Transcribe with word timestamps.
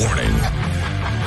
Warning. 0.00 0.34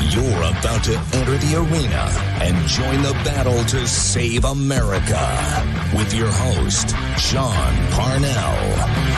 You're 0.09 0.41
about 0.49 0.83
to 0.85 0.97
enter 1.13 1.37
the 1.37 1.57
arena 1.57 2.09
and 2.41 2.67
join 2.67 3.03
the 3.03 3.13
battle 3.23 3.63
to 3.65 3.87
save 3.87 4.45
America 4.45 5.93
with 5.95 6.11
your 6.11 6.31
host, 6.31 6.95
Sean 7.19 7.75
Parnell. 7.91 9.13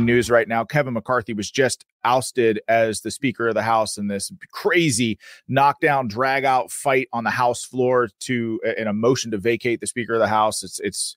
news 0.00 0.30
right 0.30 0.46
now. 0.46 0.64
Kevin 0.64 0.94
McCarthy 0.94 1.32
was 1.32 1.50
just 1.50 1.84
ousted 2.04 2.60
as 2.68 3.00
the 3.00 3.10
Speaker 3.10 3.48
of 3.48 3.54
the 3.54 3.62
House 3.62 3.98
in 3.98 4.06
this 4.06 4.30
crazy 4.52 5.18
knockdown, 5.48 6.06
drag 6.06 6.44
out 6.44 6.70
fight 6.70 7.08
on 7.12 7.24
the 7.24 7.30
House 7.30 7.64
floor 7.64 8.08
to 8.20 8.60
in 8.76 8.86
a 8.86 8.92
motion 8.92 9.32
to 9.32 9.38
vacate 9.38 9.80
the 9.80 9.86
Speaker 9.88 10.14
of 10.14 10.20
the 10.20 10.28
House. 10.28 10.62
It's 10.62 10.78
it's 10.80 11.16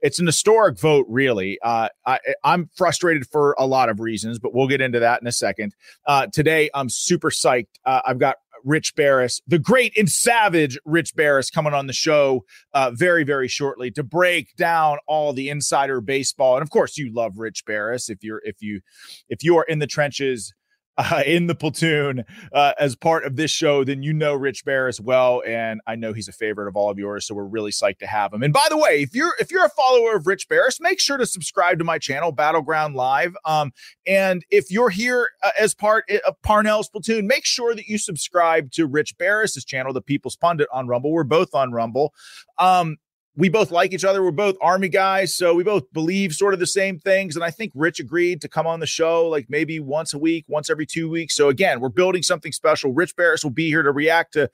it's 0.00 0.18
an 0.18 0.26
historic 0.26 0.78
vote, 0.78 1.06
really. 1.08 1.58
Uh, 1.62 1.88
I, 2.06 2.18
am 2.44 2.70
frustrated 2.76 3.26
for 3.26 3.54
a 3.58 3.66
lot 3.66 3.88
of 3.88 4.00
reasons, 4.00 4.38
but 4.38 4.54
we'll 4.54 4.68
get 4.68 4.80
into 4.80 5.00
that 5.00 5.20
in 5.20 5.26
a 5.26 5.32
second. 5.32 5.74
Uh, 6.06 6.26
today, 6.32 6.70
I'm 6.74 6.88
super 6.88 7.30
psyched. 7.30 7.66
Uh, 7.84 8.00
I've 8.06 8.18
got 8.18 8.36
Rich 8.64 8.94
Baris, 8.96 9.40
the 9.46 9.58
great 9.58 9.96
and 9.96 10.08
savage 10.08 10.78
Rich 10.84 11.14
Baris, 11.14 11.50
coming 11.50 11.74
on 11.74 11.86
the 11.86 11.92
show 11.92 12.44
uh, 12.74 12.90
very, 12.92 13.24
very 13.24 13.48
shortly 13.48 13.90
to 13.92 14.02
break 14.02 14.54
down 14.56 14.98
all 15.06 15.32
the 15.32 15.48
insider 15.48 16.00
baseball. 16.00 16.56
And 16.56 16.62
of 16.62 16.70
course, 16.70 16.96
you 16.96 17.12
love 17.12 17.38
Rich 17.38 17.64
Baris 17.66 18.08
if 18.08 18.22
you're 18.22 18.42
if 18.44 18.56
you 18.60 18.80
if 19.28 19.42
you 19.42 19.56
are 19.58 19.64
in 19.64 19.78
the 19.78 19.86
trenches 19.86 20.52
uh, 20.98 21.22
in 21.24 21.46
the 21.46 21.54
platoon 21.54 22.24
uh, 22.52 22.72
as 22.78 22.96
part 22.96 23.24
of 23.24 23.36
this 23.36 23.50
show, 23.50 23.84
then 23.84 24.02
you 24.02 24.12
know 24.12 24.34
Rich 24.34 24.64
Bear 24.64 24.88
as 24.88 25.00
well, 25.00 25.42
and 25.46 25.80
I 25.86 25.94
know 25.94 26.12
he's 26.12 26.28
a 26.28 26.32
favorite 26.32 26.68
of 26.68 26.76
all 26.76 26.90
of 26.90 26.98
yours. 26.98 27.26
So 27.26 27.34
we're 27.34 27.44
really 27.44 27.70
psyched 27.70 28.00
to 28.00 28.06
have 28.06 28.32
him. 28.32 28.42
And 28.42 28.52
by 28.52 28.66
the 28.68 28.76
way, 28.76 29.02
if 29.02 29.14
you're 29.14 29.34
if 29.38 29.52
you're 29.52 29.64
a 29.64 29.70
follower 29.70 30.16
of 30.16 30.26
Rich 30.26 30.48
Baris, 30.48 30.80
make 30.80 31.00
sure 31.00 31.16
to 31.16 31.26
subscribe 31.26 31.78
to 31.78 31.84
my 31.84 31.98
channel, 31.98 32.32
Battleground 32.32 32.96
Live. 32.96 33.36
Um, 33.44 33.72
and 34.06 34.44
if 34.50 34.70
you're 34.70 34.90
here 34.90 35.28
uh, 35.42 35.50
as 35.58 35.74
part 35.74 36.04
uh, 36.10 36.18
of 36.26 36.40
Parnell's 36.42 36.88
platoon, 36.88 37.26
make 37.26 37.44
sure 37.44 37.74
that 37.74 37.86
you 37.86 37.96
subscribe 37.96 38.72
to 38.72 38.86
Rich 38.86 39.16
Baris's 39.18 39.64
channel, 39.64 39.92
The 39.92 40.02
People's 40.02 40.36
Pundit 40.36 40.68
on 40.72 40.88
Rumble. 40.88 41.12
We're 41.12 41.24
both 41.24 41.54
on 41.54 41.72
Rumble. 41.72 42.12
Um, 42.58 42.96
we 43.38 43.48
both 43.48 43.70
like 43.70 43.92
each 43.92 44.04
other. 44.04 44.20
We're 44.20 44.32
both 44.32 44.56
Army 44.60 44.88
guys, 44.88 45.34
so 45.34 45.54
we 45.54 45.62
both 45.62 45.90
believe 45.92 46.34
sort 46.34 46.54
of 46.54 46.60
the 46.60 46.66
same 46.66 46.98
things. 46.98 47.36
And 47.36 47.44
I 47.44 47.52
think 47.52 47.70
Rich 47.76 48.00
agreed 48.00 48.40
to 48.40 48.48
come 48.48 48.66
on 48.66 48.80
the 48.80 48.86
show 48.86 49.28
like 49.28 49.46
maybe 49.48 49.78
once 49.78 50.12
a 50.12 50.18
week, 50.18 50.44
once 50.48 50.68
every 50.68 50.86
two 50.86 51.08
weeks. 51.08 51.36
So 51.36 51.48
again, 51.48 51.78
we're 51.78 51.88
building 51.88 52.24
something 52.24 52.50
special. 52.50 52.92
Rich 52.92 53.14
Baris 53.14 53.44
will 53.44 53.52
be 53.52 53.68
here 53.68 53.84
to 53.84 53.92
react 53.92 54.32
to 54.32 54.50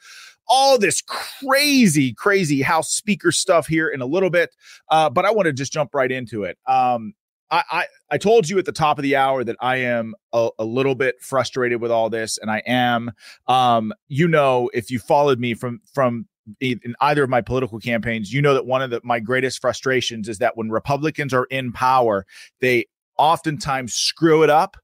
all 0.47 0.79
this 0.79 1.01
crazy, 1.01 2.13
crazy 2.13 2.61
House 2.61 2.91
Speaker 2.91 3.33
stuff 3.33 3.67
here 3.67 3.89
in 3.89 4.03
a 4.03 4.07
little 4.07 4.29
bit. 4.29 4.55
Uh, 4.91 5.09
but 5.09 5.25
I 5.25 5.31
want 5.31 5.47
to 5.47 5.55
just 5.55 5.73
jump 5.73 5.95
right 5.95 6.13
into 6.13 6.45
it. 6.45 6.59
Um, 6.67 7.15
I, 7.51 7.63
I, 7.71 7.87
I 8.11 8.19
told 8.19 8.51
you 8.51 8.59
at 8.59 8.67
the 8.67 8.73
top 8.73 8.99
of 8.99 9.03
the 9.03 9.17
hour 9.17 9.45
that 9.45 9.57
I 9.61 9.77
am 9.77 10.15
a, 10.35 10.51
a, 10.59 10.65
little 10.65 10.95
bit 10.95 11.23
frustrated 11.23 11.81
with 11.81 11.91
all 11.91 12.11
this, 12.11 12.37
and 12.37 12.51
I 12.51 12.63
am. 12.67 13.13
Um, 13.47 13.95
you 14.09 14.29
know, 14.29 14.71
if 14.75 14.91
you 14.91 14.99
followed 14.99 15.39
me 15.39 15.55
from 15.55 15.81
from 15.93 16.27
in 16.61 16.95
either 17.01 17.25
of 17.25 17.31
my 17.31 17.41
political 17.41 17.79
campaigns, 17.79 18.33
you 18.33 18.43
know 18.43 18.55
that 18.55 18.67
one 18.67 18.83
of 18.83 18.91
the, 18.91 19.01
my 19.03 19.21
greatest 19.21 19.61
frustrations 19.61 20.29
is 20.29 20.39
that 20.39 20.57
when 20.57 20.71
Republicans 20.71 21.33
are 21.33 21.45
in 21.45 21.73
power, 21.73 22.27
they 22.61 22.87
oftentimes 23.19 23.95
screw 23.95 24.43
it 24.43 24.51
up 24.51 24.77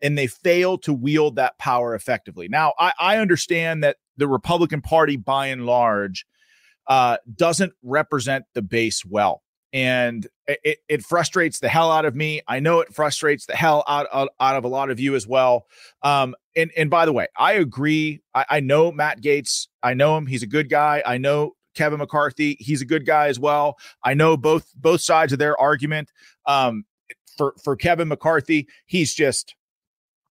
and 0.00 0.16
they 0.16 0.26
fail 0.26 0.78
to 0.78 0.92
wield 0.92 1.36
that 1.36 1.58
power 1.58 1.94
effectively. 1.94 2.48
Now, 2.48 2.74
I, 2.78 2.92
I 3.00 3.16
understand 3.18 3.82
that 3.82 3.96
the 4.16 4.28
Republican 4.28 4.80
Party, 4.80 5.16
by 5.16 5.48
and 5.48 5.66
large, 5.66 6.24
uh, 6.86 7.18
doesn't 7.34 7.72
represent 7.82 8.44
the 8.54 8.62
base 8.62 9.04
well 9.04 9.42
and 9.72 10.26
it, 10.46 10.78
it 10.88 11.02
frustrates 11.02 11.60
the 11.60 11.68
hell 11.68 11.90
out 11.90 12.04
of 12.04 12.14
me. 12.14 12.40
I 12.48 12.60
know 12.60 12.80
it 12.80 12.94
frustrates 12.94 13.46
the 13.46 13.54
hell 13.56 13.84
out, 13.86 14.06
out, 14.12 14.30
out 14.40 14.56
of 14.56 14.64
a 14.64 14.68
lot 14.68 14.90
of 14.90 14.98
you 14.98 15.14
as 15.14 15.26
well. 15.26 15.66
Um, 16.02 16.34
and 16.56 16.70
and 16.76 16.90
by 16.90 17.04
the 17.06 17.12
way, 17.12 17.26
I 17.36 17.54
agree. 17.54 18.20
I, 18.34 18.46
I 18.50 18.60
know 18.60 18.90
Matt 18.90 19.20
Gaetz. 19.20 19.68
I 19.82 19.94
know 19.94 20.16
him. 20.16 20.26
He's 20.26 20.42
a 20.42 20.46
good 20.46 20.68
guy. 20.68 21.02
I 21.04 21.18
know 21.18 21.54
Kevin 21.74 21.98
McCarthy. 21.98 22.56
He's 22.58 22.82
a 22.82 22.86
good 22.86 23.06
guy 23.06 23.28
as 23.28 23.38
well. 23.38 23.76
I 24.02 24.14
know 24.14 24.36
both 24.36 24.72
both 24.74 25.00
sides 25.00 25.32
of 25.32 25.38
their 25.38 25.58
argument. 25.60 26.10
Um, 26.46 26.84
for 27.36 27.54
for 27.62 27.76
Kevin 27.76 28.08
McCarthy, 28.08 28.66
he's 28.86 29.14
just 29.14 29.54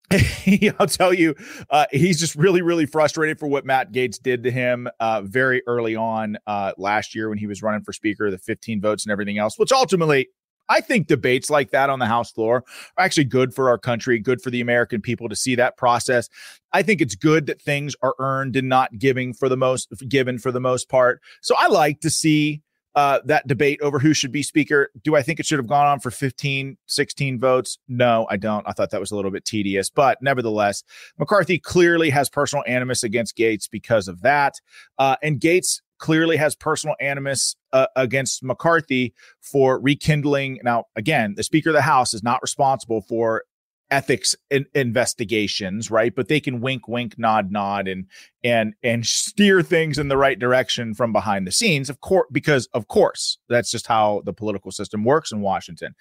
I'll 0.79 0.88
tell 0.88 1.13
you, 1.13 1.35
uh, 1.69 1.85
he's 1.91 2.19
just 2.19 2.35
really, 2.35 2.62
really 2.62 2.85
frustrated 2.85 3.40
for 3.40 3.47
what 3.47 3.66
Matt 3.66 3.91
Gaetz 3.91 4.22
did 4.22 4.44
to 4.44 4.51
him 4.51 4.88
uh, 5.00 5.22
very 5.23 5.62
early 5.68 5.95
on 5.95 6.38
uh, 6.47 6.72
last 6.78 7.13
year 7.13 7.29
when 7.29 7.38
he 7.38 7.47
was 7.47 7.62
running 7.62 7.81
for 7.81 7.91
speaker, 7.91 8.31
the 8.31 8.38
15 8.38 8.79
votes 8.79 9.03
and 9.03 9.12
everything 9.12 9.38
else, 9.38 9.59
which 9.59 9.72
ultimately 9.72 10.29
I 10.69 10.81
think 10.81 11.07
debates 11.07 11.50
like 11.50 11.72
that 11.72 11.90
on 11.90 12.00
the 12.00 12.06
House 12.06 12.31
floor 12.31 12.63
are 12.97 13.03
actually 13.03 13.25
good 13.25 13.53
for 13.53 13.69
our 13.69 13.78
country, 13.78 14.19
good 14.19 14.41
for 14.41 14.50
the 14.50 14.62
American 14.62 15.01
people 15.01 15.29
to 15.29 15.35
see 15.35 15.56
that 15.56 15.78
process. 15.78 16.29
I 16.73 16.84
think 16.84 17.01
it's 17.01 17.16
good 17.16 17.46
that 17.47 17.62
things 17.62 17.96
are 18.01 18.16
earned 18.19 18.56
and 18.56 18.67
not 18.69 18.97
giving 18.97 19.34
for 19.34 19.50
the 19.50 19.57
most 19.57 19.90
given 20.07 20.40
for 20.40 20.51
the 20.51 20.59
most 20.59 20.90
part. 20.90 21.22
So 21.41 21.56
I 21.57 21.67
like 21.67 22.01
to 22.01 22.09
see 22.09 22.62
uh, 22.97 23.19
that 23.25 23.46
debate 23.46 23.80
over 23.84 24.00
who 24.00 24.12
should 24.12 24.31
be 24.31 24.41
speaker. 24.41 24.90
Do 25.03 25.16
I 25.16 25.22
think 25.22 25.40
it 25.40 25.46
should 25.46 25.59
have 25.59 25.68
gone 25.68 25.85
on 25.85 25.99
for 25.99 26.09
15, 26.09 26.78
16 26.88 27.40
votes? 27.40 27.78
No, 27.88 28.26
I 28.28 28.38
don't. 28.38 28.67
I 28.67 28.72
thought 28.72 28.90
that 28.90 28.99
was 28.99 29.11
a 29.11 29.16
little 29.16 29.29
bit 29.29 29.46
tedious, 29.46 29.91
but 29.91 30.17
nevertheless, 30.20 30.84
McCarthy 31.20 31.59
clearly 31.59 32.09
has 32.09 32.28
personal 32.28 32.64
animus 32.66 33.03
against 33.03 33.38
Gaetz 33.38 33.70
because 33.70 34.08
of 34.08 34.23
that. 34.23 34.55
Uh, 34.97 35.16
and 35.22 35.40
Gaetz 35.40 35.82
clearly 35.99 36.38
has 36.38 36.55
personal 36.55 36.96
animus 36.99 37.55
uh, 37.72 37.85
against 37.96 38.41
McCarthy 38.41 39.14
for 39.41 39.79
rekindling. 39.79 40.59
Now, 40.64 40.85
again, 40.96 41.35
the 41.38 41.44
Speaker 41.44 41.70
of 41.70 41.76
the 41.76 41.84
House 41.84 42.16
is 42.16 42.23
not 42.23 42.41
responsible 42.41 43.02
for 43.02 43.44
ethics 43.89 44.35
in- 44.49 44.66
investigations, 44.73 45.89
right? 45.89 46.13
But 46.13 46.28
they 46.28 46.39
can 46.39 46.61
wink, 46.61 46.87
wink, 46.87 47.17
nod, 47.17 47.51
nod, 47.51 47.87
and 47.87 48.05
and 48.43 48.73
and 48.84 49.05
steer 49.05 49.61
things 49.61 49.97
in 49.97 50.07
the 50.07 50.17
right 50.17 50.37
direction 50.37 50.93
from 50.93 51.13
behind 51.13 51.47
the 51.47 51.51
scenes, 51.51 51.89
of 51.89 52.01
course, 52.01 52.28
because 52.31 52.67
of 52.67 52.87
course 52.87 53.37
that's 53.49 53.72
just 53.72 53.87
how 53.87 54.22
the 54.25 54.34
political 54.34 54.72
system 54.72 55.03
works 55.03 55.31
in 55.31 55.41
Washington. 55.41 55.95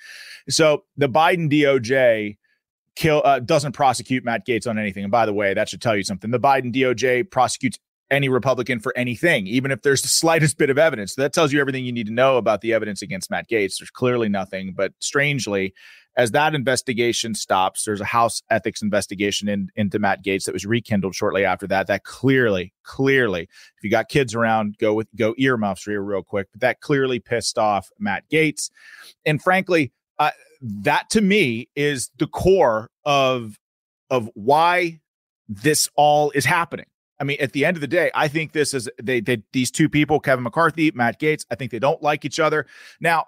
So 0.49 0.85
the 0.97 1.09
Biden 1.09 1.51
DOJ 1.51 2.37
kill 2.97 3.23
uh, 3.25 3.41
doesn't 3.41 3.73
prosecute 3.73 4.25
Matt 4.25 4.47
Gaetz 4.47 4.67
on 4.67 4.79
anything. 4.79 5.05
And 5.05 5.13
by 5.13 5.27
the 5.27 5.35
way, 5.35 5.55
that 5.55 5.69
should 5.69 5.83
tell 5.83 5.97
you 5.97 6.03
something. 6.03 6.31
The 6.31 6.41
Biden 6.41 6.75
DOJ 6.75 7.31
prosecutes 7.31 7.79
any 8.11 8.29
Republican 8.29 8.81
for 8.81 8.97
anything, 8.97 9.47
even 9.47 9.71
if 9.71 9.83
there's 9.83 10.03
the 10.03 10.09
slightest 10.23 10.59
bit 10.59 10.71
of 10.71 10.79
evidence. 10.79 11.15
So 11.15 11.23
that 11.23 11.33
tells 11.33 11.53
you 11.53 11.61
everything 11.61 11.85
you 11.85 11.93
need 11.93 12.07
to 12.07 12.13
know 12.13 12.37
about 12.37 12.61
the 12.61 12.73
evidence 12.73 13.03
against 13.03 13.31
Matt 13.31 13.49
Gaetz. 13.49 13.79
There's 13.79 13.91
clearly 13.91 14.29
nothing, 14.29 14.73
but 14.77 14.93
strangely, 14.99 15.75
as 16.17 16.31
that 16.31 16.55
investigation 16.55 17.35
stops, 17.35 17.85
there's 17.85 18.01
a 18.01 18.07
House 18.07 18.43
ethics 18.49 18.81
investigation 18.81 19.49
in, 19.49 19.69
into 19.77 19.99
Matt 19.99 20.25
Gaetz 20.25 20.45
that 20.45 20.55
was 20.55 20.65
rekindled 20.65 21.15
shortly 21.15 21.45
after 21.45 21.67
that. 21.67 21.87
That 21.89 22.05
clearly, 22.05 22.73
clearly, 22.85 23.43
if 23.43 23.85
you 23.85 23.91
got 23.91 24.09
kids 24.09 24.35
around, 24.35 24.79
go 24.79 24.95
with 24.95 25.09
go 25.15 25.35
earmuffs 25.37 25.85
here 25.85 26.03
real 26.03 26.23
quick. 26.23 26.49
But 26.53 26.63
that 26.63 26.81
clearly 26.81 27.21
pissed 27.21 27.59
off 27.59 27.91
Matt 27.99 28.25
Gaetz, 28.33 28.71
and 29.27 29.43
frankly, 29.43 29.93
uh, 30.19 30.31
that 30.63 31.11
to 31.11 31.21
me 31.21 31.69
is 31.77 32.11
the 32.19 32.27
core 32.27 32.91
of 33.05 33.59
of 34.09 34.31
why 34.35 35.01
this 35.49 35.89
all 35.97 36.31
is 36.31 36.45
happening. 36.45 36.87
I 37.19 37.25
mean, 37.25 37.39
at 37.41 37.53
the 37.53 37.65
end 37.65 37.77
of 37.77 37.81
the 37.81 37.87
day, 37.87 38.11
I 38.15 38.29
think 38.29 38.53
this 38.53 38.75
is 38.75 38.89
they, 39.03 39.21
they 39.21 39.43
these 39.53 39.71
two 39.71 39.89
people, 39.89 40.21
Kevin 40.21 40.45
McCarthy, 40.45 40.91
Matt 40.93 41.21
Gaetz. 41.21 41.45
I 41.51 41.55
think 41.55 41.71
they 41.71 41.79
don't 41.79 42.03
like 42.03 42.25
each 42.25 42.41
other. 42.41 42.67
Now, 43.01 43.27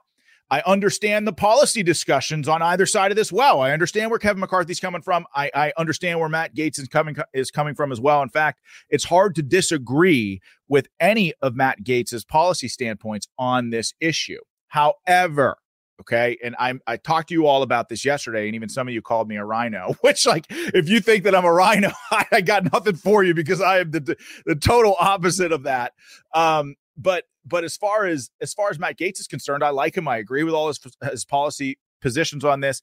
I 0.51 0.63
understand 0.65 1.27
the 1.27 1.33
policy 1.33 1.83
discussions 1.83 2.49
on 2.49 2.63
either 2.63 2.87
side 2.87 3.13
of 3.13 3.17
this 3.17 3.31
well. 3.31 3.61
I 3.61 3.73
understand 3.73 4.11
where 4.11 4.19
Kevin 4.19 4.41
McCarthy's 4.41 4.81
coming 4.81 5.03
from. 5.03 5.27
I, 5.35 5.51
I 5.55 5.73
understand 5.77 6.21
where 6.21 6.29
Matt 6.29 6.55
Gaetz 6.55 6.79
is 6.79 6.89
coming 6.89 7.17
is 7.35 7.51
coming 7.51 7.75
from 7.75 7.93
as 7.93 8.01
well. 8.01 8.23
In 8.23 8.31
fact, 8.31 8.61
it's 8.89 9.05
hard 9.05 9.35
to 9.35 9.43
disagree 9.43 10.41
with 10.67 10.89
any 11.01 11.35
of 11.43 11.55
Matt 11.55 11.85
Gaetz's 11.85 12.25
policy 12.25 12.69
standpoints 12.69 13.29
on 13.39 13.71
this 13.71 13.93
issue. 14.01 14.39
However, 14.69 15.59
okay, 16.01 16.39
and 16.43 16.57
I'm 16.59 16.81
I 16.87 16.97
talked 16.97 17.29
to 17.29 17.35
you 17.35 17.47
all 17.47 17.63
about 17.63 17.91
this 17.91 18.05
yesterday, 18.05 18.47
and 18.47 18.55
even 18.55 18.71
some 18.71 18.89
of 18.89 18.95
you 18.95 19.03
called 19.03 19.29
me 19.29 19.37
a 19.37 19.45
rhino 19.45 19.97
Which, 20.01 20.27
like, 20.27 20.47
if 20.49 20.89
you 20.89 21.01
think 21.01 21.25
that 21.25 21.35
I'm 21.35 21.45
a 21.45 21.53
rhino 21.53 21.91
I, 22.11 22.27
I 22.33 22.41
got 22.41 22.73
nothing 22.73 22.97
for 22.97 23.23
you 23.23 23.35
because 23.35 23.61
I 23.61 23.81
am 23.81 23.91
the 23.91 24.17
the 24.47 24.55
total 24.55 24.97
opposite 24.99 25.53
of 25.53 25.65
that. 25.65 25.93
Um, 26.35 26.77
but 26.97 27.25
but 27.49 27.65
as 27.65 27.77
far 27.77 28.07
as 28.07 28.31
as 28.41 28.53
far 28.55 28.71
as 28.71 28.79
Matt 28.79 28.99
Gaetz 28.99 29.21
is 29.21 29.27
concerned, 29.27 29.65
I 29.65 29.71
like 29.71 29.97
him. 29.97 30.09
I 30.09 30.19
agree 30.19 30.43
with 30.43 30.55
all 30.55 30.69
his 30.69 30.81
his 31.11 31.25
policy 31.25 31.79
positions 32.01 32.45
on 32.45 32.61
this. 32.61 32.81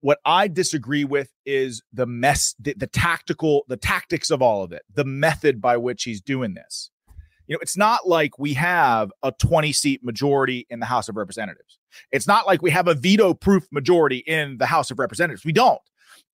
What 0.00 0.18
I 0.24 0.48
disagree 0.48 1.04
with 1.04 1.30
is 1.46 1.80
the 1.92 2.06
mess, 2.06 2.56
the, 2.58 2.74
the 2.76 2.88
tactical, 2.88 3.64
the 3.68 3.76
tactics 3.76 4.30
of 4.30 4.42
all 4.42 4.64
of 4.64 4.72
it, 4.72 4.82
the 4.92 5.04
method 5.04 5.60
by 5.60 5.76
which 5.76 6.02
he's 6.02 6.20
doing 6.20 6.54
this. 6.54 6.90
You 7.46 7.54
know, 7.54 7.60
it's 7.62 7.76
not 7.76 8.08
like 8.08 8.38
we 8.38 8.54
have 8.54 9.12
a 9.22 9.30
20 9.30 9.72
seat 9.72 10.02
majority 10.02 10.66
in 10.70 10.80
the 10.80 10.86
House 10.86 11.08
of 11.08 11.16
Representatives. 11.16 11.78
It's 12.10 12.26
not 12.26 12.46
like 12.46 12.62
we 12.62 12.70
have 12.70 12.88
a 12.88 12.94
veto 12.94 13.34
proof 13.34 13.66
majority 13.70 14.18
in 14.18 14.58
the 14.58 14.66
House 14.66 14.90
of 14.90 14.98
Representatives. 14.98 15.44
We 15.44 15.52
don't. 15.52 15.80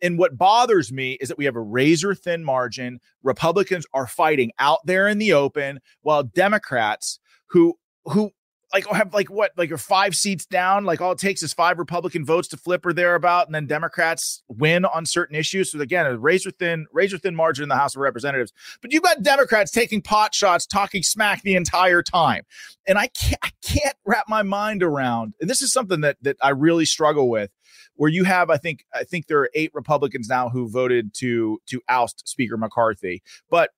And 0.01 0.19
what 0.19 0.39
bothers 0.39 0.93
me 0.93 1.13
is 1.21 1.29
that 1.29 1.39
we 1.39 1.45
have 1.45 1.57
a 1.57 1.61
razor 1.61 2.15
thin 2.15 2.45
margin. 2.45 3.01
Republicans 3.23 3.87
are 3.93 4.07
fighting 4.07 4.53
out 4.59 4.79
there 4.85 5.09
in 5.09 5.19
the 5.19 5.33
open 5.33 5.81
while 6.03 6.23
Democrats 6.23 7.19
who 7.49 7.79
who 8.05 8.33
like 8.73 8.87
oh, 8.91 8.95
have 8.95 9.15
like 9.15 9.31
what 9.31 9.53
like 9.56 9.73
are 9.73 9.79
five 9.79 10.15
seats 10.15 10.45
down? 10.47 10.85
Like 10.85 11.00
all 11.00 11.12
it 11.12 11.19
takes 11.19 11.43
is 11.43 11.53
five 11.53 11.79
republican 11.79 12.25
votes 12.25 12.49
to 12.49 12.56
flip 12.56 12.85
or 12.85 12.93
thereabout 12.93 13.47
and 13.47 13.55
then 13.55 13.67
democrats 13.67 14.43
win 14.49 14.85
on 14.85 15.06
certain 15.06 15.37
issues. 15.37 15.73
So 15.73 15.81
again 15.81 16.06
a 16.06 16.19
razor 16.19 16.50
thin 16.50 16.87
razor 16.93 17.19
thin 17.19 17.35
margin 17.35 17.62
in 17.62 17.69
the 17.69 17.77
house 17.77 17.95
of 17.95 18.00
representatives. 18.00 18.53
But 18.83 18.93
you've 18.93 19.03
got 19.03 19.23
democrats 19.23 19.71
taking 19.71 20.03
pot 20.03 20.35
shots 20.35 20.67
talking 20.67 21.03
smack 21.03 21.43
the 21.43 21.56
entire 21.56 22.03
time. 22.03 22.45
And 22.87 22.99
i 22.99 23.09
can't 23.09 23.41
i 23.43 23.50
can't 23.62 23.97
wrap 24.05 24.27
my 24.29 24.43
mind 24.43 24.83
around 24.83 25.35
and 25.41 25.49
this 25.49 25.62
is 25.62 25.73
something 25.73 26.00
that 26.03 26.17
that 26.23 26.37
i 26.43 26.50
really 26.50 26.85
struggle 26.85 27.29
with 27.29 27.50
where 27.95 28.11
you 28.11 28.25
have 28.25 28.49
i 28.50 28.56
think 28.56 28.85
i 28.95 29.05
think 29.05 29.27
there 29.27 29.41
are 29.41 29.50
eight 29.55 29.71
republicans 29.75 30.29
now 30.29 30.49
who 30.49 30.69
voted 30.69 31.12
to 31.15 31.59
to 31.67 31.81
oust 31.89 32.29
speaker 32.29 32.56
mccarthy. 32.56 33.23
But 33.50 33.71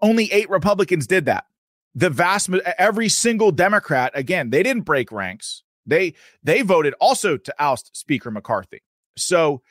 only 0.00 0.32
eight 0.32 0.50
republicans 0.50 1.06
did 1.06 1.26
that 1.26 1.44
the 1.94 2.10
vast 2.10 2.50
every 2.78 3.08
single 3.08 3.52
Democrat 3.52 4.12
again 4.14 4.50
they 4.50 4.62
didn't 4.62 4.84
break 4.84 5.12
ranks. 5.12 5.62
They 5.86 6.14
they 6.42 6.62
voted 6.62 6.94
also 7.00 7.36
to 7.36 7.54
oust 7.58 7.96
Speaker 7.96 8.30
McCarthy. 8.30 8.82
So 9.16 9.62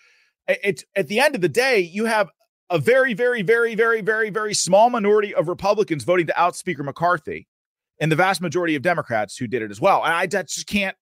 it's 0.47 0.85
at 0.95 1.07
the 1.07 1.19
end 1.19 1.35
of 1.35 1.41
the 1.41 1.50
day 1.50 1.79
you 1.79 2.06
have 2.06 2.29
a 2.69 2.77
very 2.77 3.13
very 3.13 3.41
very 3.41 3.75
very 3.75 4.01
very 4.01 4.29
very 4.29 4.53
small 4.53 4.89
minority 4.89 5.33
of 5.33 5.47
Republicans 5.47 6.03
voting 6.03 6.27
to 6.27 6.41
oust 6.41 6.59
Speaker 6.59 6.83
McCarthy 6.83 7.47
and 8.00 8.12
the 8.12 8.15
vast 8.15 8.41
majority 8.41 8.75
of 8.75 8.81
Democrats 8.81 9.38
who 9.38 9.47
did 9.47 9.62
it 9.62 9.71
as 9.71 9.79
well. 9.79 10.03
And 10.03 10.13
I 10.13 10.25
just 10.25 10.67
can't 10.67 10.97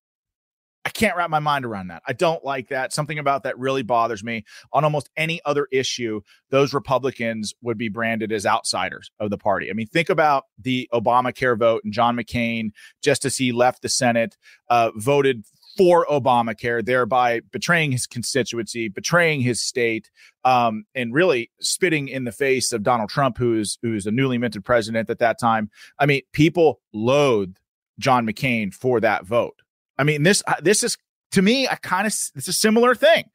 I 0.89 0.91
can't 0.91 1.15
wrap 1.15 1.29
my 1.29 1.37
mind 1.37 1.65
around 1.65 1.89
that. 1.89 2.01
I 2.07 2.13
don't 2.13 2.43
like 2.43 2.69
that. 2.69 2.93
Something 2.93 3.19
about 3.19 3.43
that 3.43 3.59
really 3.59 3.83
bothers 3.83 4.23
me. 4.23 4.43
On 4.73 4.83
almost 4.83 5.07
any 5.15 5.39
other 5.45 5.67
issue, 5.71 6.21
those 6.49 6.73
Republicans 6.73 7.53
would 7.61 7.77
be 7.77 7.89
branded 7.89 8.31
as 8.31 8.43
outsiders 8.43 9.11
of 9.19 9.29
the 9.29 9.37
party. 9.37 9.69
I 9.69 9.73
mean, 9.73 9.85
think 9.85 10.09
about 10.09 10.45
the 10.57 10.89
Obamacare 10.91 11.59
vote 11.59 11.83
and 11.83 11.93
John 11.93 12.17
McCain, 12.17 12.71
just 13.03 13.23
as 13.23 13.37
he 13.37 13.51
left 13.51 13.83
the 13.83 13.89
Senate, 13.89 14.35
uh, 14.71 14.89
voted 14.95 15.45
for 15.77 16.07
Obamacare, 16.07 16.83
thereby 16.83 17.41
betraying 17.51 17.91
his 17.91 18.07
constituency, 18.07 18.87
betraying 18.87 19.41
his 19.41 19.61
state, 19.61 20.09
um, 20.43 20.85
and 20.95 21.13
really 21.13 21.51
spitting 21.61 22.07
in 22.07 22.23
the 22.23 22.31
face 22.31 22.73
of 22.73 22.81
Donald 22.81 23.11
Trump, 23.11 23.37
who's 23.37 23.77
who's 23.83 24.07
a 24.07 24.11
newly 24.11 24.39
minted 24.39 24.65
president 24.65 25.11
at 25.11 25.19
that 25.19 25.39
time. 25.39 25.69
I 25.99 26.07
mean, 26.07 26.23
people 26.33 26.81
loathed 26.91 27.59
John 27.99 28.25
McCain 28.25 28.73
for 28.73 28.99
that 29.01 29.27
vote. 29.27 29.61
I 29.99 30.03
mean, 30.03 30.23
this 30.23 30.41
uh, 30.47 30.55
this 30.61 30.83
is 30.83 30.97
to 31.33 31.41
me, 31.41 31.67
I 31.67 31.75
kind 31.75 32.07
of 32.07 32.13
it's 32.35 32.47
a 32.47 32.53
similar 32.53 32.95
thing. 32.95 33.25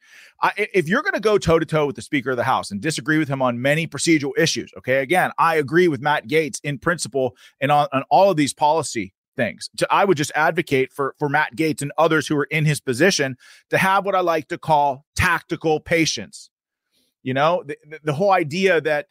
I, 0.43 0.52
if 0.56 0.88
you're 0.88 1.02
going 1.02 1.14
to 1.14 1.20
go 1.20 1.38
toe 1.38 1.58
to 1.58 1.66
toe 1.66 1.87
with 1.87 1.96
the 1.96 2.02
Speaker 2.02 2.32
of 2.32 2.37
the 2.37 2.44
House 2.44 2.70
and 2.70 2.81
disagree 2.81 3.19
with 3.19 3.28
him 3.28 3.40
on 3.40 3.62
many 3.62 3.87
procedural 3.87 4.32
issues, 4.37 4.72
okay, 4.78 5.00
again, 5.00 5.31
I 5.38 5.56
agree 5.56 5.87
with 5.87 6.00
Matt 6.00 6.26
Gaetz 6.26 6.58
in 6.64 6.78
principle 6.78 7.37
and 7.61 7.70
on, 7.70 7.87
on 7.93 8.02
all 8.11 8.31
of 8.31 8.37
these 8.37 8.52
policy 8.52 9.14
things. 9.37 9.70
So 9.78 9.87
I 9.90 10.05
would 10.05 10.16
just 10.16 10.32
advocate 10.34 10.93
for 10.93 11.14
for 11.19 11.28
Matt 11.28 11.55
Gaetz 11.55 11.82
and 11.82 11.93
others 11.99 12.26
who 12.26 12.37
are 12.37 12.44
in 12.44 12.64
his 12.64 12.81
position 12.81 13.37
to 13.70 13.78
have 13.78 14.05
what 14.05 14.14
I 14.14 14.20
like 14.20 14.49
to 14.49 14.58
call 14.58 15.05
tactical 15.14 15.81
patience. 15.81 16.50
You 17.22 17.34
know, 17.34 17.62
the, 17.64 17.76
the 18.02 18.12
whole 18.12 18.32
idea 18.32 18.81
that 18.81 19.06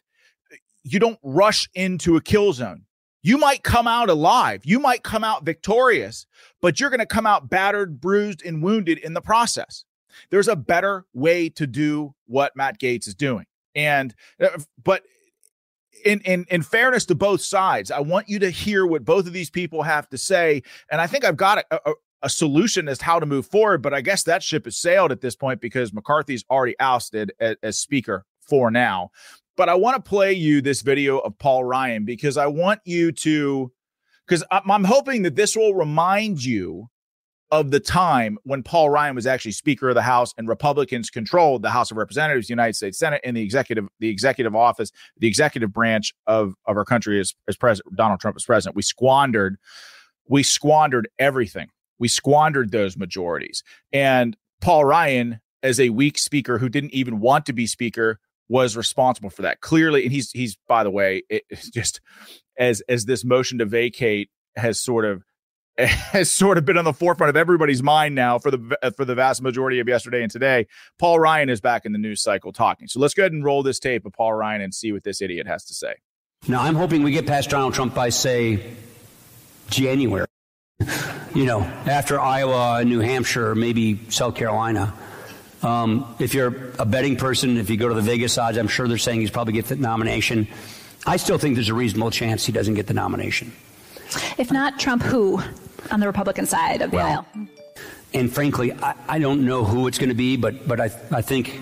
you 0.82 0.98
don't 0.98 1.18
rush 1.22 1.68
into 1.74 2.16
a 2.16 2.20
kill 2.20 2.52
zone. 2.52 2.82
You 3.24 3.38
might 3.38 3.62
come 3.62 3.88
out 3.88 4.10
alive. 4.10 4.60
You 4.64 4.78
might 4.78 5.02
come 5.02 5.24
out 5.24 5.46
victorious, 5.46 6.26
but 6.60 6.78
you're 6.78 6.90
going 6.90 7.00
to 7.00 7.06
come 7.06 7.26
out 7.26 7.48
battered, 7.48 7.98
bruised, 7.98 8.44
and 8.44 8.62
wounded 8.62 8.98
in 8.98 9.14
the 9.14 9.22
process. 9.22 9.84
There's 10.30 10.46
a 10.46 10.54
better 10.54 11.06
way 11.14 11.48
to 11.48 11.66
do 11.66 12.14
what 12.26 12.54
Matt 12.54 12.78
Gaetz 12.78 13.08
is 13.08 13.14
doing. 13.14 13.46
And, 13.74 14.14
uh, 14.38 14.50
but 14.82 15.04
in, 16.04 16.20
in, 16.20 16.44
in 16.50 16.60
fairness 16.60 17.06
to 17.06 17.14
both 17.14 17.40
sides, 17.40 17.90
I 17.90 18.00
want 18.00 18.28
you 18.28 18.38
to 18.40 18.50
hear 18.50 18.86
what 18.86 19.06
both 19.06 19.26
of 19.26 19.32
these 19.32 19.50
people 19.50 19.82
have 19.82 20.06
to 20.10 20.18
say. 20.18 20.62
And 20.92 21.00
I 21.00 21.06
think 21.06 21.24
I've 21.24 21.38
got 21.38 21.64
a, 21.70 21.80
a, 21.90 21.94
a 22.24 22.28
solution 22.28 22.88
as 22.88 22.98
to 22.98 23.04
how 23.06 23.20
to 23.20 23.26
move 23.26 23.46
forward, 23.46 23.80
but 23.80 23.94
I 23.94 24.02
guess 24.02 24.24
that 24.24 24.42
ship 24.42 24.66
has 24.66 24.76
sailed 24.76 25.12
at 25.12 25.22
this 25.22 25.34
point 25.34 25.62
because 25.62 25.94
McCarthy's 25.94 26.44
already 26.50 26.78
ousted 26.78 27.32
as, 27.40 27.56
as 27.62 27.78
speaker 27.78 28.26
for 28.38 28.70
now. 28.70 29.10
But 29.56 29.68
I 29.68 29.74
want 29.74 29.96
to 29.96 30.08
play 30.08 30.32
you 30.32 30.60
this 30.60 30.82
video 30.82 31.18
of 31.18 31.38
Paul 31.38 31.64
Ryan 31.64 32.04
because 32.04 32.36
I 32.36 32.46
want 32.46 32.80
you 32.84 33.12
to, 33.12 33.72
because 34.26 34.44
I'm 34.50 34.84
hoping 34.84 35.22
that 35.22 35.36
this 35.36 35.56
will 35.56 35.74
remind 35.74 36.44
you 36.44 36.88
of 37.50 37.70
the 37.70 37.78
time 37.78 38.36
when 38.42 38.64
Paul 38.64 38.90
Ryan 38.90 39.14
was 39.14 39.28
actually 39.28 39.52
Speaker 39.52 39.90
of 39.90 39.94
the 39.94 40.02
House 40.02 40.32
and 40.36 40.48
Republicans 40.48 41.08
controlled 41.08 41.62
the 41.62 41.70
House 41.70 41.92
of 41.92 41.96
Representatives, 41.96 42.48
the 42.48 42.52
United 42.52 42.74
States 42.74 42.98
Senate, 42.98 43.20
and 43.22 43.36
the 43.36 43.42
executive, 43.42 43.86
the 44.00 44.08
executive 44.08 44.56
office, 44.56 44.90
the 45.18 45.28
executive 45.28 45.72
branch 45.72 46.12
of, 46.26 46.54
of 46.66 46.76
our 46.76 46.84
country 46.84 47.20
as, 47.20 47.32
as 47.46 47.56
president, 47.56 47.94
Donald 47.96 48.18
Trump 48.18 48.36
as 48.36 48.44
president. 48.44 48.74
We 48.74 48.82
squandered, 48.82 49.56
we 50.26 50.42
squandered 50.42 51.08
everything. 51.18 51.68
We 52.00 52.08
squandered 52.08 52.72
those 52.72 52.96
majorities. 52.96 53.62
And 53.92 54.36
Paul 54.60 54.84
Ryan, 54.84 55.40
as 55.62 55.78
a 55.78 55.90
weak 55.90 56.18
speaker 56.18 56.58
who 56.58 56.68
didn't 56.68 56.92
even 56.92 57.20
want 57.20 57.46
to 57.46 57.52
be 57.52 57.68
speaker, 57.68 58.18
was 58.48 58.76
responsible 58.76 59.30
for 59.30 59.42
that 59.42 59.60
clearly 59.60 60.04
and 60.04 60.12
he's 60.12 60.30
he's 60.32 60.56
by 60.68 60.84
the 60.84 60.90
way 60.90 61.22
it, 61.28 61.44
just 61.72 62.00
as 62.58 62.82
as 62.88 63.04
this 63.04 63.24
motion 63.24 63.58
to 63.58 63.64
vacate 63.64 64.30
has 64.56 64.80
sort 64.80 65.04
of 65.04 65.24
has 65.78 66.30
sort 66.30 66.56
of 66.56 66.64
been 66.64 66.78
on 66.78 66.84
the 66.84 66.92
forefront 66.92 67.30
of 67.30 67.36
everybody's 67.36 67.82
mind 67.82 68.14
now 68.14 68.38
for 68.38 68.50
the 68.50 68.76
uh, 68.82 68.90
for 68.90 69.04
the 69.04 69.14
vast 69.14 69.42
majority 69.42 69.80
of 69.80 69.88
yesterday 69.88 70.22
and 70.22 70.30
today. 70.30 70.66
Paul 70.98 71.18
Ryan 71.18 71.50
is 71.50 71.60
back 71.60 71.84
in 71.84 71.92
the 71.92 71.98
news 71.98 72.22
cycle 72.22 72.52
talking. 72.52 72.86
So 72.86 73.00
let's 73.00 73.12
go 73.12 73.22
ahead 73.22 73.32
and 73.32 73.44
roll 73.44 73.64
this 73.64 73.80
tape 73.80 74.06
of 74.06 74.12
Paul 74.12 74.34
Ryan 74.34 74.60
and 74.60 74.72
see 74.72 74.92
what 74.92 75.02
this 75.02 75.20
idiot 75.20 75.48
has 75.48 75.64
to 75.64 75.74
say. 75.74 75.94
Now 76.46 76.62
I'm 76.62 76.76
hoping 76.76 77.02
we 77.02 77.10
get 77.10 77.26
past 77.26 77.50
Donald 77.50 77.74
Trump 77.74 77.92
by 77.94 78.10
say 78.10 78.62
January. 79.68 80.26
You 81.34 81.46
know, 81.46 81.60
after 81.60 82.20
Iowa, 82.20 82.84
New 82.84 83.00
Hampshire, 83.00 83.56
maybe 83.56 83.98
South 84.10 84.36
Carolina. 84.36 84.94
Um, 85.64 86.14
if 86.18 86.34
you're 86.34 86.54
a 86.78 86.84
betting 86.84 87.16
person, 87.16 87.56
if 87.56 87.70
you 87.70 87.76
go 87.76 87.88
to 87.88 87.94
the 87.94 88.02
Vegas 88.02 88.36
odds, 88.36 88.58
I'm 88.58 88.68
sure 88.68 88.86
they're 88.86 88.98
saying 88.98 89.20
he's 89.20 89.30
probably 89.30 89.54
get 89.54 89.66
the 89.66 89.76
nomination. 89.76 90.46
I 91.06 91.16
still 91.16 91.38
think 91.38 91.54
there's 91.54 91.70
a 91.70 91.74
reasonable 91.74 92.10
chance 92.10 92.44
he 92.44 92.52
doesn't 92.52 92.74
get 92.74 92.86
the 92.86 92.94
nomination. 92.94 93.52
If 94.36 94.52
not 94.52 94.78
Trump, 94.78 95.02
who 95.02 95.40
on 95.90 96.00
the 96.00 96.06
Republican 96.06 96.46
side 96.46 96.82
of 96.82 96.90
the 96.90 96.96
well, 96.96 97.26
aisle? 97.34 97.48
And 98.12 98.32
frankly, 98.32 98.72
I, 98.72 98.94
I, 99.08 99.18
don't 99.18 99.44
know 99.44 99.64
who 99.64 99.86
it's 99.86 99.98
going 99.98 100.10
to 100.10 100.14
be, 100.14 100.36
but 100.36 100.68
but 100.68 100.80
I 100.80 100.90
I 101.10 101.22
think 101.22 101.60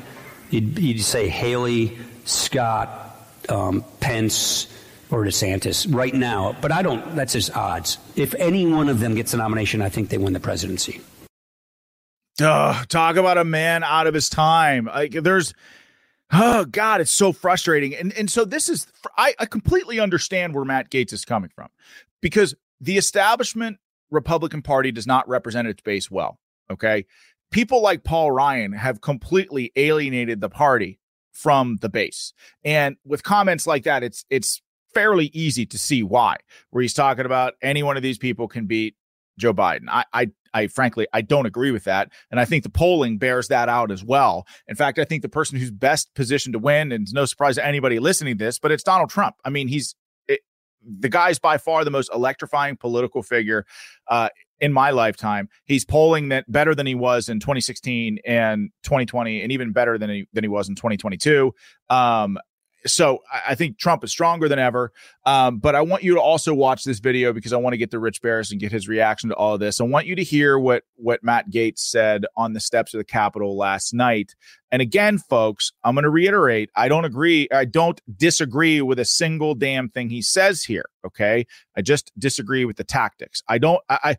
you'd, 0.51 0.79
you'd 0.79 1.01
say 1.01 1.29
Haley, 1.29 1.97
Scott, 2.25 3.17
um, 3.49 3.85
Pence, 4.01 4.67
or 5.11 5.25
DeSantis 5.25 5.93
right 5.95 6.13
now. 6.13 6.57
But 6.61 6.73
I 6.73 6.83
don't, 6.83 7.15
that's 7.15 7.33
his 7.33 7.51
odds. 7.51 7.99
If 8.17 8.35
any 8.35 8.67
one 8.67 8.89
of 8.89 9.01
them 9.01 9.15
gets 9.15 9.33
the 9.33 9.39
nomination, 9.39 9.81
I 9.81 9.89
think 9.89 10.09
they 10.09 10.19
win 10.19 10.33
the 10.33 10.41
presidency. 10.41 11.01
Uh, 12.43 12.85
talk 12.87 13.17
about 13.17 13.39
a 13.39 13.45
man 13.45 13.85
out 13.85 14.07
of 14.07 14.15
his 14.15 14.29
time. 14.29 14.87
Like 14.87 15.13
there's, 15.13 15.55
oh 16.33 16.65
God, 16.65 17.01
it's 17.01 17.13
so 17.13 17.33
frustrating. 17.33 17.95
And 17.95 18.13
and 18.15 18.31
so 18.31 18.45
this 18.45 18.69
is, 18.69 18.87
I, 19.17 19.35
I 19.39 19.47
completely 19.47 20.01
understand 20.01 20.55
where 20.55 20.65
Matt 20.65 20.91
Gaetz 20.91 21.13
is 21.13 21.25
coming 21.25 21.51
from, 21.55 21.69
because 22.21 22.55
the 22.81 22.99
establishment 22.99 23.79
Republican 24.11 24.63
Party 24.63 24.91
does 24.91 25.07
not 25.07 25.29
represent 25.29 25.69
its 25.69 25.81
base 25.83 26.11
well. 26.11 26.39
Okay, 26.71 27.07
people 27.51 27.81
like 27.81 28.03
Paul 28.03 28.33
Ryan 28.33 28.73
have 28.73 29.01
completely 29.01 29.71
alienated 29.77 30.41
the 30.41 30.51
party 30.51 30.99
from 31.33 31.79
the 31.81 31.89
base, 31.89 32.33
and 32.65 32.97
with 33.05 33.23
comments 33.23 33.67
like 33.67 33.85
that, 33.85 34.03
it's 34.03 34.25
it's 34.31 34.61
fairly 34.95 35.27
easy 35.27 35.65
to 35.67 35.79
see 35.79 36.03
why. 36.03 36.37
Where 36.71 36.83
he's 36.83 36.95
talking 36.95 37.25
about 37.25 37.55
any 37.63 37.83
one 37.83 37.97
of 37.97 38.03
these 38.03 38.19
people 38.19 38.49
can 38.49 38.67
beat 38.67 38.97
Joe 39.39 39.55
Biden. 39.55 39.85
I, 39.89 40.05
I 40.13 40.31
I 40.55 40.67
frankly 40.67 41.07
I 41.13 41.23
don't 41.23 41.47
agree 41.47 41.71
with 41.71 41.85
that, 41.85 42.11
and 42.31 42.39
I 42.39 42.45
think 42.45 42.63
the 42.63 42.71
polling 42.71 43.19
bears 43.19 43.49
that 43.49 43.69
out 43.69 43.91
as 43.91 44.05
well. 44.05 44.47
In 44.69 44.77
fact, 44.77 44.99
I 44.99 45.05
think 45.05 45.23
the 45.23 45.29
person 45.29 45.59
who's 45.59 45.71
best 45.71 46.15
positioned 46.15 46.53
to 46.55 46.59
win, 46.59 46.93
and 46.93 47.03
it's 47.03 47.13
no 47.13 47.25
surprise 47.25 47.57
to 47.57 47.67
anybody 47.67 47.99
listening 47.99 48.39
to 48.39 48.45
this, 48.45 48.59
but 48.59 48.73
it's 48.73 48.83
Donald 48.83 49.11
Trump. 49.11 49.37
I 49.45 49.51
mean, 49.51 49.69
he's 49.69 49.95
it, 50.29 50.41
the 50.85 51.09
guy's 51.09 51.39
by 51.39 51.59
far 51.59 51.85
the 51.85 51.91
most 51.91 52.11
electrifying 52.15 52.77
political 52.77 53.23
figure 53.23 53.65
uh, 54.09 54.29
in 54.61 54.73
my 54.73 54.91
lifetime. 54.91 55.49
He's 55.65 55.85
polling 55.85 56.29
that 56.29 56.51
better 56.51 56.75
than 56.75 56.87
he 56.87 56.95
was 56.95 57.29
in 57.29 57.41
2016 57.41 58.19
and 58.25 58.71
2020, 58.85 59.43
and 59.43 59.53
even 59.53 59.73
better 59.73 59.99
than 59.99 60.11
he 60.11 60.29
than 60.33 60.45
he 60.45 60.49
was 60.49 60.69
in 60.69 60.75
2022. 60.75 61.53
Um, 61.91 62.39
so 62.87 63.21
I 63.47 63.55
think 63.55 63.79
Trump 63.79 64.03
is 64.05 64.11
stronger 64.11 64.49
than 64.49 64.59
ever. 64.59 64.93
Um, 65.25 65.59
but 65.59 65.75
I 65.75 65.83
want 65.83 66.03
you 66.03 66.15
to 66.15 66.21
also 66.21 66.53
watch 66.53 66.85
this 66.85 66.99
video 66.99 67.33
because 67.33 67.53
I 67.53 67.57
want 67.57 67.75
to 67.75 67.77
get 67.77 67.91
to 67.93 67.99
Rich 67.99 68.23
Baris 68.23 68.51
and 68.51 68.61
get 68.61 68.73
his 68.73 68.89
reaction 68.89 69.29
to 69.31 69.37
all 69.37 69.55
of 69.55 69.61
this. 69.61 69.81
I 69.81 69.85
want 69.85 70.07
you 70.07 70.17
to 70.17 70.25
hear 70.25 70.59
what 70.59 70.85
what 70.97 71.23
Matt 71.23 71.51
Gaetz 71.51 71.79
said 71.79 72.25
on 72.37 72.53
the 72.53 72.61
steps 72.61 72.95
of 72.95 72.99
the 72.99 73.05
Capitol 73.05 73.57
last 73.57 73.95
night. 73.95 74.35
And 74.71 74.81
again, 74.81 75.19
folks, 75.19 75.73
I'm 75.85 75.95
going 75.95 76.05
to 76.05 76.11
reiterate: 76.11 76.71
I 76.75 76.89
don't 76.89 77.05
agree. 77.05 77.49
I 77.53 77.65
don't 77.65 78.01
disagree 78.17 78.81
with 78.81 78.99
a 78.99 79.05
single 79.05 79.55
damn 79.55 79.89
thing 79.89 80.11
he 80.11 80.23
says 80.23 80.65
here. 80.65 80.87
Okay, 81.05 81.47
I 81.77 81.83
just 81.83 82.11
disagree 82.19 82.65
with 82.65 82.77
the 82.77 82.85
tactics. 82.85 83.43
I 83.49 83.59
don't. 83.59 83.81
I, 83.89 83.99
I 84.03 84.17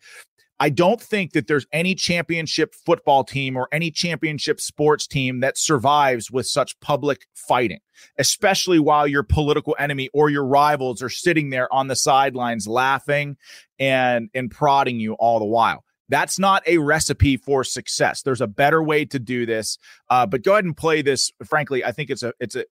I 0.63 0.69
don't 0.69 1.01
think 1.01 1.33
that 1.33 1.47
there's 1.47 1.67
any 1.73 1.93
championship 1.93 2.73
football 2.73 3.25
team 3.25 3.57
or 3.57 3.67
any 3.73 3.91
championship 3.91 4.61
sports 4.61 5.05
team 5.07 5.41
that 5.41 5.57
survives 5.57 6.31
with 6.31 6.47
such 6.47 6.79
public 6.79 7.27
fighting, 7.33 7.81
especially 8.17 8.79
while 8.79 9.05
your 9.05 9.23
political 9.23 9.75
enemy 9.77 10.09
or 10.13 10.29
your 10.29 10.45
rivals 10.45 11.03
are 11.03 11.09
sitting 11.09 11.49
there 11.49 11.67
on 11.73 11.89
the 11.89 11.97
sidelines 11.97 12.65
laughing 12.65 13.35
and 13.77 14.29
and 14.33 14.51
prodding 14.51 15.01
you 15.01 15.15
all 15.15 15.37
the 15.39 15.45
while. 15.45 15.83
That's 16.07 16.39
not 16.39 16.63
a 16.65 16.77
recipe 16.77 17.35
for 17.35 17.65
success. 17.65 18.21
There's 18.21 18.39
a 18.39 18.47
better 18.47 18.81
way 18.81 19.03
to 19.03 19.19
do 19.19 19.45
this. 19.45 19.77
Uh, 20.09 20.25
but 20.25 20.45
go 20.45 20.53
ahead 20.53 20.63
and 20.63 20.77
play 20.77 21.01
this. 21.01 21.29
Frankly, 21.43 21.83
I 21.83 21.91
think 21.91 22.09
it's 22.09 22.23
a 22.23 22.31
it's 22.39 22.55
a 22.55 22.63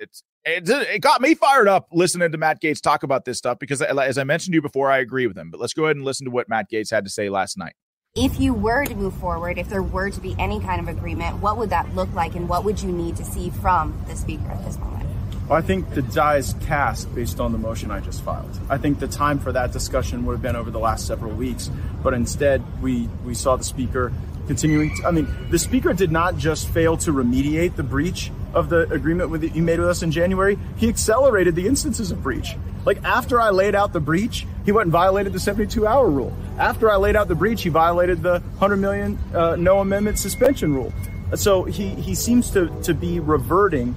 it's 0.00 0.24
it, 0.46 0.68
it 0.68 1.00
got 1.00 1.20
me 1.20 1.34
fired 1.34 1.66
up 1.66 1.88
listening 1.92 2.30
to 2.30 2.38
Matt 2.38 2.62
Gaetz 2.62 2.80
talk 2.80 3.02
about 3.02 3.24
this 3.24 3.36
stuff 3.36 3.58
because, 3.58 3.82
as 3.82 4.16
I 4.16 4.24
mentioned 4.24 4.52
to 4.52 4.56
you 4.56 4.62
before, 4.62 4.90
I 4.90 4.98
agree 4.98 5.26
with 5.26 5.36
him. 5.36 5.50
But 5.50 5.60
let's 5.60 5.72
go 5.72 5.84
ahead 5.84 5.96
and 5.96 6.04
listen 6.04 6.24
to 6.24 6.30
what 6.30 6.48
Matt 6.48 6.70
Gaetz 6.70 6.90
had 6.90 7.04
to 7.04 7.10
say 7.10 7.28
last 7.28 7.58
night. 7.58 7.74
If 8.14 8.40
you 8.40 8.54
were 8.54 8.86
to 8.86 8.94
move 8.94 9.14
forward, 9.14 9.58
if 9.58 9.68
there 9.68 9.82
were 9.82 10.08
to 10.08 10.20
be 10.20 10.34
any 10.38 10.60
kind 10.60 10.80
of 10.80 10.88
agreement, 10.88 11.42
what 11.42 11.58
would 11.58 11.70
that 11.70 11.94
look 11.94 12.12
like 12.14 12.34
and 12.34 12.48
what 12.48 12.64
would 12.64 12.80
you 12.80 12.90
need 12.90 13.16
to 13.16 13.24
see 13.24 13.50
from 13.50 14.00
the 14.06 14.16
Speaker 14.16 14.48
at 14.48 14.64
this 14.64 14.78
moment? 14.78 15.06
Well, 15.48 15.58
I 15.58 15.62
think 15.62 15.90
the 15.90 16.02
die 16.02 16.36
is 16.36 16.54
cast 16.62 17.14
based 17.14 17.40
on 17.40 17.52
the 17.52 17.58
motion 17.58 17.90
I 17.90 18.00
just 18.00 18.22
filed. 18.22 18.58
I 18.70 18.78
think 18.78 19.00
the 19.00 19.08
time 19.08 19.38
for 19.38 19.52
that 19.52 19.72
discussion 19.72 20.24
would 20.24 20.32
have 20.32 20.42
been 20.42 20.56
over 20.56 20.70
the 20.70 20.78
last 20.78 21.06
several 21.06 21.32
weeks, 21.34 21.70
but 22.02 22.14
instead 22.14 22.62
we, 22.80 23.08
we 23.24 23.34
saw 23.34 23.56
the 23.56 23.64
Speaker 23.64 24.12
continuing. 24.46 24.96
To, 24.96 25.06
I 25.06 25.10
mean, 25.10 25.28
the 25.50 25.58
Speaker 25.58 25.92
did 25.92 26.10
not 26.10 26.38
just 26.38 26.68
fail 26.68 26.96
to 26.98 27.12
remediate 27.12 27.76
the 27.76 27.82
breach 27.82 28.30
of 28.56 28.70
the 28.70 28.90
agreement 28.90 29.30
with 29.30 29.42
he 29.42 29.60
made 29.60 29.78
with 29.78 29.88
us 29.88 30.02
in 30.02 30.10
January, 30.10 30.58
he 30.76 30.88
accelerated 30.88 31.54
the 31.54 31.66
instances 31.66 32.10
of 32.10 32.22
breach. 32.22 32.56
Like 32.86 33.04
after 33.04 33.40
I 33.40 33.50
laid 33.50 33.74
out 33.74 33.92
the 33.92 34.00
breach, 34.00 34.46
he 34.64 34.72
went 34.72 34.86
and 34.86 34.92
violated 34.92 35.32
the 35.32 35.40
72 35.40 35.86
hour 35.86 36.08
rule. 36.08 36.36
After 36.58 36.90
I 36.90 36.96
laid 36.96 37.16
out 37.16 37.28
the 37.28 37.34
breach, 37.34 37.62
he 37.62 37.68
violated 37.68 38.22
the 38.22 38.40
100 38.58 38.76
million 38.78 39.18
uh, 39.34 39.56
no 39.56 39.80
amendment 39.80 40.18
suspension 40.18 40.74
rule. 40.74 40.92
So 41.34 41.64
he, 41.64 41.90
he 41.90 42.14
seems 42.14 42.50
to, 42.52 42.68
to 42.82 42.94
be 42.94 43.20
reverting 43.20 43.94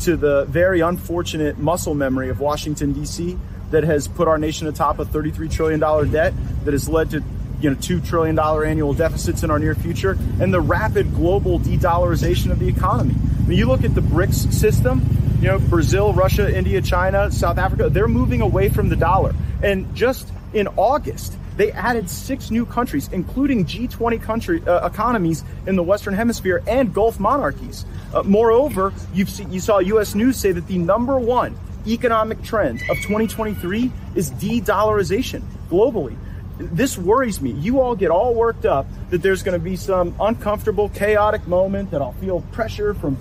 to 0.00 0.16
the 0.16 0.44
very 0.44 0.80
unfortunate 0.80 1.58
muscle 1.58 1.94
memory 1.94 2.28
of 2.28 2.38
Washington, 2.38 2.92
D.C., 2.92 3.36
that 3.70 3.82
has 3.82 4.06
put 4.06 4.28
our 4.28 4.38
nation 4.38 4.68
atop 4.68 5.00
a 5.00 5.04
$33 5.04 5.50
trillion 5.50 5.80
debt 6.12 6.32
that 6.64 6.72
has 6.72 6.88
led 6.88 7.10
to 7.10 7.24
you 7.66 7.72
know, 7.72 7.76
$2 7.78 8.06
trillion 8.06 8.38
annual 8.38 8.94
deficits 8.94 9.42
in 9.42 9.50
our 9.50 9.58
near 9.58 9.74
future, 9.74 10.16
and 10.40 10.54
the 10.54 10.60
rapid 10.60 11.12
global 11.14 11.58
de 11.58 11.76
dollarization 11.76 12.52
of 12.52 12.60
the 12.60 12.68
economy. 12.68 13.14
When 13.14 13.56
you 13.56 13.66
look 13.66 13.82
at 13.82 13.92
the 13.92 14.00
BRICS 14.00 14.52
system, 14.52 15.04
you 15.40 15.48
know, 15.48 15.58
Brazil, 15.58 16.12
Russia, 16.12 16.56
India, 16.56 16.80
China, 16.80 17.28
South 17.32 17.58
Africa, 17.58 17.90
they're 17.90 18.06
moving 18.06 18.40
away 18.40 18.68
from 18.68 18.88
the 18.88 18.94
dollar. 18.94 19.34
And 19.64 19.92
just 19.96 20.28
in 20.54 20.68
August, 20.76 21.36
they 21.56 21.72
added 21.72 22.08
six 22.08 22.52
new 22.52 22.64
countries, 22.66 23.08
including 23.12 23.64
G20 23.64 24.22
country 24.22 24.62
uh, 24.64 24.86
economies 24.86 25.42
in 25.66 25.74
the 25.74 25.82
Western 25.82 26.14
Hemisphere 26.14 26.62
and 26.68 26.94
Gulf 26.94 27.18
monarchies. 27.18 27.84
Uh, 28.14 28.22
moreover, 28.22 28.92
you've 29.12 29.28
see, 29.28 29.44
you 29.46 29.58
saw 29.58 29.78
U.S. 29.78 30.14
News 30.14 30.36
say 30.36 30.52
that 30.52 30.68
the 30.68 30.78
number 30.78 31.18
one 31.18 31.58
economic 31.84 32.44
trend 32.44 32.80
of 32.90 32.96
2023 32.98 33.90
is 34.14 34.30
de-dollarization 34.30 35.42
globally 35.68 36.16
this 36.58 36.96
worries 36.96 37.40
me. 37.40 37.50
You 37.50 37.80
all 37.80 37.94
get 37.94 38.10
all 38.10 38.34
worked 38.34 38.64
up 38.64 38.86
that 39.10 39.22
there's 39.22 39.42
going 39.42 39.58
to 39.58 39.64
be 39.64 39.76
some 39.76 40.14
uncomfortable, 40.20 40.88
chaotic 40.88 41.46
moment 41.46 41.90
that 41.90 42.00
I'll 42.00 42.12
feel 42.12 42.40
pressure 42.52 42.94
from 42.94 43.18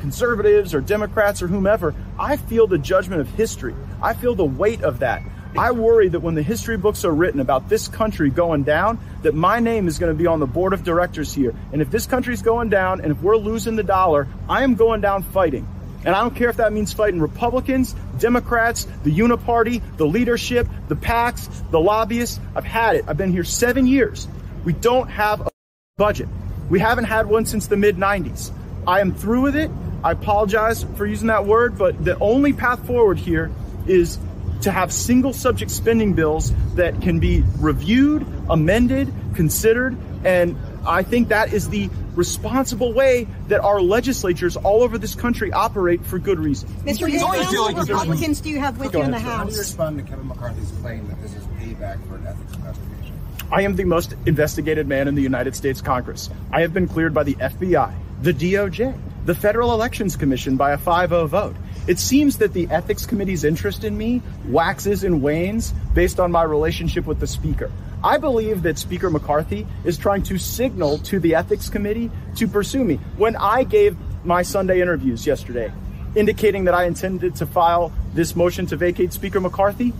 conservatives 0.00 0.74
or 0.74 0.80
Democrats 0.80 1.42
or 1.42 1.48
whomever. 1.48 1.94
I 2.18 2.36
feel 2.36 2.66
the 2.66 2.78
judgment 2.78 3.20
of 3.20 3.28
history. 3.30 3.74
I 4.02 4.14
feel 4.14 4.34
the 4.34 4.44
weight 4.44 4.82
of 4.82 5.00
that. 5.00 5.22
I 5.56 5.72
worry 5.72 6.08
that 6.10 6.20
when 6.20 6.34
the 6.34 6.42
history 6.42 6.76
books 6.76 7.04
are 7.06 7.14
written 7.14 7.40
about 7.40 7.70
this 7.70 7.88
country 7.88 8.28
going 8.28 8.64
down, 8.64 8.98
that 9.22 9.34
my 9.34 9.58
name 9.58 9.88
is 9.88 9.98
going 9.98 10.12
to 10.12 10.18
be 10.18 10.26
on 10.26 10.38
the 10.38 10.46
board 10.46 10.74
of 10.74 10.84
directors 10.84 11.32
here. 11.32 11.54
And 11.72 11.80
if 11.80 11.90
this 11.90 12.04
country's 12.04 12.42
going 12.42 12.68
down 12.68 13.00
and 13.00 13.10
if 13.10 13.22
we're 13.22 13.38
losing 13.38 13.74
the 13.74 13.82
dollar, 13.82 14.28
I 14.50 14.64
am 14.64 14.74
going 14.74 15.00
down 15.00 15.22
fighting. 15.22 15.66
And 16.06 16.14
I 16.14 16.20
don't 16.22 16.36
care 16.36 16.48
if 16.48 16.58
that 16.58 16.72
means 16.72 16.92
fighting 16.92 17.20
Republicans, 17.20 17.96
Democrats, 18.20 18.86
the 19.02 19.10
Uniparty, 19.10 19.82
the 19.96 20.06
leadership, 20.06 20.68
the 20.86 20.94
PACs, 20.94 21.48
the 21.72 21.80
lobbyists. 21.80 22.38
I've 22.54 22.64
had 22.64 22.94
it. 22.94 23.04
I've 23.08 23.16
been 23.16 23.32
here 23.32 23.42
seven 23.42 23.88
years. 23.88 24.28
We 24.64 24.72
don't 24.72 25.08
have 25.08 25.40
a 25.40 25.50
budget. 25.96 26.28
We 26.70 26.78
haven't 26.78 27.04
had 27.04 27.26
one 27.26 27.44
since 27.44 27.66
the 27.66 27.76
mid 27.76 27.96
90s. 27.96 28.52
I 28.86 29.00
am 29.00 29.14
through 29.14 29.42
with 29.42 29.56
it. 29.56 29.68
I 30.04 30.12
apologize 30.12 30.84
for 30.94 31.06
using 31.06 31.26
that 31.26 31.44
word, 31.44 31.76
but 31.76 32.04
the 32.04 32.16
only 32.20 32.52
path 32.52 32.86
forward 32.86 33.18
here 33.18 33.50
is 33.88 34.16
to 34.60 34.70
have 34.70 34.92
single 34.92 35.32
subject 35.32 35.72
spending 35.72 36.12
bills 36.12 36.52
that 36.76 37.02
can 37.02 37.18
be 37.18 37.42
reviewed, 37.58 38.24
amended, 38.48 39.12
considered, 39.34 39.96
and 40.24 40.56
I 40.86 41.02
think 41.02 41.28
that 41.28 41.52
is 41.52 41.68
the 41.68 41.90
responsible 42.16 42.92
way 42.92 43.28
that 43.48 43.60
our 43.60 43.80
legislatures 43.80 44.56
all 44.56 44.82
over 44.82 44.98
this 44.98 45.14
country 45.14 45.52
operate 45.52 46.04
for 46.04 46.18
good 46.18 46.40
reason. 46.40 46.68
Mr. 46.84 47.08
Gaetz, 47.08 47.20
how 47.20 47.68
many 47.68 47.78
Republicans 47.78 48.40
do 48.40 48.48
you 48.48 48.58
have 48.58 48.78
with 48.78 48.94
you 48.94 49.02
in 49.02 49.10
the 49.10 49.18
House? 49.18 49.38
How 49.38 49.44
do 49.44 49.52
you 49.52 49.58
respond 49.58 49.98
to 49.98 50.04
Kevin 50.04 50.26
McCarthy's 50.28 50.72
claim 50.80 51.06
that 51.08 51.20
this 51.22 51.34
is 51.34 51.44
payback 51.58 52.04
for 52.08 52.16
an 52.16 52.26
ethics 52.26 52.54
investigation? 52.54 53.20
I 53.52 53.62
am 53.62 53.76
the 53.76 53.84
most 53.84 54.14
investigated 54.26 54.88
man 54.88 55.06
in 55.06 55.14
the 55.14 55.22
United 55.22 55.54
States 55.54 55.80
Congress. 55.80 56.30
I 56.50 56.62
have 56.62 56.74
been 56.74 56.88
cleared 56.88 57.14
by 57.14 57.22
the 57.22 57.34
FBI, 57.34 57.94
the 58.22 58.32
DOJ, 58.32 58.98
the 59.24 59.34
Federal 59.34 59.72
Elections 59.72 60.16
Commission 60.16 60.56
by 60.56 60.72
a 60.72 60.78
5-0 60.78 61.28
vote. 61.28 61.56
It 61.86 62.00
seems 62.00 62.38
that 62.38 62.52
the 62.52 62.66
Ethics 62.70 63.06
Committee's 63.06 63.44
interest 63.44 63.84
in 63.84 63.96
me 63.96 64.22
waxes 64.48 65.04
and 65.04 65.22
wanes 65.22 65.72
based 65.94 66.18
on 66.18 66.32
my 66.32 66.42
relationship 66.42 67.06
with 67.06 67.20
the 67.20 67.26
Speaker. 67.28 67.70
I 68.04 68.18
believe 68.18 68.62
that 68.62 68.78
Speaker 68.78 69.10
McCarthy 69.10 69.66
is 69.84 69.96
trying 69.96 70.22
to 70.24 70.38
signal 70.38 70.98
to 70.98 71.18
the 71.18 71.34
Ethics 71.34 71.68
Committee 71.68 72.10
to 72.36 72.46
pursue 72.46 72.84
me. 72.84 72.96
When 73.16 73.36
I 73.36 73.64
gave 73.64 73.96
my 74.24 74.42
Sunday 74.42 74.80
interviews 74.80 75.26
yesterday, 75.26 75.72
indicating 76.14 76.64
that 76.64 76.74
I 76.74 76.84
intended 76.84 77.36
to 77.36 77.46
file 77.46 77.92
this 78.14 78.36
motion 78.36 78.66
to 78.66 78.76
vacate 78.76 79.12
Speaker 79.12 79.40
McCarthy, 79.40 79.92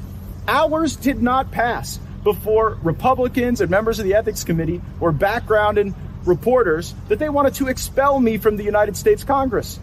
hours 0.47 0.97
did 0.97 1.23
not 1.23 1.50
pass 1.50 1.99
before 2.23 2.79
Republicans 2.83 3.61
and 3.61 3.71
members 3.71 3.99
of 3.99 4.05
the 4.05 4.15
Ethics 4.15 4.45
Committee 4.45 4.81
were 5.00 5.12
backgrounding 5.12 5.95
reporters 6.25 6.95
that 7.09 7.19
they 7.19 7.29
wanted 7.29 7.55
to 7.55 7.69
expel 7.69 8.19
me 8.19 8.37
from 8.37 8.57
the 8.57 8.65
United 8.65 8.97
States 8.97 9.23
Congress 9.23 9.79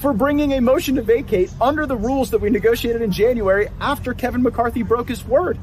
for 0.00 0.12
bringing 0.12 0.52
a 0.52 0.60
motion 0.60 0.94
to 0.94 1.02
vacate 1.02 1.50
under 1.60 1.86
the 1.86 1.96
rules 1.96 2.30
that 2.30 2.40
we 2.40 2.50
negotiated 2.50 3.02
in 3.02 3.10
January 3.10 3.68
after 3.80 4.14
Kevin 4.14 4.42
McCarthy 4.42 4.84
broke 4.84 5.08
his 5.08 5.24
word. 5.24 5.58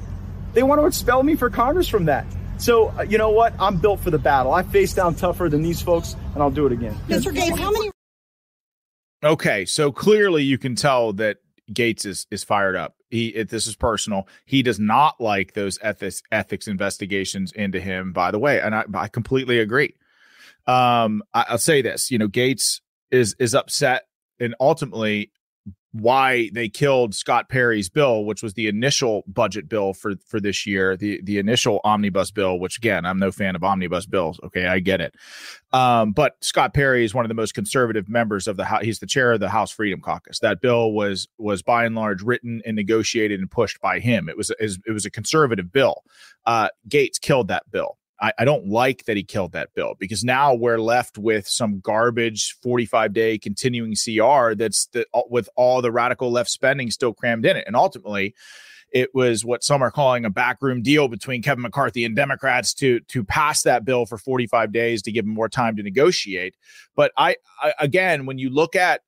They 0.55 0.63
want 0.63 0.79
to 0.79 0.87
expel 0.87 1.21
me 1.21 1.35
for 1.35 1.49
Congress 1.49 1.89
from 1.89 2.05
that. 2.05 2.25
So, 2.57 2.87
uh, 2.97 3.01
you 3.03 3.17
know 3.17 3.29
what? 3.29 3.53
I'm 3.59 3.77
built 3.77 3.99
for 3.99 4.09
the 4.09 4.17
battle. 4.17 4.53
I 4.53 4.63
face 4.63 4.93
down 4.93 5.13
tougher 5.13 5.49
than 5.49 5.61
these 5.61 5.81
folks, 5.81 6.15
and 6.33 6.41
I'll 6.41 6.49
do 6.49 6.65
it 6.65 6.71
again. 6.71 6.95
Mr. 7.09 7.35
Gaetz, 7.35 7.59
how 7.59 7.71
many? 7.71 7.91
Okay, 9.21 9.65
so 9.65 9.91
clearly 9.91 10.43
you 10.43 10.57
can 10.57 10.75
tell 10.75 11.11
that 11.13 11.37
Gaetz 11.71 12.05
is 12.05 12.25
is 12.31 12.45
fired 12.45 12.77
up. 12.77 12.95
He 13.09 13.27
it, 13.27 13.49
this 13.49 13.67
is 13.67 13.75
personal. 13.75 14.29
He 14.45 14.63
does 14.63 14.79
not 14.79 15.19
like 15.19 15.53
those 15.53 15.77
ethics 15.81 16.23
ethics 16.31 16.69
investigations 16.69 17.51
into 17.51 17.81
him. 17.81 18.13
By 18.13 18.31
the 18.31 18.39
way, 18.39 18.61
and 18.61 18.73
I, 18.73 18.85
I 18.93 19.07
completely 19.09 19.59
agree. 19.59 19.95
Um, 20.67 21.21
I, 21.33 21.45
I'll 21.49 21.57
say 21.57 21.81
this. 21.81 22.11
You 22.11 22.17
know, 22.17 22.29
Gaetz 22.29 22.79
is 23.11 23.35
is 23.39 23.53
upset, 23.53 24.03
and 24.39 24.55
ultimately 24.61 25.31
why 25.95 26.49
they 26.51 26.67
killed 26.67 27.15
Scott 27.15 27.47
Perry's 27.47 27.87
bill, 27.87 28.25
which 28.25 28.43
was 28.43 28.53
the 28.53 28.67
initial 28.67 29.23
budget 29.27 29.69
bill 29.69 29.93
for 29.93 30.15
for 30.27 30.41
this 30.41 30.67
year, 30.67 30.97
the 30.97 31.21
the 31.23 31.37
initial 31.37 31.79
omnibus 31.85 32.31
bill. 32.31 32.59
Which 32.59 32.77
again, 32.77 33.05
I'm 33.05 33.17
no 33.17 33.31
fan 33.31 33.55
of 33.55 33.63
omnibus 33.63 34.05
bills. 34.05 34.37
Okay, 34.43 34.67
I 34.67 34.79
get 34.79 34.99
it. 34.99 35.15
Um, 35.71 36.11
but 36.11 36.35
Scott 36.41 36.73
Perry 36.73 37.05
is 37.05 37.13
one 37.13 37.23
of 37.23 37.29
the 37.29 37.35
most 37.35 37.53
conservative 37.53 38.09
members 38.09 38.45
of 38.49 38.57
the 38.57 38.65
House. 38.65 38.83
He's 38.83 38.99
the 38.99 39.07
chair 39.07 39.31
of 39.31 39.39
the 39.39 39.47
House 39.47 39.71
Freedom 39.71 40.01
Caucus. 40.01 40.39
That 40.39 40.59
bill 40.59 40.91
was 40.91 41.29
was 41.37 41.61
by 41.61 41.85
and 41.85 41.95
large 41.95 42.21
written 42.21 42.61
and 42.65 42.75
negotiated 42.75 43.39
and 43.39 43.49
pushed 43.49 43.79
by 43.79 43.99
him. 43.99 44.27
It 44.27 44.35
was 44.35 44.51
it 44.59 44.91
was 44.91 45.05
a 45.05 45.11
conservative 45.11 45.71
bill. 45.71 46.03
Uh, 46.45 46.67
Gaetz 46.89 47.21
killed 47.21 47.47
that 47.47 47.71
bill. 47.71 47.97
I, 48.21 48.33
I, 48.39 48.45
don't 48.45 48.67
like 48.67 49.05
that 49.05 49.17
he 49.17 49.23
killed 49.23 49.51
that 49.51 49.73
bill 49.73 49.95
because 49.99 50.23
now 50.23 50.53
we're 50.53 50.79
left 50.79 51.17
with 51.17 51.47
some 51.47 51.79
garbage 51.79 52.55
45 52.63 53.13
day 53.13 53.37
continuing 53.37 53.93
CR 53.95 54.53
that's 54.55 54.87
the, 54.87 55.05
with 55.29 55.49
all 55.55 55.81
the 55.81 55.91
radical 55.91 56.31
left 56.31 56.49
spending 56.49 56.91
still 56.91 57.13
crammed 57.13 57.45
in 57.45 57.57
it. 57.57 57.65
And 57.67 57.75
ultimately, 57.75 58.33
it 58.91 59.13
was 59.13 59.43
what 59.43 59.63
some 59.63 59.81
are 59.81 59.91
calling 59.91 60.23
a 60.23 60.29
backroom 60.29 60.81
deal 60.81 61.09
between 61.09 61.41
Kevin 61.41 61.63
McCarthy 61.63 62.05
and 62.05 62.15
Democrats 62.15 62.73
to 62.75 63.01
to 63.01 63.23
pass 63.25 63.63
that 63.63 63.83
bill 63.83 64.05
for 64.05 64.17
45 64.17 64.71
days 64.71 65.01
to 65.01 65.11
give 65.11 65.25
them 65.25 65.33
more 65.33 65.49
time 65.49 65.75
to 65.75 65.83
negotiate. 65.83 66.55
But 66.95 67.11
I, 67.17 67.35
I 67.61 67.73
again, 67.79 68.25
when 68.25 68.37
you 68.37 68.49
look 68.49 68.75
at 68.75 69.01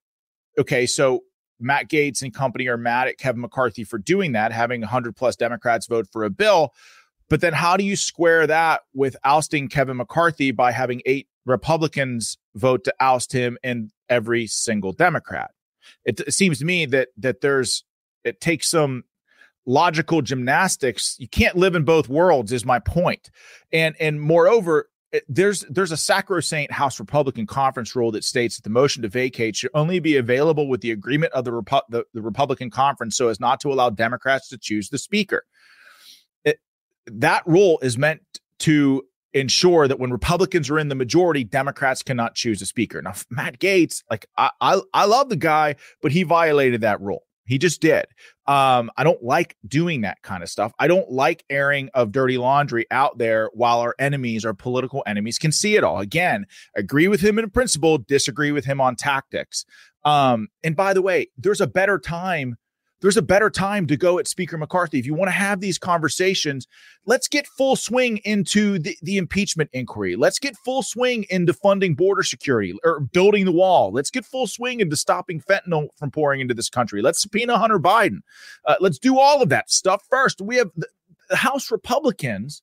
okay, 0.59 0.85
so 0.85 1.23
Matt 1.59 1.89
Gaetz 1.89 2.21
and 2.21 2.33
company 2.33 2.67
are 2.67 2.77
mad 2.77 3.07
at 3.07 3.17
Kevin 3.17 3.41
McCarthy 3.41 3.83
for 3.83 3.97
doing 3.97 4.33
that, 4.33 4.51
having 4.51 4.81
100 4.81 5.15
plus 5.15 5.35
Democrats 5.35 5.87
vote 5.87 6.07
for 6.11 6.23
a 6.23 6.29
bill. 6.29 6.73
But 7.29 7.41
then 7.41 7.53
how 7.53 7.77
do 7.77 7.83
you 7.83 7.95
square 7.95 8.47
that 8.47 8.81
with 8.93 9.15
ousting 9.23 9.67
Kevin 9.67 9.97
McCarthy 9.97 10.51
by 10.51 10.71
having 10.71 11.01
eight 11.05 11.27
Republicans 11.45 12.37
vote 12.55 12.83
to 12.85 12.93
oust 12.99 13.33
him 13.33 13.57
and 13.63 13.91
every 14.09 14.47
single 14.47 14.93
Democrat? 14.93 15.51
It, 16.05 16.19
it 16.21 16.33
seems 16.33 16.59
to 16.59 16.65
me 16.65 16.85
that 16.87 17.09
that 17.17 17.41
there's 17.41 17.83
it 18.23 18.41
takes 18.41 18.69
some 18.69 19.03
logical 19.65 20.21
gymnastics. 20.21 21.15
You 21.19 21.27
can't 21.27 21.55
live 21.55 21.75
in 21.75 21.83
both 21.83 22.09
worlds 22.09 22.51
is 22.51 22.65
my 22.65 22.79
point. 22.79 23.29
And 23.71 23.95
and 23.99 24.19
moreover, 24.21 24.89
there's 25.27 25.61
there's 25.69 25.91
a 25.91 25.97
sacrosanct 25.97 26.71
House 26.71 26.99
Republican 26.99 27.45
conference 27.45 27.95
rule 27.95 28.11
that 28.11 28.23
states 28.23 28.55
that 28.57 28.63
the 28.63 28.69
motion 28.69 29.01
to 29.03 29.09
vacate 29.09 29.55
should 29.55 29.71
only 29.73 29.99
be 29.99 30.17
available 30.17 30.67
with 30.67 30.81
the 30.81 30.91
agreement 30.91 31.33
of 31.33 31.45
the, 31.45 31.51
Repu- 31.51 31.81
the, 31.89 32.03
the 32.13 32.21
Republican 32.21 32.69
conference 32.69 33.15
so 33.15 33.29
as 33.29 33.39
not 33.39 33.59
to 33.61 33.71
allow 33.71 33.89
Democrats 33.89 34.49
to 34.49 34.57
choose 34.57 34.89
the 34.89 34.97
speaker 34.97 35.45
that 37.07 37.43
rule 37.45 37.79
is 37.81 37.97
meant 37.97 38.21
to 38.59 39.03
ensure 39.33 39.87
that 39.87 39.99
when 39.99 40.11
Republicans 40.11 40.69
are 40.69 40.79
in 40.79 40.87
the 40.87 40.95
majority, 40.95 41.43
Democrats 41.43 42.01
cannot 42.01 42.35
choose 42.35 42.61
a 42.61 42.65
speaker. 42.65 43.01
Now, 43.01 43.13
Matt 43.29 43.59
Gaetz, 43.59 44.03
like 44.09 44.27
I, 44.37 44.51
I, 44.61 44.81
I 44.93 45.05
love 45.05 45.29
the 45.29 45.35
guy, 45.35 45.75
but 46.01 46.11
he 46.11 46.23
violated 46.23 46.81
that 46.81 47.01
rule. 47.01 47.23
He 47.45 47.57
just 47.57 47.81
did. 47.81 48.05
Um, 48.45 48.91
I 48.97 49.03
don't 49.05 49.23
like 49.23 49.55
doing 49.65 50.01
that 50.01 50.21
kind 50.21 50.43
of 50.43 50.49
stuff. 50.49 50.73
I 50.79 50.87
don't 50.87 51.09
like 51.09 51.45
airing 51.49 51.89
of 51.93 52.11
dirty 52.11 52.37
laundry 52.37 52.85
out 52.91 53.17
there 53.17 53.49
while 53.53 53.79
our 53.79 53.95
enemies, 53.99 54.43
our 54.43 54.53
political 54.53 55.01
enemies, 55.07 55.39
can 55.39 55.53
see 55.53 55.77
it 55.77 55.83
all. 55.83 55.99
Again, 55.99 56.45
agree 56.75 57.07
with 57.07 57.21
him 57.21 57.39
in 57.39 57.49
principle, 57.49 57.99
disagree 57.99 58.51
with 58.51 58.65
him 58.65 58.81
on 58.81 58.97
tactics. 58.97 59.65
Um, 60.03 60.49
and 60.63 60.75
by 60.75 60.93
the 60.93 61.01
way, 61.01 61.27
there's 61.37 61.61
a 61.61 61.67
better 61.67 61.99
time 61.99 62.57
there's 63.01 63.17
a 63.17 63.21
better 63.21 63.49
time 63.49 63.85
to 63.87 63.97
go 63.97 64.19
at 64.19 64.27
Speaker 64.27 64.57
McCarthy. 64.57 64.99
If 64.99 65.05
you 65.05 65.13
want 65.13 65.27
to 65.27 65.33
have 65.33 65.59
these 65.59 65.77
conversations, 65.77 66.67
let's 67.05 67.27
get 67.27 67.45
full 67.47 67.75
swing 67.75 68.17
into 68.25 68.79
the, 68.79 68.97
the 69.01 69.17
impeachment 69.17 69.69
inquiry. 69.73 70.15
Let's 70.15 70.39
get 70.39 70.55
full 70.57 70.81
swing 70.81 71.25
into 71.29 71.53
funding 71.53 71.95
border 71.95 72.23
security 72.23 72.73
or 72.83 73.01
building 73.01 73.45
the 73.45 73.51
wall. 73.51 73.91
Let's 73.91 74.09
get 74.09 74.25
full 74.25 74.47
swing 74.47 74.79
into 74.79 74.97
stopping 74.97 75.41
fentanyl 75.41 75.89
from 75.97 76.11
pouring 76.11 76.41
into 76.41 76.53
this 76.53 76.69
country. 76.69 77.01
Let's 77.01 77.21
subpoena 77.21 77.57
Hunter 77.57 77.79
Biden. 77.79 78.19
Uh, 78.65 78.75
let's 78.79 78.99
do 78.99 79.19
all 79.19 79.41
of 79.41 79.49
that 79.49 79.69
stuff 79.69 80.03
first. 80.09 80.41
We 80.41 80.55
have 80.57 80.71
the, 80.75 80.87
House 81.35 81.71
Republicans. 81.71 82.61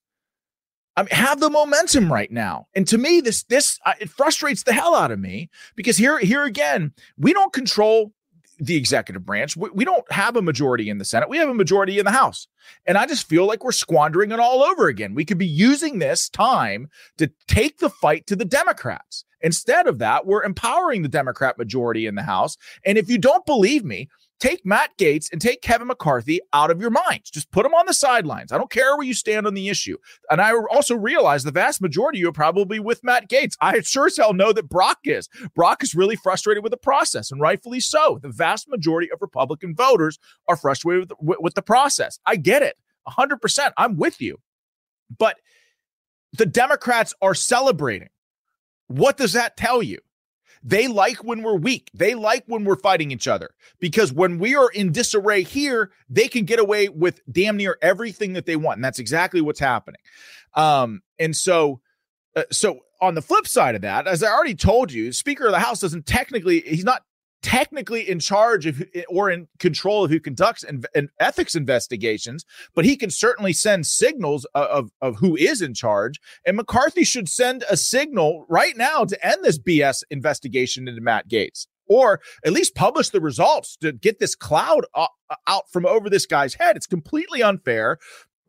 I 0.97 1.03
mean, 1.03 1.09
have 1.11 1.39
the 1.39 1.51
momentum 1.51 2.11
right 2.11 2.31
now. 2.31 2.69
And 2.75 2.89
to 2.89 2.97
me, 2.97 3.21
this 3.21 3.43
this 3.45 3.79
uh, 3.85 3.93
it 4.01 4.09
frustrates 4.09 4.63
the 4.63 4.73
hell 4.73 4.95
out 4.95 5.11
of 5.11 5.19
me 5.19 5.51
because 5.77 5.99
here 5.99 6.19
here 6.19 6.45
again, 6.45 6.93
we 7.19 7.35
don't 7.35 7.53
control 7.53 8.14
the 8.59 8.77
executive 8.77 9.25
branch. 9.25 9.57
We, 9.57 9.71
we, 9.71 9.85
don't 9.85 10.11
have 10.13 10.37
a 10.37 10.43
majority 10.43 10.89
in 10.89 10.99
the 10.99 11.05
Senate. 11.05 11.29
We 11.29 11.39
have 11.39 11.49
a 11.49 11.55
majority 11.55 11.99
in 11.99 12.05
the 12.05 12.11
House. 12.11 12.47
And 12.87 12.97
I 12.97 13.07
just 13.07 13.29
feel 13.29 13.47
like 13.47 13.65
we're 13.65 13.73
squandering 13.73 14.33
it 14.33 14.41
all 14.41 14.63
over 14.63 14.89
again. 14.89 15.15
We 15.15 15.25
could 15.25 15.39
be 15.39 15.47
using 15.47 15.99
this 15.99 16.29
time 16.29 16.89
to 17.19 17.31
take 17.49 17.79
the 17.79 17.91
fight 17.91 18.27
to 18.29 18.37
the 18.37 18.45
Democrats. 18.45 19.25
Instead 19.41 19.87
of 19.87 19.99
that, 19.99 20.27
we're 20.27 20.43
empowering 20.43 21.03
the 21.03 21.09
Democrat 21.09 21.59
majority 21.59 22.07
in 22.07 22.15
the 22.15 22.23
House. 22.23 22.57
And 22.85 22.97
if 22.97 23.11
you 23.11 23.19
don't 23.19 23.45
believe 23.45 23.85
me, 23.85 24.09
take 24.41 24.65
Matt 24.67 24.91
Gaetz 24.99 25.31
and 25.33 25.41
take 25.41 25.63
Kevin 25.63 25.89
McCarthy 25.89 26.41
out 26.53 26.71
of 26.71 26.81
your 26.81 26.91
minds. 26.91 27.31
Just 27.31 27.51
put 27.51 27.63
them 27.63 27.75
on 27.75 27.87
the 27.87 27.95
sidelines. 27.95 28.53
I 28.53 28.59
don't 28.59 28.71
care 28.71 28.97
where 28.97 29.07
you 29.07 29.15
stand 29.15 29.47
on 29.47 29.55
the 29.55 29.69
issue. 29.69 29.97
And 30.31 30.41
I 30.41 30.53
also 30.71 30.95
realize 30.95 31.45
the 31.45 31.51
vast 31.51 31.81
majority 31.81 32.19
of 32.19 32.21
you 32.21 32.29
are 32.29 32.33
probably 32.33 32.79
with 32.79 33.03
Matt 33.05 33.29
Gaetz. 33.29 33.57
I 33.61 33.81
sure 33.81 34.07
as 34.07 34.17
hell 34.17 34.33
know 34.33 34.53
that 34.53 34.69
Brock 34.69 34.99
is. 35.05 35.29
Brock 35.55 35.83
is 35.83 35.95
really 35.95 36.17
frustrated 36.17 36.63
with 36.63 36.73
the 36.73 36.77
process, 36.77 37.31
and 37.31 37.41
rightfully 37.41 37.81
so. 37.81 38.19
The 38.23 38.29
vast 38.29 38.69
majority 38.69 39.11
of 39.11 39.23
Republican 39.23 39.75
voters 39.75 40.19
are 40.49 40.57
frustrated 40.57 41.13
with, 41.21 41.39
with, 41.41 41.55
the 41.55 41.63
process. 41.63 42.19
I 42.27 42.37
get 42.37 42.63
it. 42.63 42.77
100%. 43.09 43.73
I'm 43.77 43.97
with 43.97 44.21
you. 44.21 44.39
But 45.17 45.37
the 46.33 46.47
Democrats 46.47 47.15
are 47.23 47.35
celebrating. 47.35 48.09
What 48.89 49.17
does 49.17 49.33
that 49.35 49.57
tell 49.57 49.83
you? 49.83 49.99
They 50.67 50.89
like 50.89 51.23
when 51.23 51.43
we're 51.43 51.57
weak. 51.57 51.91
They 51.93 52.15
like 52.15 52.45
when 52.47 52.65
we're 52.65 52.77
fighting 52.77 53.11
each 53.11 53.29
other 53.29 53.51
because 53.81 54.13
when 54.13 54.39
we 54.39 54.57
are 54.57 54.71
in 54.71 54.93
disarray 54.93 55.43
here, 55.43 55.91
they 56.09 56.27
can 56.27 56.47
get 56.47 56.59
away 56.59 56.89
with 56.89 57.21
damn 57.31 57.59
near 57.59 57.77
everything 57.83 58.33
that 58.33 58.47
they 58.47 58.57
want. 58.57 58.79
And 58.79 58.85
that's 58.85 58.99
exactly 58.99 59.43
what's 59.43 59.61
happening. 59.61 60.01
Um, 60.55 61.03
and 61.19 61.37
so, 61.37 61.81
uh, 62.35 62.45
so 62.51 62.81
on 63.01 63.15
the 63.15 63.21
flip 63.23 63.47
side 63.47 63.75
of 63.75 63.83
that, 63.83 64.07
as 64.07 64.23
I 64.23 64.33
already 64.33 64.55
told 64.55 64.91
you, 64.91 65.13
Speaker 65.13 65.45
of 65.45 65.53
the 65.53 65.59
House 65.59 65.81
doesn't 65.81 66.07
technically, 66.07 66.61
he's 66.61 66.85
not 66.85 67.03
technically 67.45 68.09
in 68.09 68.19
charge 68.19 68.65
of 68.65 68.83
eh, 68.95 69.03
or 69.09 69.31
in 69.31 69.47
control 69.59 70.05
of 70.05 70.11
who 70.11 70.19
conducts 70.19 70.65
and 70.65 70.87
ethics 71.21 71.55
investigations, 71.55 72.45
but 72.75 72.87
he 72.87 72.97
can 72.97 73.11
certainly 73.11 73.53
send 73.53 73.87
signals 73.87 74.47
of, 74.55 74.67
of, 74.67 74.91
of 75.03 75.17
who 75.17 75.37
is 75.37 75.61
in 75.61 75.75
charge. 75.75 76.19
And 76.47 76.57
McCarthy 76.57 77.05
should 77.05 77.29
send 77.29 77.63
a 77.69 77.77
signal 77.77 78.47
right 78.49 78.77
now 78.77 79.05
to 79.05 79.27
end 79.27 79.45
this 79.45 79.59
BS 79.59 80.03
investigation 80.11 80.89
into 80.89 81.03
Matt 81.03 81.29
Gaetz 81.29 81.67
Or 81.87 82.21
at 82.45 82.53
least 82.53 82.75
publish 82.75 83.11
the 83.11 83.21
results 83.21 83.77
to 83.77 83.93
get 83.93 84.19
this 84.19 84.35
cloud 84.35 84.87
uh, 84.95 85.07
out 85.47 85.65
from 85.71 85.85
over 85.85 86.09
this 86.09 86.25
guy's 86.25 86.55
head. 86.55 86.77
It's 86.77 86.87
completely 86.87 87.43
unfair. 87.43 87.99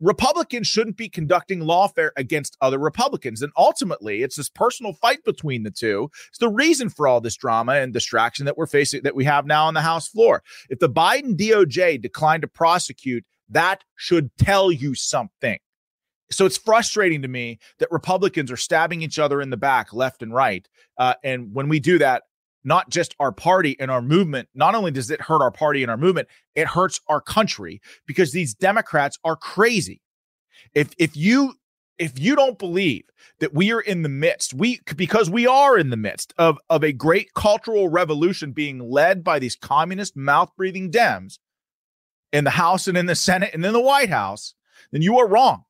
Republicans 0.00 0.66
shouldn't 0.66 0.96
be 0.96 1.08
conducting 1.08 1.60
lawfare 1.60 2.10
against 2.16 2.56
other 2.60 2.78
Republicans. 2.78 3.42
And 3.42 3.52
ultimately, 3.56 4.22
it's 4.22 4.36
this 4.36 4.48
personal 4.48 4.92
fight 4.92 5.24
between 5.24 5.62
the 5.62 5.70
two. 5.70 6.10
It's 6.28 6.38
the 6.38 6.48
reason 6.48 6.90
for 6.90 7.08
all 7.08 7.20
this 7.20 7.36
drama 7.36 7.74
and 7.74 7.92
distraction 7.92 8.44
that 8.46 8.58
we're 8.58 8.66
facing, 8.66 9.02
that 9.02 9.16
we 9.16 9.24
have 9.24 9.46
now 9.46 9.66
on 9.66 9.74
the 9.74 9.80
House 9.80 10.08
floor. 10.08 10.42
If 10.68 10.78
the 10.78 10.90
Biden 10.90 11.36
DOJ 11.36 12.00
declined 12.00 12.42
to 12.42 12.48
prosecute, 12.48 13.24
that 13.48 13.84
should 13.94 14.30
tell 14.38 14.70
you 14.70 14.94
something. 14.94 15.58
So 16.30 16.44
it's 16.44 16.58
frustrating 16.58 17.22
to 17.22 17.28
me 17.28 17.60
that 17.78 17.90
Republicans 17.92 18.50
are 18.50 18.56
stabbing 18.56 19.00
each 19.00 19.18
other 19.18 19.40
in 19.40 19.50
the 19.50 19.56
back, 19.56 19.92
left 19.92 20.22
and 20.22 20.34
right. 20.34 20.68
Uh, 20.98 21.14
and 21.22 21.54
when 21.54 21.68
we 21.68 21.78
do 21.78 21.98
that, 21.98 22.24
not 22.66 22.90
just 22.90 23.14
our 23.20 23.32
party 23.32 23.76
and 23.78 23.90
our 23.90 24.02
movement. 24.02 24.48
Not 24.54 24.74
only 24.74 24.90
does 24.90 25.10
it 25.10 25.22
hurt 25.22 25.40
our 25.40 25.52
party 25.52 25.82
and 25.82 25.90
our 25.90 25.96
movement, 25.96 26.28
it 26.54 26.66
hurts 26.66 27.00
our 27.08 27.20
country 27.20 27.80
because 28.06 28.32
these 28.32 28.54
Democrats 28.54 29.18
are 29.24 29.36
crazy. 29.36 30.02
If 30.74 30.90
if 30.98 31.16
you 31.16 31.54
if 31.98 32.18
you 32.18 32.34
don't 32.36 32.58
believe 32.58 33.04
that 33.38 33.54
we 33.54 33.72
are 33.72 33.80
in 33.80 34.02
the 34.02 34.08
midst, 34.08 34.52
we 34.52 34.80
because 34.96 35.30
we 35.30 35.46
are 35.46 35.78
in 35.78 35.90
the 35.90 35.96
midst 35.96 36.34
of 36.36 36.58
of 36.68 36.82
a 36.82 36.92
great 36.92 37.32
cultural 37.34 37.88
revolution 37.88 38.50
being 38.50 38.80
led 38.80 39.22
by 39.22 39.38
these 39.38 39.56
communist 39.56 40.16
mouth 40.16 40.50
breathing 40.56 40.90
Dems 40.90 41.38
in 42.32 42.44
the 42.44 42.50
House 42.50 42.88
and 42.88 42.98
in 42.98 43.06
the 43.06 43.14
Senate 43.14 43.50
and 43.54 43.64
in 43.64 43.72
the 43.72 43.80
White 43.80 44.10
House, 44.10 44.54
then 44.90 45.02
you 45.02 45.18
are 45.18 45.28
wrong. 45.28 45.65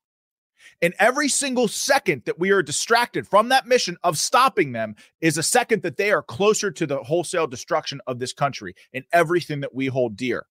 And 0.83 0.95
every 0.99 1.29
single 1.29 1.69
second 1.69 2.23
that 2.27 2.39
we 2.39 2.51
are 2.51 2.63
distracted 2.63 3.27
from 3.27 3.49
that 3.49 3.67
mission 3.67 3.97
of 4.05 4.19
stopping 4.19 4.73
them 4.73 4.95
is 5.21 5.39
a 5.39 5.43
second 5.43 5.83
that 5.83 5.97
they 5.97 6.13
are 6.13 6.23
closer 6.23 6.71
to 6.71 6.87
the 6.87 7.03
wholesale 7.03 7.47
destruction 7.47 8.01
of 8.07 8.19
this 8.19 8.33
country 8.33 8.75
and 8.93 9.05
everything 9.13 9.61
that 9.61 9.75
we 9.75 9.87
hold 9.87 10.17
dear. 10.17 10.47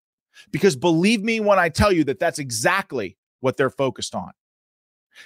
Because 0.51 0.75
believe 0.75 1.23
me 1.23 1.39
when 1.39 1.59
I 1.59 1.69
tell 1.69 1.91
you 1.91 2.03
that 2.05 2.19
that's 2.19 2.39
exactly 2.39 3.17
what 3.39 3.57
they're 3.57 3.69
focused 3.69 4.15
on. 4.15 4.31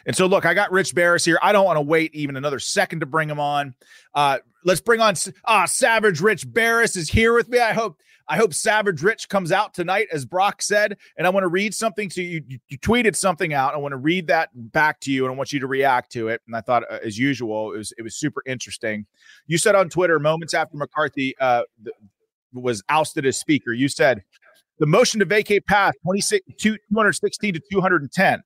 And 0.05 0.15
so, 0.15 0.27
look, 0.27 0.45
I 0.45 0.53
got 0.53 0.71
Rich 0.71 0.93
Baris 0.93 1.25
here. 1.25 1.39
I 1.41 1.51
don't 1.51 1.65
want 1.65 1.77
to 1.77 1.81
wait 1.81 2.13
even 2.13 2.35
another 2.35 2.59
second 2.59 2.99
to 2.99 3.05
bring 3.07 3.29
him 3.29 3.39
on. 3.39 3.73
Uh, 4.13 4.37
let's 4.63 4.81
bring 4.81 5.01
on 5.01 5.15
uh, 5.45 5.65
Savage 5.65 6.21
Rich 6.21 6.51
Baris 6.51 6.95
is 6.95 7.09
here 7.09 7.33
with 7.33 7.49
me. 7.49 7.59
I 7.59 7.73
hope 7.73 7.97
I 8.29 8.37
hope 8.37 8.53
Savage 8.53 9.01
Rich 9.01 9.27
comes 9.27 9.51
out 9.51 9.73
tonight, 9.73 10.07
as 10.13 10.23
Brock 10.23 10.61
said. 10.61 10.97
And 11.17 11.25
I 11.25 11.31
want 11.31 11.43
to 11.43 11.47
read 11.47 11.73
something 11.73 12.09
to 12.09 12.21
you. 12.21 12.41
You, 12.47 12.59
you 12.69 12.77
tweeted 12.77 13.15
something 13.15 13.53
out. 13.53 13.73
I 13.73 13.77
want 13.77 13.93
to 13.93 13.97
read 13.97 14.27
that 14.27 14.49
back 14.53 14.99
to 15.01 15.11
you, 15.11 15.25
and 15.25 15.33
I 15.33 15.35
want 15.35 15.51
you 15.51 15.59
to 15.59 15.67
react 15.67 16.11
to 16.11 16.27
it. 16.27 16.41
And 16.45 16.55
I 16.55 16.61
thought, 16.61 16.83
uh, 16.91 16.99
as 17.03 17.17
usual, 17.17 17.73
it 17.73 17.77
was 17.77 17.91
it 17.97 18.03
was 18.03 18.15
super 18.15 18.43
interesting. 18.45 19.07
You 19.47 19.57
said 19.57 19.73
on 19.73 19.89
Twitter 19.89 20.19
moments 20.19 20.53
after 20.53 20.77
McCarthy 20.77 21.35
uh, 21.39 21.63
was 22.53 22.83
ousted 22.87 23.25
as 23.25 23.37
speaker. 23.37 23.73
You 23.73 23.87
said 23.87 24.23
the 24.77 24.85
motion 24.85 25.19
to 25.19 25.25
vacate 25.25 25.65
passed 25.65 25.97
216 26.05 27.53
to 27.55 27.61
210. 27.71 28.43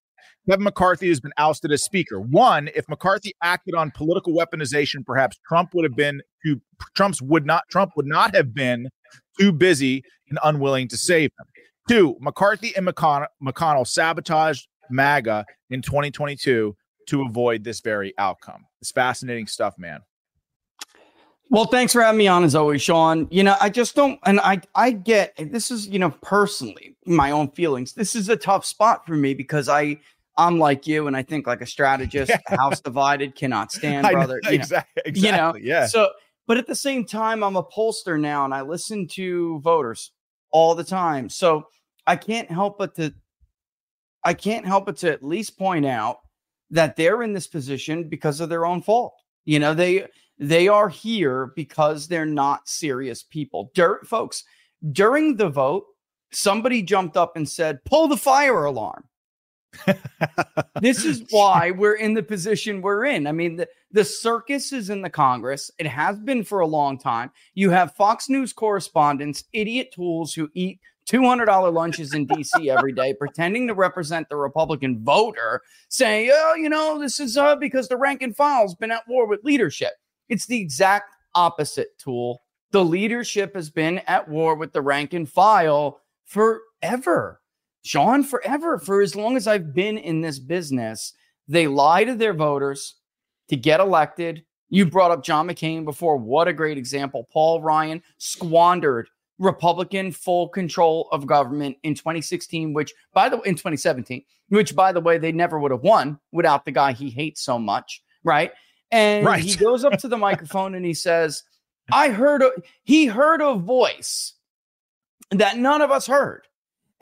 Kevin 0.49 0.63
McCarthy 0.63 1.07
has 1.07 1.21
been 1.21 1.31
ousted 1.37 1.71
as 1.71 1.83
speaker. 1.83 2.19
One, 2.19 2.69
if 2.75 2.87
McCarthy 2.89 3.33
acted 3.41 3.75
on 3.75 3.91
political 3.91 4.33
weaponization, 4.33 5.05
perhaps 5.05 5.37
Trump 5.47 5.73
would 5.73 5.85
have 5.85 5.95
been 5.95 6.21
Trump's 6.95 7.21
would 7.21 7.45
not 7.45 7.63
Trump 7.69 7.91
would 7.95 8.05
not 8.05 8.35
have 8.35 8.53
been 8.53 8.89
too 9.39 9.52
busy 9.52 10.04
and 10.30 10.39
unwilling 10.43 10.88
to 10.89 10.97
save 10.97 11.32
him. 11.39 11.45
Two, 11.89 12.15
McCarthy 12.19 12.76
and 12.76 12.88
McConnell, 12.88 13.28
McConnell 13.43 13.88
sabotaged 13.88 14.67
MAGA 14.89 15.45
in 15.69 15.82
2022 15.82 16.76
to 17.08 17.21
avoid 17.23 17.63
this 17.63 17.82
very 17.82 18.13
outcome. 18.17 18.65
It's 18.82 18.91
fascinating 18.91 19.47
stuff, 19.47 19.76
man. 19.78 20.02
Well, 21.49 21.65
thanks 21.65 21.93
for 21.93 22.02
having 22.02 22.17
me 22.17 22.28
on 22.28 22.43
as 22.43 22.56
always, 22.56 22.82
Sean. 22.82 23.28
You 23.30 23.43
know, 23.43 23.56
I 23.62 23.69
just 23.69 23.95
don't, 23.95 24.19
and 24.23 24.39
I, 24.39 24.62
I 24.73 24.91
get 24.91 25.34
this 25.38 25.69
is, 25.69 25.88
you 25.88 25.99
know, 25.99 26.10
personally 26.21 26.95
my 27.06 27.32
own 27.32 27.52
feelings. 27.52 27.93
This 27.93 28.15
is 28.15 28.30
a 28.30 28.36
tough 28.36 28.65
spot 28.65 29.06
for 29.06 29.15
me 29.15 29.34
because 29.34 29.69
I, 29.69 29.99
I'm 30.36 30.58
like 30.58 30.88
you, 30.88 31.06
and 31.06 31.15
I 31.15 31.21
think 31.21 31.45
like 31.45 31.62
a 31.62 31.67
strategist, 31.67 32.32
yeah. 32.49 32.58
house 32.58 32.80
divided 32.80 33.36
cannot 33.36 33.71
stand, 33.71 34.08
brother. 34.10 34.39
Know, 34.43 34.49
exactly, 34.49 35.04
you 35.06 35.12
know, 35.23 35.28
exactly. 35.28 35.62
You 35.62 35.69
know? 35.69 35.76
Yeah. 35.76 35.86
So, 35.86 36.10
but 36.47 36.58
at 36.58 36.67
the 36.67 36.75
same 36.75 37.06
time, 37.06 37.43
I'm 37.43 37.56
a 37.56 37.63
pollster 37.63 38.19
now, 38.19 38.45
and 38.45 38.53
I 38.53 38.62
listen 38.62 39.08
to 39.10 39.60
voters 39.62 40.12
all 40.51 40.75
the 40.75 40.84
time. 40.84 41.29
So 41.29 41.67
I 42.06 42.15
can't 42.15 42.49
help 42.49 42.77
but 42.77 42.95
to, 42.95 43.13
I 44.23 44.34
can't 44.34 44.65
help 44.65 44.86
but 44.86 44.97
to 44.97 45.12
at 45.12 45.23
least 45.23 45.58
point 45.58 45.86
out 45.86 46.17
that 46.69 46.95
they're 46.95 47.23
in 47.23 47.34
this 47.34 47.47
position 47.47 48.10
because 48.10 48.39
of 48.39 48.49
their 48.49 48.65
own 48.65 48.82
fault. 48.82 49.13
You 49.45 49.60
know, 49.60 49.73
they 49.73 50.08
they 50.39 50.67
are 50.67 50.89
here 50.89 51.51
because 51.56 52.08
they're 52.08 52.25
not 52.25 52.67
serious 52.67 53.23
people. 53.23 53.71
Dirt 53.75 54.08
folks, 54.08 54.43
during 54.91 55.38
the 55.38 55.49
vote, 55.49 55.86
somebody 56.32 56.82
jumped 56.82 57.15
up 57.15 57.36
and 57.36 57.47
said, 57.47 57.84
"Pull 57.86 58.08
the 58.08 58.17
fire 58.17 58.65
alarm." 58.65 59.06
this 60.81 61.05
is 61.05 61.23
why 61.29 61.71
we're 61.71 61.95
in 61.95 62.13
the 62.13 62.23
position 62.23 62.81
we're 62.81 63.05
in. 63.05 63.27
I 63.27 63.31
mean, 63.31 63.55
the, 63.55 63.67
the 63.91 64.03
circus 64.03 64.71
is 64.71 64.89
in 64.89 65.01
the 65.01 65.09
Congress. 65.09 65.71
It 65.77 65.88
has 65.88 66.19
been 66.19 66.43
for 66.43 66.59
a 66.59 66.67
long 66.67 66.97
time. 66.97 67.31
You 67.53 67.69
have 67.71 67.95
Fox 67.95 68.29
News 68.29 68.53
correspondents, 68.53 69.43
idiot 69.53 69.91
tools 69.93 70.33
who 70.33 70.49
eat 70.53 70.79
$200 71.07 71.73
lunches 71.73 72.13
in 72.13 72.27
DC 72.27 72.67
every 72.67 72.93
day, 72.93 73.13
pretending 73.13 73.67
to 73.67 73.73
represent 73.73 74.29
the 74.29 74.36
Republican 74.36 75.03
voter, 75.03 75.62
saying, 75.89 76.31
oh, 76.33 76.55
you 76.55 76.69
know, 76.69 76.99
this 76.99 77.19
is 77.19 77.38
uh, 77.38 77.55
because 77.55 77.88
the 77.88 77.97
rank 77.97 78.21
and 78.21 78.36
file's 78.36 78.75
been 78.75 78.91
at 78.91 79.07
war 79.07 79.27
with 79.27 79.43
leadership. 79.43 79.93
It's 80.29 80.45
the 80.45 80.59
exact 80.59 81.15
opposite 81.36 81.97
tool. 81.97 82.41
The 82.71 82.83
leadership 82.83 83.55
has 83.55 83.69
been 83.69 83.99
at 84.07 84.27
war 84.27 84.55
with 84.55 84.73
the 84.73 84.81
rank 84.81 85.13
and 85.13 85.29
file 85.29 85.99
forever. 86.25 87.41
Sean, 87.83 88.23
forever, 88.23 88.79
for 88.79 89.01
as 89.01 89.15
long 89.15 89.35
as 89.35 89.47
I've 89.47 89.73
been 89.73 89.97
in 89.97 90.21
this 90.21 90.39
business, 90.39 91.13
they 91.47 91.67
lie 91.67 92.05
to 92.05 92.15
their 92.15 92.33
voters 92.33 92.95
to 93.49 93.57
get 93.57 93.79
elected. 93.79 94.43
You 94.69 94.85
brought 94.85 95.11
up 95.11 95.23
John 95.23 95.47
McCain 95.47 95.83
before. 95.83 96.17
What 96.17 96.47
a 96.47 96.53
great 96.53 96.77
example. 96.77 97.27
Paul 97.31 97.61
Ryan 97.61 98.01
squandered 98.17 99.09
Republican 99.37 100.11
full 100.11 100.47
control 100.47 101.09
of 101.11 101.27
government 101.27 101.77
in 101.83 101.93
2016, 101.93 102.73
which 102.73 102.93
by 103.13 103.27
the 103.29 103.37
way, 103.37 103.43
in 103.45 103.55
2017, 103.55 104.23
which 104.49 104.75
by 104.75 104.91
the 104.91 105.01
way, 105.01 105.17
they 105.17 105.31
never 105.31 105.59
would 105.59 105.71
have 105.71 105.81
won 105.81 106.19
without 106.31 106.65
the 106.65 106.71
guy 106.71 106.93
he 106.93 107.09
hates 107.09 107.41
so 107.41 107.59
much, 107.59 108.01
right? 108.23 108.51
And 108.91 109.25
right. 109.25 109.43
he 109.43 109.55
goes 109.57 109.83
up 109.83 109.97
to 109.99 110.07
the 110.07 110.17
microphone 110.17 110.75
and 110.75 110.85
he 110.85 110.93
says, 110.93 111.43
I 111.91 112.09
heard 112.09 112.41
a, 112.41 112.51
he 112.83 113.07
heard 113.07 113.41
a 113.41 113.55
voice 113.55 114.33
that 115.31 115.57
none 115.57 115.81
of 115.81 115.91
us 115.91 116.07
heard. 116.07 116.47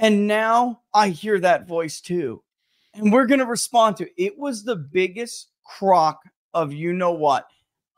And 0.01 0.25
now 0.25 0.81
I 0.95 1.09
hear 1.09 1.39
that 1.39 1.67
voice 1.67 2.01
too. 2.01 2.41
And 2.95 3.13
we're 3.13 3.27
going 3.27 3.39
to 3.39 3.45
respond 3.45 3.97
to 3.97 4.05
it. 4.05 4.13
it 4.17 4.37
was 4.37 4.63
the 4.63 4.75
biggest 4.75 5.51
crock 5.63 6.19
of 6.55 6.73
you 6.73 6.91
know 6.91 7.11
what 7.11 7.45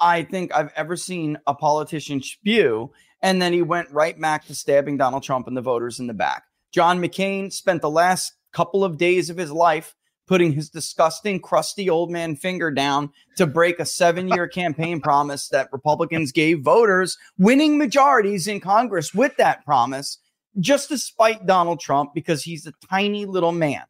I 0.01 0.23
think 0.23 0.53
I've 0.53 0.71
ever 0.75 0.97
seen 0.97 1.37
a 1.47 1.55
politician 1.55 2.21
spew. 2.21 2.91
And 3.21 3.41
then 3.41 3.53
he 3.53 3.61
went 3.61 3.89
right 3.89 4.19
back 4.19 4.45
to 4.47 4.53
stabbing 4.53 4.97
Donald 4.97 5.23
Trump 5.23 5.47
and 5.47 5.55
the 5.55 5.61
voters 5.61 6.01
in 6.01 6.07
the 6.07 6.13
back. 6.13 6.43
John 6.73 7.01
McCain 7.01 7.51
spent 7.53 7.81
the 7.81 7.89
last 7.89 8.33
couple 8.51 8.83
of 8.83 8.97
days 8.97 9.29
of 9.29 9.37
his 9.37 9.51
life 9.51 9.95
putting 10.27 10.51
his 10.51 10.69
disgusting, 10.69 11.39
crusty 11.39 11.89
old 11.89 12.11
man 12.11 12.35
finger 12.35 12.69
down 12.69 13.11
to 13.37 13.47
break 13.47 13.79
a 13.79 13.85
seven 13.85 14.27
year 14.27 14.47
campaign 14.49 14.99
promise 14.99 15.47
that 15.49 15.69
Republicans 15.71 16.33
gave 16.33 16.61
voters, 16.61 17.17
winning 17.37 17.77
majorities 17.77 18.45
in 18.45 18.59
Congress 18.59 19.13
with 19.13 19.35
that 19.37 19.63
promise 19.63 20.17
just 20.59 20.89
to 20.89 20.97
spite 20.97 21.45
Donald 21.45 21.79
Trump 21.79 22.13
because 22.13 22.43
he's 22.43 22.67
a 22.67 22.73
tiny 22.89 23.25
little 23.25 23.51
man. 23.51 23.83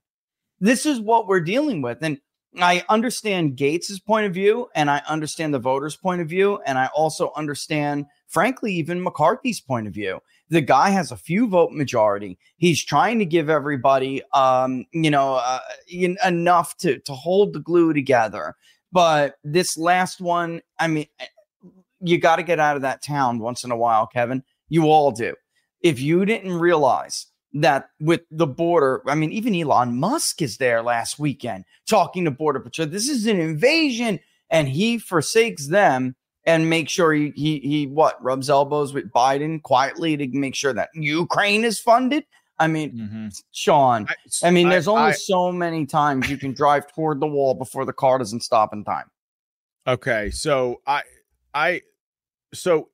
This 0.60 0.86
is 0.86 1.00
what 1.00 1.28
we're 1.28 1.42
dealing 1.42 1.82
with. 1.82 2.02
And 2.02 2.20
I 2.60 2.84
understand 2.88 3.58
Gaetz's 3.58 4.00
point 4.00 4.28
of 4.28 4.34
view 4.34 4.68
and 4.76 4.90
I 4.90 5.02
understand 5.08 5.54
the 5.54 5.60
voters' 5.60 5.96
point 5.96 6.22
of 6.22 6.30
view. 6.30 6.60
And 6.66 6.78
I 6.78 6.88
also 6.96 7.32
understand, 7.36 8.06
frankly, 8.28 8.74
even 8.74 9.04
McCarthy's 9.04 9.60
point 9.60 9.88
of 9.88 9.94
view. 9.94 10.20
The 10.50 10.62
guy 10.62 10.90
has 10.90 11.12
a 11.12 11.18
few 11.18 11.48
vote 11.48 11.72
majority. 11.72 12.38
He's 12.58 12.84
trying 12.84 13.20
to 13.20 13.26
give 13.26 13.50
everybody, 13.50 14.22
um, 14.34 14.86
you 14.92 15.10
know, 15.10 15.36
uh, 15.36 15.60
enough 15.90 16.78
to, 16.78 17.00
to 17.00 17.14
hold 17.14 17.54
the 17.54 17.60
glue 17.60 17.94
together. 17.94 18.56
But 18.92 19.36
this 19.44 19.76
last 19.76 20.22
one, 20.22 20.62
I 20.80 20.88
mean, 20.88 21.08
eh, 21.20 21.26
you 22.02 22.20
got 22.20 22.36
to 22.36 22.44
get 22.44 22.60
out 22.60 22.76
of 22.76 22.84
that 22.84 23.02
town 23.02 23.40
once 23.40 23.64
in 23.64 23.72
a 23.72 23.78
while, 23.78 24.06
Kevin. 24.06 24.44
You 24.70 24.86
all 24.86 25.12
do 25.12 25.34
if 25.84 26.00
you 26.00 26.26
didn't 26.26 26.54
realize 26.54 27.28
that 27.54 27.90
with 28.00 28.22
the 28.32 28.48
border, 28.48 29.04
I 29.06 29.16
mean, 29.16 29.32
even 29.32 29.54
Elon 29.54 29.98
Musk 29.98 30.42
is 30.42 30.58
there 30.58 30.82
last 30.82 31.20
weekend 31.20 31.66
talking 31.88 32.26
to 32.26 32.32
Border 32.32 32.60
Patrol. 32.60 32.88
This 32.88 33.08
is 33.08 33.28
an 33.28 33.40
invasion, 33.40 34.20
and 34.50 34.68
he 34.68 34.98
forsakes 34.98 35.68
them 35.68 36.16
and 36.46 36.70
make 36.70 36.90
sure 36.90 37.14
he 37.14 37.32
he, 37.36 37.60
he 37.60 37.88
what 37.88 38.22
rubs 38.24 38.50
elbows 38.50 38.94
with 38.94 39.12
Biden 39.12 39.62
quietly 39.62 40.18
to 40.18 40.28
make 40.30 40.56
sure 40.56 40.74
that 40.74 40.90
Ukraine 40.96 41.64
is 41.64 41.80
funded. 41.80 42.26
I 42.60 42.68
mean, 42.68 42.92
mm-hmm. 42.92 43.28
Sean, 43.52 44.08
I, 44.08 44.48
I 44.48 44.52
mean, 44.52 44.70
there's 44.70 44.88
I, 44.88 44.92
only 44.92 45.12
I, 45.12 45.14
so 45.14 45.52
many 45.52 45.86
times 45.86 46.30
you 46.30 46.38
can 46.38 46.54
drive 46.54 46.92
toward 46.94 47.20
the 47.20 47.28
wall 47.28 47.56
before 47.56 47.84
the 47.86 47.94
car 47.94 48.18
doesn't 48.18 48.42
stop 48.42 48.74
in 48.74 48.84
time. 48.84 49.10
Okay, 49.86 50.30
so 50.32 50.82
I 50.88 51.02
I 51.54 51.82
so 52.54 52.90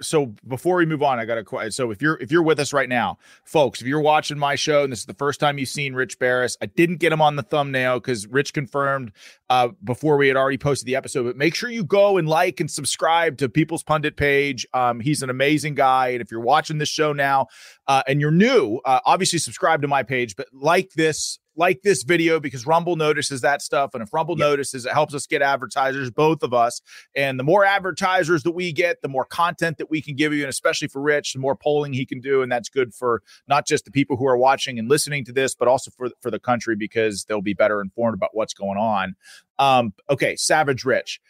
so 0.00 0.34
before 0.46 0.76
we 0.76 0.86
move 0.86 1.02
on, 1.02 1.18
I 1.18 1.24
got 1.24 1.38
a 1.38 1.70
so 1.70 1.90
if 1.90 2.02
you're 2.02 2.16
if 2.20 2.30
you're 2.30 2.42
with 2.42 2.58
us 2.60 2.72
right 2.72 2.88
now, 2.88 3.18
folks, 3.44 3.80
if 3.80 3.86
you're 3.86 4.00
watching 4.00 4.38
my 4.38 4.54
show 4.54 4.84
and 4.84 4.92
this 4.92 5.00
is 5.00 5.06
the 5.06 5.14
first 5.14 5.40
time 5.40 5.58
you've 5.58 5.68
seen 5.68 5.94
Rich 5.94 6.18
Baris, 6.18 6.56
I 6.62 6.66
didn't 6.66 6.96
get 6.96 7.12
him 7.12 7.20
on 7.20 7.36
the 7.36 7.42
thumbnail 7.42 8.00
because 8.00 8.26
Rich 8.26 8.52
confirmed 8.52 9.12
uh, 9.50 9.68
before 9.84 10.16
we 10.16 10.28
had 10.28 10.36
already 10.36 10.58
posted 10.58 10.86
the 10.86 10.96
episode. 10.96 11.24
But 11.24 11.36
make 11.36 11.54
sure 11.54 11.70
you 11.70 11.84
go 11.84 12.18
and 12.18 12.28
like 12.28 12.60
and 12.60 12.70
subscribe 12.70 13.38
to 13.38 13.48
People's 13.48 13.82
Pundit 13.82 14.16
page. 14.16 14.66
Um, 14.74 15.00
he's 15.00 15.22
an 15.22 15.30
amazing 15.30 15.74
guy, 15.74 16.08
and 16.08 16.20
if 16.20 16.30
you're 16.30 16.40
watching 16.40 16.78
this 16.78 16.88
show 16.88 17.12
now 17.12 17.48
uh, 17.86 18.02
and 18.06 18.20
you're 18.20 18.30
new, 18.30 18.80
uh, 18.84 19.00
obviously 19.04 19.38
subscribe 19.38 19.82
to 19.82 19.88
my 19.88 20.02
page, 20.02 20.36
but 20.36 20.48
like 20.52 20.92
this 20.92 21.38
like 21.58 21.82
this 21.82 22.04
video 22.04 22.40
because 22.40 22.66
Rumble 22.66 22.96
notices 22.96 23.40
that 23.42 23.60
stuff. 23.60 23.90
And 23.94 24.02
if 24.02 24.12
Rumble 24.12 24.38
yep. 24.38 24.48
notices, 24.48 24.86
it 24.86 24.92
helps 24.92 25.14
us 25.14 25.26
get 25.26 25.42
advertisers, 25.42 26.10
both 26.10 26.42
of 26.42 26.54
us. 26.54 26.80
And 27.14 27.38
the 27.38 27.44
more 27.44 27.64
advertisers 27.64 28.44
that 28.44 28.52
we 28.52 28.72
get, 28.72 29.02
the 29.02 29.08
more 29.08 29.24
content 29.24 29.78
that 29.78 29.90
we 29.90 30.00
can 30.00 30.14
give 30.14 30.32
you. 30.32 30.42
And 30.42 30.48
especially 30.48 30.88
for 30.88 31.02
Rich, 31.02 31.34
the 31.34 31.40
more 31.40 31.56
polling 31.56 31.92
he 31.92 32.06
can 32.06 32.20
do. 32.20 32.42
And 32.42 32.50
that's 32.50 32.68
good 32.68 32.94
for 32.94 33.22
not 33.48 33.66
just 33.66 33.84
the 33.84 33.90
people 33.90 34.16
who 34.16 34.26
are 34.26 34.38
watching 34.38 34.78
and 34.78 34.88
listening 34.88 35.24
to 35.26 35.32
this, 35.32 35.54
but 35.54 35.68
also 35.68 35.90
for, 35.90 36.10
for 36.20 36.30
the 36.30 36.38
country 36.38 36.76
because 36.76 37.24
they'll 37.24 37.42
be 37.42 37.54
better 37.54 37.80
informed 37.80 38.14
about 38.14 38.30
what's 38.32 38.54
going 38.54 38.78
on. 38.78 39.16
Um, 39.58 39.92
okay, 40.08 40.36
Savage 40.36 40.84
Rich. 40.84 41.20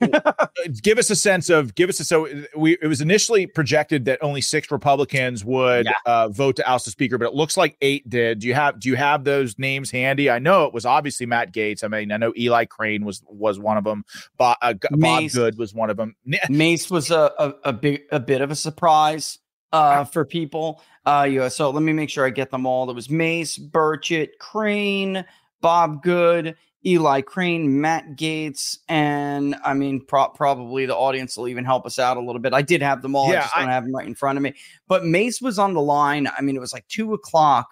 give 0.82 0.98
us 0.98 1.10
a 1.10 1.16
sense 1.16 1.48
of 1.48 1.74
give 1.74 1.88
us 1.88 2.00
a 2.00 2.04
so 2.04 2.28
we 2.56 2.76
it 2.82 2.86
was 2.86 3.00
initially 3.00 3.46
projected 3.46 4.04
that 4.04 4.22
only 4.22 4.40
six 4.40 4.70
Republicans 4.70 5.44
would 5.44 5.86
yeah. 5.86 5.92
uh, 6.04 6.28
vote 6.28 6.56
to 6.56 6.70
oust 6.70 6.84
the 6.84 6.90
speaker, 6.90 7.16
but 7.18 7.26
it 7.26 7.34
looks 7.34 7.56
like 7.56 7.76
eight 7.80 8.08
did. 8.08 8.40
Do 8.40 8.48
you 8.48 8.54
have 8.54 8.78
do 8.78 8.88
you 8.88 8.96
have 8.96 9.24
those 9.24 9.58
names 9.58 9.90
handy? 9.90 10.30
I 10.30 10.38
know 10.38 10.64
it 10.64 10.74
was 10.74 10.84
obviously 10.84 11.26
Matt 11.26 11.52
Gaetz. 11.52 11.82
I 11.82 11.88
mean, 11.88 12.12
I 12.12 12.16
know 12.16 12.32
Eli 12.36 12.66
Crane 12.66 13.04
was 13.04 13.22
was 13.26 13.58
one 13.58 13.78
of 13.78 13.84
them. 13.84 14.04
Bob, 14.36 14.58
uh, 14.60 14.74
Bob 14.90 15.30
Good 15.30 15.56
was 15.58 15.74
one 15.74 15.90
of 15.90 15.96
them. 15.96 16.14
Mace 16.48 16.90
was 16.90 17.10
a, 17.10 17.32
a, 17.38 17.54
a 17.64 17.72
big 17.72 18.02
a 18.12 18.20
bit 18.20 18.40
of 18.40 18.50
a 18.50 18.56
surprise 18.56 19.38
uh, 19.72 20.04
for 20.04 20.24
people. 20.24 20.82
Uh, 21.04 21.26
yeah, 21.30 21.48
so 21.48 21.70
let 21.70 21.82
me 21.82 21.92
make 21.92 22.10
sure 22.10 22.26
I 22.26 22.30
get 22.30 22.50
them 22.50 22.66
all. 22.66 22.90
It 22.90 22.94
was 22.94 23.08
Mace, 23.08 23.58
Burchett, 23.58 24.38
Crane, 24.40 25.24
Bob 25.60 26.02
Good, 26.02 26.56
Eli 26.86 27.20
Crane, 27.20 27.80
Matt 27.80 28.16
Gaetz, 28.16 28.78
and 28.88 29.56
I 29.64 29.74
mean, 29.74 30.04
pro- 30.06 30.28
probably 30.28 30.86
the 30.86 30.94
audience 30.94 31.36
will 31.36 31.48
even 31.48 31.64
help 31.64 31.84
us 31.84 31.98
out 31.98 32.16
a 32.16 32.20
little 32.20 32.40
bit. 32.40 32.54
I 32.54 32.62
did 32.62 32.80
have 32.80 33.02
them 33.02 33.16
all. 33.16 33.28
I 33.28 33.34
Yeah, 33.34 33.42
just 33.42 33.54
don't 33.56 33.68
have 33.68 33.84
them 33.84 33.94
right 33.94 34.06
in 34.06 34.14
front 34.14 34.38
of 34.38 34.42
me. 34.42 34.54
But 34.86 35.04
Mace 35.04 35.40
was 35.40 35.58
on 35.58 35.74
the 35.74 35.80
line. 35.80 36.28
I 36.38 36.42
mean, 36.42 36.54
it 36.54 36.60
was 36.60 36.72
like 36.72 36.86
two 36.86 37.12
o'clock, 37.12 37.68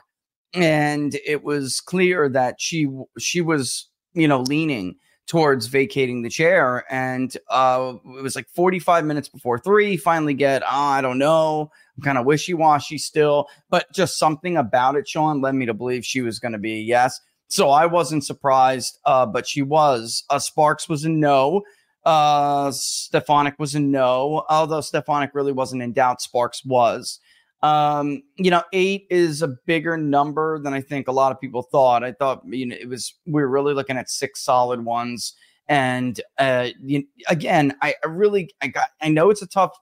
and 0.53 1.17
it 1.25 1.45
was 1.45 1.81
clear 1.81 2.29
that 2.31 2.57
she 2.59 2.89
she 3.19 3.41
was 3.41 3.89
you 4.15 4.27
know 4.27 4.41
leaning 4.41 4.97
towards 5.27 5.67
vacating 5.69 6.23
the 6.23 6.29
chair 6.29 6.85
and 6.91 7.37
uh 7.49 7.95
it 8.19 8.23
was 8.23 8.37
like 8.37 8.49
45 8.51 9.07
minutes 9.07 9.29
before 9.29 9.59
three 9.59 9.97
finally 9.97 10.35
get 10.35 10.63
oh, 10.63 10.67
i 10.71 11.01
don't 11.01 11.19
know 11.19 11.71
i'm 11.97 12.03
kind 12.03 12.19
of 12.19 12.27
wishy-washy 12.27 12.99
still 12.99 13.49
but 13.71 13.91
just 13.93 14.19
something 14.19 14.59
about 14.59 14.97
it 14.97 15.09
sean 15.09 15.41
led 15.41 15.55
me 15.55 15.65
to 15.65 15.73
believe 15.73 16.05
she 16.05 16.21
was 16.21 16.39
going 16.39 16.53
to 16.53 16.59
be 16.59 16.75
a 16.75 16.83
yes 16.83 17.21
so 17.49 17.71
i 17.71 17.87
wasn't 17.87 18.25
surprised 18.25 18.99
uh 19.05 19.27
but 19.27 19.47
she 19.47 19.63
was 19.63 20.25
uh 20.31 20.39
Spartz 20.39 20.89
was 20.89 21.05
a 21.05 21.09
no 21.09 21.63
uh 22.05 22.71
stefanik 22.73 23.55
was 23.59 23.75
a 23.75 23.81
no 23.81 24.45
although 24.49 24.81
stefanik 24.81 25.31
really 25.35 25.53
wasn't 25.53 25.83
in 25.83 25.93
doubt 25.93 26.21
Spartz 26.21 26.65
was 26.65 27.21
um, 27.65 28.23
you 28.37 28.51
know, 28.51 28.63
eight 28.75 29.07
is 29.09 29.41
a 29.41 29.49
bigger 29.49 29.97
number 29.97 30.59
than 30.59 30.75
I 30.75 30.83
think 30.83 31.09
a 31.09 31.13
lot 31.13 31.33
of 31.33 31.41
people 31.41 31.63
thought. 31.63 32.05
I 32.05 32.13
thought, 32.13 32.43
you 32.45 32.67
know, 32.67 32.77
it 32.79 32.91
was 32.91 33.15
we 33.25 33.41
were 33.41 33.49
really 33.49 33.73
looking 33.73 33.97
at 33.97 34.11
six 34.11 34.45
solid 34.45 34.85
ones. 34.85 35.33
And 35.67 36.21
uh, 36.37 36.69
you, 36.83 37.05
again, 37.27 37.75
I, 37.81 37.95
I 38.05 38.09
really, 38.09 38.51
I 38.61 38.67
got, 38.67 38.89
I 39.01 39.09
know 39.09 39.31
it's 39.31 39.41
a 39.41 39.47
tough 39.47 39.75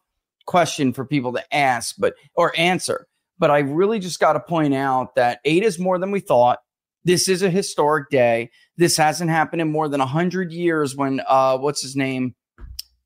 question 0.47 0.93
for 0.93 1.05
people 1.05 1.33
to 1.33 1.55
ask, 1.55 1.97
but 1.99 2.15
or 2.37 2.57
answer, 2.57 3.09
but 3.41 3.51
I 3.51 3.59
really 3.59 3.99
just 3.99 4.21
got 4.21 4.35
to 4.35 4.41
point 4.41 4.75
out 4.75 5.17
that 5.17 5.41
eight 5.45 5.65
is 5.65 5.81
more 5.81 5.99
than 5.99 6.13
we 6.13 6.21
thought. 6.21 6.61
This 7.05 7.29
is 7.29 7.43
a 7.43 7.51
historic 7.51 8.09
day. 8.11 8.51
This 8.77 8.97
hasn't 8.97 9.31
happened 9.31 9.61
in 9.63 9.71
more 9.71 9.89
than 9.89 10.01
a 10.01 10.07
hundred 10.07 10.53
years. 10.53 10.97
When 10.97 11.21
uh, 11.29 11.59
what's 11.59 11.83
his 11.83 11.97
name? 11.97 12.35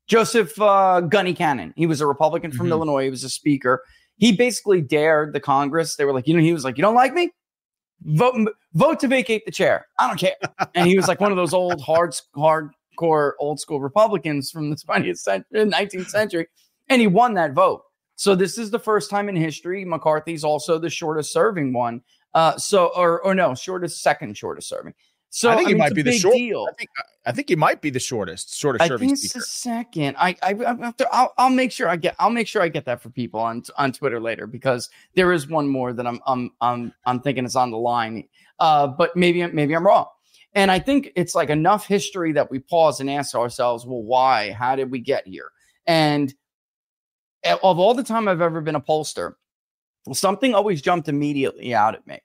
Joseph 0.07 0.59
uh, 0.61 1.01
Gurney 1.01 1.33
Cannon. 1.33 1.73
He 1.75 1.85
was 1.85 1.99
a 1.99 2.07
Republican 2.07 2.51
from 2.51 2.67
Mhm. 2.67 2.71
Illinois. 2.71 3.03
He 3.05 3.09
was 3.09 3.23
a 3.23 3.29
speaker. 3.29 3.83
He 4.17 4.31
basically 4.35 4.81
dared 4.81 5.33
the 5.33 5.39
Congress. 5.39 5.95
They 5.95 6.05
were 6.05 6.13
like, 6.13 6.27
you 6.27 6.33
know, 6.35 6.41
he 6.41 6.53
was 6.53 6.63
like, 6.63 6.77
you 6.77 6.81
don't 6.81 6.95
like 6.95 7.13
me? 7.13 7.31
Vote, 8.03 8.35
vote 8.73 8.99
to 9.01 9.07
vacate 9.07 9.43
the 9.45 9.51
chair. 9.51 9.87
I 9.99 10.07
don't 10.07 10.17
care. 10.19 10.35
And 10.75 10.87
he 10.87 10.95
was 10.95 11.07
like 11.07 11.19
one 11.19 11.31
of 11.31 11.35
those 11.37 11.53
old, 11.53 11.81
hard, 11.81 12.15
hardcore, 12.35 13.31
old 13.39 13.59
school 13.59 13.81
Republicans 13.81 14.49
from 14.51 14.69
the 14.69 14.75
20th 14.75 15.17
century, 15.17 15.65
19th 15.65 16.07
century, 16.09 16.47
and 16.89 17.01
he 17.01 17.07
won 17.07 17.33
that 17.33 17.53
vote. 17.53 17.81
So 18.15 18.33
this 18.35 18.57
is 18.57 18.71
the 18.71 18.79
first 18.79 19.09
time 19.09 19.29
in 19.29 19.35
history. 19.35 19.83
McCarthy's 19.83 20.43
also 20.43 20.79
the 20.79 20.89
shortest 20.89 21.31
serving 21.33 21.73
one. 21.73 22.01
Uh, 22.37 22.55
so 22.55 22.91
or 22.95 23.19
or 23.21 23.33
no, 23.33 23.55
shortest 23.55 24.03
second 24.03 24.37
shortest 24.37 24.69
serving. 24.69 24.93
So 25.31 25.49
I 25.49 25.55
think 25.55 25.69
he 25.69 25.73
mean, 25.73 25.79
might 25.79 25.95
be 25.95 26.03
the 26.03 26.11
big 26.11 26.21
short. 26.21 26.35
deal. 26.35 26.67
I 26.69 26.73
think 26.73 26.89
I 27.25 27.31
think 27.31 27.49
he 27.49 27.55
might 27.55 27.81
be 27.81 27.89
the 27.89 27.99
shortest, 27.99 28.55
shortest 28.55 28.83
I 28.83 28.87
serving 28.87 29.09
think 29.09 29.13
it's 29.13 29.29
speaker. 29.31 29.39
the 29.39 29.45
second. 29.45 30.15
I 30.19 30.35
I 30.43 30.49
I 30.51 30.91
to, 30.91 31.09
I'll, 31.11 31.33
I'll 31.39 31.49
make 31.49 31.71
sure 31.71 31.89
I 31.89 31.95
get 31.95 32.15
I'll 32.19 32.29
make 32.29 32.47
sure 32.47 32.61
I 32.61 32.67
get 32.67 32.85
that 32.85 33.01
for 33.01 33.09
people 33.09 33.39
on 33.39 33.63
on 33.79 33.91
Twitter 33.91 34.19
later 34.19 34.45
because 34.45 34.87
there 35.15 35.33
is 35.33 35.47
one 35.47 35.67
more 35.67 35.93
that 35.93 36.05
I'm 36.05 36.19
I'm 36.27 36.51
I'm 36.61 36.93
I'm 37.07 37.21
thinking 37.21 37.43
is 37.43 37.55
on 37.55 37.71
the 37.71 37.77
line. 37.77 38.27
Uh, 38.59 38.85
but 38.85 39.15
maybe 39.15 39.43
maybe 39.47 39.75
I'm 39.75 39.87
wrong. 39.87 40.05
And 40.53 40.69
I 40.69 40.77
think 40.77 41.13
it's 41.15 41.33
like 41.33 41.49
enough 41.49 41.87
history 41.87 42.33
that 42.33 42.51
we 42.51 42.59
pause 42.59 42.99
and 42.99 43.09
ask 43.09 43.33
ourselves, 43.33 43.83
well, 43.83 44.03
why? 44.03 44.51
How 44.51 44.75
did 44.75 44.91
we 44.91 44.99
get 44.99 45.25
here? 45.25 45.49
And 45.87 46.31
of 47.43 47.79
all 47.79 47.95
the 47.95 48.03
time 48.03 48.27
I've 48.27 48.41
ever 48.41 48.61
been 48.61 48.75
a 48.75 48.81
pollster, 48.81 49.33
something 50.13 50.53
always 50.53 50.83
jumped 50.83 51.09
immediately 51.09 51.73
out 51.73 51.95
at 51.95 52.05
me. 52.05 52.19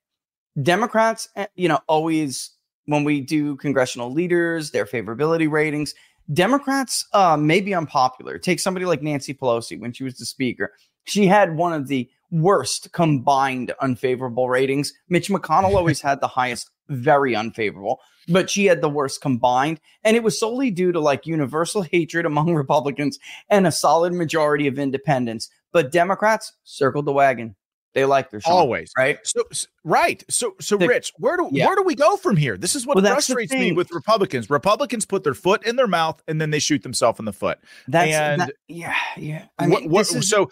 Democrats, 0.61 1.29
eh, 1.37 1.47
you 1.55 1.69
know, 1.69 1.81
always 1.89 2.51
when 2.87 3.05
we 3.05 3.21
do 3.21 3.57
congressional 3.57 4.13
leaders, 4.13 4.71
their 4.71 4.87
favorability 4.87 5.51
ratings, 5.51 5.95
Democrats 6.33 7.07
uh, 7.13 7.37
may 7.37 7.61
be 7.61 7.75
unpopular. 7.75 8.39
Take 8.39 8.61
somebody 8.61 8.87
like 8.87 9.03
Nancy 9.03 9.35
Pelosi 9.35 9.81
when 9.81 9.93
she 9.93 10.05
was 10.05 10.17
the 10.17 10.27
speaker. 10.27 10.73
She 11.05 11.27
had 11.27 11.57
one 11.57 11.73
of 11.73 11.89
the 11.89 12.09
worst 12.31 12.93
combined 12.93 13.73
unfavorable 13.81 14.49
ratings. 14.49 14.93
Mitch 15.09 15.29
McConnell 15.29 15.75
always 15.75 16.01
had 16.01 16.21
the 16.21 16.29
highest, 16.29 16.71
very 16.89 17.35
unfavorable, 17.35 18.01
but 18.29 18.49
she 18.49 18.67
had 18.67 18.81
the 18.81 18.89
worst 18.89 19.21
combined. 19.21 19.81
And 20.05 20.17
it 20.17 20.23
was 20.23 20.39
solely 20.39 20.71
due 20.71 20.93
to 20.93 21.01
like 21.01 21.27
universal 21.27 21.83
hatred 21.93 22.25
among 22.25 22.55
Republicans 22.55 23.19
and 23.49 23.67
a 23.67 23.73
solid 23.73 24.13
majority 24.13 24.67
of 24.67 24.79
independents. 24.79 25.51
But 25.73 25.93
Democrats 25.93 26.53
circled 26.65 27.07
the 27.07 27.13
wagon. 27.13 27.57
They 27.95 28.05
like 28.05 28.31
their 28.31 28.41
Sean, 28.41 28.53
Always 28.55 28.91
right. 28.97 29.19
So 29.23 29.45
right. 29.85 30.25
So 30.31 30.55
so 30.61 30.77
The- 30.77 30.89
Rich, 30.89 31.13
where 31.19 31.37
do 31.37 31.49
Yeah. 31.53 31.67
where 31.67 31.77
do 31.77 31.83
we 31.83 31.95
go 31.95 32.17
from 32.17 32.37
here? 32.37 32.57
This 32.57 32.75
is 32.75 32.87
what 32.87 32.97
Well, 32.97 33.05
frustrates 33.13 33.53
me 33.53 33.73
with 33.73 33.91
Republicans. 33.93 34.49
Republicans 34.49 35.05
put 35.05 35.25
their 35.25 35.35
foot 35.35 35.67
in 35.67 35.77
their 35.77 35.87
mouth 35.87 36.23
and 36.27 36.41
then 36.41 36.51
they 36.51 36.59
shoot 36.59 36.83
themselves 36.83 37.19
in 37.19 37.27
the 37.27 37.33
foot. 37.33 37.59
That's 37.89 38.13
and 38.13 38.41
that- 38.43 38.55
yeah, 38.69 38.95
yeah. 39.17 39.45
I 39.59 39.69
what, 39.69 39.81
mean, 39.83 39.91
what- 39.91 40.09
this 40.09 40.29
so 40.29 40.51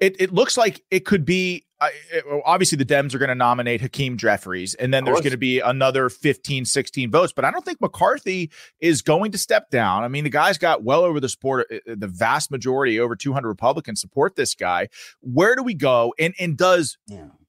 it, 0.00 0.16
it 0.20 0.34
looks 0.34 0.56
like 0.56 0.82
it 0.90 1.04
could 1.06 1.24
be 1.24 1.64
it- 2.10 2.26
well, 2.26 2.42
obviously 2.44 2.76
the 2.76 2.84
Dems 2.84 3.14
are 3.14 3.18
going 3.18 3.28
to 3.28 3.34
nominate 3.34 3.80
Hakeem 3.80 4.16
Jeffries 4.16 4.74
and 4.74 4.92
then 4.92 5.04
there's 5.04 5.16
going 5.24 5.32
to 5.32 5.36
be 5.38 5.60
another 5.60 6.08
15 6.08 6.64
16 6.64 7.10
votes 7.10 7.32
but 7.32 7.44
I 7.44 7.50
don't 7.50 7.64
think 7.64 7.80
McCarthy 7.80 8.50
is 8.80 9.02
going 9.02 9.32
to 9.32 9.38
step 9.38 9.70
down. 9.70 10.04
I 10.04 10.08
mean 10.08 10.24
the 10.24 10.30
guy's 10.30 10.58
got 10.58 10.82
well 10.82 11.02
over 11.02 11.20
the 11.20 11.28
support 11.28 11.66
uh, 11.72 11.78
the 11.86 12.06
vast 12.08 12.50
majority 12.50 13.00
over 13.00 13.16
200 13.16 13.48
Republicans 13.48 14.00
support 14.00 14.36
this 14.36 14.54
guy. 14.54 14.88
Where 15.20 15.56
do 15.56 15.62
we 15.62 15.74
go 15.74 16.14
and 16.18 16.34
and 16.38 16.56
does 16.56 16.98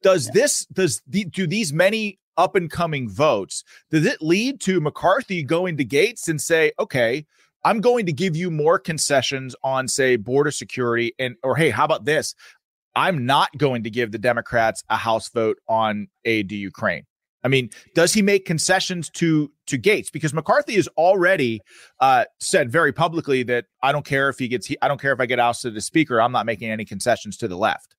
does 0.01 0.27
this 0.33 0.65
does 0.67 1.01
the, 1.07 1.25
do 1.25 1.47
these 1.47 1.73
many 1.73 2.19
up 2.35 2.55
and 2.55 2.69
coming 2.71 3.07
votes 3.09 3.63
does 3.91 4.05
it 4.05 4.21
lead 4.21 4.59
to 4.61 4.81
McCarthy 4.81 5.43
going 5.43 5.77
to 5.77 5.85
Gaetz 5.85 6.27
and 6.27 6.41
say 6.41 6.71
okay 6.79 7.25
I'm 7.65 7.79
going 7.79 8.05
to 8.07 8.13
give 8.13 8.35
you 8.35 8.51
more 8.51 8.77
concessions 8.77 9.55
on, 9.63 9.87
say, 9.87 10.17
border 10.17 10.51
security, 10.51 11.13
and 11.17 11.35
or 11.43 11.55
hey, 11.55 11.69
how 11.69 11.85
about 11.85 12.05
this? 12.05 12.35
I'm 12.95 13.25
not 13.25 13.49
going 13.57 13.83
to 13.83 13.89
give 13.89 14.11
the 14.11 14.17
Democrats 14.19 14.83
a 14.89 14.97
House 14.97 15.29
vote 15.29 15.57
on 15.67 16.07
aid 16.25 16.49
to 16.49 16.55
Ukraine. 16.55 17.03
I 17.45 17.49
mean, 17.49 17.69
does 17.93 18.13
he 18.13 18.21
make 18.21 18.45
concessions 18.45 19.09
to 19.11 19.51
to 19.67 19.77
Gaetz? 19.77 20.11
Because 20.11 20.33
McCarthy 20.33 20.75
has 20.75 20.87
already 20.97 21.61
uh, 21.99 22.23
said 22.39 22.71
very 22.71 22.93
publicly 22.93 23.43
that 23.43 23.65
I 23.81 23.91
don't 23.91 24.05
care 24.05 24.29
if 24.29 24.39
he 24.39 24.47
gets, 24.47 24.71
I 24.81 24.87
don't 24.87 25.01
care 25.01 25.11
if 25.11 25.19
I 25.19 25.25
get 25.25 25.39
ousted 25.39 25.75
as 25.75 25.85
speaker. 25.85 26.21
I'm 26.21 26.31
not 26.31 26.45
making 26.45 26.69
any 26.69 26.85
concessions 26.85 27.35
to 27.37 27.47
the 27.49 27.57
left. 27.57 27.95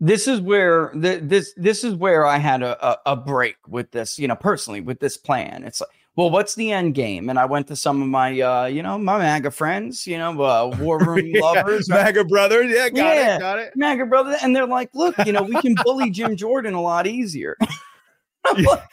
this 0.00 0.28
is 0.28 0.40
where 0.40 0.90
th- 0.90 1.22
this 1.24 1.54
this 1.56 1.84
is 1.84 1.94
where 1.94 2.26
I 2.26 2.38
had 2.38 2.62
a, 2.62 2.86
a 2.86 2.98
a 3.12 3.16
break 3.16 3.56
with 3.66 3.90
this, 3.92 4.18
you 4.18 4.28
know, 4.28 4.36
personally 4.36 4.80
with 4.80 5.00
this 5.00 5.16
plan. 5.16 5.64
It's 5.64 5.80
like, 5.80 5.90
well, 6.16 6.30
what's 6.30 6.54
the 6.54 6.70
end 6.70 6.94
game? 6.94 7.28
And 7.28 7.38
I 7.38 7.44
went 7.44 7.66
to 7.68 7.76
some 7.76 8.00
of 8.00 8.08
my, 8.08 8.40
uh, 8.40 8.66
you 8.66 8.82
know, 8.82 8.96
my 8.98 9.18
MAGA 9.18 9.50
friends, 9.50 10.06
you 10.06 10.16
know, 10.16 10.30
uh, 10.42 10.76
war 10.78 10.98
room 11.04 11.32
lovers. 11.32 11.88
MAGA 11.88 12.24
brothers, 12.24 12.70
yeah, 12.70 12.88
got 12.88 13.16
Yeah, 13.16 13.36
it, 13.36 13.40
got 13.40 13.58
it. 13.58 13.72
MAGA 13.74 14.06
brother, 14.06 14.36
and 14.42 14.54
they're 14.54 14.66
like, 14.66 14.90
look, 14.94 15.16
you 15.26 15.32
know, 15.32 15.42
we 15.42 15.60
can 15.60 15.74
bully 15.82 16.10
Jim 16.12 16.36
Jordan 16.36 16.74
a 16.74 16.82
lot 16.82 17.06
easier. 17.06 17.56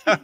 Like, 0.06 0.22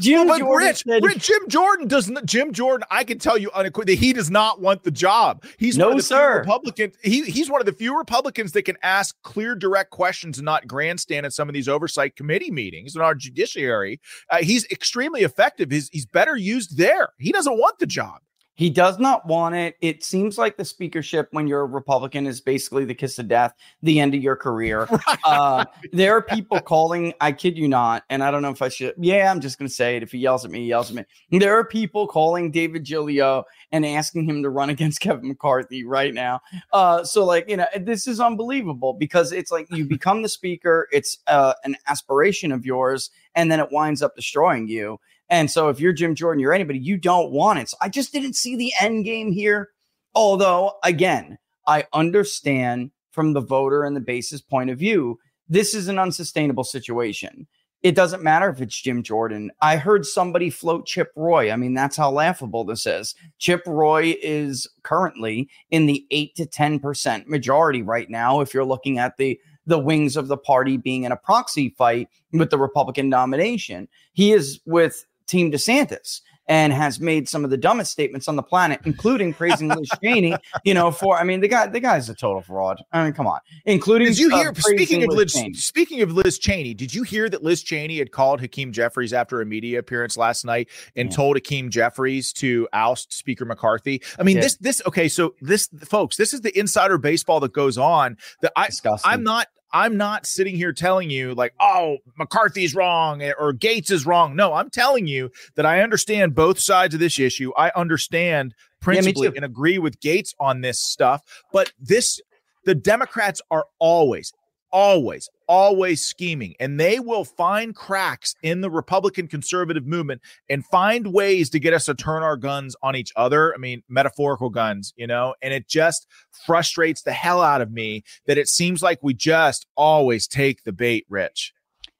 Jim 0.00 0.26
but 0.26 0.38
Jordan 0.38 0.68
Rich, 0.68 0.84
said- 0.86 1.02
Rich, 1.04 1.26
Jim 1.26 1.48
Jordan 1.48 1.88
doesn't. 1.88 2.24
Jim 2.26 2.52
Jordan, 2.52 2.86
I 2.90 3.04
can 3.04 3.18
tell 3.18 3.38
you 3.38 3.50
unequivocally, 3.52 3.96
he 3.96 4.12
does 4.12 4.30
not 4.30 4.60
want 4.60 4.82
the 4.82 4.90
job. 4.90 5.44
He's 5.58 5.76
No, 5.76 5.86
one 5.86 5.92
of 5.92 5.98
the 5.98 6.02
sir. 6.02 6.38
Republicans. 6.40 6.94
He 7.02 7.24
he's 7.24 7.50
one 7.50 7.60
of 7.60 7.66
the 7.66 7.72
few 7.72 7.96
Republicans 7.96 8.52
that 8.52 8.62
can 8.62 8.76
ask 8.82 9.14
clear, 9.22 9.54
direct 9.54 9.90
questions 9.90 10.38
and 10.38 10.44
not 10.44 10.66
grandstand 10.66 11.26
at 11.26 11.32
some 11.32 11.48
of 11.48 11.54
these 11.54 11.68
oversight 11.68 12.16
committee 12.16 12.50
meetings 12.50 12.94
in 12.96 13.02
our 13.02 13.14
judiciary. 13.14 14.00
Uh, 14.30 14.38
he's 14.38 14.64
extremely 14.70 15.22
effective. 15.22 15.70
He's 15.70 15.88
he's 15.90 16.06
better 16.06 16.36
used 16.36 16.76
there. 16.76 17.08
He 17.18 17.32
doesn't 17.32 17.58
want 17.58 17.78
the 17.78 17.86
job. 17.86 18.20
He 18.54 18.70
does 18.70 19.00
not 19.00 19.26
want 19.26 19.56
it. 19.56 19.76
It 19.80 20.04
seems 20.04 20.38
like 20.38 20.56
the 20.56 20.64
speakership, 20.64 21.28
when 21.32 21.48
you're 21.48 21.62
a 21.62 21.66
Republican, 21.66 22.26
is 22.26 22.40
basically 22.40 22.84
the 22.84 22.94
kiss 22.94 23.18
of 23.18 23.26
death, 23.26 23.52
the 23.82 23.98
end 23.98 24.14
of 24.14 24.22
your 24.22 24.36
career. 24.36 24.88
Uh, 25.24 25.64
there 25.92 26.14
are 26.14 26.22
people 26.22 26.60
calling, 26.60 27.14
I 27.20 27.32
kid 27.32 27.56
you 27.56 27.66
not, 27.66 28.04
and 28.10 28.22
I 28.22 28.30
don't 28.30 28.42
know 28.42 28.50
if 28.50 28.60
I 28.60 28.68
should. 28.68 28.94
Yeah, 28.98 29.30
I'm 29.30 29.40
just 29.40 29.58
going 29.58 29.68
to 29.68 29.74
say 29.74 29.96
it. 29.96 30.02
If 30.02 30.12
he 30.12 30.18
yells 30.18 30.44
at 30.44 30.50
me, 30.50 30.60
he 30.60 30.66
yells 30.66 30.90
at 30.90 30.96
me. 30.96 31.38
There 31.38 31.58
are 31.58 31.64
people 31.64 32.06
calling 32.06 32.50
David 32.50 32.84
Gilio 32.84 33.44
and 33.72 33.86
asking 33.86 34.24
him 34.24 34.42
to 34.42 34.50
run 34.50 34.70
against 34.74 35.00
Kevin 35.00 35.28
McCarthy 35.28 35.84
right 35.84 36.12
now. 36.12 36.40
Uh, 36.72 37.04
so, 37.04 37.24
like, 37.24 37.48
you 37.48 37.56
know, 37.56 37.66
this 37.80 38.06
is 38.06 38.20
unbelievable 38.20 38.92
because 38.92 39.32
it's 39.32 39.50
like 39.50 39.66
you 39.70 39.86
become 39.86 40.22
the 40.22 40.28
speaker, 40.28 40.88
it's 40.92 41.18
uh, 41.26 41.54
an 41.64 41.76
aspiration 41.88 42.52
of 42.52 42.66
yours, 42.66 43.10
and 43.34 43.50
then 43.50 43.60
it 43.60 43.70
winds 43.70 44.02
up 44.02 44.14
destroying 44.14 44.68
you. 44.68 44.98
And 45.30 45.50
so 45.50 45.68
if 45.68 45.80
you're 45.80 45.92
Jim 45.92 46.14
Jordan, 46.14 46.40
you're 46.40 46.52
anybody, 46.52 46.78
you 46.78 46.96
don't 46.96 47.30
want 47.30 47.58
it. 47.58 47.70
So 47.70 47.76
I 47.80 47.88
just 47.88 48.12
didn't 48.12 48.34
see 48.34 48.56
the 48.56 48.72
end 48.80 49.04
game 49.04 49.32
here. 49.32 49.70
Although, 50.14 50.72
again, 50.84 51.38
I 51.66 51.86
understand 51.92 52.90
from 53.10 53.32
the 53.32 53.40
voter 53.40 53.84
and 53.84 53.96
the 53.96 54.00
base's 54.00 54.42
point 54.42 54.70
of 54.70 54.78
view, 54.78 55.18
this 55.48 55.74
is 55.74 55.88
an 55.88 55.98
unsustainable 55.98 56.64
situation. 56.64 57.46
It 57.82 57.94
doesn't 57.94 58.22
matter 58.22 58.48
if 58.48 58.62
it's 58.62 58.80
Jim 58.80 59.02
Jordan. 59.02 59.50
I 59.60 59.76
heard 59.76 60.06
somebody 60.06 60.48
float 60.48 60.86
Chip 60.86 61.12
Roy. 61.16 61.50
I 61.50 61.56
mean, 61.56 61.74
that's 61.74 61.98
how 61.98 62.10
laughable 62.10 62.64
this 62.64 62.86
is. 62.86 63.14
Chip 63.38 63.62
Roy 63.66 64.14
is 64.22 64.66
currently 64.82 65.50
in 65.70 65.84
the 65.84 66.06
8 66.10 66.34
to 66.36 66.46
10% 66.46 67.26
majority 67.26 67.82
right 67.82 68.08
now 68.08 68.40
if 68.40 68.54
you're 68.54 68.64
looking 68.64 68.98
at 68.98 69.16
the 69.18 69.38
the 69.66 69.78
wings 69.78 70.16
of 70.16 70.28
the 70.28 70.36
party 70.36 70.76
being 70.76 71.04
in 71.04 71.12
a 71.12 71.16
proxy 71.16 71.70
fight 71.70 72.08
with 72.32 72.50
the 72.50 72.58
Republican 72.58 73.08
nomination. 73.08 73.88
He 74.12 74.32
is 74.32 74.60
with 74.66 75.06
Team 75.26 75.50
DeSantis. 75.52 76.20
and 76.46 76.74
has 76.74 77.00
made 77.00 77.26
some 77.26 77.42
of 77.42 77.48
the 77.48 77.56
dumbest 77.56 77.90
statements 77.90 78.28
on 78.28 78.36
the 78.36 78.42
planet, 78.42 78.78
including 78.84 79.32
praising 79.32 79.66
Liz 79.68 79.88
Cheney. 80.04 80.36
You 80.62 80.74
know, 80.74 80.90
for 80.90 81.16
I 81.18 81.24
mean, 81.24 81.40
the 81.40 81.48
guy, 81.48 81.68
the 81.68 81.80
guy's 81.80 82.10
a 82.10 82.14
total 82.14 82.42
fraud. 82.42 82.76
I 82.92 83.02
mean, 83.02 83.14
come 83.14 83.26
on. 83.26 83.40
Including 83.64 84.08
did 84.08 84.18
you 84.18 84.30
uh, 84.30 84.36
hear? 84.36 84.54
speaking 84.54 85.02
of 85.04 85.08
Liz, 85.08 85.32
Cheney. 85.32 85.54
speaking 85.54 86.02
of 86.02 86.12
Liz 86.12 86.38
Cheney, 86.38 86.74
did 86.74 86.92
you 86.92 87.02
hear 87.02 87.30
that 87.30 87.42
Liz 87.42 87.62
Cheney 87.62 87.96
had 87.98 88.12
called 88.12 88.42
Hakeem 88.42 88.72
Jeffries 88.72 89.14
after 89.14 89.40
a 89.40 89.46
media 89.46 89.78
appearance 89.78 90.18
last 90.18 90.44
night 90.44 90.68
and 90.96 91.08
Yeah. 91.08 91.16
told 91.16 91.36
Hakeem 91.36 91.70
Jeffries 91.70 92.30
to 92.34 92.68
oust 92.74 93.14
Speaker 93.14 93.46
McCarthy? 93.46 94.02
I 94.18 94.22
mean, 94.22 94.36
Yeah. 94.36 94.42
this 94.42 94.56
this 94.58 94.82
okay. 94.86 95.08
So 95.08 95.34
this, 95.40 95.68
folks, 95.86 96.16
this 96.18 96.34
is 96.34 96.42
the 96.42 96.56
insider 96.58 96.98
baseball 96.98 97.40
that 97.40 97.54
goes 97.54 97.78
on. 97.78 98.18
That 98.42 98.52
I 98.54 98.66
Disgusting. 98.66 99.10
I'm 99.10 99.22
not. 99.22 99.46
I'm 99.74 99.96
not 99.96 100.24
sitting 100.24 100.54
here 100.54 100.72
telling 100.72 101.10
you 101.10 101.34
like, 101.34 101.52
oh, 101.58 101.98
McCarthy's 102.16 102.76
wrong 102.76 103.20
eh, 103.20 103.32
or 103.36 103.52
Gaetz 103.52 103.90
is 103.90 104.06
wrong. 104.06 104.36
No, 104.36 104.54
I'm 104.54 104.70
telling 104.70 105.08
you 105.08 105.30
that 105.56 105.66
I 105.66 105.82
understand 105.82 106.36
both 106.36 106.60
sides 106.60 106.94
of 106.94 107.00
this 107.00 107.18
issue. 107.18 107.52
I 107.56 107.72
understand 107.74 108.54
principally 108.80 109.28
too. 109.28 109.34
and 109.34 109.44
agree 109.44 109.78
with 109.78 109.98
Gaetz 109.98 110.32
on 110.38 110.60
this 110.60 110.80
stuff. 110.80 111.22
But 111.52 111.72
this, 111.80 112.20
the 112.64 112.76
Democrats 112.76 113.42
are 113.50 113.66
always, 113.80 114.32
always, 114.74 115.30
always 115.46 116.02
scheming, 116.04 116.54
and 116.58 116.80
they 116.80 116.98
will 116.98 117.24
find 117.24 117.76
cracks 117.76 118.34
in 118.42 118.60
the 118.60 118.70
Republican 118.70 119.28
conservative 119.28 119.86
movement 119.86 120.20
and 120.50 120.66
find 120.66 121.12
ways 121.12 121.48
to 121.48 121.60
get 121.60 121.72
us 121.72 121.84
to 121.84 121.94
turn 121.94 122.24
our 122.24 122.36
guns 122.36 122.74
on 122.82 122.96
each 122.96 123.12
other. 123.14 123.54
I 123.54 123.58
mean, 123.58 123.84
metaphorical 123.88 124.50
guns, 124.50 124.92
you 124.96 125.06
know, 125.06 125.36
and 125.40 125.54
it 125.54 125.68
just 125.68 126.08
frustrates 126.44 127.02
the 127.02 127.12
hell 127.12 127.40
out 127.40 127.60
of 127.60 127.70
me 127.70 128.02
that 128.26 128.36
it 128.36 128.48
seems 128.48 128.82
like 128.82 128.98
we 129.00 129.14
just 129.14 129.64
always 129.76 130.26
take 130.26 130.64
the 130.64 130.72
bait, 130.72 131.06
Rich. 131.08 131.54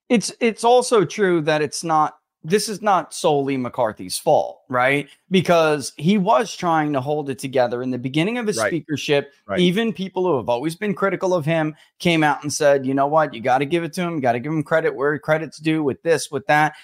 it's 0.09 0.33
it's 0.41 0.65
also 0.65 1.05
true 1.05 1.41
that 1.43 1.63
it's 1.63 1.85
not 1.85 2.17
this 2.45 2.69
is 2.69 2.83
not 2.83 3.15
solely 3.15 3.57
McCarthy's 3.57 4.19
fault, 4.19 4.61
right? 4.69 5.09
Because 5.31 5.95
he 5.97 6.19
was 6.19 6.55
trying 6.55 6.93
to 6.93 7.01
hold 7.01 7.31
it 7.31 7.39
together 7.39 7.83
in 7.83 7.91
the 7.91 7.99
beginning 7.99 8.37
of 8.37 8.47
his 8.47 8.59
Right. 8.59 8.69
speakership. 8.69 9.33
Right. 9.49 9.61
Even 9.61 9.95
people 9.95 10.25
who 10.27 10.37
have 10.37 10.51
always 10.51 10.77
been 10.77 10.95
critical 10.95 11.35
of 11.35 11.47
him 11.47 11.75
came 11.99 12.23
out 12.23 12.43
and 12.43 12.53
said, 12.53 12.85
you 12.85 12.93
know 12.93 13.07
what, 13.07 13.33
you 13.33 13.41
got 13.41 13.59
to 13.59 13.67
give 13.67 13.83
it 13.83 13.95
to 13.95 14.03
him, 14.03 14.17
You 14.17 14.21
got 14.21 14.33
to 14.33 14.41
give 14.41 14.53
him 14.53 14.63
credit 14.63 14.95
where 14.95 15.19
credit's 15.19 15.59
due 15.59 15.83
with 15.83 16.03
this, 16.03 16.31
with 16.31 16.47
that. 16.47 16.75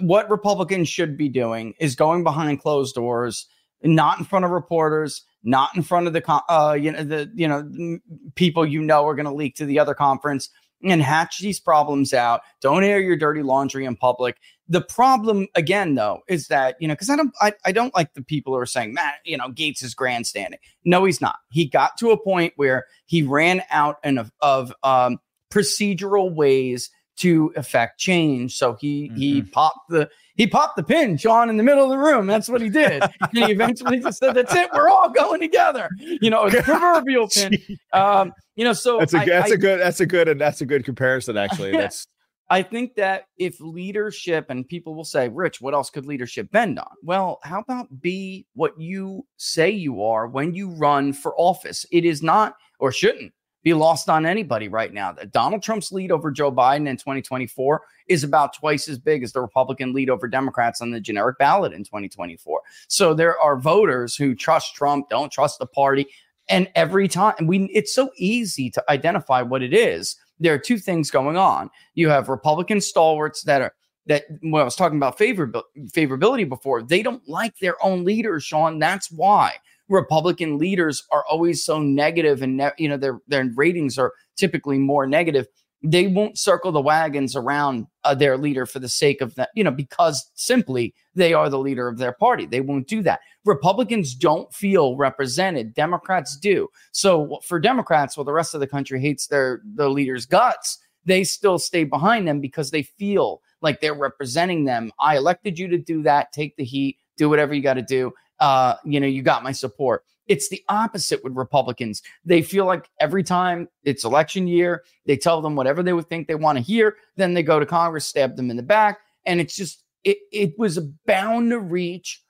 What 0.00 0.30
Republicans 0.30 0.88
should 0.88 1.18
be 1.18 1.28
doing 1.28 1.74
is 1.78 1.94
going 1.94 2.24
behind 2.24 2.62
closed 2.62 2.94
doors, 2.94 3.46
not 3.82 4.18
in 4.18 4.24
front 4.24 4.46
of 4.46 4.50
reporters, 4.50 5.26
not 5.44 5.76
in 5.76 5.82
front 5.82 6.06
of 6.06 6.14
the 6.14 6.22
uh, 6.48 6.72
you 6.72 6.90
know 6.92 7.04
the 7.04 7.30
you 7.34 7.46
know 7.46 7.98
people 8.34 8.64
you 8.64 8.80
know 8.80 9.06
are 9.06 9.14
going 9.14 9.26
to 9.26 9.34
leak 9.34 9.56
to 9.56 9.66
the 9.66 9.78
other 9.78 9.92
conference 9.92 10.48
and 10.84 11.02
hatch 11.02 11.38
these 11.40 11.60
problems 11.60 12.12
out. 12.12 12.40
Don't 12.60 12.84
air 12.84 13.00
your 13.00 13.16
dirty 13.16 13.42
laundry 13.42 13.84
in 13.84 13.96
public. 13.96 14.36
The 14.72 14.80
problem 14.80 15.48
again, 15.54 15.96
though, 15.96 16.20
is 16.28 16.48
that 16.48 16.76
you 16.80 16.88
know 16.88 16.94
because 16.94 17.10
I 17.10 17.16
don't 17.16 17.30
I, 17.42 17.52
I 17.66 17.72
don't 17.72 17.94
like 17.94 18.14
the 18.14 18.22
people 18.22 18.54
who 18.54 18.58
are 18.58 18.64
saying 18.64 18.94
Matt, 18.94 19.16
you 19.24 19.36
know, 19.36 19.48
Gaetz 19.48 19.84
is 19.84 19.94
grandstanding. 19.94 20.58
No, 20.86 21.04
he's 21.04 21.20
not. 21.20 21.36
He 21.50 21.66
got 21.66 21.98
to 21.98 22.10
a 22.10 22.16
point 22.18 22.54
where 22.56 22.86
he 23.04 23.22
ran 23.22 23.62
out 23.70 23.96
and 24.02 24.18
of, 24.18 24.32
of 24.40 24.72
um, 24.82 25.18
procedural 25.50 26.34
ways 26.34 26.90
to 27.18 27.52
affect 27.56 28.00
change. 28.00 28.56
So 28.56 28.78
he 28.80 29.12
he 29.14 29.42
popped 29.42 29.90
the 29.90 30.08
he 30.36 30.46
popped 30.46 30.76
the 30.76 30.82
pin, 30.82 31.18
Sean, 31.18 31.50
in 31.50 31.58
the 31.58 31.62
middle 31.62 31.84
of 31.84 31.90
the 31.90 31.98
room. 31.98 32.26
That's 32.26 32.48
what 32.48 32.62
he 32.62 32.70
did. 32.70 33.02
and 33.20 33.30
he 33.34 33.52
eventually 33.52 34.00
just 34.00 34.18
said, 34.20 34.32
"That's 34.34 34.54
it. 34.54 34.70
We're 34.72 34.88
all 34.88 35.10
going 35.10 35.40
together." 35.40 35.90
You 35.98 36.30
know, 36.30 36.48
proverbial 36.48 37.28
pin. 37.34 37.58
Um, 37.92 38.32
you 38.56 38.64
know, 38.64 38.72
so 38.72 38.98
That's 38.98 39.12
a 39.12 39.18
I- 39.18 39.24
that's 39.26 39.50
I- 39.50 39.54
a 39.54 39.58
good, 39.58 39.80
that's 39.80 40.00
a 40.00 40.06
good, 40.06 40.28
and 40.28 40.40
that's 40.40 40.62
a 40.62 40.66
good 40.66 40.84
comparison. 40.86 41.36
Actually, 41.36 41.72
that's 41.76 42.06
I 42.52 42.62
think 42.62 42.96
that 42.96 43.28
if 43.38 43.58
leadership 43.62 44.50
and 44.50 44.68
people 44.68 44.94
will 44.94 45.06
say, 45.06 45.30
Rich, 45.30 45.62
what 45.62 45.72
else 45.72 45.88
could 45.88 46.04
leadership 46.04 46.50
bend 46.50 46.78
on? 46.78 46.90
Well, 47.02 47.40
how 47.44 47.60
about 47.60 48.02
be 48.02 48.46
what 48.52 48.78
you 48.78 49.26
say 49.38 49.70
you 49.70 50.02
are 50.02 50.26
when 50.26 50.52
you 50.52 50.68
run 50.68 51.14
for 51.14 51.34
office? 51.38 51.86
It 51.90 52.04
is 52.04 52.22
not 52.22 52.56
or 52.78 52.92
shouldn't 52.92 53.32
be 53.62 53.72
lost 53.72 54.10
on 54.10 54.26
anybody 54.26 54.68
right 54.68 54.92
now 54.92 55.12
that 55.12 55.32
Donald 55.32 55.62
Trump's 55.62 55.92
lead 55.92 56.12
over 56.12 56.30
Joe 56.30 56.52
Biden 56.52 56.86
in 56.86 56.98
2024 56.98 57.80
is 58.08 58.22
about 58.22 58.52
twice 58.52 58.86
as 58.86 58.98
big 58.98 59.22
as 59.22 59.32
the 59.32 59.40
Republican 59.40 59.94
lead 59.94 60.10
over 60.10 60.28
Democrats 60.28 60.82
on 60.82 60.90
the 60.90 61.00
generic 61.00 61.38
ballot 61.38 61.72
in 61.72 61.84
2024. 61.84 62.60
So 62.86 63.14
there 63.14 63.40
are 63.40 63.56
voters 63.56 64.14
who 64.14 64.34
trust 64.34 64.74
Trump, 64.74 65.08
don't 65.08 65.32
trust 65.32 65.58
the 65.58 65.64
party. 65.64 66.06
And 66.50 66.68
every 66.74 67.08
time 67.08 67.46
we 67.46 67.70
it's 67.72 67.94
so 67.94 68.10
easy 68.18 68.68
to 68.72 68.84
identify 68.90 69.40
what 69.40 69.62
it 69.62 69.72
is. 69.72 70.16
There 70.42 70.54
are 70.54 70.58
two 70.58 70.78
things 70.78 71.10
going 71.10 71.36
on. 71.36 71.70
You 71.94 72.08
have 72.08 72.28
Republican 72.28 72.80
stalwarts 72.80 73.42
that 73.44 73.62
are 73.62 73.72
that 74.06 74.24
when 74.40 74.60
I 74.60 74.64
was 74.64 74.74
talking 74.74 74.98
about 74.98 75.16
favorab- 75.16 75.62
favorability 75.90 76.48
before, 76.48 76.82
they 76.82 77.02
don't 77.02 77.26
like 77.28 77.58
their 77.58 77.82
own 77.84 78.04
leaders, 78.04 78.42
Sean. 78.42 78.80
That's 78.80 79.10
why 79.12 79.54
Republican 79.88 80.58
leaders 80.58 81.04
are 81.12 81.24
always 81.30 81.64
so 81.64 81.78
negative, 81.80 82.42
and 82.42 82.56
ne- 82.56 82.72
you 82.78 82.88
know 82.88 82.96
their 82.96 83.20
their 83.28 83.50
ratings 83.54 83.98
are 83.98 84.12
typically 84.36 84.78
more 84.78 85.06
negative. 85.06 85.46
They 85.84 86.06
won't 86.06 86.38
circle 86.38 86.70
the 86.70 86.80
wagons 86.80 87.34
around 87.34 87.86
uh, 88.04 88.14
their 88.14 88.38
leader 88.38 88.66
for 88.66 88.78
the 88.78 88.88
sake 88.88 89.20
of 89.20 89.34
that, 89.34 89.50
you 89.54 89.64
know, 89.64 89.70
because 89.70 90.30
simply 90.34 90.94
they 91.14 91.34
are 91.34 91.48
the 91.48 91.58
leader 91.58 91.88
of 91.88 91.98
their 91.98 92.12
party. 92.12 92.46
They 92.46 92.60
won't 92.60 92.86
do 92.86 93.02
that. 93.02 93.20
Republicans 93.44 94.14
don't 94.14 94.52
feel 94.54 94.96
represented. 94.96 95.74
Democrats 95.74 96.36
do. 96.36 96.68
So 96.92 97.40
for 97.44 97.58
Democrats, 97.58 98.16
well, 98.16 98.24
the 98.24 98.32
rest 98.32 98.54
of 98.54 98.60
the 98.60 98.66
country 98.66 99.00
hates 99.00 99.26
their 99.26 99.60
the 99.74 99.88
leader's 99.88 100.26
guts. 100.26 100.78
They 101.04 101.24
still 101.24 101.58
stay 101.58 101.84
behind 101.84 102.28
them 102.28 102.40
because 102.40 102.70
they 102.70 102.84
feel 102.84 103.42
like 103.60 103.80
they're 103.80 103.94
representing 103.94 104.64
them. 104.64 104.92
I 105.00 105.16
elected 105.16 105.58
you 105.58 105.68
to 105.68 105.78
do 105.78 106.02
that. 106.02 106.32
Take 106.32 106.56
the 106.56 106.64
heat. 106.64 106.98
Do 107.16 107.28
whatever 107.28 107.54
you 107.54 107.62
got 107.62 107.74
to 107.74 107.82
do. 107.82 108.12
Uh, 108.38 108.74
you 108.84 109.00
know, 109.00 109.06
you 109.06 109.22
got 109.22 109.42
my 109.42 109.52
support. 109.52 110.04
It's 110.28 110.48
the 110.48 110.62
opposite 110.68 111.22
with 111.24 111.36
Republicans. 111.36 112.02
They 112.24 112.42
feel 112.42 112.64
like 112.64 112.88
every 113.00 113.22
time 113.22 113.68
it's 113.84 114.04
election 114.04 114.46
year, 114.46 114.84
they 115.06 115.16
tell 115.16 115.40
them 115.40 115.56
whatever 115.56 115.82
they 115.82 115.92
would 115.92 116.08
think 116.08 116.28
they 116.28 116.34
want 116.34 116.58
to 116.58 116.64
hear. 116.64 116.96
Then 117.16 117.34
they 117.34 117.42
go 117.42 117.58
to 117.58 117.66
Congress, 117.66 118.06
stab 118.06 118.36
them 118.36 118.50
in 118.50 118.56
the 118.56 118.62
back, 118.62 118.98
and 119.26 119.40
it's 119.40 119.56
just 119.56 119.84
it. 120.04 120.18
It 120.30 120.58
was 120.58 120.78
bound 121.06 121.50
to 121.50 121.58
reach 121.58 122.22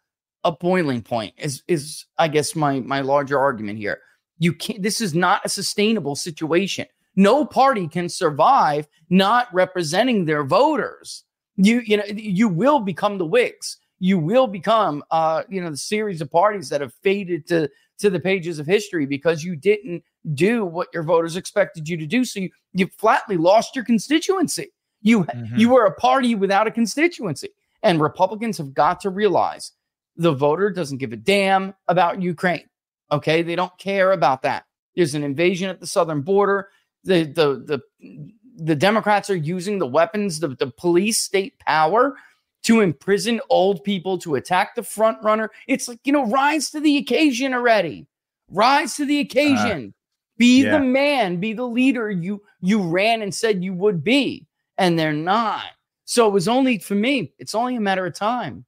a 0.44 0.52
boiling 0.52 1.02
point. 1.02 1.34
Is 1.36 1.62
is 1.68 2.06
I 2.18 2.28
guess 2.28 2.56
my 2.56 2.80
my 2.80 3.00
larger 3.00 3.38
argument 3.38 3.78
here. 3.78 4.00
You 4.38 4.52
can't. 4.52 4.82
This 4.82 5.00
is 5.00 5.14
not 5.14 5.42
a 5.44 5.48
sustainable 5.48 6.16
situation. 6.16 6.86
No 7.14 7.44
party 7.44 7.88
can 7.88 8.08
survive 8.08 8.88
not 9.10 9.52
representing 9.52 10.24
their 10.24 10.44
voters. 10.44 11.24
You 11.56 11.82
you 11.84 11.98
know 11.98 12.04
you 12.06 12.48
will 12.48 12.80
become 12.80 13.18
the 13.18 13.26
Whigs. 13.26 13.78
You 14.02 14.18
will 14.18 14.48
become 14.48 15.04
uh 15.12 15.44
you 15.48 15.62
know 15.62 15.70
the 15.70 15.76
series 15.76 16.20
of 16.20 16.28
parties 16.28 16.68
that 16.70 16.80
have 16.80 16.92
faded 17.02 17.46
to 17.46 17.70
to 18.00 18.10
the 18.10 18.18
pages 18.18 18.58
of 18.58 18.66
history 18.66 19.06
because 19.06 19.44
you 19.44 19.54
didn't 19.54 20.02
do 20.34 20.64
what 20.64 20.88
your 20.92 21.04
voters 21.04 21.36
expected 21.36 21.88
you 21.88 21.96
to 21.96 22.06
do. 22.06 22.24
So 22.24 22.40
you 22.40 22.50
you 22.72 22.88
flatly 22.98 23.36
lost 23.36 23.76
your 23.76 23.84
constituency. 23.84 24.72
You 25.02 25.24
you 25.54 25.70
were 25.70 25.86
a 25.86 25.94
party 25.94 26.34
without 26.34 26.66
a 26.66 26.72
constituency. 26.72 27.50
And 27.84 28.00
Republicans 28.00 28.58
have 28.58 28.74
got 28.74 29.00
to 29.02 29.10
realize 29.10 29.70
the 30.16 30.32
voter 30.32 30.70
doesn't 30.70 30.98
give 30.98 31.12
a 31.12 31.16
damn 31.16 31.72
about 31.86 32.20
Ukraine. 32.20 32.68
Okay, 33.12 33.42
they 33.42 33.54
don't 33.54 33.76
care 33.78 34.10
about 34.12 34.42
that. 34.42 34.64
There's 34.96 35.14
an 35.14 35.22
invasion 35.22 35.70
at 35.70 35.78
the 35.78 35.86
southern 35.86 36.22
border. 36.22 36.70
The 37.04 37.22
the 37.22 37.80
the 38.00 38.32
the 38.56 38.74
Democrats 38.74 39.30
are 39.30 39.36
using 39.36 39.78
the 39.78 39.86
weapons, 39.86 40.40
the, 40.40 40.48
the 40.48 40.72
police 40.76 41.20
state 41.20 41.58
power 41.60 42.16
to 42.64 42.80
imprison 42.80 43.40
old 43.50 43.82
people, 43.84 44.18
to 44.18 44.36
attack 44.36 44.74
the 44.74 44.82
front 44.82 45.18
runner. 45.22 45.50
It's 45.66 45.88
like, 45.88 46.00
you 46.04 46.12
know, 46.12 46.26
rise 46.26 46.70
to 46.70 46.80
the 46.80 46.96
occasion 46.98 47.54
already. 47.54 48.06
Rise 48.48 48.96
to 48.96 49.04
the 49.04 49.18
uh, 49.18 49.22
occasion. 49.22 49.94
be 50.38 50.62
yeah. 50.64 50.72
the 50.72 50.80
man, 50.80 51.38
be 51.38 51.52
the 51.52 51.66
leader 51.66 52.10
you 52.10 52.42
you 52.60 52.82
ran 52.82 53.22
and 53.22 53.34
said 53.34 53.64
you 53.64 53.74
would 53.74 54.04
be. 54.04 54.46
And 54.78 54.98
they're 54.98 55.12
not. 55.12 55.64
So 56.04 56.26
it 56.26 56.32
was 56.32 56.48
only 56.48 56.78
for 56.78 56.94
me, 56.94 57.32
it's 57.38 57.54
only 57.54 57.76
a 57.76 57.80
matter 57.80 58.06
of 58.06 58.14
time. 58.14 58.64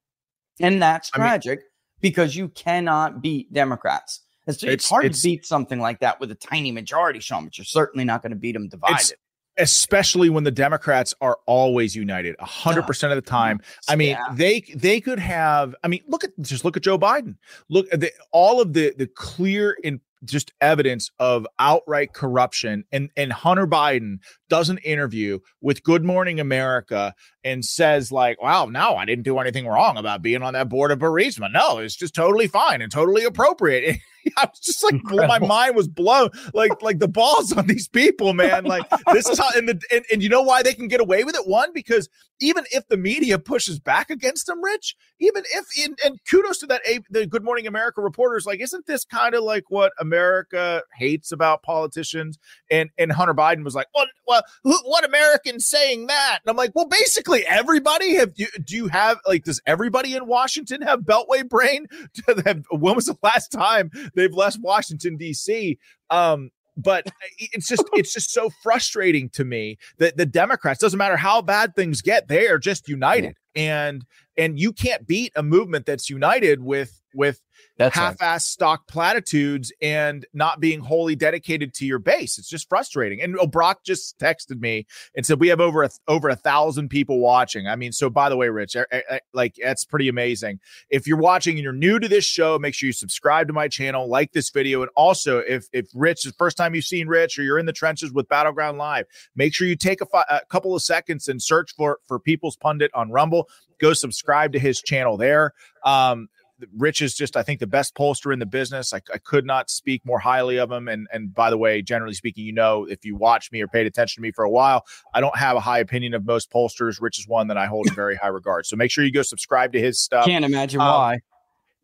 And 0.59 0.81
that's 0.81 1.11
I 1.13 1.17
mean- 1.17 1.27
tragic 1.27 1.61
because 2.01 2.35
you 2.35 2.49
cannot 2.49 3.21
beat 3.21 3.51
Democrats. 3.53 4.21
It's, 4.47 4.57
it's, 4.57 4.63
It's- 4.63 4.89
hard 4.89 5.05
it's- 5.05 5.21
to 5.21 5.27
beat 5.27 5.45
something 5.45 5.79
like 5.79 5.99
that 6.01 6.19
with 6.19 6.31
a 6.31 6.35
tiny 6.35 6.71
majority, 6.71 7.19
Sean, 7.19 7.45
but 7.45 7.57
you're 7.57 7.65
certainly 7.65 8.05
not 8.05 8.21
going 8.21 8.31
to 8.31 8.37
beat 8.37 8.51
them 8.53 8.67
divided. 8.67 9.13
Especially 9.57 10.29
when 10.29 10.43
the 10.43 10.51
Democrats 10.51 11.13
are 11.21 11.37
always 11.45 11.95
united, 11.95 12.35
hundred 12.39 12.83
percent 12.83 13.13
of 13.13 13.17
the 13.17 13.29
time. 13.29 13.61
I 13.87 13.95
mean, 13.95 14.09
Yeah. 14.11 14.33
they 14.33 14.61
they 14.75 14.99
could 14.99 15.19
have. 15.19 15.75
I 15.83 15.87
mean, 15.87 16.01
look 16.07 16.23
at 16.23 16.31
just 16.41 16.65
look 16.65 16.75
at 16.75 16.83
Joe 16.83 16.97
Biden. 16.99 17.35
Look 17.69 17.87
at 17.93 17.99
the, 18.01 18.11
all 18.31 18.59
of 18.61 18.73
the 18.73 18.93
the 18.97 19.07
clear 19.07 19.77
and 19.83 19.99
just 20.23 20.51
evidence 20.59 21.11
of 21.19 21.45
outright 21.59 22.13
corruption 22.13 22.83
and 22.91 23.09
and 23.15 23.31
Hunter 23.31 23.67
Biden 23.67 24.19
does 24.49 24.69
an 24.69 24.77
interview 24.79 25.39
with 25.61 25.83
Good 25.83 26.03
Morning 26.03 26.39
America 26.39 27.13
and 27.43 27.63
says 27.63 28.11
like, 28.11 28.41
"Wow, 28.41 28.65
no, 28.65 28.95
I 28.95 29.05
didn't 29.05 29.23
do 29.23 29.39
anything 29.39 29.67
wrong 29.67 29.97
about 29.97 30.21
being 30.21 30.41
on 30.43 30.53
that 30.53 30.69
board 30.69 30.91
of 30.91 30.99
Burisma. 30.99 31.51
No, 31.51 31.79
it's 31.79 31.95
just 31.95 32.15
totally 32.15 32.47
fine 32.47 32.81
and 32.81 32.91
totally 32.91 33.23
appropriate." 33.23 33.99
I 34.37 34.45
was 34.45 34.59
just 34.59 34.83
like, 34.83 34.93
Incredible. 34.93 35.27
my 35.27 35.39
mind 35.39 35.75
was 35.75 35.87
blown. 35.87 36.29
Like, 36.53 36.81
like 36.81 36.99
the 36.99 37.07
balls 37.07 37.51
on 37.51 37.67
these 37.67 37.87
people, 37.87 38.33
man. 38.33 38.65
Like, 38.65 38.83
this 39.13 39.27
is 39.29 39.37
how, 39.37 39.49
and 39.55 39.69
the 39.69 39.79
and, 39.91 40.05
and 40.11 40.23
you 40.23 40.29
know 40.29 40.41
why 40.41 40.63
they 40.63 40.73
can 40.73 40.87
get 40.87 40.99
away 40.99 41.23
with 41.23 41.35
it? 41.35 41.47
One, 41.47 41.71
because 41.73 42.09
even 42.39 42.65
if 42.71 42.87
the 42.87 42.97
media 42.97 43.39
pushes 43.39 43.79
back 43.79 44.09
against 44.09 44.47
them, 44.47 44.63
Rich, 44.63 44.95
even 45.19 45.43
if 45.53 45.65
in, 45.85 45.95
and 46.03 46.19
kudos 46.29 46.57
to 46.59 46.67
that 46.67 46.81
the 47.09 47.25
Good 47.25 47.43
Morning 47.43 47.67
America 47.67 48.01
reporters, 48.01 48.45
like, 48.45 48.59
isn't 48.59 48.85
this 48.85 49.05
kind 49.05 49.35
of 49.35 49.43
like 49.43 49.65
what 49.69 49.93
America 49.99 50.81
hates 50.97 51.31
about 51.31 51.63
politicians? 51.63 52.37
And 52.71 52.89
and 52.97 53.11
Hunter 53.11 53.33
Biden 53.33 53.63
was 53.63 53.75
like, 53.75 53.87
well, 53.93 54.07
well, 54.27 54.34
what 54.63 55.05
Americans 55.05 55.65
saying 55.67 56.07
that? 56.07 56.39
And 56.43 56.49
I'm 56.49 56.57
like, 56.57 56.71
well, 56.75 56.87
basically 56.87 57.45
everybody. 57.45 58.15
Have 58.15 58.33
you 58.35 58.47
do 58.63 58.75
you 58.75 58.87
have 58.87 59.19
like 59.27 59.43
does 59.43 59.61
everybody 59.65 60.15
in 60.15 60.27
Washington 60.27 60.81
have 60.81 61.01
Beltway 61.01 61.47
brain? 61.47 61.87
when 62.71 62.95
was 62.95 63.05
the 63.05 63.17
last 63.23 63.51
time 63.51 63.91
they've 64.15 64.33
left 64.33 64.59
Washington 64.61 65.17
D.C. 65.17 65.77
Um, 66.09 66.51
but 66.77 67.07
it's 67.37 67.67
just 67.67 67.83
it's 67.93 68.13
just 68.13 68.31
so 68.31 68.49
frustrating 68.61 69.29
to 69.29 69.45
me 69.45 69.77
that 69.97 70.17
the 70.17 70.25
Democrats 70.25 70.79
doesn't 70.79 70.97
matter 70.97 71.17
how 71.17 71.41
bad 71.41 71.75
things 71.75 72.01
get, 72.01 72.27
they 72.27 72.47
are 72.47 72.57
just 72.57 72.87
united, 72.87 73.37
and 73.55 74.05
and 74.37 74.59
you 74.59 74.73
can't 74.73 75.07
beat 75.07 75.31
a 75.35 75.43
movement 75.43 75.85
that's 75.85 76.09
united 76.09 76.61
with 76.61 77.01
with 77.13 77.41
that's 77.77 77.95
half-ass 77.95 78.47
stock 78.47 78.87
platitudes 78.87 79.71
and 79.81 80.25
not 80.33 80.59
being 80.59 80.79
wholly 80.79 81.15
dedicated 81.15 81.73
to 81.75 81.85
your 81.85 81.99
base. 81.99 82.37
It's 82.37 82.47
just 82.47 82.69
frustrating. 82.69 83.21
And 83.21 83.37
oh, 83.39 83.47
Brock 83.47 83.83
just 83.83 84.17
texted 84.17 84.61
me 84.61 84.85
and 85.15 85.25
said 85.25 85.39
we 85.39 85.49
have 85.49 85.59
over 85.59 85.83
a 85.83 85.89
over 86.07 86.29
a 86.29 86.35
thousand 86.35 86.89
people 86.89 87.19
watching. 87.19 87.67
I 87.67 87.75
mean, 87.75 87.91
so 87.91 88.09
by 88.09 88.29
the 88.29 88.37
way, 88.37 88.47
Rich, 88.47 88.77
I, 88.77 88.85
I, 89.09 89.19
like 89.33 89.55
that's 89.61 89.83
pretty 89.83 90.07
amazing. 90.07 90.59
If 90.89 91.05
you're 91.05 91.17
watching 91.17 91.55
and 91.55 91.63
you're 91.63 91.73
new 91.73 91.99
to 91.99 92.07
this 92.07 92.23
show, 92.23 92.57
make 92.57 92.73
sure 92.73 92.87
you 92.87 92.93
subscribe 92.93 93.47
to 93.47 93.53
my 93.53 93.67
channel, 93.67 94.07
like 94.07 94.31
this 94.31 94.49
video, 94.49 94.81
and 94.81 94.91
also 94.95 95.39
if 95.39 95.67
if 95.73 95.87
Rich 95.93 96.25
is 96.25 96.33
first 96.37 96.55
time 96.55 96.75
you've 96.75 96.85
seen 96.85 97.07
Rich 97.07 97.37
or 97.37 97.43
you're 97.43 97.59
in 97.59 97.65
the 97.65 97.73
trenches 97.73 98.13
with 98.13 98.29
Battleground 98.29 98.77
Live, 98.77 99.05
make 99.35 99.53
sure 99.53 99.67
you 99.67 99.75
take 99.75 99.99
a, 99.99 100.05
fi- 100.05 100.25
a 100.29 100.41
couple 100.49 100.75
of 100.75 100.81
seconds 100.81 101.27
and 101.27 101.41
search 101.41 101.73
for 101.75 101.99
for 102.07 102.19
People's 102.19 102.55
Pundit 102.55 102.91
on 102.93 103.11
Rumble. 103.11 103.49
Go 103.79 103.91
subscribe 103.91 104.53
to 104.53 104.59
his 104.59 104.81
channel 104.81 105.17
there. 105.17 105.53
Um, 105.83 106.29
Rich 106.77 107.01
is 107.01 107.13
just, 107.13 107.35
I 107.35 107.43
think, 107.43 107.59
the 107.59 107.67
best 107.67 107.95
pollster 107.95 108.31
in 108.31 108.39
the 108.39 108.45
business. 108.45 108.93
I, 108.93 109.01
I, 109.13 109.17
could 109.17 109.45
not 109.45 109.69
speak 109.69 110.05
more 110.05 110.19
highly 110.19 110.57
of 110.57 110.71
him. 110.71 110.87
And 110.87 111.07
and 111.11 111.33
by 111.33 111.49
the 111.49 111.57
way, 111.57 111.81
generally 111.81 112.13
speaking, 112.13 112.45
you 112.45 112.53
know, 112.53 112.85
if 112.85 113.03
you 113.03 113.15
watch 113.15 113.51
me 113.51 113.61
or 113.61 113.67
paid 113.67 113.85
attention 113.85 114.21
to 114.21 114.21
me 114.21 114.31
for 114.31 114.45
a 114.45 114.49
while, 114.49 114.85
I 115.13 115.19
don't 115.19 115.37
have 115.37 115.57
a 115.57 115.59
high 115.59 115.79
opinion 115.79 116.13
of 116.13 116.25
most 116.25 116.51
pollsters. 116.51 117.01
Rich 117.01 117.19
is 117.19 117.27
one 117.27 117.47
that 117.47 117.57
I 117.57 117.65
hold 117.65 117.87
in 117.87 117.93
very 117.93 118.15
high 118.15 118.27
regard. 118.27 118.65
So 118.65 118.75
make 118.75 118.91
sure 118.91 119.03
you 119.03 119.11
go 119.11 119.21
subscribe 119.21 119.73
to 119.73 119.79
his 119.79 119.99
stuff. 119.99 120.25
Can't 120.25 120.45
imagine 120.45 120.81
um, 120.81 120.87
why. 120.87 121.19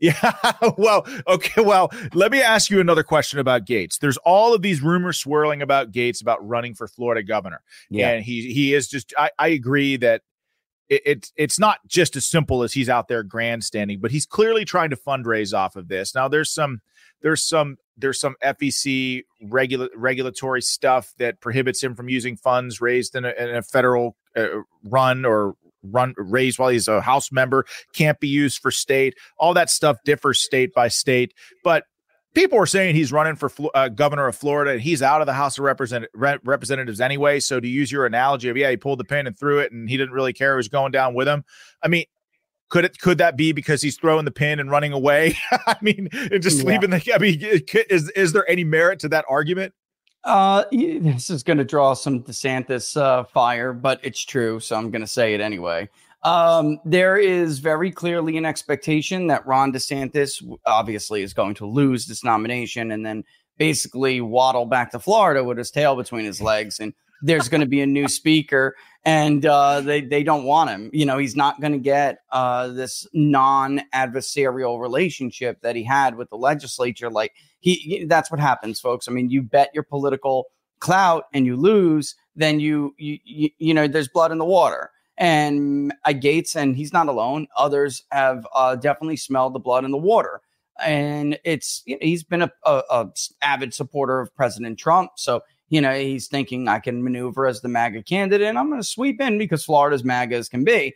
Yeah. 0.02 0.34
Well, 0.80 1.06
okay. 1.28 1.62
Well, 1.62 1.92
let 2.16 2.32
me 2.32 2.42
ask 2.42 2.72
you 2.72 2.80
another 2.80 3.04
question 3.04 3.38
about 3.38 3.68
Gaetz. 3.68 4.00
There's 4.00 4.18
all 4.18 4.56
of 4.56 4.64
these 4.64 4.82
rumors 4.82 5.20
swirling 5.20 5.62
about 5.62 5.92
Gaetz 5.92 6.24
about 6.24 6.46
running 6.46 6.74
for 6.74 6.88
Florida 6.88 7.22
governor. 7.22 7.62
Yeah. 7.92 8.10
And 8.10 8.26
he 8.26 8.52
he 8.52 8.74
is 8.74 8.88
just 8.88 9.14
I, 9.16 9.30
I 9.38 9.50
agree 9.50 9.98
that 9.98 10.24
it, 10.92 11.02
it's 11.06 11.34
it's 11.38 11.60
not 11.60 11.80
just 11.88 12.16
as 12.16 12.28
simple 12.28 12.62
as 12.62 12.74
he's 12.74 12.90
out 12.90 13.08
there 13.08 13.24
grandstanding, 13.24 14.00
but 14.00 14.12
he's 14.12 14.26
clearly 14.26 14.66
trying 14.66 14.92
to 14.92 14.98
fundraise 14.98 15.58
off 15.58 15.76
of 15.76 15.88
this. 15.88 16.14
Now 16.14 16.28
there's 16.28 16.52
some 16.54 16.82
there's 17.22 17.42
some 17.42 17.78
there's 17.98 18.20
some 18.20 18.36
FEC 18.44 19.24
regula- 19.42 19.90
regulatory 19.96 20.62
stuff 20.62 21.14
that 21.18 21.40
prohibits 21.40 21.82
him 21.82 21.96
from 21.96 22.10
using 22.10 22.36
funds 22.36 22.82
raised 22.82 23.16
in 23.16 23.26
a, 23.26 23.32
in 23.38 23.56
a 23.56 23.62
federal 23.62 24.18
uh, 24.36 24.48
run 24.84 25.26
or 25.26 25.56
run 25.84 26.14
raised 26.18 26.60
while 26.60 26.70
he's 26.70 26.88
a 26.88 27.02
house 27.02 27.32
member 27.32 27.66
can't 27.92 28.20
be 28.20 28.28
used 28.28 28.60
for 28.60 28.70
state 28.70 29.16
all 29.40 29.52
that 29.52 29.68
stuff 29.68 29.98
differs 30.06 30.40
state 30.40 30.72
by 30.76 30.88
state 30.88 31.34
but 31.64 31.86
people 32.34 32.58
were 32.58 32.66
saying 32.66 32.96
he's 32.96 33.12
running 33.12 33.36
for 33.36 33.52
uh, 33.74 33.90
governor 33.90 34.28
of 34.28 34.36
Florida 34.36 34.72
and 34.72 34.82
he's 34.82 35.02
out 35.02 35.22
of 35.22 35.28
the 35.28 35.34
House 35.34 35.58
of 35.58 35.64
Represent- 35.64 36.08
Re- 36.14 36.40
Representatives 36.44 37.02
anyway. 37.02 37.40
So 37.40 37.60
to 37.60 37.68
use 37.68 37.92
your 37.92 38.06
analogy 38.06 38.50
of 38.50 38.58
yeah, 38.58 38.70
he 38.70 38.78
pulled 38.78 39.00
the 39.00 39.06
pin 39.06 39.28
and 39.28 39.38
threw 39.38 39.60
it, 39.60 39.72
and 39.72 39.90
he 39.90 39.98
didn't 39.98 40.14
really 40.14 40.34
care 40.34 40.54
who 40.54 40.58
was 40.58 40.68
going 40.68 40.92
down 40.92 41.14
with 41.14 41.28
him. 41.28 41.44
I 41.84 41.88
mean, 41.88 42.06
could 42.70 42.86
it 42.86 43.00
could 43.00 43.18
that 43.18 43.36
be 43.36 43.52
because 43.52 43.82
he's 43.82 43.98
throwing 43.98 44.26
the 44.26 44.32
pin 44.32 44.60
and 44.60 44.72
running 44.72 44.94
away? 44.94 45.38
I 45.52 45.76
mean, 45.82 46.10
and 46.14 46.42
just 46.42 46.60
yeah. 46.60 46.70
leaving 46.70 46.90
the. 46.90 47.12
I 47.14 47.18
mean, 47.18 47.40
is 47.90 48.10
is 48.12 48.34
there 48.34 48.50
any 48.50 48.64
merit 48.64 49.00
to 49.00 49.10
that 49.10 49.26
argument? 49.28 49.74
Uh, 50.24 50.66
this 50.72 51.32
is 51.32 51.42
going 51.42 51.58
to 51.58 51.64
draw 51.64 51.94
some 51.96 52.22
DeSantis 52.22 52.96
uh, 52.96 53.24
fire, 53.24 53.74
but 53.74 54.00
it's 54.04 54.24
true, 54.24 54.60
so 54.60 54.76
I'm 54.76 54.92
going 54.92 55.02
to 55.02 55.08
say 55.08 55.34
it 55.34 55.42
anyway. 55.42 55.90
Um, 56.24 56.80
there 56.86 57.18
is 57.18 57.60
very 57.60 57.92
clearly 57.92 58.38
an 58.38 58.46
expectation 58.46 59.28
that 59.28 59.46
Ron 59.46 59.74
DeSantis 59.74 60.44
obviously 60.66 61.24
is 61.24 61.34
going 61.34 61.56
to 61.56 61.66
lose 61.66 62.06
this 62.06 62.24
nomination 62.24 62.92
and 62.92 63.06
then 63.06 63.24
basically 63.58 64.22
waddle 64.22 64.66
back 64.66 64.92
to 64.92 65.00
Florida 65.00 65.44
with 65.44 65.58
his 65.58 65.72
tail 65.72 65.96
between 65.96 66.26
his 66.26 66.42
legs. 66.42 66.80
And 66.80 66.94
there's 67.22 67.50
going 67.50 67.62
to 67.62 67.68
be 67.68 67.82
a 67.82 67.86
new 67.86 68.08
speaker, 68.08 68.76
and 69.06 69.46
uh, 69.46 69.82
they 69.82 70.02
they 70.02 70.24
don't 70.24 70.44
want 70.44 70.70
him. 70.72 70.90
You 70.92 71.06
know, 71.06 71.18
he's 71.18 71.36
not 71.36 71.62
going 71.62 71.74
to 71.74 71.80
get 71.80 72.20
uh, 72.32 72.70
this 72.70 73.08
non-adversarial 73.14 74.80
relationship 74.82 75.62
that 75.62 75.76
he 75.76 75.84
had 75.84 76.16
with 76.16 76.30
the 76.30 76.38
legislature. 76.38 77.10
Like 77.10 77.34
he, 77.60 78.06
that's 78.08 78.32
what 78.32 78.40
happens, 78.40 78.80
folks. 78.80 79.08
I 79.08 79.12
mean, 79.12 79.30
you 79.30 79.44
bet 79.44 79.70
your 79.74 79.84
political 79.84 80.46
clout 80.80 81.26
and 81.34 81.46
you 81.46 81.58
lose, 81.58 82.16
then 82.36 82.60
you 82.60 82.96
you 82.98 83.20
you, 83.24 83.50
you 83.60 83.74
know 83.74 83.88
there's 83.88 84.08
blood 84.08 84.32
in 84.32 84.40
the 84.40 84.46
water 84.46 84.90
and 85.22 85.94
uh, 86.04 86.10
Gaetz, 86.10 86.56
and 86.56 86.76
he's 86.76 86.92
not 86.92 87.08
alone. 87.08 87.48
Others 87.56 88.06
have 88.12 88.46
uh, 88.56 88.76
definitely 88.76 89.18
smelled 89.18 89.54
the 89.54 89.60
blood 89.60 89.86
in 89.86 89.92
the 89.92 89.98
water, 89.98 90.42
and 90.84 91.40
it's 91.46 91.84
you 91.86 91.94
know, 91.94 92.00
he's 92.02 92.24
been 92.24 92.42
a, 92.42 92.52
a, 92.66 92.82
a, 92.90 93.12
avid 93.44 93.72
supporter 93.72 94.20
of 94.20 94.36
President 94.36 94.80
Trump. 94.80 95.12
So 95.18 95.42
you 95.70 95.80
know 95.80 95.94
he's 95.94 96.28
thinking 96.28 96.68
I 96.68 96.80
can 96.80 97.04
maneuver 97.04 97.46
as 97.46 97.62
the 97.62 97.70
MAGA 97.70 98.02
candidate, 98.02 98.48
and 98.48 98.58
I'm 98.58 98.70
going 98.70 98.82
to 98.82 98.88
sweep 98.88 99.22
in 99.22 99.38
because 99.38 99.64
Florida's 99.64 100.04
MAGA 100.04 100.36
as 100.36 100.50
can 100.50 100.64
be. 100.64 100.96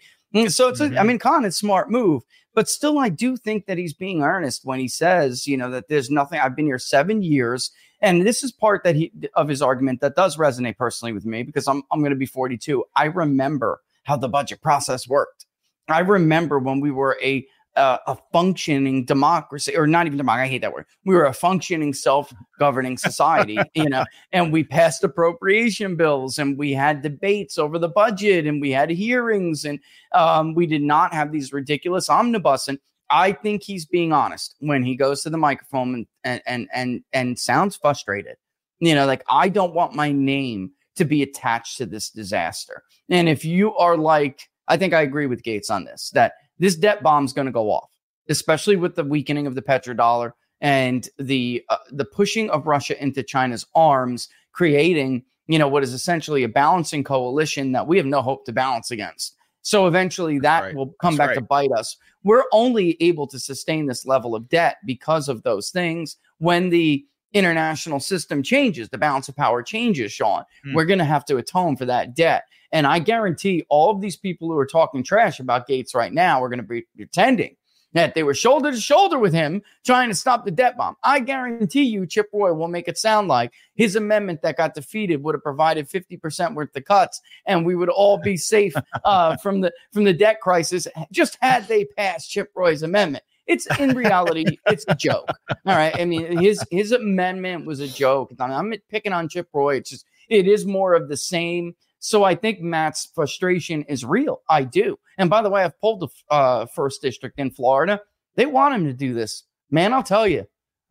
So 0.49 0.67
it's, 0.67 0.81
mm-hmm. 0.81 0.97
a, 0.97 0.99
I 0.99 1.03
mean, 1.03 1.19
Con, 1.19 1.45
it's 1.45 1.55
smart 1.55 1.89
move, 1.89 2.23
but 2.55 2.67
still, 2.67 2.99
I 2.99 3.07
do 3.07 3.37
think 3.37 3.67
that 3.67 3.77
he's 3.77 3.93
being 3.93 4.21
earnest 4.21 4.65
when 4.65 4.79
he 4.79 4.87
says, 4.87 5.45
you 5.45 5.55
know, 5.55 5.69
that 5.69 5.87
there's 5.87 6.09
nothing. 6.09 6.39
I've 6.39 6.55
been 6.55 6.65
here 6.65 6.79
seven 6.79 7.21
years. 7.21 7.71
And 8.01 8.27
this 8.27 8.43
is 8.43 8.51
part 8.51 8.83
that 8.83 8.95
he 8.95 9.13
of 9.35 9.47
his 9.47 9.61
argument 9.61 10.01
that 10.01 10.15
does 10.15 10.35
resonate 10.35 10.77
personally 10.77 11.13
with 11.13 11.25
me 11.25 11.43
because 11.43 11.67
I'm 11.67 11.83
I'm 11.91 11.99
going 11.99 12.09
to 12.09 12.17
be 12.17 12.25
42. 12.25 12.83
I 12.95 13.05
remember 13.05 13.81
how 14.05 14.17
the 14.17 14.29
budget 14.29 14.61
process 14.61 15.07
worked. 15.07 15.45
I 15.87 15.99
remember 15.99 16.57
when 16.57 16.79
we 16.79 16.89
were 16.89 17.17
a 17.21 17.45
uh, 17.75 17.97
a 18.07 18.17
functioning 18.31 19.03
democracy, 19.03 19.75
or 19.75 19.85
not 19.85 20.05
even 20.05 20.17
democracy. 20.17 20.45
I 20.45 20.47
hate 20.47 20.61
that 20.61 20.71
word. 20.71 20.85
We 21.03 21.13
were 21.13 21.25
a 21.25 21.33
functioning, 21.33 21.93
self-governing 21.93 22.97
society, 22.97 23.57
you 23.73 23.89
know, 23.89 24.05
and 24.31 24.53
we 24.53 24.63
passed 24.63 25.03
appropriation 25.03 25.97
bills, 25.97 26.39
and 26.39 26.57
we 26.57 26.71
had 26.71 27.01
debates 27.01 27.57
over 27.57 27.77
the 27.77 27.89
budget, 27.89 28.47
and 28.47 28.61
we 28.61 28.71
had 28.71 28.89
hearings, 28.89 29.65
and 29.65 29.79
um, 30.13 30.53
we 30.53 30.65
did 30.65 30.83
not 30.83 31.13
have 31.13 31.33
these 31.33 31.51
ridiculous 31.51 32.09
omnibus. 32.09 32.69
And 32.69 32.79
I 33.09 33.33
think 33.33 33.61
he's 33.61 33.85
being 33.85 34.13
honest 34.13 34.55
when 34.59 34.81
he 34.81 34.95
goes 34.95 35.21
to 35.23 35.29
the 35.29 35.37
microphone 35.37 36.05
and 36.23 36.41
and 36.45 36.69
and 36.73 37.03
and 37.11 37.37
sounds 37.37 37.75
frustrated. 37.75 38.37
You 38.79 38.95
know, 38.95 39.05
like 39.05 39.23
I 39.29 39.49
don't 39.49 39.73
want 39.73 39.93
my 39.93 40.13
name 40.13 40.71
to 40.95 41.05
be 41.05 41.23
attached 41.23 41.77
to 41.77 41.85
this 41.85 42.09
disaster. 42.09 42.83
And 43.09 43.29
if 43.29 43.45
you 43.45 43.75
are 43.75 43.97
like, 43.97 44.49
I 44.67 44.77
think 44.77 44.93
I 44.93 45.01
agree 45.01 45.27
with 45.27 45.43
Gaetz 45.43 45.69
on 45.69 45.85
this, 45.85 46.09
that 46.11 46.33
this 46.59 46.75
debt 46.75 47.03
bomb 47.03 47.25
is 47.25 47.33
going 47.33 47.45
to 47.45 47.51
go 47.51 47.69
off, 47.69 47.91
especially 48.29 48.75
with 48.75 48.95
the 48.95 49.03
weakening 49.03 49.47
of 49.47 49.55
the 49.55 49.61
petrodollar 49.61 50.31
and 50.61 51.07
the 51.19 51.63
uh, 51.69 51.77
the 51.91 52.05
pushing 52.05 52.49
of 52.49 52.65
Russia 52.65 53.01
into 53.01 53.23
China's 53.23 53.65
arms, 53.75 54.29
creating 54.53 55.23
you 55.47 55.59
know 55.59 55.67
what 55.67 55.83
is 55.83 55.93
essentially 55.93 56.43
a 56.43 56.49
balancing 56.49 57.03
coalition 57.03 57.73
that 57.73 57.87
we 57.87 57.97
have 57.97 58.05
no 58.05 58.21
hope 58.21 58.45
to 58.45 58.53
balance 58.53 58.91
against. 58.91 59.35
So 59.61 59.87
eventually 59.87 60.39
that 60.39 60.61
right. 60.61 60.75
will 60.75 60.95
come 61.01 61.15
That's 61.15 61.17
back 61.17 61.27
right. 61.29 61.35
to 61.35 61.41
bite 61.41 61.71
us. 61.71 61.97
We're 62.23 62.45
only 62.51 62.97
able 62.99 63.27
to 63.27 63.39
sustain 63.39 63.87
this 63.87 64.05
level 64.05 64.35
of 64.35 64.47
debt 64.47 64.77
because 64.85 65.27
of 65.27 65.43
those 65.43 65.71
things. 65.71 66.17
When 66.37 66.69
the 66.69 67.05
international 67.35 67.99
system 67.99 68.41
changes, 68.41 68.89
the 68.89 68.97
balance 68.97 69.29
of 69.29 69.35
power 69.35 69.61
changes, 69.61 70.11
Sean. 70.11 70.43
Mm. 70.65 70.73
We're 70.73 70.85
going 70.85 70.99
to 70.99 71.05
have 71.05 71.25
to 71.25 71.37
atone 71.37 71.75
for 71.75 71.85
that 71.85 72.15
debt. 72.15 72.45
And 72.71 72.87
I 72.87 72.99
guarantee 72.99 73.65
all 73.69 73.91
of 73.91 74.01
these 74.01 74.17
people 74.17 74.47
who 74.47 74.57
are 74.57 74.65
talking 74.65 75.03
trash 75.03 75.39
about 75.39 75.67
Gaetz 75.67 75.93
right 75.93 76.13
now 76.13 76.43
are 76.43 76.49
going 76.49 76.59
to 76.59 76.63
be 76.63 76.85
pretending 76.95 77.55
that 77.93 78.13
they 78.13 78.23
were 78.23 78.33
shoulder 78.33 78.71
to 78.71 78.79
shoulder 78.79 79.17
with 79.17 79.33
him 79.33 79.61
trying 79.85 80.09
to 80.09 80.15
stop 80.15 80.43
the 80.43 80.51
debt 80.51 80.75
bomb. 80.75 80.95
I 81.03 81.19
guarantee 81.21 81.83
you, 81.83 82.05
Chip 82.05 82.27
Roy 82.33 82.53
will 82.53 82.67
make 82.67 82.89
it 82.89 82.97
sound 82.97 83.29
like 83.29 83.53
his 83.75 83.95
amendment 83.95 84.41
that 84.41 84.57
got 84.57 84.73
defeated 84.73 85.23
would 85.23 85.33
have 85.33 85.43
provided 85.43 85.89
50% 85.89 86.55
worth 86.55 86.75
of 86.75 86.85
cuts 86.85 87.21
and 87.45 87.65
we 87.65 87.75
would 87.75 87.89
all 87.89 88.17
be 88.17 88.35
safe 88.35 88.73
uh, 89.05 89.37
from 89.37 89.61
the 89.61 89.73
from 89.93 90.03
the 90.03 90.13
debt 90.13 90.41
crisis 90.41 90.87
just 91.11 91.37
had 91.41 91.67
they 91.67 91.85
passed 91.85 92.29
Chip 92.29 92.51
Roy's 92.55 92.83
amendment. 92.83 93.23
It's 93.47 93.67
in 93.79 93.95
reality, 93.95 94.57
it's 94.67 94.85
a 94.87 94.95
joke. 94.95 95.29
All 95.49 95.75
right. 95.75 95.95
I 95.99 96.05
mean, 96.05 96.37
his 96.37 96.63
his 96.71 96.91
amendment 96.91 97.65
was 97.65 97.79
a 97.79 97.87
joke. 97.87 98.31
I 98.39 98.51
am 98.51 98.73
picking 98.89 99.13
on 99.13 99.29
Chip 99.29 99.49
Roy. 99.53 99.75
It's 99.77 99.89
just 99.91 100.05
it 100.29 100.47
is 100.47 100.65
more 100.65 100.93
of 100.95 101.09
the 101.09 101.17
same. 101.17 101.75
So 101.99 102.23
I 102.23 102.35
think 102.35 102.59
Matt's 102.61 103.09
frustration 103.15 103.83
is 103.83 104.05
real. 104.05 104.41
I 104.49 104.63
do. 104.63 104.97
And 105.17 105.29
by 105.29 105.41
the 105.41 105.49
way, 105.49 105.63
I've 105.63 105.79
pulled 105.79 106.01
the 106.01 106.07
uh, 106.29 106.65
first 106.67 107.01
district 107.01 107.39
in 107.39 107.51
Florida. 107.51 108.01
They 108.35 108.45
want 108.45 108.75
him 108.75 108.85
to 108.85 108.93
do 108.93 109.13
this. 109.13 109.43
Man, 109.71 109.93
I'll 109.93 110.03
tell 110.03 110.27
you, 110.27 110.45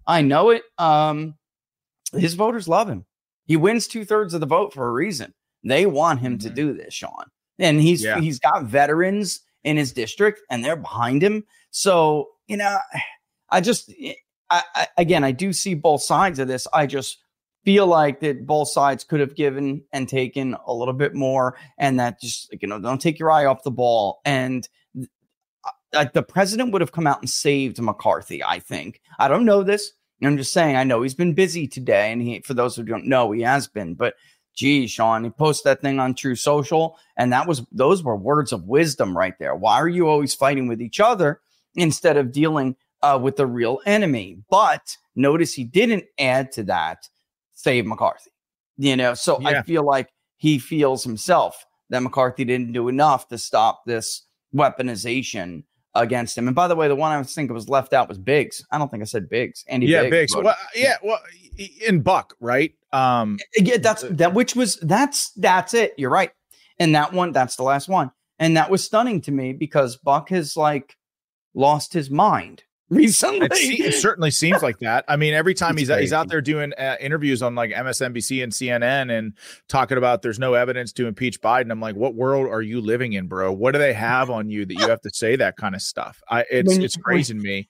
I 0.06 0.22
know 0.22 0.50
it. 0.50 0.62
Um, 0.78 1.34
his 2.12 2.34
voters 2.34 2.68
love 2.68 2.88
him. 2.88 3.04
He 3.46 3.56
wins 3.56 3.86
two 3.86 4.04
thirds 4.04 4.34
of 4.34 4.40
the 4.40 4.46
vote 4.46 4.72
for 4.72 4.86
a 4.88 4.92
reason. 4.92 5.34
They 5.62 5.86
want 5.86 6.20
him 6.20 6.38
to 6.38 6.50
do 6.50 6.72
this, 6.72 6.94
Sean. 6.94 7.26
And 7.58 7.80
he's 7.80 8.02
Yeah. 8.02 8.20
he's 8.20 8.38
got 8.38 8.64
veterans 8.64 9.40
in 9.62 9.76
his 9.76 9.92
district, 9.92 10.40
and 10.50 10.64
they're 10.64 10.76
behind 10.76 11.22
him. 11.22 11.44
So 11.70 12.28
you 12.46 12.56
know, 12.56 12.78
I 13.50 13.60
just 13.60 13.92
eh, 14.00 14.14
I, 14.50 14.62
I, 14.74 14.86
again, 14.98 15.24
I 15.24 15.32
do 15.32 15.52
see 15.52 15.74
both 15.74 16.02
sides 16.02 16.38
of 16.38 16.48
this. 16.48 16.66
I 16.72 16.86
just 16.86 17.18
feel 17.64 17.86
like 17.86 18.20
that 18.20 18.46
both 18.46 18.68
sides 18.68 19.04
could 19.04 19.20
have 19.20 19.34
given 19.34 19.82
and 19.92 20.08
taken 20.08 20.56
a 20.66 20.72
little 20.74 20.94
bit 20.94 21.14
more, 21.14 21.56
and 21.78 21.98
that 22.00 22.20
just 22.20 22.54
you 22.60 22.68
know, 22.68 22.80
don't 22.80 23.00
take 23.00 23.18
your 23.18 23.30
eye 23.30 23.46
off 23.46 23.62
the 23.62 23.70
ball. 23.70 24.20
And 24.24 24.68
the 26.12 26.22
president 26.22 26.72
would 26.72 26.80
have 26.80 26.92
come 26.92 27.06
out 27.06 27.20
and 27.20 27.30
saved 27.30 27.80
McCarthy. 27.80 28.42
I 28.42 28.58
think. 28.58 29.00
I 29.18 29.28
don't 29.28 29.44
know 29.44 29.62
this. 29.62 29.92
I'm 30.22 30.36
just 30.36 30.52
saying. 30.52 30.76
I 30.76 30.84
know 30.84 31.02
he's 31.02 31.14
been 31.14 31.34
busy 31.34 31.66
today, 31.66 32.12
and 32.12 32.22
he, 32.22 32.40
for 32.40 32.54
those 32.54 32.76
who 32.76 32.82
don't 32.82 33.06
know, 33.06 33.32
he 33.32 33.42
has 33.42 33.66
been. 33.68 33.94
But 33.94 34.14
gee, 34.54 34.86
Sean, 34.86 35.24
he 35.24 35.30
posted 35.30 35.70
that 35.70 35.82
thing 35.82 35.98
on 35.98 36.14
Truth 36.14 36.40
Social, 36.40 36.96
and 37.16 37.32
that 37.32 37.46
was 37.46 37.62
those 37.72 38.02
were 38.02 38.16
words 38.16 38.52
of 38.52 38.64
wisdom 38.64 39.16
right 39.16 39.34
there. 39.38 39.54
Why 39.54 39.74
are 39.74 39.88
you 39.88 40.08
always 40.08 40.34
fighting 40.34 40.68
with 40.68 40.80
each 40.80 41.00
other 41.00 41.40
instead 41.76 42.16
of 42.16 42.32
dealing 42.32 42.76
uh, 43.02 43.18
with 43.20 43.36
the 43.36 43.46
real 43.46 43.80
enemy? 43.86 44.38
But 44.50 44.96
notice 45.14 45.54
he 45.54 45.64
didn't 45.64 46.04
add 46.18 46.52
to 46.52 46.62
that 46.64 47.08
save 47.52 47.86
McCarthy. 47.86 48.30
You 48.76 48.96
know, 48.96 49.14
so 49.14 49.40
I 49.44 49.62
feel 49.62 49.84
like 49.84 50.12
he 50.36 50.58
feels 50.58 51.04
himself 51.04 51.64
that 51.90 52.02
McCarthy 52.02 52.44
didn't 52.44 52.72
do 52.72 52.88
enough 52.88 53.28
to 53.28 53.38
stop 53.38 53.84
this 53.86 54.22
weaponization 54.54 55.62
against 55.94 56.36
him. 56.36 56.48
And 56.48 56.56
by 56.56 56.66
the 56.66 56.74
way, 56.74 56.88
the 56.88 56.96
one 56.96 57.12
I 57.12 57.18
was 57.18 57.32
thinking 57.34 57.54
was 57.54 57.68
left 57.68 57.92
out 57.92 58.08
was 58.08 58.18
Biggs. 58.18 58.64
I 58.70 58.78
don't 58.78 58.90
think 58.90 59.02
I 59.02 59.06
said 59.06 59.28
Biggs. 59.28 59.64
Andy 59.68 59.86
yeah, 59.86 60.02
Biggs. 60.02 60.34
Biggs. 60.34 60.36
Well, 60.36 60.56
yeah, 60.74 60.96
well, 61.02 61.20
in 61.86 62.02
Buck, 62.02 62.34
right? 62.40 62.74
Um, 62.92 63.38
yeah, 63.56 63.76
that's 63.78 64.02
that. 64.02 64.34
Which 64.34 64.56
was 64.56 64.76
that's 64.76 65.30
that's 65.32 65.74
it. 65.74 65.94
You're 65.96 66.10
right. 66.10 66.32
And 66.78 66.94
that 66.94 67.12
one, 67.12 67.32
that's 67.32 67.56
the 67.56 67.62
last 67.62 67.88
one. 67.88 68.10
And 68.38 68.56
that 68.56 68.70
was 68.70 68.82
stunning 68.82 69.20
to 69.22 69.32
me 69.32 69.52
because 69.52 69.96
Buck 69.96 70.30
has 70.30 70.56
like 70.56 70.96
lost 71.54 71.92
his 71.92 72.10
mind 72.10 72.64
recently. 72.90 73.46
It, 73.50 73.80
it 73.80 73.94
certainly 73.94 74.30
seems 74.30 74.62
like 74.62 74.78
that. 74.80 75.04
I 75.08 75.16
mean, 75.16 75.34
every 75.34 75.54
time 75.54 75.78
It's 75.78 75.88
he's 75.88 75.98
he's 75.98 76.12
out 76.12 76.28
there 76.28 76.40
doing 76.40 76.72
uh, 76.74 76.96
interviews 77.00 77.42
on 77.42 77.54
like 77.54 77.70
MSNBC 77.70 78.42
and 78.42 78.52
CNN 78.52 79.16
and 79.16 79.32
talking 79.68 79.96
about 79.96 80.22
there's 80.22 80.38
no 80.38 80.54
evidence 80.54 80.92
to 80.94 81.06
impeach 81.06 81.40
Biden. 81.40 81.70
I'm 81.70 81.80
like, 81.80 81.96
what 81.96 82.14
world 82.14 82.46
are 82.48 82.62
you 82.62 82.80
living 82.80 83.14
in, 83.14 83.26
bro? 83.26 83.52
What 83.52 83.72
do 83.72 83.78
they 83.78 83.94
have 83.94 84.30
on 84.30 84.50
you 84.50 84.66
that 84.66 84.74
you 84.74 84.88
have 84.88 85.00
to 85.00 85.10
say 85.12 85.36
that 85.36 85.56
kind 85.56 85.74
of 85.74 85.82
stuff? 85.82 86.22
I 86.28 86.44
it's 86.50 86.68
When 86.68 86.82
it's 86.82 86.96
crazy 86.96 87.34
to 87.34 87.40
me. 87.40 87.68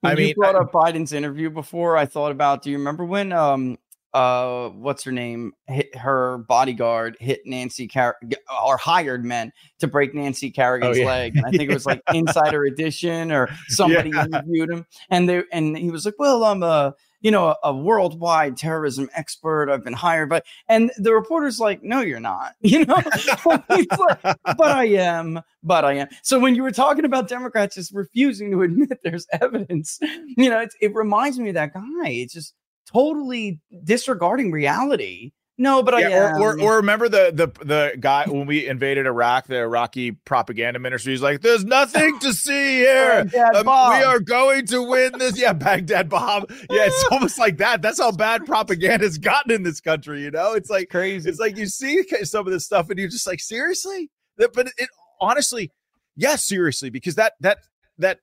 When 0.00 0.10
I 0.10 0.20
you 0.20 0.26
mean, 0.26 0.34
brought 0.36 0.54
up 0.54 0.72
Biden's 0.72 1.12
interview 1.12 1.48
before. 1.48 1.96
I 1.96 2.04
thought 2.04 2.30
about. 2.30 2.62
Do 2.62 2.70
you 2.70 2.76
remember 2.76 3.04
when 3.04 3.32
um 3.32 3.78
uh 4.16 4.70
what's 4.70 5.04
her 5.04 5.12
name 5.12 5.52
hit 5.68 5.94
her 5.94 6.38
bodyguard 6.48 7.16
hit 7.20 7.40
Nancy 7.44 7.86
Car- 7.86 8.16
or 8.64 8.76
hired 8.78 9.24
men 9.24 9.52
to 9.78 9.86
break 9.86 10.14
Nancy 10.14 10.50
Kerrigan's 10.50 10.96
Oh, 10.96 11.00
yeah. 11.00 11.06
leg, 11.06 11.36
and 11.36 11.44
I 11.44 11.50
think 11.50 11.68
it 11.70 11.74
was 11.74 11.84
like 11.84 12.00
Insider 12.14 12.64
Edition 12.64 13.30
or 13.30 13.48
somebody 13.68 14.10
Yeah. 14.10 14.24
interviewed 14.24 14.70
him, 14.70 14.86
and 15.10 15.28
they 15.28 15.42
and 15.52 15.76
he 15.76 15.90
was 15.90 16.04
like, 16.06 16.14
"Well, 16.18 16.44
I'm 16.44 16.62
a." 16.62 16.94
You 17.22 17.30
know, 17.32 17.48
a, 17.48 17.56
a 17.64 17.74
worldwide 17.74 18.56
terrorism 18.56 19.08
expert. 19.14 19.68
I've 19.70 19.82
been 19.82 19.94
hired 19.94 20.28
by, 20.28 20.42
and 20.68 20.92
the 20.98 21.12
reporter's 21.12 21.58
like, 21.58 21.82
"No, 21.82 22.00
you're 22.00 22.20
not." 22.20 22.52
You 22.60 22.84
know, 22.84 22.94
like, 23.46 23.88
but 23.98 24.60
I 24.70 24.84
am, 24.84 25.40
but 25.64 25.84
I 25.84 25.94
am. 25.94 26.08
So 26.22 26.38
when 26.38 26.54
you 26.54 26.62
were 26.62 26.70
talking 26.70 27.04
about 27.06 27.26
Democrats 27.26 27.74
just 27.74 27.92
refusing 27.94 28.52
to 28.52 28.62
admit 28.62 28.98
there's 29.02 29.26
evidence, 29.40 29.98
you 30.36 30.50
know, 30.50 30.60
it's, 30.60 30.76
it 30.80 30.94
reminds 30.94 31.38
me 31.38 31.48
of 31.48 31.54
that 31.54 31.72
guy. 31.74 32.08
It's 32.10 32.34
just 32.34 32.54
totally 32.92 33.60
disregarding 33.84 34.52
reality. 34.52 35.32
No, 35.58 35.82
but 35.82 35.94
I 35.94 36.02
Yeah, 36.02 36.08
am. 36.08 36.42
or, 36.42 36.52
or 36.54 36.60
or 36.60 36.76
remember 36.76 37.08
the 37.08 37.30
the 37.32 37.46
the 37.64 37.96
guy 37.98 38.28
when 38.28 38.46
we 38.46 38.66
invaded 38.66 39.06
Iraq, 39.06 39.46
the 39.46 39.56
Iraqi 39.56 40.12
propaganda 40.12 40.78
ministry 40.78 41.14
is 41.14 41.22
like, 41.22 41.40
"There's 41.40 41.64
nothing 41.64 42.18
to 42.18 42.34
see 42.34 42.76
here. 42.80 43.26
Um, 43.54 43.64
we 43.64 44.02
are 44.04 44.20
going 44.20 44.66
to 44.66 44.82
win 44.82 45.16
this." 45.18 45.38
Yeah, 45.38 45.54
Baghdad 45.54 46.10
Bob. 46.10 46.50
Yeah, 46.50 46.84
it's 46.84 47.04
almost 47.10 47.38
like 47.38 47.56
that. 47.56 47.80
That's 47.80 47.98
how 47.98 48.12
bad 48.12 48.44
propaganda's 48.44 49.16
gotten 49.16 49.50
in 49.50 49.62
this 49.62 49.80
country. 49.80 50.20
You 50.20 50.30
know, 50.30 50.52
it's 50.52 50.68
like 50.68 50.90
crazy. 50.90 51.30
It's 51.30 51.40
like 51.40 51.56
you 51.56 51.66
see 51.66 52.02
some 52.24 52.46
of 52.46 52.52
this 52.52 52.66
stuff, 52.66 52.90
and 52.90 52.98
you're 52.98 53.08
just 53.08 53.26
like, 53.26 53.40
seriously. 53.40 54.10
But 54.36 54.68
it 54.76 54.90
honestly, 55.22 55.72
yes, 56.16 56.44
seriously, 56.44 56.90
because 56.90 57.14
that 57.14 57.32
that 57.40 57.60
that 57.96 58.18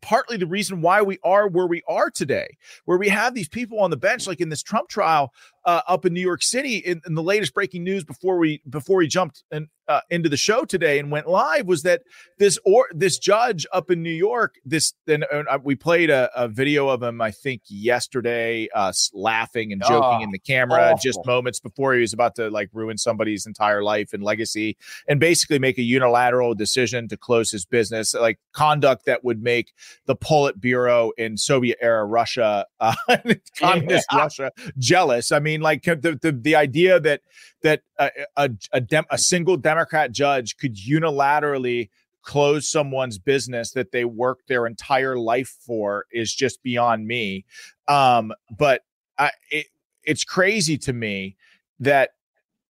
partly 0.00 0.36
the 0.36 0.46
reason 0.46 0.80
why 0.80 1.02
we 1.02 1.18
are 1.24 1.48
where 1.48 1.66
we 1.66 1.82
are 1.88 2.10
today, 2.10 2.56
where 2.84 2.98
we 2.98 3.08
have 3.08 3.34
these 3.34 3.48
people 3.48 3.80
on 3.80 3.90
the 3.90 3.96
bench, 3.96 4.26
like 4.26 4.40
in 4.40 4.48
this 4.48 4.62
Trump 4.62 4.88
trial 4.88 5.32
uh, 5.66 5.82
up 5.88 6.06
in 6.06 6.14
New 6.14 6.20
York 6.20 6.42
City. 6.42 6.76
In, 6.76 7.02
in 7.06 7.14
the 7.14 7.22
latest 7.22 7.52
breaking 7.52 7.84
news 7.84 8.04
before 8.04 8.38
we 8.38 8.62
before 8.70 8.98
we 8.98 9.08
jumped 9.08 9.42
in, 9.50 9.68
uh, 9.88 10.00
into 10.10 10.28
the 10.28 10.36
show 10.36 10.64
today 10.64 10.98
and 10.98 11.10
went 11.10 11.28
live 11.28 11.66
was 11.66 11.82
that 11.82 12.02
this 12.38 12.58
or 12.64 12.88
this 12.92 13.18
judge 13.18 13.66
up 13.72 13.90
in 13.90 14.02
New 14.02 14.10
York, 14.10 14.56
this 14.64 14.94
then 15.06 15.24
uh, 15.32 15.58
we 15.62 15.74
played 15.74 16.10
a, 16.10 16.30
a 16.34 16.48
video 16.48 16.88
of 16.88 17.02
him, 17.02 17.20
I 17.20 17.30
think 17.30 17.62
yesterday, 17.68 18.68
uh, 18.74 18.92
laughing 19.12 19.72
and 19.72 19.82
joking 19.82 19.96
Oh, 20.06 20.22
in 20.22 20.30
the 20.30 20.38
camera, 20.38 20.94
just 21.02 21.18
moments 21.26 21.58
before 21.58 21.94
he 21.94 22.00
was 22.00 22.12
about 22.12 22.36
to 22.36 22.48
like 22.50 22.70
ruin 22.72 22.96
somebody's 22.96 23.46
entire 23.46 23.82
life 23.82 24.12
and 24.12 24.22
legacy, 24.22 24.76
and 25.08 25.18
basically 25.18 25.58
make 25.58 25.78
a 25.78 25.82
unilateral 25.82 26.54
decision 26.54 27.08
to 27.08 27.16
close 27.16 27.50
his 27.50 27.64
business, 27.64 28.14
like 28.14 28.38
conduct 28.52 29.06
that 29.06 29.24
would 29.24 29.42
make 29.42 29.72
the 30.06 30.14
Politburo 30.14 31.10
in 31.16 31.36
Soviet 31.36 31.78
era 31.80 32.04
Russia, 32.04 32.66
uh, 32.80 32.94
communist 33.58 34.06
Yeah. 34.12 34.18
Russia, 34.18 34.52
jealous. 34.78 35.32
I 35.32 35.40
mean, 35.40 35.55
like 35.60 35.84
the 35.84 36.18
the, 36.20 36.32
the 36.32 36.56
idea 36.56 37.00
that 37.00 37.20
that 37.62 37.82
a 37.98 38.10
a, 38.36 38.50
a, 38.72 38.80
dem- 38.80 39.06
a 39.10 39.18
single 39.18 39.56
Democrat 39.56 40.12
judge 40.12 40.56
could 40.56 40.76
unilaterally 40.76 41.90
close 42.22 42.68
someone's 42.68 43.18
business 43.18 43.70
that 43.70 43.92
they 43.92 44.04
worked 44.04 44.48
their 44.48 44.66
entire 44.66 45.16
life 45.16 45.56
for 45.60 46.06
is 46.10 46.34
just 46.34 46.60
beyond 46.62 47.06
me. 47.06 47.44
Um, 47.86 48.32
but 48.50 48.82
I, 49.16 49.30
it, 49.50 49.66
it's 50.02 50.24
crazy 50.24 50.76
to 50.78 50.92
me 50.92 51.36
that 51.80 52.10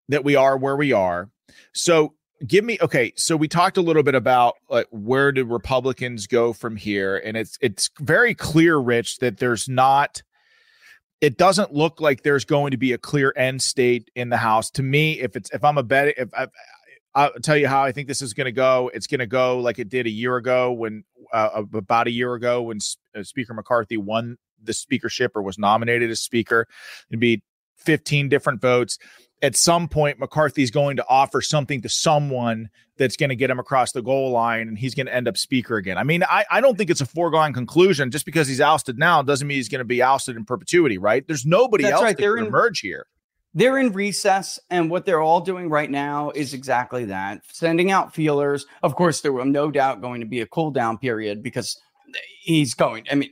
that 0.08 0.24
we 0.24 0.36
are 0.36 0.56
where 0.56 0.76
we 0.76 0.92
are. 0.92 1.30
So 1.72 2.14
give 2.46 2.64
me 2.64 2.78
okay. 2.82 3.12
So 3.16 3.36
we 3.36 3.48
talked 3.48 3.76
a 3.76 3.82
little 3.82 4.02
bit 4.02 4.14
about 4.14 4.54
like 4.68 4.88
where 4.90 5.32
do 5.32 5.44
Republicans 5.44 6.26
go 6.26 6.52
from 6.52 6.76
here, 6.76 7.16
and 7.16 7.36
it's 7.36 7.58
it's 7.60 7.90
very 7.98 8.34
clear, 8.34 8.76
Rich, 8.76 9.18
that 9.18 9.38
there's 9.38 9.68
not. 9.68 10.22
It 11.20 11.38
doesn't 11.38 11.72
look 11.72 12.00
like 12.00 12.22
there's 12.22 12.44
going 12.44 12.72
to 12.72 12.76
be 12.76 12.92
a 12.92 12.98
clear 12.98 13.32
end 13.36 13.62
state 13.62 14.10
in 14.14 14.28
the 14.28 14.36
House. 14.36 14.70
To 14.72 14.82
me, 14.82 15.20
if 15.20 15.36
it's 15.36 15.50
if 15.50 15.64
I'm 15.64 15.78
a 15.78 15.82
bet, 15.82 16.14
if 16.18 16.28
I, 16.34 16.48
I'll 17.14 17.32
tell 17.42 17.56
you 17.56 17.66
how 17.66 17.82
I 17.82 17.92
think 17.92 18.08
this 18.08 18.20
is 18.20 18.34
going 18.34 18.44
to 18.44 18.52
go. 18.52 18.90
It's 18.92 19.06
going 19.06 19.20
to 19.20 19.26
go 19.26 19.58
like 19.58 19.78
it 19.78 19.88
did 19.88 20.06
a 20.06 20.10
year 20.10 20.36
ago 20.36 20.72
when 20.72 21.04
uh, 21.32 21.62
about 21.72 22.06
a 22.06 22.10
year 22.10 22.34
ago 22.34 22.62
when 22.62 22.76
S- 22.76 22.98
uh, 23.16 23.22
Speaker 23.22 23.54
McCarthy 23.54 23.96
won 23.96 24.36
the 24.62 24.74
speakership 24.74 25.32
or 25.34 25.42
was 25.42 25.58
nominated 25.58 26.10
as 26.10 26.20
speaker. 26.20 26.66
It'd 27.10 27.18
be 27.20 27.42
15 27.78 28.28
different 28.28 28.60
votes. 28.60 28.98
At 29.42 29.54
some 29.56 29.86
point, 29.88 30.18
McCarthy's 30.18 30.70
going 30.70 30.96
to 30.96 31.04
offer 31.08 31.42
something 31.42 31.82
to 31.82 31.88
someone 31.88 32.70
that's 32.96 33.16
going 33.16 33.28
to 33.28 33.36
get 33.36 33.50
him 33.50 33.58
across 33.58 33.92
the 33.92 34.00
goal 34.00 34.30
line 34.30 34.68
and 34.68 34.78
he's 34.78 34.94
going 34.94 35.06
to 35.06 35.14
end 35.14 35.28
up 35.28 35.36
speaker 35.36 35.76
again. 35.76 35.98
I 35.98 36.04
mean, 36.04 36.22
I, 36.24 36.46
I 36.50 36.62
don't 36.62 36.78
think 36.78 36.88
it's 36.88 37.02
a 37.02 37.06
foregone 37.06 37.52
conclusion. 37.52 38.10
Just 38.10 38.24
because 38.24 38.48
he's 38.48 38.62
ousted 38.62 38.98
now 38.98 39.20
doesn't 39.22 39.46
mean 39.46 39.56
he's 39.56 39.68
going 39.68 39.80
to 39.80 39.84
be 39.84 40.02
ousted 40.02 40.36
in 40.36 40.46
perpetuity, 40.46 40.96
right? 40.96 41.26
There's 41.26 41.44
nobody 41.44 41.84
That's 41.84 41.92
else 41.94 42.02
right. 42.02 42.16
that 42.16 42.22
They're 42.22 42.36
can 42.36 42.44
in- 42.44 42.48
emerge 42.48 42.80
here. 42.80 43.06
They're 43.52 43.78
in 43.78 43.92
recess, 43.92 44.58
and 44.68 44.90
what 44.90 45.06
they're 45.06 45.22
all 45.22 45.40
doing 45.40 45.70
right 45.70 45.90
now 45.90 46.30
is 46.34 46.52
exactly 46.52 47.06
that 47.06 47.40
sending 47.50 47.90
out 47.90 48.14
feelers. 48.14 48.66
Of 48.82 48.96
course, 48.96 49.22
there 49.22 49.32
will 49.32 49.46
no 49.46 49.70
doubt 49.70 50.02
going 50.02 50.20
to 50.20 50.26
be 50.26 50.42
a 50.42 50.46
cool 50.46 50.70
down 50.70 50.98
period 50.98 51.42
because 51.42 51.80
he's 52.42 52.74
going. 52.74 53.06
I 53.10 53.14
mean, 53.14 53.30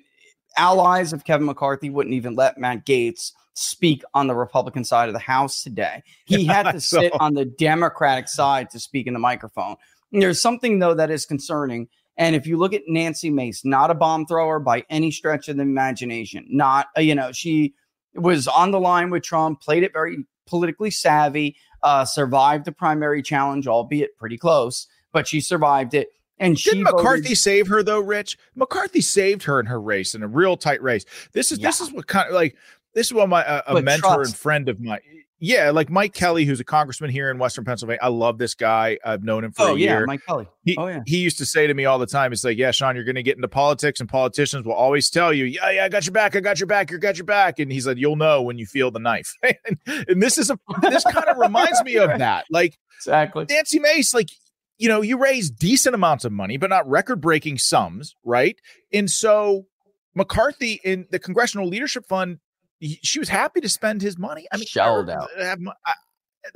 allies 0.56 1.12
of 1.12 1.24
Kevin 1.24 1.44
McCarthy 1.46 1.90
wouldn't 1.90 2.14
even 2.14 2.36
let 2.36 2.56
Matt 2.56 2.86
Gaetz 2.86 3.32
speak 3.54 4.02
on 4.14 4.26
the 4.26 4.34
Republican 4.34 4.84
side 4.84 5.08
of 5.08 5.12
the 5.12 5.18
House 5.18 5.62
today. 5.62 6.02
He 6.26 6.44
had 6.46 6.70
to 6.72 6.80
sit 6.80 7.12
on 7.20 7.34
the 7.34 7.44
Democratic 7.44 8.28
side 8.28 8.70
to 8.70 8.80
speak 8.80 9.06
in 9.06 9.12
the 9.12 9.18
microphone. 9.18 9.76
There's 10.12 10.40
something, 10.40 10.78
though, 10.78 10.94
that 10.94 11.10
is 11.10 11.26
concerning. 11.26 11.88
And 12.16 12.36
if 12.36 12.46
you 12.46 12.56
look 12.56 12.72
at 12.72 12.82
Nancy 12.86 13.30
Mace, 13.30 13.64
not 13.64 13.90
a 13.90 13.94
bomb 13.94 14.26
thrower 14.26 14.60
by 14.60 14.84
any 14.88 15.10
stretch 15.10 15.48
of 15.48 15.56
the 15.56 15.62
imagination, 15.62 16.46
not, 16.48 16.86
you 16.96 17.14
know, 17.14 17.32
she 17.32 17.74
was 18.14 18.46
on 18.46 18.70
the 18.70 18.78
line 18.78 19.10
with 19.10 19.24
Trump, 19.24 19.60
played 19.60 19.82
it 19.82 19.92
very 19.92 20.18
politically 20.46 20.90
savvy, 20.90 21.56
uh, 21.82 22.04
survived 22.04 22.64
the 22.64 22.72
primary 22.72 23.22
challenge, 23.22 23.66
albeit 23.66 24.16
pretty 24.16 24.38
close, 24.38 24.86
but 25.12 25.26
she 25.26 25.40
survived 25.40 25.94
it. 25.94 26.08
And 26.38 26.58
she 26.58 26.70
Didn't 26.70 26.84
McCarthy 26.84 27.22
voted- 27.22 27.38
save 27.38 27.66
her 27.68 27.82
though, 27.82 28.00
Rich? 28.00 28.38
McCarthy 28.54 29.00
saved 29.00 29.44
her 29.44 29.60
in 29.60 29.66
her 29.66 29.80
race 29.80 30.14
in 30.14 30.22
a 30.22 30.28
real 30.28 30.56
tight 30.56 30.82
race. 30.82 31.04
This 31.32 31.52
is 31.52 31.60
this 31.60 31.80
is 31.80 31.92
what 31.92 32.08
kind 32.08 32.28
of 32.28 32.34
like 32.34 32.56
this 32.94 33.06
is 33.06 33.12
what 33.12 33.28
my 33.28 33.44
uh, 33.44 33.62
a 33.66 33.82
mentor 33.82 34.16
trust. 34.16 34.30
and 34.30 34.38
friend 34.38 34.68
of 34.68 34.80
mine. 34.80 35.00
Yeah, 35.40 35.72
like 35.72 35.90
Mike 35.90 36.14
Kelly, 36.14 36.44
who's 36.46 36.60
a 36.60 36.64
congressman 36.64 37.10
here 37.10 37.30
in 37.30 37.38
Western 37.38 37.64
Pennsylvania. 37.64 37.98
I 38.00 38.08
love 38.08 38.38
this 38.38 38.54
guy. 38.54 38.98
I've 39.04 39.24
known 39.24 39.44
him 39.44 39.52
for 39.52 39.62
Oh 39.62 39.74
a 39.74 39.78
yeah, 39.78 39.98
year. 39.98 40.06
Mike 40.06 40.24
Kelly. 40.24 40.48
He, 40.64 40.76
oh 40.76 40.86
yeah. 40.86 41.02
he 41.04 41.18
used 41.18 41.36
to 41.38 41.44
say 41.44 41.66
to 41.66 41.74
me 41.74 41.84
all 41.84 41.98
the 41.98 42.06
time, 42.06 42.32
"It's 42.32 42.44
like, 42.44 42.56
yeah, 42.56 42.70
Sean, 42.70 42.94
you're 42.94 43.04
going 43.04 43.16
to 43.16 43.22
get 43.22 43.36
into 43.36 43.48
politics, 43.48 44.00
and 44.00 44.08
politicians 44.08 44.64
will 44.64 44.72
always 44.72 45.10
tell 45.10 45.34
you, 45.34 45.44
yeah, 45.44 45.70
yeah, 45.70 45.84
I 45.84 45.88
got 45.88 46.06
your 46.06 46.12
back, 46.12 46.34
I 46.34 46.40
got 46.40 46.60
your 46.60 46.66
back, 46.66 46.90
you 46.90 46.98
got 46.98 47.18
your 47.18 47.26
back." 47.26 47.58
And 47.58 47.70
he's 47.70 47.86
like, 47.86 47.98
"You'll 47.98 48.16
know 48.16 48.42
when 48.42 48.56
you 48.58 48.64
feel 48.64 48.90
the 48.90 49.00
knife." 49.00 49.34
and, 49.42 49.78
and 49.86 50.22
this 50.22 50.38
is 50.38 50.50
a 50.50 50.58
this 50.80 51.04
kind 51.04 51.26
of 51.26 51.36
reminds 51.38 51.82
me 51.82 51.96
of 51.96 52.18
that. 52.18 52.46
Like 52.48 52.78
exactly, 52.98 53.44
Nancy 53.50 53.80
Mace, 53.80 54.14
like 54.14 54.30
you 54.78 54.88
know, 54.88 55.02
you 55.02 55.18
raise 55.18 55.50
decent 55.50 55.94
amounts 55.94 56.24
of 56.24 56.32
money, 56.32 56.56
but 56.56 56.70
not 56.70 56.88
record 56.88 57.20
breaking 57.20 57.58
sums, 57.58 58.16
right? 58.24 58.56
And 58.92 59.10
so 59.10 59.66
McCarthy 60.14 60.80
in 60.84 61.06
the 61.10 61.18
Congressional 61.18 61.68
Leadership 61.68 62.06
Fund, 62.06 62.38
he- 62.84 63.00
she 63.02 63.18
was 63.18 63.28
happy 63.28 63.60
to 63.60 63.68
spend 63.68 64.02
his 64.02 64.18
money. 64.18 64.46
I 64.52 64.56
mean, 64.56 64.66
Shelled 64.66 65.10
out. 65.10 65.28
have 65.38 65.58
I- 65.86 65.92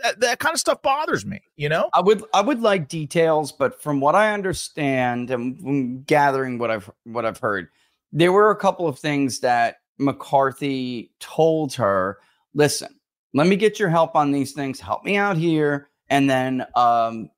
that, 0.03 0.21
that 0.21 0.39
kind 0.39 0.53
of 0.53 0.61
stuff 0.61 0.83
bothers 0.83 1.25
me, 1.25 1.41
you 1.57 1.69
know. 1.71 1.89
I 1.95 2.01
would 2.03 2.23
I 2.35 2.43
would 2.43 2.61
like 2.61 2.89
details, 2.89 3.53
but 3.53 3.81
from 3.83 4.01
what 4.01 4.15
I 4.15 4.35
understand 4.35 5.31
and 5.31 5.59
from 5.59 6.03
gathering 6.03 6.59
what 6.59 6.71
I've 6.71 6.91
what 7.05 7.25
I've 7.25 7.39
heard, 7.39 7.69
there 8.13 8.31
were 8.33 8.51
a 8.51 8.57
couple 8.57 8.87
of 8.87 8.99
things 8.99 9.41
that 9.41 9.77
McCarthy 9.99 11.11
told 11.21 11.73
her. 11.75 12.19
Listen, 12.55 13.01
let 13.33 13.47
me 13.47 13.57
get 13.57 13.79
your 13.79 13.89
help 13.89 14.15
on 14.15 14.31
these 14.31 14.53
things. 14.53 14.79
Help 14.79 15.05
me 15.05 15.17
out 15.17 15.39
here, 15.39 15.89
and 16.11 16.29
then 16.29 16.67
um, 16.77 17.31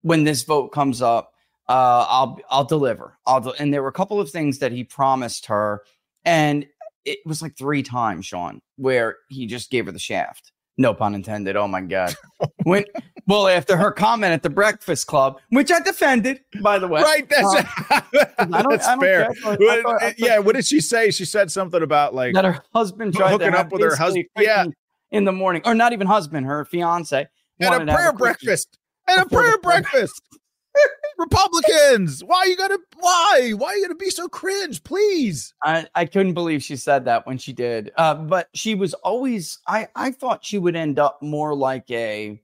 when 0.00 0.24
this 0.24 0.44
vote 0.44 0.68
comes 0.68 1.02
up, 1.02 1.32
uh, 1.68 2.06
I'll 2.08 2.38
I'll 2.48 2.64
deliver. 2.64 3.18
I'll 3.26 3.40
do, 3.42 3.52
and 3.58 3.72
there 3.72 3.82
were 3.82 3.88
a 3.88 3.92
couple 3.92 4.18
of 4.18 4.30
things 4.30 4.60
that 4.60 4.72
he 4.72 4.82
promised 4.82 5.44
her, 5.46 5.82
and 6.24 6.66
it 7.08 7.18
was 7.26 7.42
like 7.42 7.56
three 7.56 7.82
times, 7.82 8.26
Sean, 8.26 8.60
where 8.76 9.16
he 9.28 9.46
just 9.46 9.70
gave 9.70 9.86
her 9.86 9.92
the 9.92 9.98
shaft. 9.98 10.52
No 10.80 10.94
pun 10.94 11.14
intended. 11.14 11.56
Oh 11.56 11.66
my 11.66 11.80
god. 11.80 12.14
When 12.62 12.84
well, 13.26 13.48
after 13.48 13.76
her 13.76 13.90
comment 13.90 14.32
at 14.32 14.42
the 14.44 14.50
Breakfast 14.50 15.06
Club, 15.08 15.40
which 15.50 15.72
I 15.72 15.80
defended, 15.80 16.40
by 16.62 16.78
the 16.78 16.86
way. 16.86 17.02
Right, 17.02 17.28
that's, 17.28 17.54
um, 17.54 17.66
I 18.38 18.62
don't- 18.62 18.70
that's 18.70 18.86
I 18.86 18.90
don't 18.94 19.00
fair. 19.00 19.24
care. 19.24 19.30
I 19.52 19.56
thought- 19.56 19.60
I 19.70 19.82
thought- 19.82 20.14
yeah, 20.18 20.38
what 20.38 20.54
did 20.54 20.64
she 20.66 20.80
say? 20.80 21.10
She 21.10 21.24
said 21.24 21.50
something 21.50 21.82
about 21.82 22.14
like 22.14 22.34
that 22.34 22.44
her 22.44 22.62
husband 22.72 23.14
tried 23.14 23.32
hooking 23.32 23.52
to 23.52 23.58
up 23.58 23.72
with 23.72 23.82
her 23.82 23.96
husband. 23.96 24.26
Yeah, 24.38 24.66
in 25.10 25.24
the 25.24 25.32
morning, 25.32 25.62
or 25.64 25.74
not 25.74 25.92
even 25.92 26.06
husband, 26.06 26.46
her 26.46 26.64
fiance, 26.64 27.26
and 27.58 27.70
wanted 27.70 27.88
a 27.88 27.92
prayer 27.94 28.12
breakfast, 28.12 28.78
and 29.08 29.22
a 29.22 29.26
prayer 29.28 29.58
breakfast. 29.58 30.22
Republicans, 31.18 32.22
why 32.22 32.38
are 32.38 32.46
you 32.46 32.56
gonna 32.56 32.78
why 32.96 33.52
why 33.56 33.68
are 33.68 33.76
you 33.76 33.82
gonna 33.82 33.96
be 33.96 34.10
so 34.10 34.28
cringe? 34.28 34.82
Please. 34.84 35.52
I, 35.64 35.86
I 35.94 36.04
couldn't 36.04 36.34
believe 36.34 36.62
she 36.62 36.76
said 36.76 37.04
that 37.06 37.26
when 37.26 37.38
she 37.38 37.52
did. 37.52 37.90
Uh, 37.96 38.14
but 38.14 38.48
she 38.54 38.74
was 38.74 38.94
always 38.94 39.58
I 39.66 39.88
I 39.96 40.12
thought 40.12 40.44
she 40.44 40.58
would 40.58 40.76
end 40.76 40.98
up 40.98 41.20
more 41.20 41.54
like 41.54 41.90
a 41.90 42.40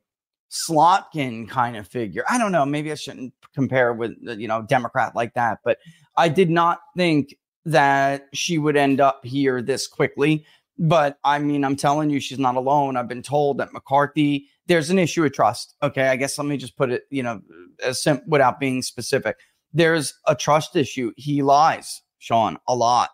Slotkin 0.50 1.48
kind 1.48 1.76
of 1.76 1.86
figure. 1.86 2.24
I 2.28 2.38
don't 2.38 2.52
know. 2.52 2.66
Maybe 2.66 2.90
I 2.90 2.96
shouldn't 2.96 3.32
compare 3.54 3.92
with 3.92 4.12
you 4.20 4.48
know 4.48 4.62
Democrat 4.62 5.14
like 5.14 5.34
that, 5.34 5.58
but 5.64 5.78
I 6.16 6.28
did 6.28 6.50
not 6.50 6.80
think 6.96 7.36
that 7.64 8.28
she 8.34 8.58
would 8.58 8.76
end 8.76 9.00
up 9.00 9.24
here 9.24 9.62
this 9.62 9.86
quickly. 9.86 10.44
But 10.78 11.18
I 11.22 11.38
mean, 11.38 11.64
I'm 11.64 11.76
telling 11.76 12.10
you, 12.10 12.18
she's 12.18 12.38
not 12.38 12.56
alone. 12.56 12.96
I've 12.96 13.08
been 13.08 13.22
told 13.22 13.58
that 13.58 13.72
McCarthy, 13.72 14.48
there's 14.66 14.90
an 14.90 14.98
issue 14.98 15.24
of 15.24 15.32
trust. 15.32 15.74
Okay, 15.82 16.08
I 16.08 16.16
guess 16.16 16.38
let 16.38 16.46
me 16.46 16.56
just 16.56 16.76
put 16.76 16.90
it, 16.90 17.04
you 17.10 17.22
know, 17.22 17.40
as 17.82 18.02
sim- 18.02 18.22
without 18.26 18.60
being 18.60 18.82
specific. 18.82 19.36
There's 19.72 20.14
a 20.26 20.34
trust 20.34 20.76
issue. 20.76 21.12
He 21.16 21.42
lies, 21.42 22.02
Sean, 22.18 22.58
a 22.68 22.74
lot. 22.74 23.10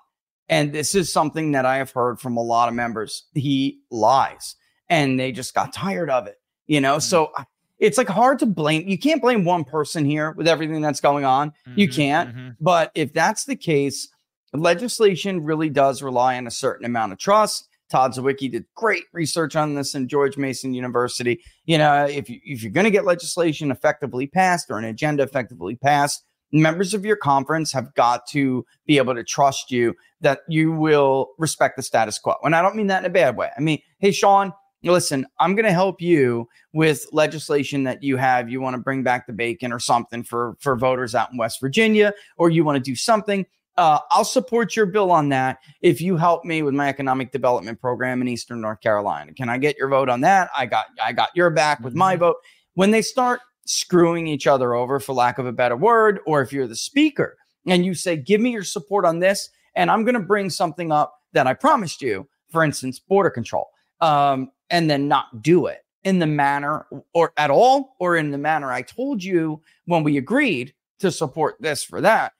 And 0.48 0.72
this 0.72 0.94
is 0.94 1.12
something 1.12 1.52
that 1.52 1.64
I 1.64 1.76
have 1.76 1.92
heard 1.92 2.20
from 2.20 2.36
a 2.36 2.42
lot 2.42 2.68
of 2.68 2.74
members. 2.74 3.24
He 3.34 3.80
lies 3.90 4.56
and 4.88 5.18
they 5.18 5.32
just 5.32 5.54
got 5.54 5.72
tired 5.72 6.10
of 6.10 6.26
it, 6.26 6.36
you 6.66 6.80
know? 6.80 6.94
Hmm. 6.94 7.00
So 7.00 7.32
it's 7.78 7.96
like 7.96 8.08
hard 8.08 8.38
to 8.40 8.46
blame. 8.46 8.86
You 8.86 8.98
can't 8.98 9.22
blame 9.22 9.44
one 9.44 9.64
person 9.64 10.04
here 10.04 10.32
with 10.32 10.46
everything 10.46 10.82
that's 10.82 11.00
going 11.00 11.24
on. 11.24 11.52
You 11.76 11.88
mm-hmm, 11.88 11.96
can't. 11.96 12.30
Mm-hmm. 12.30 12.48
But 12.60 12.90
if 12.94 13.12
that's 13.14 13.44
the 13.44 13.56
case, 13.56 14.08
legislation 14.52 15.42
really 15.42 15.70
does 15.70 16.02
rely 16.02 16.36
on 16.36 16.46
a 16.46 16.50
certain 16.50 16.84
amount 16.84 17.12
of 17.12 17.18
trust. 17.18 17.68
Todd 17.90 18.12
Zywicki 18.12 18.50
did 18.50 18.64
great 18.74 19.04
research 19.12 19.56
on 19.56 19.74
this 19.74 19.94
in 19.94 20.08
George 20.08 20.36
Mason 20.36 20.72
University. 20.72 21.42
You 21.64 21.78
know, 21.78 22.04
if 22.04 22.30
you 22.30 22.40
if 22.44 22.62
you're 22.62 22.72
going 22.72 22.84
to 22.84 22.90
get 22.90 23.04
legislation 23.04 23.70
effectively 23.70 24.26
passed 24.26 24.70
or 24.70 24.78
an 24.78 24.84
agenda 24.84 25.22
effectively 25.22 25.76
passed, 25.76 26.24
members 26.52 26.94
of 26.94 27.04
your 27.04 27.16
conference 27.16 27.72
have 27.72 27.92
got 27.94 28.26
to 28.28 28.64
be 28.86 28.98
able 28.98 29.14
to 29.14 29.24
trust 29.24 29.70
you 29.70 29.94
that 30.20 30.40
you 30.48 30.72
will 30.72 31.30
respect 31.38 31.76
the 31.76 31.82
status 31.82 32.18
quo. 32.18 32.34
And 32.42 32.54
I 32.54 32.62
don't 32.62 32.76
mean 32.76 32.86
that 32.88 33.00
in 33.00 33.10
a 33.10 33.12
bad 33.12 33.36
way. 33.36 33.50
I 33.56 33.60
mean, 33.60 33.80
hey, 33.98 34.12
Sean, 34.12 34.52
listen, 34.82 35.26
I'm 35.38 35.54
going 35.54 35.66
to 35.66 35.72
help 35.72 36.00
you 36.00 36.48
with 36.72 37.06
legislation 37.12 37.84
that 37.84 38.02
you 38.02 38.16
have. 38.16 38.48
You 38.48 38.60
want 38.60 38.74
to 38.74 38.82
bring 38.82 39.02
back 39.02 39.26
the 39.26 39.32
bacon 39.32 39.72
or 39.72 39.78
something 39.78 40.22
for 40.22 40.56
for 40.60 40.76
voters 40.76 41.14
out 41.14 41.32
in 41.32 41.38
West 41.38 41.60
Virginia, 41.60 42.12
or 42.36 42.50
you 42.50 42.64
want 42.64 42.76
to 42.76 42.90
do 42.90 42.96
something. 42.96 43.46
Uh, 43.76 43.98
I'll 44.10 44.24
support 44.24 44.76
your 44.76 44.86
bill 44.86 45.10
on 45.10 45.28
that 45.30 45.58
if 45.80 46.00
you 46.00 46.16
help 46.16 46.44
me 46.44 46.62
with 46.62 46.74
my 46.74 46.88
economic 46.88 47.32
development 47.32 47.80
program 47.80 48.20
in 48.20 48.28
Eastern 48.28 48.60
North 48.60 48.80
Carolina. 48.80 49.32
Can 49.32 49.48
I 49.48 49.58
get 49.58 49.78
your 49.78 49.88
vote 49.88 50.08
on 50.08 50.20
that? 50.22 50.50
I 50.56 50.66
got 50.66 50.86
I 51.02 51.12
got 51.12 51.30
your 51.34 51.50
back 51.50 51.80
with 51.80 51.94
my 51.94 52.16
vote. 52.16 52.36
When 52.74 52.90
they 52.90 53.02
start 53.02 53.40
screwing 53.66 54.26
each 54.26 54.46
other 54.46 54.74
over, 54.74 54.98
for 54.98 55.12
lack 55.12 55.38
of 55.38 55.46
a 55.46 55.52
better 55.52 55.76
word, 55.76 56.20
or 56.26 56.42
if 56.42 56.52
you're 56.52 56.66
the 56.66 56.76
speaker 56.76 57.36
and 57.66 57.84
you 57.84 57.94
say, 57.94 58.16
"Give 58.16 58.40
me 58.40 58.50
your 58.50 58.64
support 58.64 59.04
on 59.04 59.20
this," 59.20 59.48
and 59.74 59.90
I'm 59.90 60.04
going 60.04 60.14
to 60.14 60.20
bring 60.20 60.50
something 60.50 60.90
up 60.92 61.14
that 61.32 61.46
I 61.46 61.54
promised 61.54 62.02
you, 62.02 62.28
for 62.50 62.64
instance, 62.64 62.98
border 62.98 63.30
control, 63.30 63.68
um, 64.00 64.50
and 64.70 64.90
then 64.90 65.08
not 65.08 65.42
do 65.42 65.66
it 65.66 65.84
in 66.02 66.18
the 66.18 66.26
manner 66.26 66.86
or 67.14 67.32
at 67.36 67.50
all, 67.50 67.96
or 68.00 68.16
in 68.16 68.30
the 68.30 68.38
manner 68.38 68.72
I 68.72 68.82
told 68.82 69.22
you 69.22 69.62
when 69.86 70.02
we 70.02 70.16
agreed 70.16 70.74
to 70.98 71.10
support 71.10 71.56
this 71.60 71.82
for 71.82 72.00
that 72.00 72.32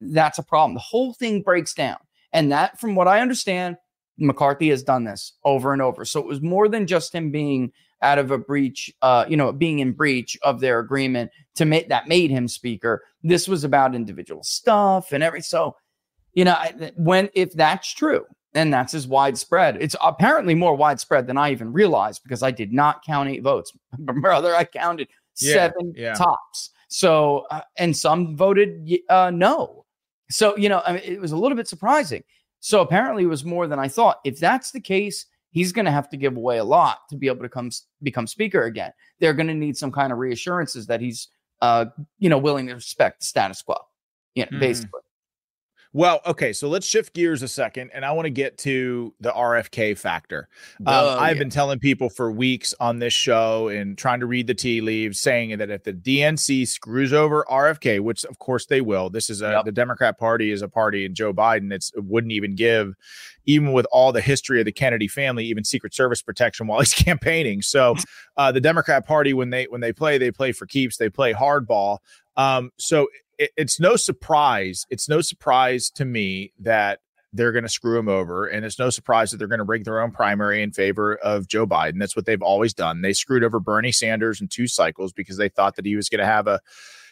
that's 0.00 0.38
a 0.38 0.42
problem. 0.42 0.74
The 0.74 0.80
whole 0.80 1.12
thing 1.12 1.42
breaks 1.42 1.74
down. 1.74 1.98
And 2.32 2.52
that, 2.52 2.78
from 2.78 2.94
what 2.94 3.08
I 3.08 3.20
understand, 3.20 3.76
McCarthy 4.18 4.68
has 4.70 4.82
done 4.82 5.04
this 5.04 5.34
over 5.44 5.72
and 5.72 5.80
over. 5.80 6.04
So 6.04 6.20
it 6.20 6.26
was 6.26 6.42
more 6.42 6.68
than 6.68 6.86
just 6.86 7.14
him 7.14 7.30
being 7.30 7.72
out 8.02 8.18
of 8.18 8.30
a 8.30 8.38
breach, 8.38 8.92
uh, 9.02 9.24
you 9.28 9.36
know, 9.36 9.52
being 9.52 9.78
in 9.80 9.92
breach 9.92 10.36
of 10.42 10.60
their 10.60 10.78
agreement 10.78 11.30
to 11.56 11.64
make 11.64 11.88
that 11.88 12.08
made 12.08 12.30
him 12.30 12.46
speaker. 12.46 13.02
This 13.22 13.48
was 13.48 13.64
about 13.64 13.94
individual 13.94 14.42
stuff 14.42 15.12
and 15.12 15.22
every. 15.22 15.40
So, 15.40 15.76
you 16.34 16.44
know, 16.44 16.56
when 16.96 17.30
if 17.34 17.52
that's 17.54 17.92
true, 17.92 18.24
and 18.54 18.72
that's 18.72 18.94
as 18.94 19.06
widespread. 19.06 19.76
It's 19.80 19.96
apparently 20.02 20.54
more 20.54 20.74
widespread 20.74 21.26
than 21.26 21.36
I 21.36 21.52
even 21.52 21.72
realized 21.72 22.22
because 22.22 22.42
I 22.42 22.50
did 22.50 22.72
not 22.72 23.04
count 23.04 23.28
eight 23.28 23.42
votes, 23.42 23.72
brother. 23.98 24.54
I 24.54 24.64
counted 24.64 25.08
Yeah, 25.38 25.54
seven 25.54 25.92
yeah. 25.94 26.14
tops. 26.14 26.70
So, 26.88 27.46
uh, 27.50 27.60
and 27.76 27.96
some 27.96 28.36
voted 28.36 28.90
uh, 29.08 29.30
no. 29.30 29.84
So, 30.30 30.56
you 30.56 30.68
know, 30.68 30.82
I 30.86 30.92
mean, 30.92 31.02
it 31.04 31.20
was 31.20 31.32
a 31.32 31.36
little 31.36 31.56
bit 31.56 31.68
surprising. 31.68 32.22
So 32.60 32.80
apparently, 32.80 33.22
it 33.22 33.26
was 33.28 33.44
more 33.44 33.66
than 33.66 33.78
I 33.78 33.88
thought. 33.88 34.18
If 34.24 34.38
that's 34.38 34.70
the 34.72 34.80
case, 34.80 35.26
he's 35.50 35.72
going 35.72 35.84
to 35.86 35.90
have 35.90 36.08
to 36.10 36.16
give 36.16 36.36
away 36.36 36.58
a 36.58 36.64
lot 36.64 36.98
to 37.10 37.16
be 37.16 37.26
able 37.28 37.42
to 37.42 37.48
come 37.48 37.70
become 38.02 38.26
speaker 38.26 38.64
again. 38.64 38.92
They're 39.20 39.32
going 39.34 39.46
to 39.46 39.54
need 39.54 39.76
some 39.76 39.92
kind 39.92 40.12
of 40.12 40.18
reassurances 40.18 40.86
that 40.88 41.00
he's, 41.00 41.28
uh, 41.62 41.86
you 42.18 42.28
know, 42.28 42.38
willing 42.38 42.66
to 42.66 42.74
respect 42.74 43.20
the 43.20 43.26
status 43.26 43.62
quo. 43.62 43.76
You 44.34 44.44
know, 44.44 44.56
Mhm. 44.56 44.60
basically. 44.60 45.00
Well, 45.94 46.20
okay, 46.26 46.52
so 46.52 46.68
let's 46.68 46.86
shift 46.86 47.14
gears 47.14 47.42
a 47.42 47.48
second, 47.48 47.90
and 47.94 48.04
I 48.04 48.12
want 48.12 48.26
to 48.26 48.30
get 48.30 48.58
to 48.58 49.14
the 49.20 49.30
RFK 49.32 49.96
factor. 49.96 50.48
Um, 50.80 50.94
Oh, 50.94 51.18
I've 51.18 51.36
yeah. 51.36 51.42
been 51.44 51.50
telling 51.50 51.78
people 51.78 52.10
for 52.10 52.30
weeks 52.30 52.74
on 52.78 52.98
this 52.98 53.14
show 53.14 53.68
and 53.68 53.96
trying 53.96 54.20
to 54.20 54.26
read 54.26 54.46
the 54.46 54.54
tea 54.54 54.80
leaves, 54.82 55.18
saying 55.18 55.56
that 55.56 55.70
if 55.70 55.84
the 55.84 55.94
DNC 55.94 56.66
screws 56.68 57.12
over 57.12 57.44
RFK, 57.50 58.00
which 58.00 58.24
of 58.24 58.38
course 58.38 58.66
they 58.66 58.80
will, 58.82 59.08
this 59.08 59.30
is 59.30 59.40
a 59.40 59.62
the 59.64 59.72
Democrat 59.72 60.18
Party 60.18 60.50
is 60.50 60.60
a 60.60 60.68
party, 60.68 61.06
and 61.06 61.14
Joe 61.14 61.32
Biden, 61.32 61.72
it's 61.72 61.90
it 61.96 62.04
wouldn't 62.04 62.32
even 62.32 62.54
give, 62.54 62.94
even 63.46 63.72
with 63.72 63.86
all 63.90 64.12
the 64.12 64.20
history 64.20 64.60
of 64.60 64.66
the 64.66 64.72
Kennedy 64.72 65.08
family, 65.08 65.46
even 65.46 65.64
Secret 65.64 65.94
Service 65.94 66.20
protection 66.20 66.66
while 66.68 66.80
he's 66.80 66.92
campaigning. 66.92 67.62
So, 67.62 67.94
uh, 68.36 68.52
the 68.52 68.60
Democrat 68.60 69.06
Party, 69.06 69.32
when 69.32 69.48
they 69.50 69.64
when 69.64 69.80
they 69.80 69.92
play, 69.94 70.18
they 70.18 70.30
play 70.30 70.52
for 70.52 70.66
keeps, 70.66 70.98
they 70.98 71.08
play 71.08 71.32
hardball. 71.32 71.98
Um, 72.36 72.70
so 72.76 73.08
it, 73.38 73.50
it's 73.56 73.80
no 73.80 73.96
surprise. 73.96 74.86
It's 74.90 75.08
no 75.08 75.20
surprise 75.20 75.90
to 75.90 76.04
me 76.04 76.52
that 76.60 77.00
they're 77.32 77.52
going 77.52 77.64
to 77.64 77.68
screw 77.68 77.98
him 77.98 78.08
over, 78.08 78.46
and 78.46 78.64
it's 78.64 78.78
no 78.78 78.90
surprise 78.90 79.30
that 79.30 79.36
they're 79.36 79.48
going 79.48 79.58
to 79.58 79.64
rig 79.64 79.84
their 79.84 80.00
own 80.00 80.10
primary 80.10 80.62
in 80.62 80.72
favor 80.72 81.16
of 81.16 81.46
Joe 81.46 81.66
Biden. 81.66 81.98
That's 81.98 82.16
what 82.16 82.26
they've 82.26 82.42
always 82.42 82.72
done. 82.72 83.02
They 83.02 83.12
screwed 83.12 83.44
over 83.44 83.60
Bernie 83.60 83.92
Sanders 83.92 84.40
in 84.40 84.48
two 84.48 84.66
cycles 84.66 85.12
because 85.12 85.36
they 85.36 85.48
thought 85.48 85.76
that 85.76 85.86
he 85.86 85.96
was 85.96 86.08
going 86.08 86.20
to 86.20 86.26
have 86.26 86.46
a 86.46 86.60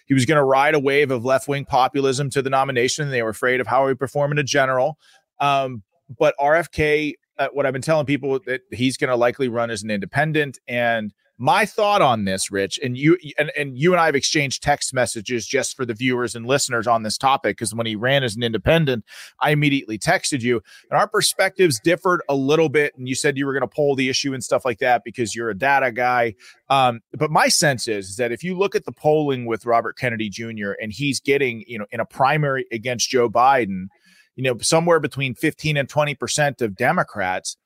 he 0.06 0.14
was 0.14 0.24
going 0.24 0.36
to 0.36 0.44
ride 0.44 0.74
a 0.74 0.78
wave 0.78 1.10
of 1.10 1.24
left 1.24 1.48
wing 1.48 1.64
populism 1.64 2.30
to 2.30 2.40
the 2.40 2.50
nomination. 2.50 3.04
And 3.04 3.12
They 3.12 3.22
were 3.22 3.30
afraid 3.30 3.60
of 3.60 3.66
how 3.66 3.82
he 3.82 3.88
would 3.88 3.98
perform 3.98 4.32
in 4.32 4.38
a 4.38 4.44
general. 4.44 4.98
Um, 5.40 5.82
but 6.16 6.34
RFK, 6.40 7.14
uh, 7.38 7.48
what 7.52 7.66
I've 7.66 7.72
been 7.72 7.82
telling 7.82 8.06
people 8.06 8.38
that 8.46 8.60
he's 8.70 8.96
going 8.96 9.10
to 9.10 9.16
likely 9.16 9.48
run 9.48 9.70
as 9.70 9.82
an 9.82 9.90
independent, 9.90 10.58
and 10.68 11.12
My 11.38 11.66
thought 11.66 12.00
on 12.00 12.24
this, 12.24 12.50
Rich, 12.50 12.80
and 12.82 12.96
you 12.96 13.18
and, 13.38 13.52
and 13.54 13.78
you 13.78 13.92
and 13.92 14.00
I 14.00 14.06
have 14.06 14.14
exchanged 14.14 14.62
text 14.62 14.94
messages 14.94 15.46
just 15.46 15.76
for 15.76 15.84
the 15.84 15.92
viewers 15.92 16.34
and 16.34 16.46
listeners 16.46 16.86
on 16.86 17.02
this 17.02 17.18
topic 17.18 17.58
because 17.58 17.74
when 17.74 17.86
he 17.86 17.94
ran 17.94 18.24
as 18.24 18.36
an 18.36 18.42
independent, 18.42 19.04
I 19.40 19.50
immediately 19.50 19.98
texted 19.98 20.40
you, 20.40 20.62
and 20.90 20.98
our 20.98 21.06
perspectives 21.06 21.78
differed 21.78 22.22
a 22.30 22.34
little 22.34 22.70
bit. 22.70 22.94
And 22.96 23.06
you 23.06 23.14
said 23.14 23.36
you 23.36 23.44
were 23.44 23.52
going 23.52 23.68
to 23.68 23.74
poll 23.74 23.94
the 23.94 24.08
issue 24.08 24.32
and 24.32 24.42
stuff 24.42 24.64
like 24.64 24.78
that 24.78 25.02
because 25.04 25.34
you're 25.34 25.50
a 25.50 25.58
data 25.58 25.92
guy. 25.92 26.36
Um, 26.70 27.00
but 27.12 27.30
my 27.30 27.48
sense 27.48 27.86
is, 27.86 28.10
is 28.10 28.16
that 28.16 28.32
if 28.32 28.42
you 28.42 28.56
look 28.56 28.74
at 28.74 28.86
the 28.86 28.92
polling 28.92 29.44
with 29.44 29.66
Robert 29.66 29.98
Kennedy 29.98 30.30
Jr. 30.30 30.72
and 30.80 30.90
he's 30.90 31.20
getting, 31.20 31.64
you 31.66 31.78
know, 31.78 31.86
in 31.90 32.00
a 32.00 32.06
primary 32.06 32.64
against 32.72 33.10
Joe 33.10 33.28
Biden, 33.28 33.88
you 34.36 34.42
know, 34.42 34.56
somewhere 34.62 35.00
between 35.00 35.34
15 35.34 35.76
and 35.76 35.88
20 35.88 36.14
percent 36.14 36.62
of 36.62 36.76
Democrats 36.76 37.58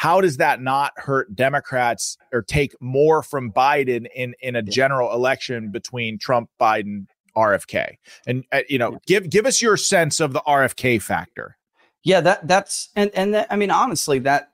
how 0.00 0.22
does 0.22 0.38
that 0.38 0.62
not 0.62 0.94
hurt 0.96 1.36
Democrats 1.36 2.16
or 2.32 2.40
take 2.40 2.74
more 2.80 3.22
from 3.22 3.52
Biden 3.52 4.06
in 4.14 4.34
in 4.40 4.56
a 4.56 4.62
general 4.62 5.12
election 5.12 5.70
between 5.70 6.18
Trump, 6.18 6.48
Biden, 6.58 7.04
RFK? 7.36 7.96
And 8.26 8.44
uh, 8.50 8.62
you 8.66 8.78
know, 8.78 8.98
give 9.06 9.28
give 9.28 9.44
us 9.44 9.60
your 9.60 9.76
sense 9.76 10.18
of 10.18 10.32
the 10.32 10.40
RFK 10.46 11.02
factor. 11.02 11.58
Yeah, 12.02 12.22
that 12.22 12.48
that's 12.48 12.88
and 12.96 13.10
and 13.14 13.34
that, 13.34 13.48
I 13.50 13.56
mean 13.56 13.70
honestly 13.70 14.20
that 14.20 14.52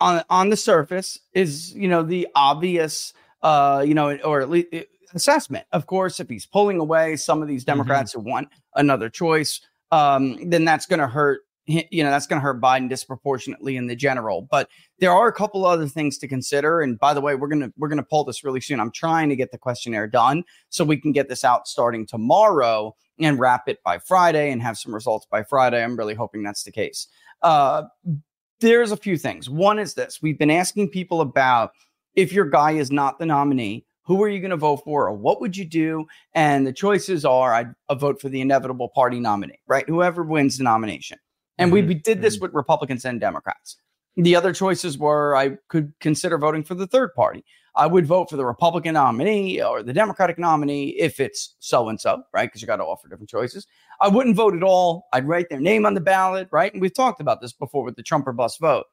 on 0.00 0.24
on 0.28 0.50
the 0.50 0.56
surface 0.56 1.20
is 1.32 1.72
you 1.72 1.86
know 1.86 2.02
the 2.02 2.26
obvious 2.34 3.12
uh 3.40 3.84
you 3.86 3.94
know 3.94 4.16
or 4.16 4.40
at 4.40 4.50
least 4.50 4.66
uh, 4.74 4.80
assessment. 5.14 5.64
Of 5.70 5.86
course, 5.86 6.18
if 6.18 6.28
he's 6.28 6.44
pulling 6.44 6.80
away 6.80 7.14
some 7.14 7.40
of 7.40 7.46
these 7.46 7.62
mm-hmm. 7.62 7.70
Democrats 7.70 8.10
mm-hmm. 8.10 8.22
who 8.22 8.30
want 8.32 8.48
another 8.74 9.08
choice, 9.08 9.60
um, 9.92 10.50
then 10.50 10.64
that's 10.64 10.86
going 10.86 10.98
to 10.98 11.06
hurt 11.06 11.42
you 11.66 12.04
know 12.04 12.10
that's 12.10 12.26
going 12.26 12.40
to 12.40 12.42
hurt 12.42 12.60
Biden 12.60 12.88
disproportionately 12.88 13.76
in 13.76 13.86
the 13.86 13.96
general. 13.96 14.42
But 14.50 14.68
there 14.98 15.12
are 15.12 15.28
a 15.28 15.32
couple 15.32 15.64
other 15.64 15.88
things 15.88 16.18
to 16.18 16.28
consider. 16.28 16.80
And 16.82 16.98
by 16.98 17.14
the 17.14 17.20
way, 17.20 17.34
we're 17.34 17.48
gonna 17.48 17.72
we're 17.76 17.88
gonna 17.88 18.02
pull 18.02 18.24
this 18.24 18.44
really 18.44 18.60
soon. 18.60 18.80
I'm 18.80 18.90
trying 18.90 19.28
to 19.30 19.36
get 19.36 19.50
the 19.50 19.58
questionnaire 19.58 20.06
done 20.06 20.44
so 20.68 20.84
we 20.84 20.98
can 20.98 21.12
get 21.12 21.28
this 21.28 21.44
out 21.44 21.66
starting 21.66 22.06
tomorrow 22.06 22.94
and 23.18 23.38
wrap 23.38 23.68
it 23.68 23.82
by 23.84 23.98
Friday 23.98 24.50
and 24.50 24.60
have 24.60 24.76
some 24.76 24.94
results 24.94 25.26
by 25.30 25.42
Friday. 25.42 25.82
I'm 25.82 25.96
really 25.96 26.14
hoping 26.14 26.42
that's 26.42 26.64
the 26.64 26.72
case. 26.72 27.06
Uh, 27.42 27.84
there's 28.60 28.92
a 28.92 28.96
few 28.96 29.16
things. 29.16 29.48
One 29.48 29.78
is 29.78 29.94
this: 29.94 30.20
we've 30.20 30.38
been 30.38 30.50
asking 30.50 30.90
people 30.90 31.20
about 31.20 31.72
if 32.14 32.32
your 32.32 32.44
guy 32.44 32.72
is 32.72 32.90
not 32.90 33.18
the 33.18 33.26
nominee. 33.26 33.86
Who 34.06 34.22
are 34.22 34.28
you 34.28 34.40
going 34.40 34.50
to 34.50 34.58
vote 34.58 34.82
for, 34.84 35.08
or 35.08 35.14
what 35.14 35.40
would 35.40 35.56
you 35.56 35.64
do? 35.64 36.04
And 36.34 36.66
the 36.66 36.74
choices 36.74 37.24
are: 37.24 37.54
I'd 37.54 37.74
vote 37.98 38.20
for 38.20 38.28
the 38.28 38.42
inevitable 38.42 38.90
party 38.90 39.18
nominee, 39.18 39.58
right? 39.66 39.88
Whoever 39.88 40.22
wins 40.22 40.58
the 40.58 40.64
nomination. 40.64 41.18
And 41.58 41.72
mm-hmm. 41.72 41.88
we 41.88 41.94
did 41.94 42.22
this 42.22 42.36
mm-hmm. 42.36 42.44
with 42.44 42.54
Republicans 42.54 43.04
and 43.04 43.20
Democrats. 43.20 43.76
The 44.16 44.36
other 44.36 44.52
choices 44.52 44.96
were 44.96 45.36
I 45.36 45.56
could 45.68 45.92
consider 46.00 46.38
voting 46.38 46.62
for 46.62 46.74
the 46.74 46.86
third 46.86 47.14
party. 47.14 47.44
I 47.76 47.88
would 47.88 48.06
vote 48.06 48.30
for 48.30 48.36
the 48.36 48.46
Republican 48.46 48.94
nominee 48.94 49.60
or 49.60 49.82
the 49.82 49.92
Democratic 49.92 50.38
nominee 50.38 50.90
if 50.90 51.18
it's 51.18 51.56
so 51.58 51.88
and 51.88 52.00
so, 52.00 52.22
right? 52.32 52.46
Because 52.46 52.62
you 52.62 52.68
got 52.68 52.76
to 52.76 52.84
offer 52.84 53.08
different 53.08 53.28
choices. 53.28 53.66
I 54.00 54.06
wouldn't 54.06 54.36
vote 54.36 54.54
at 54.54 54.62
all. 54.62 55.08
I'd 55.12 55.26
write 55.26 55.48
their 55.48 55.60
name 55.60 55.84
on 55.84 55.94
the 55.94 56.00
ballot, 56.00 56.48
right? 56.52 56.72
And 56.72 56.80
we've 56.80 56.94
talked 56.94 57.20
about 57.20 57.40
this 57.40 57.52
before 57.52 57.82
with 57.82 57.96
the 57.96 58.02
Trump 58.04 58.28
or 58.28 58.32
bust 58.32 58.60
vote. 58.60 58.84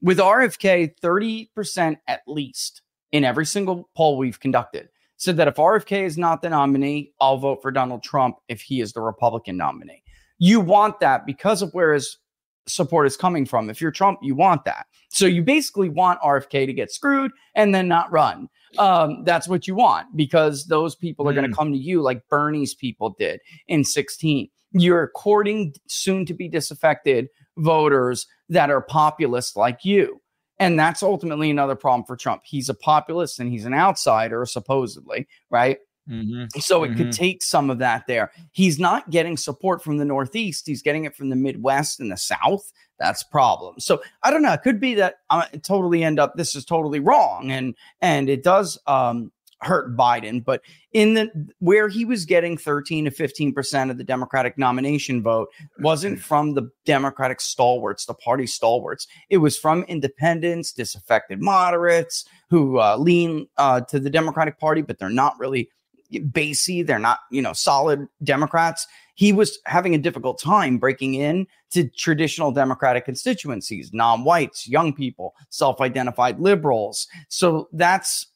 With 0.00 0.18
RFK, 0.18 0.94
30% 1.02 1.96
at 2.08 2.22
least 2.26 2.80
in 3.12 3.24
every 3.24 3.44
single 3.44 3.90
poll 3.94 4.16
we've 4.16 4.40
conducted 4.40 4.88
said 5.18 5.36
that 5.36 5.48
if 5.48 5.56
RFK 5.56 6.04
is 6.04 6.16
not 6.16 6.40
the 6.40 6.48
nominee, 6.48 7.12
I'll 7.20 7.36
vote 7.36 7.60
for 7.60 7.70
Donald 7.70 8.02
Trump 8.02 8.36
if 8.48 8.62
he 8.62 8.80
is 8.80 8.94
the 8.94 9.02
Republican 9.02 9.58
nominee. 9.58 10.02
You 10.40 10.58
want 10.58 10.98
that 10.98 11.26
because 11.26 11.62
of 11.62 11.72
where 11.72 11.94
his 11.94 12.18
support 12.66 13.06
is 13.06 13.16
coming 13.16 13.46
from. 13.46 13.70
If 13.70 13.80
you're 13.80 13.90
Trump, 13.90 14.18
you 14.22 14.34
want 14.34 14.64
that. 14.64 14.86
So 15.10 15.26
you 15.26 15.42
basically 15.42 15.88
want 15.88 16.20
RFK 16.22 16.66
to 16.66 16.72
get 16.72 16.90
screwed 16.90 17.30
and 17.54 17.74
then 17.74 17.86
not 17.86 18.10
run. 18.10 18.48
Um, 18.78 19.24
that's 19.24 19.48
what 19.48 19.66
you 19.66 19.74
want 19.74 20.16
because 20.16 20.66
those 20.66 20.94
people 20.94 21.28
are 21.28 21.32
mm. 21.32 21.36
going 21.36 21.50
to 21.50 21.56
come 21.56 21.72
to 21.72 21.78
you 21.78 22.02
like 22.02 22.26
Bernie's 22.28 22.74
people 22.74 23.14
did 23.18 23.40
in 23.68 23.84
16. 23.84 24.48
You're 24.72 25.08
courting 25.08 25.74
soon 25.88 26.24
to 26.26 26.34
be 26.34 26.48
disaffected 26.48 27.28
voters 27.58 28.26
that 28.48 28.70
are 28.70 28.80
populist 28.80 29.56
like 29.56 29.84
you. 29.84 30.20
And 30.60 30.78
that's 30.78 31.02
ultimately 31.02 31.50
another 31.50 31.74
problem 31.74 32.04
for 32.04 32.16
Trump. 32.16 32.42
He's 32.44 32.68
a 32.68 32.74
populist 32.74 33.40
and 33.40 33.50
he's 33.50 33.64
an 33.64 33.74
outsider, 33.74 34.44
supposedly, 34.46 35.26
right? 35.48 35.78
Mm-hmm. 36.08 36.58
So 36.60 36.82
it 36.84 36.88
mm-hmm. 36.88 36.96
could 36.96 37.12
take 37.12 37.42
some 37.42 37.70
of 37.70 37.78
that 37.78 38.06
there. 38.06 38.32
He's 38.52 38.78
not 38.78 39.10
getting 39.10 39.36
support 39.36 39.82
from 39.82 39.98
the 39.98 40.04
Northeast. 40.04 40.66
He's 40.66 40.82
getting 40.82 41.04
it 41.04 41.14
from 41.14 41.28
the 41.28 41.36
Midwest 41.36 42.00
and 42.00 42.10
the 42.10 42.16
South. 42.16 42.72
That's 42.98 43.22
problem. 43.22 43.80
So 43.80 44.02
I 44.22 44.30
don't 44.30 44.42
know. 44.42 44.52
It 44.52 44.62
could 44.62 44.80
be 44.80 44.94
that 44.94 45.16
I 45.30 45.46
totally 45.62 46.04
end 46.04 46.20
up. 46.20 46.36
This 46.36 46.54
is 46.54 46.64
totally 46.64 47.00
wrong, 47.00 47.50
and 47.50 47.74
and 48.02 48.28
it 48.28 48.42
does 48.42 48.78
um, 48.86 49.32
hurt 49.62 49.96
Biden. 49.96 50.44
But 50.44 50.60
in 50.92 51.14
the 51.14 51.30
where 51.60 51.88
he 51.88 52.04
was 52.04 52.26
getting 52.26 52.58
13 52.58 53.06
to 53.06 53.10
15 53.10 53.54
percent 53.54 53.90
of 53.90 53.96
the 53.96 54.04
Democratic 54.04 54.58
nomination 54.58 55.22
vote 55.22 55.48
wasn't 55.78 56.20
from 56.20 56.52
the 56.52 56.70
Democratic 56.84 57.40
stalwarts, 57.40 58.04
the 58.04 58.14
party 58.14 58.46
stalwarts. 58.46 59.06
It 59.30 59.38
was 59.38 59.56
from 59.56 59.84
independents, 59.84 60.72
disaffected 60.72 61.40
moderates 61.40 62.26
who 62.50 62.80
uh, 62.80 62.96
lean 62.98 63.46
uh, 63.56 63.80
to 63.82 63.98
the 63.98 64.10
Democratic 64.10 64.58
Party, 64.58 64.82
but 64.82 64.98
they're 64.98 65.08
not 65.08 65.38
really 65.38 65.70
basey. 66.12 66.86
They're 66.86 66.98
not, 66.98 67.20
you 67.30 67.42
know, 67.42 67.52
solid 67.52 68.06
Democrats. 68.22 68.86
He 69.14 69.32
was 69.32 69.58
having 69.66 69.94
a 69.94 69.98
difficult 69.98 70.40
time 70.40 70.78
breaking 70.78 71.14
in 71.14 71.46
to 71.72 71.88
traditional 71.88 72.52
Democratic 72.52 73.04
constituencies, 73.04 73.92
non-whites, 73.92 74.66
young 74.66 74.92
people, 74.92 75.34
self-identified 75.50 76.40
liberals. 76.40 77.06
So 77.28 77.68
that's 77.72 78.26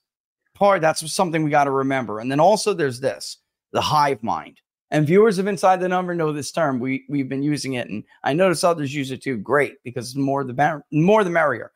part. 0.54 0.82
That's 0.82 1.12
something 1.12 1.42
we 1.42 1.50
got 1.50 1.64
to 1.64 1.70
remember. 1.70 2.20
And 2.20 2.30
then 2.30 2.40
also 2.40 2.74
there's 2.74 3.00
this: 3.00 3.38
the 3.72 3.80
hive 3.80 4.22
mind. 4.22 4.60
And 4.90 5.06
viewers 5.06 5.38
of 5.38 5.48
Inside 5.48 5.80
the 5.80 5.88
Number 5.88 6.14
know 6.14 6.32
this 6.32 6.52
term. 6.52 6.78
We 6.78 7.04
we've 7.08 7.28
been 7.28 7.42
using 7.42 7.74
it, 7.74 7.88
and 7.88 8.04
I 8.22 8.32
notice 8.32 8.62
others 8.62 8.94
use 8.94 9.10
it 9.10 9.22
too. 9.22 9.38
Great, 9.38 9.82
because 9.82 10.14
more 10.14 10.44
the 10.44 10.82
more 10.92 11.24
the 11.24 11.30
merrier. 11.30 11.72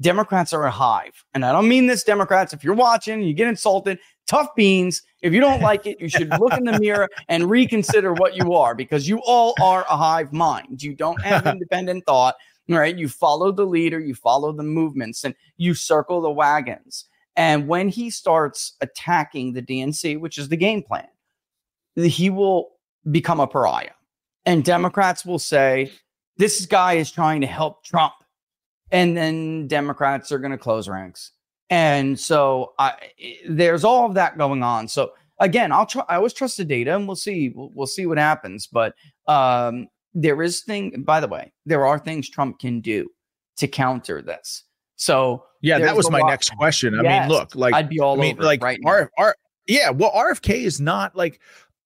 Democrats 0.00 0.52
are 0.52 0.64
a 0.64 0.70
hive. 0.70 1.24
And 1.34 1.44
I 1.44 1.52
don't 1.52 1.68
mean 1.68 1.86
this, 1.86 2.02
Democrats. 2.02 2.52
If 2.52 2.64
you're 2.64 2.74
watching, 2.74 3.22
you 3.22 3.32
get 3.32 3.46
insulted, 3.46 3.98
tough 4.26 4.54
beans. 4.54 5.02
If 5.22 5.32
you 5.32 5.40
don't 5.40 5.60
like 5.60 5.86
it, 5.86 6.00
you 6.00 6.08
should 6.08 6.30
look 6.38 6.52
in 6.54 6.64
the 6.64 6.78
mirror 6.80 7.08
and 7.28 7.48
reconsider 7.48 8.12
what 8.12 8.36
you 8.36 8.54
are 8.54 8.74
because 8.74 9.08
you 9.08 9.20
all 9.26 9.54
are 9.62 9.84
a 9.88 9.96
hive 9.96 10.32
mind. 10.32 10.82
You 10.82 10.94
don't 10.94 11.20
have 11.22 11.46
independent 11.46 12.04
thought, 12.06 12.36
right? 12.68 12.96
You 12.96 13.08
follow 13.08 13.52
the 13.52 13.66
leader, 13.66 14.00
you 14.00 14.14
follow 14.14 14.52
the 14.52 14.62
movements, 14.62 15.24
and 15.24 15.34
you 15.56 15.74
circle 15.74 16.20
the 16.20 16.30
wagons. 16.30 17.06
And 17.36 17.66
when 17.66 17.88
he 17.88 18.10
starts 18.10 18.74
attacking 18.80 19.52
the 19.52 19.62
DNC, 19.62 20.20
which 20.20 20.38
is 20.38 20.48
the 20.48 20.56
game 20.56 20.82
plan, 20.82 21.08
he 21.96 22.30
will 22.30 22.70
become 23.10 23.40
a 23.40 23.46
pariah. 23.46 23.90
And 24.46 24.64
Democrats 24.64 25.24
will 25.24 25.38
say, 25.38 25.90
this 26.36 26.66
guy 26.66 26.94
is 26.94 27.10
trying 27.10 27.40
to 27.40 27.46
help 27.46 27.84
Trump 27.84 28.14
and 28.90 29.16
then 29.16 29.66
Democrats 29.66 30.30
are 30.30 30.38
going 30.38 30.52
to 30.52 30.58
close 30.58 30.88
ranks. 30.88 31.32
And 31.70 32.18
so 32.18 32.74
I, 32.78 32.94
there's 33.48 33.84
all 33.84 34.06
of 34.06 34.14
that 34.14 34.38
going 34.38 34.62
on. 34.62 34.88
So 34.88 35.12
again, 35.38 35.72
I'll 35.72 35.86
try. 35.86 36.04
I 36.08 36.16
always 36.16 36.32
trust 36.32 36.56
the 36.56 36.64
data, 36.64 36.94
and 36.94 37.06
we'll 37.06 37.16
see. 37.16 37.52
We'll, 37.54 37.70
we'll 37.74 37.86
see 37.86 38.06
what 38.06 38.18
happens. 38.18 38.66
But 38.66 38.94
um, 39.26 39.88
there 40.12 40.42
is 40.42 40.62
thing. 40.62 41.02
By 41.04 41.20
the 41.20 41.28
way, 41.28 41.52
there 41.66 41.86
are 41.86 41.98
things 41.98 42.28
Trump 42.28 42.58
can 42.58 42.80
do 42.80 43.08
to 43.56 43.68
counter 43.68 44.22
this. 44.22 44.64
So 44.96 45.44
yeah, 45.60 45.78
that 45.78 45.96
was 45.96 46.10
my 46.10 46.20
lot. 46.20 46.30
next 46.30 46.50
question. 46.50 46.98
I 46.98 47.02
yes, 47.02 47.28
mean, 47.28 47.36
look, 47.36 47.54
like 47.54 47.74
I'd 47.74 47.88
be 47.88 48.00
all 48.00 48.18
I 48.18 48.22
mean, 48.22 48.36
over 48.36 48.44
like 48.44 48.62
right 48.62 48.78
R, 48.84 49.10
R, 49.18 49.34
yeah. 49.66 49.90
Well, 49.90 50.12
RFK 50.12 50.64
is 50.64 50.80
not 50.80 51.16
like 51.16 51.40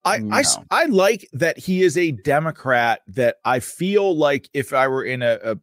I, 0.05 0.17
no. 0.19 0.35
I, 0.35 0.43
I 0.71 0.85
like 0.85 1.27
that 1.33 1.57
he 1.57 1.83
is 1.83 1.97
a 1.97 2.11
Democrat 2.11 3.01
that 3.07 3.37
I 3.45 3.59
feel 3.59 4.15
like 4.15 4.49
if 4.53 4.73
I 4.73 4.87
were 4.87 5.03
in 5.03 5.21
a, 5.21 5.39
a 5.43 5.55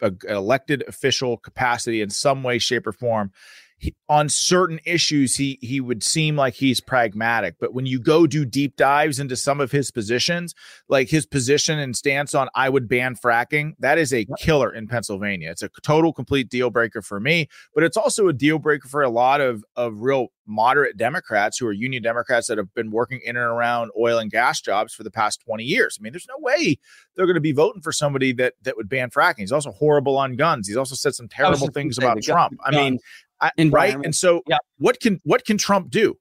a, 0.00 0.12
elected 0.28 0.84
official 0.88 1.36
capacity 1.36 2.00
in 2.00 2.10
some 2.10 2.42
way, 2.42 2.58
shape, 2.58 2.86
or 2.86 2.92
form, 2.92 3.32
he, 3.80 3.94
on 4.10 4.28
certain 4.28 4.78
issues 4.84 5.34
he 5.36 5.58
he 5.62 5.80
would 5.80 6.02
seem 6.02 6.36
like 6.36 6.54
he's 6.54 6.80
pragmatic. 6.80 7.56
But 7.58 7.72
when 7.72 7.86
you 7.86 7.98
go 7.98 8.26
do 8.26 8.44
deep 8.44 8.76
dives 8.76 9.18
into 9.18 9.36
some 9.36 9.60
of 9.60 9.72
his 9.72 9.90
positions 9.90 10.54
like 10.88 11.08
his 11.08 11.26
position 11.26 11.78
and 11.78 11.96
stance 11.96 12.34
on 12.34 12.48
i 12.54 12.68
would 12.68 12.88
ban 12.88 13.16
fracking 13.16 13.72
that 13.78 13.98
is 13.98 14.12
a 14.12 14.26
killer 14.38 14.72
in 14.72 14.86
pennsylvania. 14.86 15.50
It's 15.50 15.62
a 15.62 15.70
total 15.82 16.12
complete 16.12 16.50
deal 16.50 16.70
breaker 16.70 17.02
for 17.02 17.18
me 17.18 17.48
but 17.74 17.82
it's 17.82 17.96
also 17.96 18.28
a 18.28 18.32
deal 18.32 18.58
breaker 18.58 18.86
for 18.86 19.02
a 19.02 19.08
lot 19.08 19.40
of 19.40 19.64
of 19.76 20.00
real 20.00 20.28
moderate 20.46 20.96
democrats 20.96 21.58
who 21.58 21.66
are 21.66 21.72
union 21.72 22.02
democrats 22.02 22.48
that 22.48 22.58
have 22.58 22.72
been 22.74 22.90
working 22.90 23.20
in 23.24 23.36
and 23.36 23.46
around 23.46 23.90
oil 23.98 24.18
and 24.18 24.30
gas 24.30 24.60
jobs 24.60 24.92
for 24.92 25.04
the 25.04 25.10
past 25.10 25.40
20 25.46 25.64
years. 25.64 25.96
I 25.98 26.02
mean 26.02 26.12
there's 26.12 26.28
no 26.28 26.38
way 26.38 26.78
they're 27.16 27.26
going 27.26 27.34
to 27.34 27.40
be 27.40 27.52
voting 27.52 27.80
for 27.80 27.92
somebody 27.92 28.32
that 28.34 28.54
that 28.62 28.76
would 28.76 28.88
ban 28.88 29.10
fracking. 29.10 29.38
He's 29.38 29.52
also 29.52 29.72
horrible 29.72 30.18
on 30.18 30.36
guns. 30.36 30.68
He's 30.68 30.76
also 30.76 30.94
said 30.94 31.14
some 31.14 31.28
terrible 31.28 31.68
things 31.68 31.96
about 31.96 32.22
trump. 32.22 32.58
i 32.64 32.70
mean 32.70 32.98
I, 33.40 33.50
right? 33.70 33.96
And 34.04 34.14
so, 34.14 34.42
yeah. 34.46 34.58
what 34.78 35.00
can 35.00 35.20
what 35.24 35.44
can 35.44 35.58
Trump 35.58 35.90
do? 35.90 36.16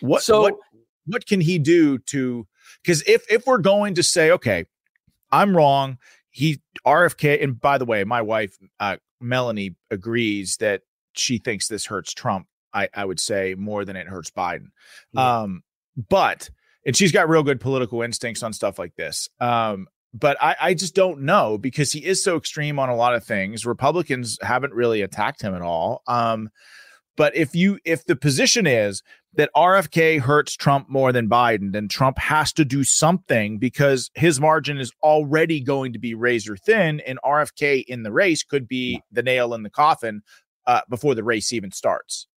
What 0.00 0.22
so 0.22 0.42
what 0.42 0.54
what 1.06 1.26
can 1.26 1.40
he 1.40 1.58
do 1.58 1.98
to? 1.98 2.46
Because 2.82 3.02
if 3.06 3.24
if 3.30 3.46
we're 3.46 3.58
going 3.58 3.94
to 3.94 4.02
say, 4.02 4.30
okay, 4.30 4.66
I'm 5.32 5.56
wrong, 5.56 5.98
he 6.30 6.60
RFK. 6.86 7.42
And 7.42 7.60
by 7.60 7.78
the 7.78 7.84
way, 7.84 8.04
my 8.04 8.22
wife 8.22 8.56
uh, 8.80 8.96
Melanie 9.20 9.76
agrees 9.90 10.56
that 10.58 10.82
she 11.14 11.38
thinks 11.38 11.68
this 11.68 11.86
hurts 11.86 12.12
Trump. 12.12 12.46
I, 12.72 12.88
I 12.92 13.04
would 13.04 13.20
say 13.20 13.54
more 13.56 13.84
than 13.84 13.96
it 13.96 14.08
hurts 14.08 14.30
Biden. 14.30 14.68
Yeah. 15.12 15.42
Um, 15.42 15.62
but 16.08 16.50
and 16.84 16.96
she's 16.96 17.12
got 17.12 17.28
real 17.28 17.42
good 17.42 17.60
political 17.60 18.02
instincts 18.02 18.42
on 18.42 18.52
stuff 18.52 18.78
like 18.78 18.96
this. 18.96 19.28
Um, 19.40 19.86
but 20.14 20.36
I, 20.40 20.56
I 20.60 20.74
just 20.74 20.94
don't 20.94 21.22
know 21.22 21.58
because 21.58 21.90
he 21.90 22.04
is 22.04 22.22
so 22.22 22.36
extreme 22.36 22.78
on 22.78 22.88
a 22.88 22.94
lot 22.94 23.14
of 23.14 23.24
things. 23.24 23.66
Republicans 23.66 24.38
haven't 24.40 24.72
really 24.72 25.02
attacked 25.02 25.42
him 25.42 25.54
at 25.54 25.60
all. 25.60 26.02
Um, 26.06 26.50
but 27.16 27.36
if 27.36 27.54
you 27.54 27.78
if 27.84 28.04
the 28.06 28.16
position 28.16 28.66
is 28.66 29.02
that 29.34 29.50
RFK 29.56 30.20
hurts 30.20 30.54
Trump 30.54 30.88
more 30.88 31.12
than 31.12 31.28
Biden, 31.28 31.72
then 31.72 31.88
Trump 31.88 32.18
has 32.18 32.52
to 32.52 32.64
do 32.64 32.84
something 32.84 33.58
because 33.58 34.10
his 34.14 34.40
margin 34.40 34.78
is 34.78 34.92
already 35.02 35.60
going 35.60 35.92
to 35.92 35.98
be 35.98 36.14
razor 36.14 36.56
thin, 36.56 37.00
and 37.00 37.18
RFK 37.24 37.84
in 37.86 38.04
the 38.04 38.12
race 38.12 38.44
could 38.44 38.68
be 38.68 39.02
the 39.10 39.22
nail 39.22 39.54
in 39.54 39.64
the 39.64 39.70
coffin 39.70 40.22
uh, 40.66 40.82
before 40.88 41.14
the 41.14 41.24
race 41.24 41.52
even 41.52 41.72
starts. 41.72 42.28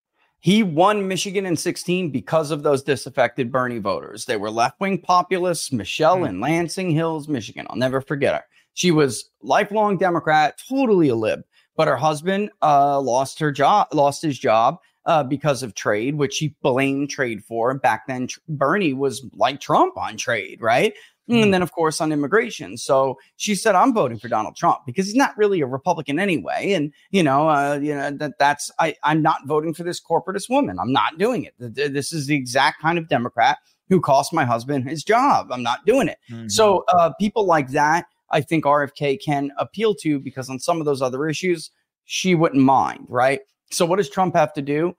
He 0.47 0.63
won 0.63 1.09
Michigan 1.09 1.45
in 1.45 1.57
16 1.57 2.11
because 2.11 2.53
of 2.53 2.63
those 2.63 2.85
disaffected 2.85 3.51
Bernie 3.51 3.81
voters. 3.81 4.27
They 4.27 4.37
were 4.37 4.49
left 4.49 4.79
wing 4.79 4.97
populists. 4.97 5.73
Michelle 5.73 6.19
mm. 6.19 6.29
in 6.29 6.41
Lansing 6.41 6.93
Hills, 6.93 7.27
Michigan. 7.27 7.67
I'll 7.69 7.75
never 7.75 8.01
forget 8.01 8.33
her. 8.33 8.45
She 8.75 8.93
was 8.93 9.29
lifelong 9.43 9.99
Democrat, 9.99 10.55
totally 10.69 11.09
a 11.09 11.17
lib, 11.17 11.43
but 11.75 11.89
her 11.89 11.97
husband 11.97 12.51
uh, 12.63 13.01
lost 13.01 13.41
her 13.41 13.51
job, 13.51 13.89
lost 13.93 14.23
his 14.23 14.39
job 14.39 14.77
uh, 15.05 15.25
because 15.25 15.65
of 15.65 15.75
trade, 15.75 16.15
which 16.15 16.35
she 16.35 16.55
blamed 16.63 17.11
trade 17.11 17.43
for. 17.43 17.75
Back 17.75 18.07
then, 18.07 18.29
Bernie 18.49 18.95
was 18.95 19.27
like 19.33 19.61
Trump 19.61 19.99
on 19.99 20.17
trade, 20.17 20.63
right? 20.63 20.95
Mm. 21.29 21.43
And 21.43 21.55
then, 21.55 21.63
of 21.63 21.73
course, 21.73 22.01
on 22.01 22.13
immigration. 22.13 22.77
So 22.77 23.19
she 23.37 23.55
said, 23.55 23.75
"I'm 23.75 23.93
voting 23.93 24.19
for 24.19 24.29
Donald 24.29 24.55
Trump 24.55 24.81
because 24.87 25.07
he's 25.07 25.17
not 25.17 25.37
really 25.37 25.61
a 25.61 25.67
Republican 25.67 26.19
anyway." 26.21 26.73
And 26.73 26.93
you 27.11 27.23
know, 27.23 27.49
uh, 27.49 27.81
you 27.83 27.95
know 27.95 28.11
that 28.13 28.39
that's 28.39 28.71
I, 28.79 28.95
I'm 29.03 29.23
not 29.23 29.47
voting 29.47 29.75
for 29.75 29.83
this 29.83 30.01
corporatist 30.01 30.49
woman. 30.49 30.79
I'm 30.79 30.93
not 30.93 31.19
doing 31.19 31.45
it. 31.45 31.55
This 31.59 32.13
is 32.13 32.27
the 32.27 32.37
exact 32.37 32.81
kind 32.81 32.97
of 32.97 33.09
Democrat 33.09 33.59
who 33.89 34.01
cost 34.01 34.33
my 34.33 34.45
husband 34.45 34.89
his 34.89 35.05
job. 35.05 35.49
I'm 35.51 35.63
not 35.63 35.85
doing 35.87 36.09
it. 36.09 36.19
Mm-hmm. 36.31 36.49
So 36.49 36.85
uh, 36.89 37.13
people 37.21 37.47
like 37.47 37.71
that, 37.71 38.07
I 38.31 38.41
think 38.41 38.65
RFK 38.65 39.23
can 39.23 39.51
appeal 39.59 39.95
to 39.97 40.19
because 40.19 40.51
on 40.51 40.59
some 40.59 40.81
of 40.81 40.87
those 40.87 41.03
other 41.03 41.29
issues, 41.29 41.71
she 42.05 42.35
wouldn't 42.35 42.63
mind, 42.63 43.07
right? 43.09 43.41
So 43.71 43.87
what 43.87 43.97
does 43.97 44.11
Trump 44.11 44.35
have 44.35 44.53
to 44.55 44.63
do? 44.63 44.97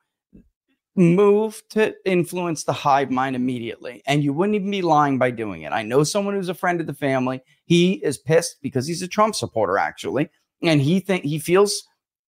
Move 0.97 1.61
to 1.69 1.93
influence 2.05 2.63
the 2.63 2.73
hive 2.73 3.11
mind 3.11 3.35
immediately. 3.35 4.01
And 4.07 4.23
you 4.23 4.33
wouldn't 4.33 4.55
even 4.55 4.71
be 4.71 4.81
lying 4.81 5.19
by 5.19 5.31
doing 5.31 5.61
it. 5.61 5.71
I 5.71 5.83
know 5.83 6.03
someone 6.03 6.33
who's 6.33 6.49
a 6.49 6.55
friend 6.55 6.81
of 6.81 6.87
the 6.87 6.93
family. 6.93 7.41
He 7.65 7.93
is 8.03 8.17
pissed 8.17 8.57
because 8.61 8.87
he's 8.87 9.03
a 9.03 9.07
Trump 9.07 9.35
supporter, 9.35 9.77
actually. 9.77 10.29
And 10.63 10.81
he 10.81 10.99
think 10.99 11.23
he 11.23 11.37
feels 11.37 11.83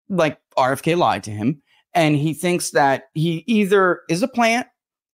like 0.08 0.40
RFK 0.56 0.98
lied 0.98 1.24
to 1.24 1.32
him. 1.32 1.62
And 1.96 2.16
he 2.16 2.34
thinks 2.34 2.70
that 2.72 3.06
he 3.16 3.44
either 3.48 4.02
is 4.08 4.22
a 4.22 4.28
plant 4.28 4.68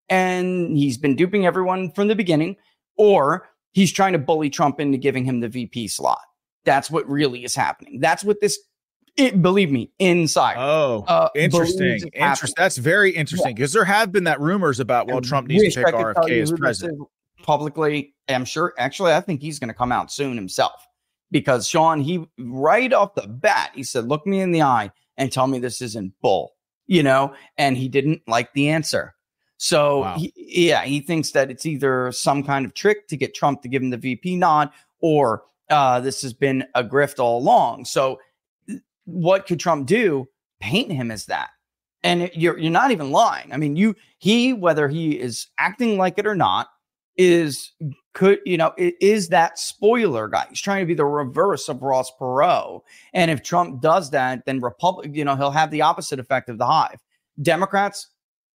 and 0.10 0.78
he's 0.78 0.98
been 0.98 1.16
duping 1.16 1.46
everyone 1.46 1.92
from 1.92 2.10
the 2.10 2.16
beginning, 2.16 2.58
or 2.98 3.48
he's 3.72 3.92
trying 3.94 4.14
to 4.14 4.20
bully 4.20 4.50
Trump 4.50 4.80
into 4.80 4.98
giving 4.98 5.26
him 5.26 5.40
the 5.40 5.50
VP 5.50 5.88
slot. 5.88 6.20
That's 6.66 6.92
what 6.92 7.10
really 7.10 7.44
is 7.44 7.56
happening. 7.56 8.00
That's 8.00 8.24
what 8.24 8.42
this 8.42 8.60
it, 9.18 9.42
believe 9.42 9.72
me, 9.72 9.92
inside. 10.00 10.56
Oh, 10.58 11.06
uh, 11.08 11.30
interesting. 11.36 12.02
Interesting. 12.14 12.54
That's 12.58 12.78
very 12.78 13.12
interesting 13.12 13.56
because 13.56 13.74
yeah. 13.74 13.80
there 13.80 13.86
have 13.86 14.12
been 14.12 14.26
that 14.26 14.42
rumors 14.42 14.80
about 14.80 15.08
well, 15.08 15.22
Trump 15.22 15.48
needs 15.48 15.76
to 15.76 15.84
pick 15.84 15.94
RFK 15.94 16.42
as 16.42 16.52
president 16.52 17.02
publicly. 17.42 18.14
I'm 18.28 18.46
sure. 18.46 18.74
Actually, 18.78 19.14
I 19.14 19.22
think 19.22 19.42
he's 19.42 19.60
going 19.60 19.70
to 19.70 19.74
come 19.74 19.92
out 19.92 20.12
soon 20.12 20.36
himself 20.36 20.86
because 21.32 21.68
Sean, 21.68 22.02
he 22.02 22.28
right 22.38 22.92
off 22.92 23.16
the 23.16 23.28
bat, 23.28 23.72
he 23.74 23.84
said, 23.84 24.06
"Look 24.06 24.28
me 24.28 24.42
in 24.42 24.52
the 24.52 24.64
eye 24.64 24.92
and 25.18 25.32
tell 25.32 25.48
me 25.48 25.60
this 25.60 25.82
isn't 25.82 26.14
bull," 26.22 26.54
you 26.88 27.02
know, 27.02 27.34
and 27.58 27.78
he 27.78 27.88
didn't 27.88 28.22
like 28.28 28.52
the 28.54 28.70
answer. 28.70 29.16
So 29.58 30.02
wow. 30.02 30.18
he, 30.18 30.34
yeah, 30.36 30.84
he 30.84 31.00
thinks 31.00 31.32
that 31.32 31.50
it's 31.50 31.66
either 31.66 32.12
some 32.12 32.44
kind 32.44 32.66
of 32.66 32.74
trick 32.74 33.08
to 33.08 33.18
get 33.18 33.34
Trump 33.34 33.62
to 33.62 33.70
give 33.70 33.82
him 33.82 33.92
the 33.92 33.98
VP 33.98 34.36
nod, 34.36 34.72
or 35.00 35.44
uh, 35.70 36.00
this 36.00 36.22
has 36.22 36.34
been 36.34 36.66
a 36.76 36.84
grift 36.84 37.20
all 37.20 37.40
along. 37.40 37.86
So 37.86 38.20
what 39.06 39.46
could 39.46 39.60
Trump 39.60 39.88
do? 39.88 40.28
Paint 40.60 40.92
him 40.92 41.12
as 41.12 41.26
that. 41.26 41.50
And 42.04 42.30
you're 42.34 42.58
you're 42.58 42.72
not 42.72 42.92
even 42.92 43.12
lying. 43.12 43.52
I 43.52 43.58
mean, 43.58 43.76
you 43.76 43.96
he 44.20 44.54
whether 44.54 44.88
he 44.88 45.20
is 45.20 45.48
acting 45.58 45.98
like 45.98 46.20
it 46.20 46.28
or 46.28 46.36
not 46.36 46.68
is 47.18 47.72
could 48.14 48.40
you 48.46 48.58
know 48.58 48.74
is 48.78 49.30
that 49.30 49.58
spoiler 49.58 50.28
guy. 50.28 50.46
He's 50.50 50.62
trying 50.62 50.82
to 50.82 50.86
be 50.86 50.94
the 50.94 51.06
reverse 51.06 51.68
of 51.68 51.82
Ross 51.82 52.12
Perot. 52.20 52.82
And 53.14 53.32
if 53.32 53.42
Trump 53.42 53.82
does 53.82 54.12
that, 54.12 54.46
then 54.46 54.62
Republic, 54.62 55.12
you 55.14 55.26
know, 55.26 55.36
he'll 55.36 55.52
have 55.52 55.72
the 55.72 55.82
opposite 55.82 56.20
effect 56.20 56.50
of 56.50 56.58
the 56.58 56.66
hive. 56.66 57.00
Democrats, 57.42 58.08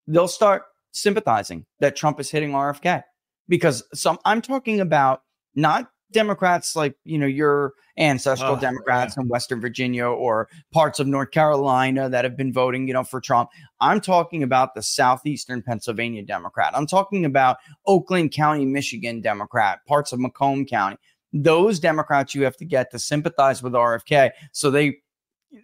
they'll 0.07 0.27
start 0.27 0.63
sympathizing 0.91 1.65
that 1.79 1.95
Trump 1.95 2.19
is 2.19 2.29
hitting 2.29 2.51
RFK 2.51 3.03
because 3.47 3.83
some 3.93 4.19
I'm 4.25 4.41
talking 4.41 4.79
about 4.79 5.23
not 5.55 5.89
Democrats 6.11 6.75
like, 6.75 6.95
you 7.03 7.17
know, 7.17 7.27
your 7.27 7.73
ancestral 7.97 8.55
oh, 8.55 8.59
Democrats 8.59 9.15
yeah. 9.15 9.23
in 9.23 9.27
Western 9.27 9.61
Virginia 9.61 10.05
or 10.05 10.49
parts 10.71 10.99
of 10.99 11.07
North 11.07 11.31
Carolina 11.31 12.09
that 12.09 12.23
have 12.23 12.37
been 12.37 12.53
voting, 12.53 12.87
you 12.87 12.93
know, 12.93 13.03
for 13.03 13.19
Trump. 13.21 13.49
I'm 13.79 14.01
talking 14.01 14.43
about 14.43 14.73
the 14.73 14.81
southeastern 14.81 15.61
Pennsylvania 15.61 16.23
Democrat. 16.23 16.73
I'm 16.75 16.87
talking 16.87 17.25
about 17.25 17.57
Oakland 17.85 18.31
County, 18.31 18.65
Michigan 18.65 19.21
Democrat, 19.21 19.79
parts 19.87 20.11
of 20.11 20.19
Macomb 20.19 20.65
County. 20.65 20.97
Those 21.31 21.79
Democrats 21.79 22.33
you 22.33 22.43
have 22.43 22.57
to 22.57 22.65
get 22.65 22.89
to 22.91 22.99
sympathize 22.99 23.61
with 23.61 23.73
RFK 23.73 24.31
so 24.51 24.71
they 24.71 24.97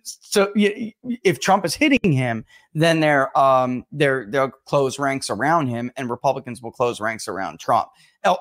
so 0.03 0.51
if 0.55 1.39
Trump 1.39 1.65
is 1.65 1.75
hitting 1.75 2.11
him, 2.11 2.45
then 2.73 2.99
they're 2.99 3.35
um 3.37 3.85
they're 3.91 4.25
they'll 4.29 4.49
close 4.65 4.97
ranks 4.99 5.29
around 5.29 5.67
him, 5.67 5.91
and 5.95 6.09
Republicans 6.09 6.61
will 6.61 6.71
close 6.71 6.99
ranks 6.99 7.27
around 7.27 7.59
Trump. 7.59 7.89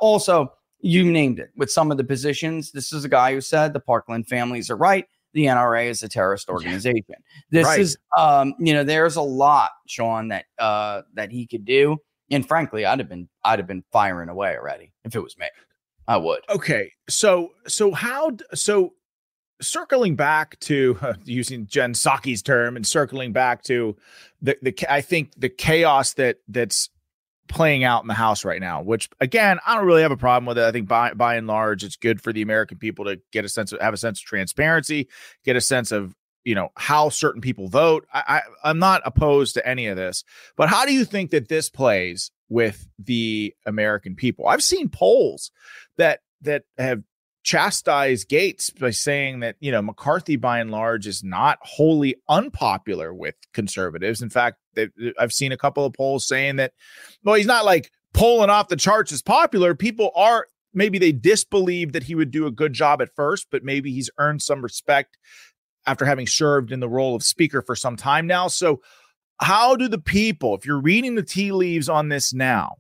Also, 0.00 0.52
you 0.85 1.11
named 1.11 1.39
it 1.39 1.51
with 1.57 1.70
some 1.70 1.91
of 1.91 1.97
the 1.97 2.05
positions. 2.05 2.70
This 2.70 2.93
is 2.93 3.05
a 3.07 3.09
guy 3.09 3.32
who 3.32 3.41
said 3.41 3.72
the 3.72 3.80
Parkland 3.80 4.28
families 4.28 4.70
are 4.70 4.76
right. 4.76 5.07
The 5.32 5.47
NRA 5.47 5.87
is 5.87 6.03
a 6.03 6.09
terrorist 6.09 6.49
organization. 6.49 7.16
This 7.51 7.64
right. 7.64 7.80
is, 7.80 7.97
um, 8.16 8.55
you 8.59 8.74
know, 8.74 8.85
there's 8.85 9.16
a 9.16 9.22
lot, 9.22 9.70
Sean, 9.89 10.28
that 10.28 10.45
uh, 10.59 11.03
that 11.14 11.32
he 11.32 11.47
could 11.47 11.64
do. 11.64 11.97
And 12.30 12.47
frankly, 12.47 12.85
I'd 12.85 12.99
have 12.99 13.09
been, 13.09 13.28
I'd 13.45 13.59
have 13.59 13.66
been 13.66 13.82
firing 13.93 14.28
away 14.28 14.57
already 14.57 14.93
if 15.05 15.16
it 15.16 15.20
was 15.20 15.37
me. 15.39 15.47
I 16.07 16.18
would. 16.18 16.43
Okay, 16.51 16.93
so 17.09 17.53
so 17.66 17.93
how 17.93 18.37
so 18.53 18.93
circling 19.62 20.16
back 20.16 20.61
to 20.61 20.99
uh, 21.01 21.14
using 21.24 21.66
Jen 21.66 21.95
Psaki's 21.95 22.43
term 22.43 22.76
and 22.76 22.87
circling 22.87 23.32
back 23.32 23.62
to 23.64 23.97
the 24.43 24.57
the 24.61 24.74
I 24.89 25.01
think 25.01 25.32
the 25.37 25.49
chaos 25.49 26.12
that 26.14 26.37
that's 26.47 26.91
playing 27.49 27.84
out 27.84 28.03
in 28.03 28.09
the 28.09 28.14
House 28.14 28.45
right 28.45 28.61
now, 28.61 28.82
which 28.82 29.09
again, 29.20 29.59
I 29.66 29.74
don't 29.74 29.86
really 29.86 30.03
have 30.03 30.11
a 30.11 30.16
problem 30.16 30.47
with 30.47 30.59
it. 30.59 30.64
I 30.64 30.72
think 30.72 30.88
by 30.88 31.12
by 31.14 31.36
and 31.36 31.47
large, 31.47 31.84
it's 31.84 31.97
good 31.97 32.20
for 32.20 32.32
the 32.32 32.42
American 32.42 32.78
people 32.78 33.05
to 33.07 33.20
get 33.32 33.45
a 33.45 33.49
sense 33.49 33.72
of 33.72 33.80
have 33.80 33.95
a 33.95 33.99
sense 33.99 34.20
of 34.20 34.24
transparency, 34.24 35.09
get 35.45 35.57
a 35.57 35.61
sense 35.61 35.92
of 35.92 36.14
you 36.45 36.55
know 36.55 36.70
how 36.76 37.09
certain 37.09 37.40
people 37.40 37.68
vote. 37.68 38.07
I, 38.12 38.22
I 38.26 38.68
I'm 38.70 38.78
not 38.78 39.03
opposed 39.05 39.55
to 39.55 39.66
any 39.66 39.86
of 39.86 39.97
this, 39.97 40.24
but 40.57 40.68
how 40.68 40.86
do 40.86 40.92
you 40.92 41.05
think 41.05 41.30
that 41.30 41.49
this 41.49 41.70
plays 41.70 42.30
with 42.49 42.86
the 42.99 43.55
American 43.66 44.14
people? 44.14 44.47
I've 44.47 44.62
seen 44.62 44.88
polls 44.88 45.51
that 45.97 46.20
that 46.42 46.64
have 46.78 47.03
chastise 47.45 48.24
Gaetz 48.24 48.76
by 48.78 48.90
saying 48.90 49.40
that, 49.40 49.57
you 49.61 49.70
know, 49.70 49.82
McCarthy 49.82 50.36
by 50.36 50.61
and 50.61 50.70
large 50.70 51.07
is 51.07 51.22
not 51.22 51.59
wholly 51.61 52.16
unpopular 52.28 53.12
with 53.12 53.34
conservatives. 53.53 54.22
In 54.22 54.30
fact, 54.30 54.59
I've 55.18 55.33
seen 55.33 55.53
a 55.53 55.57
couple 55.57 55.85
of 55.85 55.93
polls 55.93 56.27
saying 56.27 56.57
that, 56.57 56.72
well, 57.22 57.35
he's 57.35 57.47
not 57.47 57.64
like 57.64 57.91
pulling 58.12 58.51
off 58.51 58.68
the 58.68 58.77
charts 58.77 59.12
as 59.12 59.22
popular. 59.22 59.75
People 59.75 60.11
are 60.14 60.47
maybe 60.72 60.99
they 60.99 61.12
disbelieve 61.12 61.93
that 61.93 62.03
he 62.03 62.14
would 62.14 62.31
do 62.31 62.47
a 62.47 62.51
good 62.51 62.72
job 62.72 63.01
at 63.01 63.14
first, 63.14 63.47
but 63.51 63.64
maybe 63.64 63.93
he's 63.93 64.11
earned 64.18 64.43
some 64.43 64.62
respect 64.62 65.16
after 65.87 66.05
having 66.05 66.27
served 66.27 66.72
in 66.72 66.81
the 66.81 66.89
role 66.89 67.14
of 67.14 67.22
speaker 67.22 67.62
for 67.62 67.77
some 67.77 67.97
time 67.97 68.27
now. 68.27 68.49
So, 68.49 68.83
how 69.41 69.75
do 69.77 69.89
the 69.89 69.99
people, 69.99 70.55
if 70.55 70.64
you're 70.64 70.81
reading 70.81 71.16
the 71.16 71.22
tea 71.22 71.53
leaves 71.53 71.89
on 71.89 72.09
this 72.09 72.33
now, 72.33 72.77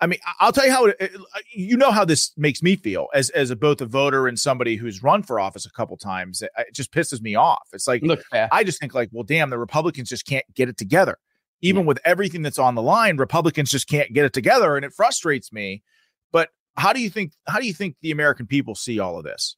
I 0.00 0.06
mean, 0.06 0.18
I'll 0.40 0.52
tell 0.52 0.66
you 0.66 0.72
how 0.72 0.86
it, 0.86 1.12
you 1.54 1.76
know 1.76 1.90
how 1.90 2.04
this 2.04 2.32
makes 2.36 2.62
me 2.62 2.76
feel 2.76 3.08
as 3.14 3.30
as 3.30 3.50
a, 3.50 3.56
both 3.56 3.80
a 3.80 3.86
voter 3.86 4.28
and 4.28 4.38
somebody 4.38 4.76
who's 4.76 5.02
run 5.02 5.22
for 5.22 5.40
office 5.40 5.64
a 5.64 5.70
couple 5.70 5.96
times. 5.96 6.42
It, 6.42 6.50
it 6.58 6.74
just 6.74 6.92
pisses 6.92 7.22
me 7.22 7.34
off. 7.34 7.66
It's 7.72 7.86
like 7.86 8.02
Look, 8.02 8.22
I 8.32 8.62
just 8.62 8.78
think 8.78 8.94
like, 8.94 9.08
well, 9.12 9.24
damn, 9.24 9.50
the 9.50 9.58
Republicans 9.58 10.10
just 10.10 10.26
can't 10.26 10.44
get 10.54 10.68
it 10.68 10.76
together. 10.76 11.18
Even 11.62 11.82
yeah. 11.82 11.88
with 11.88 11.98
everything 12.04 12.42
that's 12.42 12.58
on 12.58 12.74
the 12.74 12.82
line, 12.82 13.16
Republicans 13.16 13.70
just 13.70 13.88
can't 13.88 14.12
get 14.12 14.26
it 14.26 14.34
together, 14.34 14.76
and 14.76 14.84
it 14.84 14.92
frustrates 14.92 15.50
me. 15.52 15.82
But 16.30 16.50
how 16.76 16.92
do 16.92 17.00
you 17.00 17.08
think 17.08 17.32
how 17.46 17.58
do 17.58 17.66
you 17.66 17.72
think 17.72 17.96
the 18.02 18.10
American 18.10 18.46
people 18.46 18.74
see 18.74 18.98
all 18.98 19.16
of 19.16 19.24
this? 19.24 19.56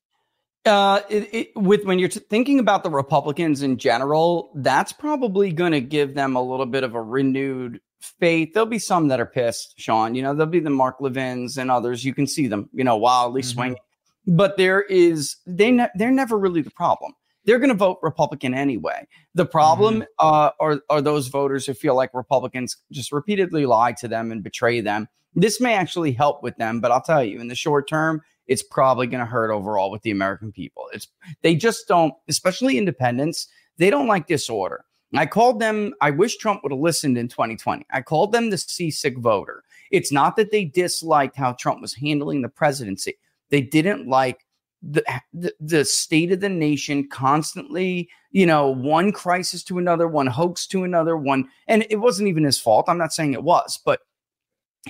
Uh, 0.64 1.00
it, 1.08 1.34
it, 1.34 1.56
with 1.56 1.84
when 1.84 1.98
you're 1.98 2.08
t- 2.08 2.20
thinking 2.28 2.58
about 2.58 2.82
the 2.82 2.90
Republicans 2.90 3.62
in 3.62 3.78
general, 3.78 4.52
that's 4.56 4.92
probably 4.92 5.50
going 5.50 5.72
to 5.72 5.80
give 5.80 6.14
them 6.14 6.36
a 6.36 6.42
little 6.42 6.66
bit 6.66 6.84
of 6.84 6.94
a 6.94 7.00
renewed 7.00 7.80
faith. 8.00 8.50
There'll 8.54 8.66
be 8.66 8.78
some 8.78 9.08
that 9.08 9.20
are 9.20 9.26
pissed, 9.26 9.74
Sean. 9.76 10.14
You 10.14 10.22
know, 10.22 10.34
there'll 10.34 10.50
be 10.50 10.60
the 10.60 10.70
Mark 10.70 10.96
Levins 11.00 11.58
and 11.58 11.70
others. 11.70 12.04
You 12.04 12.14
can 12.14 12.26
see 12.26 12.46
them, 12.46 12.68
you 12.72 12.84
know, 12.84 12.96
wildly 12.96 13.42
mm-hmm. 13.42 13.50
swinging. 13.50 13.78
But 14.26 14.56
there 14.56 14.82
is 14.82 15.36
they 15.46 15.70
ne- 15.70 15.88
they're 15.94 16.10
never 16.10 16.38
really 16.38 16.62
the 16.62 16.70
problem. 16.70 17.12
they're 17.48 17.58
going 17.58 17.70
to 17.70 17.74
vote 17.74 17.98
Republican 18.02 18.52
anyway. 18.52 19.06
The 19.34 19.46
problem 19.46 20.00
mm-hmm. 20.00 20.04
uh, 20.18 20.50
are 20.60 20.82
are 20.90 21.00
those 21.00 21.28
voters 21.28 21.64
who 21.64 21.72
feel 21.72 21.96
like 21.96 22.10
Republicans 22.12 22.76
just 22.92 23.10
repeatedly 23.10 23.64
lie 23.64 23.92
to 23.92 24.06
them 24.06 24.30
and 24.30 24.44
betray 24.44 24.82
them. 24.82 25.08
This 25.34 25.58
may 25.58 25.72
actually 25.72 26.12
help 26.12 26.42
with 26.42 26.56
them, 26.58 26.80
but 26.80 26.90
I'll 26.90 27.00
tell 27.00 27.24
you, 27.24 27.40
in 27.40 27.48
the 27.48 27.54
short 27.54 27.88
term, 27.88 28.20
it's 28.46 28.62
probably 28.62 29.06
going 29.06 29.20
to 29.20 29.26
hurt 29.26 29.50
overall 29.50 29.90
with 29.90 30.02
the 30.02 30.10
American 30.10 30.52
people. 30.52 30.90
It's 30.92 31.08
they 31.40 31.54
just 31.54 31.88
don't, 31.88 32.12
especially 32.28 32.76
independents, 32.76 33.48
they 33.78 33.88
don't 33.88 34.08
like 34.08 34.26
disorder. 34.26 34.84
I 35.14 35.26
called 35.26 35.60
them, 35.60 35.94
I 36.00 36.10
wish 36.10 36.36
Trump 36.36 36.62
would 36.62 36.72
have 36.72 36.80
listened 36.80 37.16
in 37.16 37.28
2020. 37.28 37.86
I 37.90 38.02
called 38.02 38.32
them 38.32 38.50
the 38.50 38.58
seasick 38.58 39.16
voter. 39.18 39.64
It's 39.90 40.12
not 40.12 40.36
that 40.36 40.50
they 40.50 40.66
disliked 40.66 41.36
how 41.36 41.52
Trump 41.52 41.80
was 41.80 41.94
handling 41.94 42.42
the 42.42 42.48
presidency. 42.48 43.14
They 43.50 43.62
didn't 43.62 44.06
like 44.06 44.44
the, 44.82 45.02
the, 45.32 45.52
the 45.60 45.84
state 45.84 46.30
of 46.30 46.40
the 46.40 46.48
nation 46.48 47.08
constantly, 47.08 48.08
you 48.30 48.46
know, 48.46 48.68
one 48.68 49.12
crisis 49.12 49.64
to 49.64 49.78
another, 49.78 50.06
one 50.06 50.26
hoax 50.26 50.66
to 50.68 50.84
another, 50.84 51.16
one, 51.16 51.48
and 51.66 51.86
it 51.90 51.96
wasn't 51.96 52.28
even 52.28 52.44
his 52.44 52.60
fault. 52.60 52.84
I'm 52.88 52.98
not 52.98 53.12
saying 53.12 53.32
it 53.32 53.42
was, 53.42 53.78
but 53.84 54.00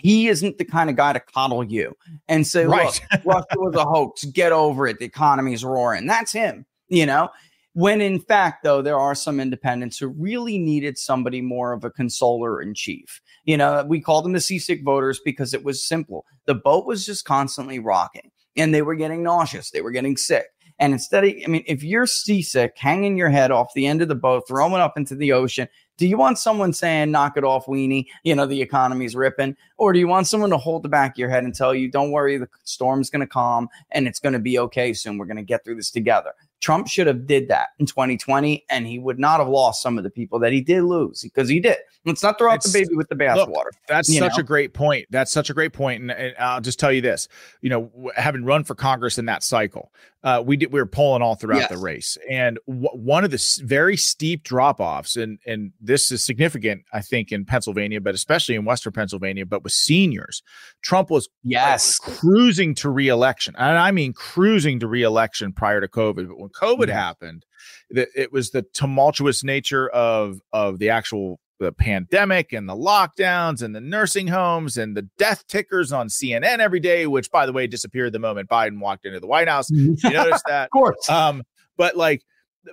he 0.00 0.28
isn't 0.28 0.58
the 0.58 0.64
kind 0.64 0.90
of 0.90 0.96
guy 0.96 1.12
to 1.12 1.20
coddle 1.20 1.64
you 1.64 1.96
and 2.28 2.46
say, 2.46 2.66
right. 2.66 3.00
look, 3.12 3.24
Russia 3.24 3.58
was 3.58 3.74
a 3.76 3.84
hoax. 3.84 4.24
Get 4.24 4.52
over 4.52 4.86
it. 4.86 4.98
The 4.98 5.06
economy's 5.06 5.64
roaring. 5.64 6.06
That's 6.06 6.32
him, 6.32 6.66
you 6.88 7.06
know? 7.06 7.30
When 7.78 8.00
in 8.00 8.18
fact, 8.18 8.64
though, 8.64 8.82
there 8.82 8.98
are 8.98 9.14
some 9.14 9.38
independents 9.38 9.98
who 9.98 10.08
really 10.08 10.58
needed 10.58 10.98
somebody 10.98 11.40
more 11.40 11.72
of 11.72 11.84
a 11.84 11.92
consoler 11.92 12.60
in 12.60 12.74
chief. 12.74 13.22
You 13.44 13.56
know, 13.56 13.84
we 13.86 14.00
called 14.00 14.24
them 14.24 14.32
the 14.32 14.40
seasick 14.40 14.82
voters 14.82 15.20
because 15.24 15.54
it 15.54 15.62
was 15.62 15.80
simple. 15.80 16.26
The 16.46 16.56
boat 16.56 16.86
was 16.86 17.06
just 17.06 17.24
constantly 17.24 17.78
rocking 17.78 18.32
and 18.56 18.74
they 18.74 18.82
were 18.82 18.96
getting 18.96 19.22
nauseous. 19.22 19.70
They 19.70 19.80
were 19.80 19.92
getting 19.92 20.16
sick. 20.16 20.46
And 20.80 20.92
instead 20.92 21.22
of, 21.22 21.32
I 21.44 21.46
mean, 21.46 21.62
if 21.68 21.84
you're 21.84 22.08
seasick, 22.08 22.76
hanging 22.76 23.16
your 23.16 23.30
head 23.30 23.52
off 23.52 23.74
the 23.74 23.86
end 23.86 24.02
of 24.02 24.08
the 24.08 24.16
boat, 24.16 24.48
throwing 24.48 24.74
up 24.74 24.96
into 24.96 25.14
the 25.14 25.30
ocean, 25.30 25.68
do 25.98 26.06
you 26.08 26.16
want 26.16 26.38
someone 26.38 26.72
saying, 26.72 27.12
knock 27.12 27.36
it 27.36 27.44
off, 27.44 27.66
weenie, 27.66 28.06
you 28.24 28.34
know, 28.34 28.46
the 28.46 28.62
economy's 28.62 29.14
ripping? 29.14 29.56
Or 29.76 29.92
do 29.92 30.00
you 30.00 30.08
want 30.08 30.26
someone 30.26 30.50
to 30.50 30.56
hold 30.56 30.82
the 30.82 30.88
back 30.88 31.12
of 31.12 31.18
your 31.18 31.30
head 31.30 31.44
and 31.44 31.54
tell 31.54 31.74
you, 31.74 31.88
don't 31.88 32.10
worry, 32.10 32.38
the 32.38 32.48
storm's 32.64 33.10
going 33.10 33.20
to 33.20 33.26
calm 33.28 33.68
and 33.90 34.08
it's 34.08 34.18
going 34.18 34.32
to 34.32 34.40
be 34.40 34.58
okay 34.58 34.92
soon. 34.92 35.18
We're 35.18 35.26
going 35.26 35.36
to 35.36 35.42
get 35.44 35.64
through 35.64 35.76
this 35.76 35.90
together. 35.90 36.32
Trump 36.60 36.88
should 36.88 37.06
have 37.06 37.26
did 37.26 37.48
that 37.48 37.68
in 37.78 37.86
2020, 37.86 38.64
and 38.68 38.86
he 38.86 38.98
would 38.98 39.18
not 39.18 39.38
have 39.38 39.48
lost 39.48 39.82
some 39.82 39.96
of 39.96 40.04
the 40.04 40.10
people 40.10 40.38
that 40.40 40.52
he 40.52 40.60
did 40.60 40.82
lose 40.82 41.22
because 41.22 41.48
he 41.48 41.60
did. 41.60 41.76
Let's 42.08 42.22
not 42.22 42.38
throw 42.38 42.50
out 42.50 42.62
the 42.62 42.70
baby 42.72 42.94
with 42.94 43.08
the 43.08 43.14
bathwater. 43.14 43.70
That's 43.86 44.12
such 44.12 44.36
know? 44.36 44.40
a 44.40 44.42
great 44.42 44.74
point. 44.74 45.06
That's 45.10 45.30
such 45.30 45.50
a 45.50 45.54
great 45.54 45.72
point. 45.72 46.02
And, 46.02 46.10
and, 46.10 46.34
I'll 46.38 46.60
just 46.60 46.78
tell 46.80 46.90
you 46.90 47.00
this: 47.00 47.28
you 47.60 47.70
know, 47.70 48.10
having 48.16 48.44
run 48.44 48.64
for 48.64 48.74
Congress 48.74 49.18
in 49.18 49.26
that 49.26 49.42
cycle, 49.42 49.92
uh, 50.24 50.42
we 50.44 50.56
did 50.56 50.72
we 50.72 50.80
were 50.80 50.86
polling 50.86 51.22
all 51.22 51.34
throughout 51.34 51.58
yes. 51.58 51.68
the 51.68 51.76
race, 51.76 52.18
and 52.28 52.58
w- 52.66 52.88
one 52.88 53.24
of 53.24 53.30
the 53.30 53.62
very 53.64 53.96
steep 53.96 54.42
drop 54.42 54.80
offs, 54.80 55.16
and 55.16 55.38
and 55.46 55.72
this 55.80 56.10
is 56.10 56.24
significant, 56.24 56.82
I 56.92 57.02
think, 57.02 57.30
in 57.30 57.44
Pennsylvania, 57.44 58.00
but 58.00 58.14
especially 58.14 58.54
in 58.54 58.64
Western 58.64 58.92
Pennsylvania, 58.92 59.46
but 59.46 59.62
with 59.62 59.72
seniors, 59.72 60.42
Trump 60.82 61.10
was 61.10 61.28
yes 61.44 61.98
cruising 61.98 62.74
to 62.76 62.90
reelection, 62.90 63.54
and 63.58 63.78
I 63.78 63.90
mean 63.90 64.12
cruising 64.12 64.80
to 64.80 64.88
reelection 64.88 65.52
prior 65.52 65.80
to 65.80 65.88
COVID. 65.88 66.28
But 66.28 66.38
when 66.38 66.50
COVID 66.50 66.88
happened, 66.88 67.44
that 67.90 68.08
it 68.14 68.32
was 68.32 68.50
the 68.50 68.62
tumultuous 68.62 69.44
nature 69.44 69.88
of 69.90 70.40
of 70.52 70.78
the 70.78 70.90
actual 70.90 71.38
the 71.58 71.72
pandemic 71.72 72.52
and 72.52 72.68
the 72.68 72.74
lockdowns 72.74 73.62
and 73.62 73.74
the 73.74 73.80
nursing 73.80 74.28
homes 74.28 74.76
and 74.76 74.96
the 74.96 75.02
death 75.18 75.46
tickers 75.46 75.92
on 75.92 76.08
CNN 76.08 76.58
every 76.58 76.80
day, 76.80 77.06
which 77.06 77.30
by 77.30 77.46
the 77.46 77.52
way 77.52 77.66
disappeared 77.66 78.12
the 78.12 78.18
moment 78.18 78.48
Biden 78.48 78.80
walked 78.80 79.04
into 79.04 79.20
the 79.20 79.26
White 79.26 79.48
House. 79.48 79.70
You 79.70 79.96
notice 80.04 80.42
that, 80.46 80.64
of 80.64 80.70
course. 80.70 81.08
Um, 81.08 81.42
but 81.76 81.96
like, 81.96 82.22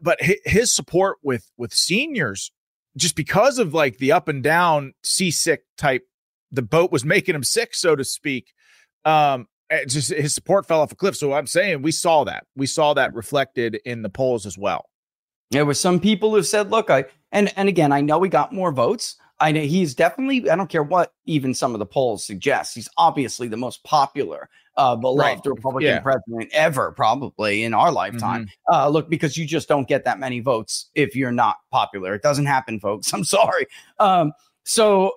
but 0.01 0.19
his 0.21 0.73
support 0.73 1.17
with 1.23 1.49
with 1.57 1.73
seniors, 1.73 2.51
just 2.97 3.15
because 3.15 3.59
of 3.59 3.73
like 3.73 3.97
the 3.97 4.11
up 4.11 4.27
and 4.27 4.43
down 4.43 4.93
seasick 5.03 5.63
type, 5.77 6.03
the 6.51 6.61
boat 6.61 6.91
was 6.91 7.05
making 7.05 7.35
him 7.35 7.43
sick, 7.43 7.73
so 7.73 7.95
to 7.95 8.03
speak. 8.03 8.53
Um, 9.03 9.47
just 9.87 10.11
his 10.11 10.33
support 10.33 10.65
fell 10.65 10.81
off 10.81 10.91
a 10.91 10.95
cliff. 10.95 11.15
So 11.15 11.33
I'm 11.33 11.47
saying 11.47 11.81
we 11.81 11.91
saw 11.91 12.23
that. 12.25 12.45
We 12.55 12.67
saw 12.67 12.93
that 12.93 13.13
reflected 13.13 13.79
in 13.85 14.01
the 14.01 14.09
polls 14.09 14.45
as 14.45 14.57
well. 14.57 14.85
There 15.51 15.65
were 15.65 15.73
some 15.73 15.99
people 15.99 16.31
who 16.31 16.43
said, 16.43 16.71
"Look, 16.71 16.89
I 16.89 17.05
and 17.35 17.53
and 17.55 17.69
again, 17.69 17.91
I 17.91 18.01
know 18.01 18.21
he 18.23 18.29
got 18.29 18.53
more 18.53 18.71
votes. 18.71 19.17
I 19.39 19.51
know 19.51 19.61
he's 19.61 19.93
definitely. 19.93 20.49
I 20.49 20.55
don't 20.55 20.69
care 20.69 20.83
what 20.83 21.13
even 21.25 21.53
some 21.53 21.75
of 21.75 21.79
the 21.79 21.85
polls 21.85 22.25
suggest. 22.25 22.73
He's 22.73 22.89
obviously 22.97 23.49
the 23.49 23.57
most 23.57 23.83
popular, 23.83 24.49
uh, 24.77 24.95
beloved 24.95 25.45
right. 25.45 25.45
Republican 25.45 25.95
yeah. 25.95 25.99
president 25.99 26.49
ever, 26.53 26.93
probably 26.93 27.63
in 27.63 27.73
our 27.73 27.91
lifetime. 27.91 28.45
Mm-hmm. 28.45 28.73
Uh, 28.73 28.87
look, 28.87 29.09
because 29.09 29.37
you 29.37 29.45
just 29.45 29.67
don't 29.67 29.87
get 29.87 30.05
that 30.05 30.19
many 30.19 30.39
votes 30.39 30.89
if 30.95 31.15
you're 31.15 31.33
not 31.33 31.57
popular. 31.69 32.15
It 32.15 32.21
doesn't 32.21 32.45
happen, 32.45 32.79
folks. 32.79 33.13
I'm 33.13 33.25
sorry. 33.25 33.67
Um, 33.99 34.31
so 34.63 35.11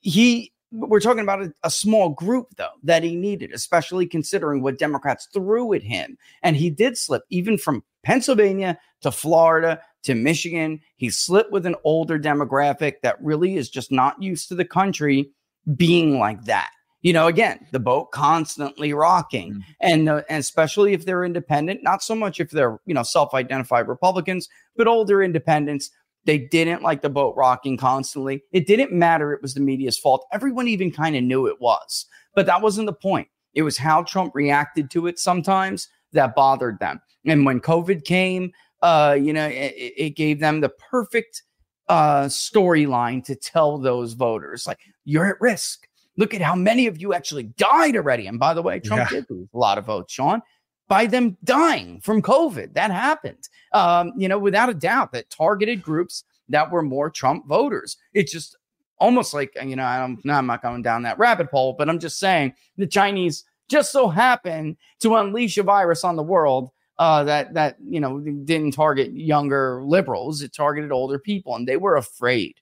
he 0.00 0.52
we're 0.72 1.00
talking 1.00 1.22
about 1.22 1.42
a, 1.42 1.52
a, 1.64 1.70
small 1.70 2.08
group 2.08 2.48
though 2.56 2.70
that 2.82 3.02
he 3.02 3.14
needed 3.14 3.52
especially 3.52 4.06
considering 4.06 4.62
what 4.62 4.78
democrats 4.78 5.28
threw 5.32 5.74
at 5.74 5.82
him 5.82 6.16
and 6.42 6.56
he 6.56 6.70
did 6.70 6.96
slip 6.96 7.22
even 7.28 7.58
from 7.58 7.84
pennsylvania 8.02 8.78
to 9.02 9.12
florida 9.12 9.80
to 10.02 10.14
michigan 10.14 10.80
he 10.96 11.10
slipped 11.10 11.52
with 11.52 11.66
an 11.66 11.76
older 11.84 12.18
demographic 12.18 12.96
that 13.02 13.22
really 13.22 13.56
is 13.56 13.70
just 13.70 13.92
not 13.92 14.20
used 14.22 14.48
to 14.48 14.54
the 14.54 14.64
country 14.64 15.30
being 15.76 16.18
like 16.18 16.42
that 16.44 16.70
you 17.02 17.12
know 17.12 17.26
again 17.26 17.66
the 17.72 17.80
boat 17.80 18.10
constantly 18.10 18.92
rocking 18.92 19.52
mm-hmm. 19.52 19.60
and, 19.80 20.08
uh, 20.08 20.22
and 20.28 20.40
especially 20.40 20.92
if 20.92 21.04
they're 21.04 21.24
independent 21.24 21.82
not 21.82 22.02
so 22.02 22.14
much 22.14 22.40
if 22.40 22.50
they're 22.50 22.78
you 22.86 22.94
know 22.94 23.02
self-identified 23.02 23.88
republicans 23.88 24.48
but 24.76 24.88
older 24.88 25.22
independents 25.22 25.90
they 26.24 26.38
didn't 26.38 26.82
like 26.82 27.02
the 27.02 27.10
boat 27.10 27.34
rocking 27.36 27.76
constantly. 27.76 28.42
It 28.52 28.66
didn't 28.66 28.92
matter. 28.92 29.32
It 29.32 29.42
was 29.42 29.54
the 29.54 29.60
media's 29.60 29.98
fault. 29.98 30.26
Everyone 30.32 30.68
even 30.68 30.90
kind 30.90 31.16
of 31.16 31.24
knew 31.24 31.46
it 31.46 31.60
was, 31.60 32.06
but 32.34 32.46
that 32.46 32.62
wasn't 32.62 32.86
the 32.86 32.92
point. 32.92 33.28
It 33.54 33.62
was 33.62 33.76
how 33.76 34.02
Trump 34.02 34.34
reacted 34.34 34.90
to 34.92 35.06
it 35.06 35.18
sometimes 35.18 35.88
that 36.12 36.34
bothered 36.34 36.78
them. 36.78 37.00
And 37.26 37.44
when 37.44 37.60
COVID 37.60 38.04
came, 38.04 38.52
uh, 38.82 39.16
you 39.18 39.32
know, 39.32 39.46
it, 39.46 39.74
it 39.96 40.10
gave 40.16 40.40
them 40.40 40.60
the 40.60 40.68
perfect 40.68 41.42
uh, 41.88 42.24
storyline 42.24 43.24
to 43.24 43.34
tell 43.34 43.78
those 43.78 44.12
voters, 44.12 44.66
like, 44.66 44.80
you're 45.04 45.26
at 45.26 45.40
risk. 45.40 45.88
Look 46.18 46.34
at 46.34 46.42
how 46.42 46.54
many 46.54 46.86
of 46.86 47.00
you 47.00 47.14
actually 47.14 47.44
died 47.44 47.96
already. 47.96 48.26
And 48.26 48.38
by 48.38 48.52
the 48.52 48.62
way, 48.62 48.80
Trump 48.80 49.10
yeah. 49.10 49.20
did 49.20 49.30
lose 49.30 49.48
a 49.54 49.58
lot 49.58 49.78
of 49.78 49.86
votes, 49.86 50.12
Sean 50.12 50.42
by 50.88 51.06
them 51.06 51.38
dying 51.44 52.00
from 52.02 52.20
COVID. 52.20 52.74
That 52.74 52.90
happened, 52.90 53.48
um, 53.72 54.12
you 54.14 54.28
know, 54.28 54.38
without 54.38 54.68
a 54.68 54.74
doubt, 54.74 55.12
that 55.12 55.30
targeted 55.30 55.82
groups 55.82 56.24
that 56.50 56.70
were 56.70 56.82
more 56.82 57.08
Trump 57.08 57.46
voters. 57.48 57.96
It's 58.12 58.30
just 58.30 58.58
almost 58.98 59.32
like, 59.32 59.56
you 59.64 59.74
know, 59.74 59.84
I'm, 59.84 60.18
no, 60.22 60.34
I'm 60.34 60.46
not 60.46 60.60
going 60.60 60.82
down 60.82 61.02
that 61.04 61.18
rabbit 61.18 61.46
hole, 61.46 61.74
but 61.78 61.88
I'm 61.88 61.98
just 61.98 62.18
saying 62.18 62.52
the 62.76 62.86
Chinese 62.86 63.44
just 63.68 63.90
so 63.90 64.06
happen 64.06 64.76
to 65.00 65.16
unleash 65.16 65.56
a 65.56 65.62
virus 65.62 66.04
on 66.04 66.16
the 66.16 66.22
world 66.22 66.70
uh, 67.02 67.24
that 67.24 67.52
that 67.54 67.76
you 67.84 67.98
know 67.98 68.20
didn't 68.20 68.70
target 68.70 69.12
younger 69.12 69.82
liberals. 69.84 70.40
It 70.40 70.54
targeted 70.54 70.92
older 70.92 71.18
people, 71.18 71.56
and 71.56 71.66
they 71.66 71.76
were 71.76 71.96
afraid. 71.96 72.54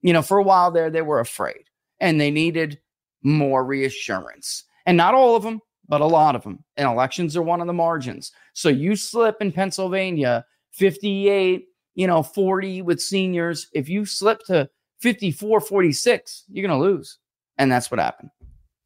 You 0.00 0.12
know, 0.12 0.22
for 0.22 0.38
a 0.38 0.44
while 0.44 0.70
there, 0.70 0.90
they 0.90 1.02
were 1.02 1.18
afraid, 1.18 1.64
and 1.98 2.20
they 2.20 2.30
needed 2.30 2.78
more 3.24 3.64
reassurance. 3.64 4.62
And 4.86 4.96
not 4.96 5.14
all 5.14 5.34
of 5.34 5.42
them, 5.42 5.60
but 5.88 6.00
a 6.00 6.06
lot 6.06 6.36
of 6.36 6.44
them. 6.44 6.62
And 6.76 6.88
elections 6.88 7.36
are 7.36 7.42
one 7.42 7.60
of 7.60 7.66
the 7.66 7.72
margins. 7.72 8.30
So 8.52 8.68
you 8.68 8.94
slip 8.94 9.38
in 9.40 9.50
Pennsylvania 9.50 10.44
58, 10.70 11.66
you 11.96 12.06
know, 12.06 12.22
40 12.22 12.82
with 12.82 13.02
seniors. 13.02 13.66
If 13.74 13.88
you 13.88 14.04
slip 14.04 14.38
to 14.46 14.70
54, 15.00 15.60
46, 15.60 16.44
you're 16.48 16.66
going 16.66 16.80
to 16.80 16.86
lose. 16.86 17.18
And 17.58 17.72
that's 17.72 17.90
what 17.90 17.98
happened. 17.98 18.30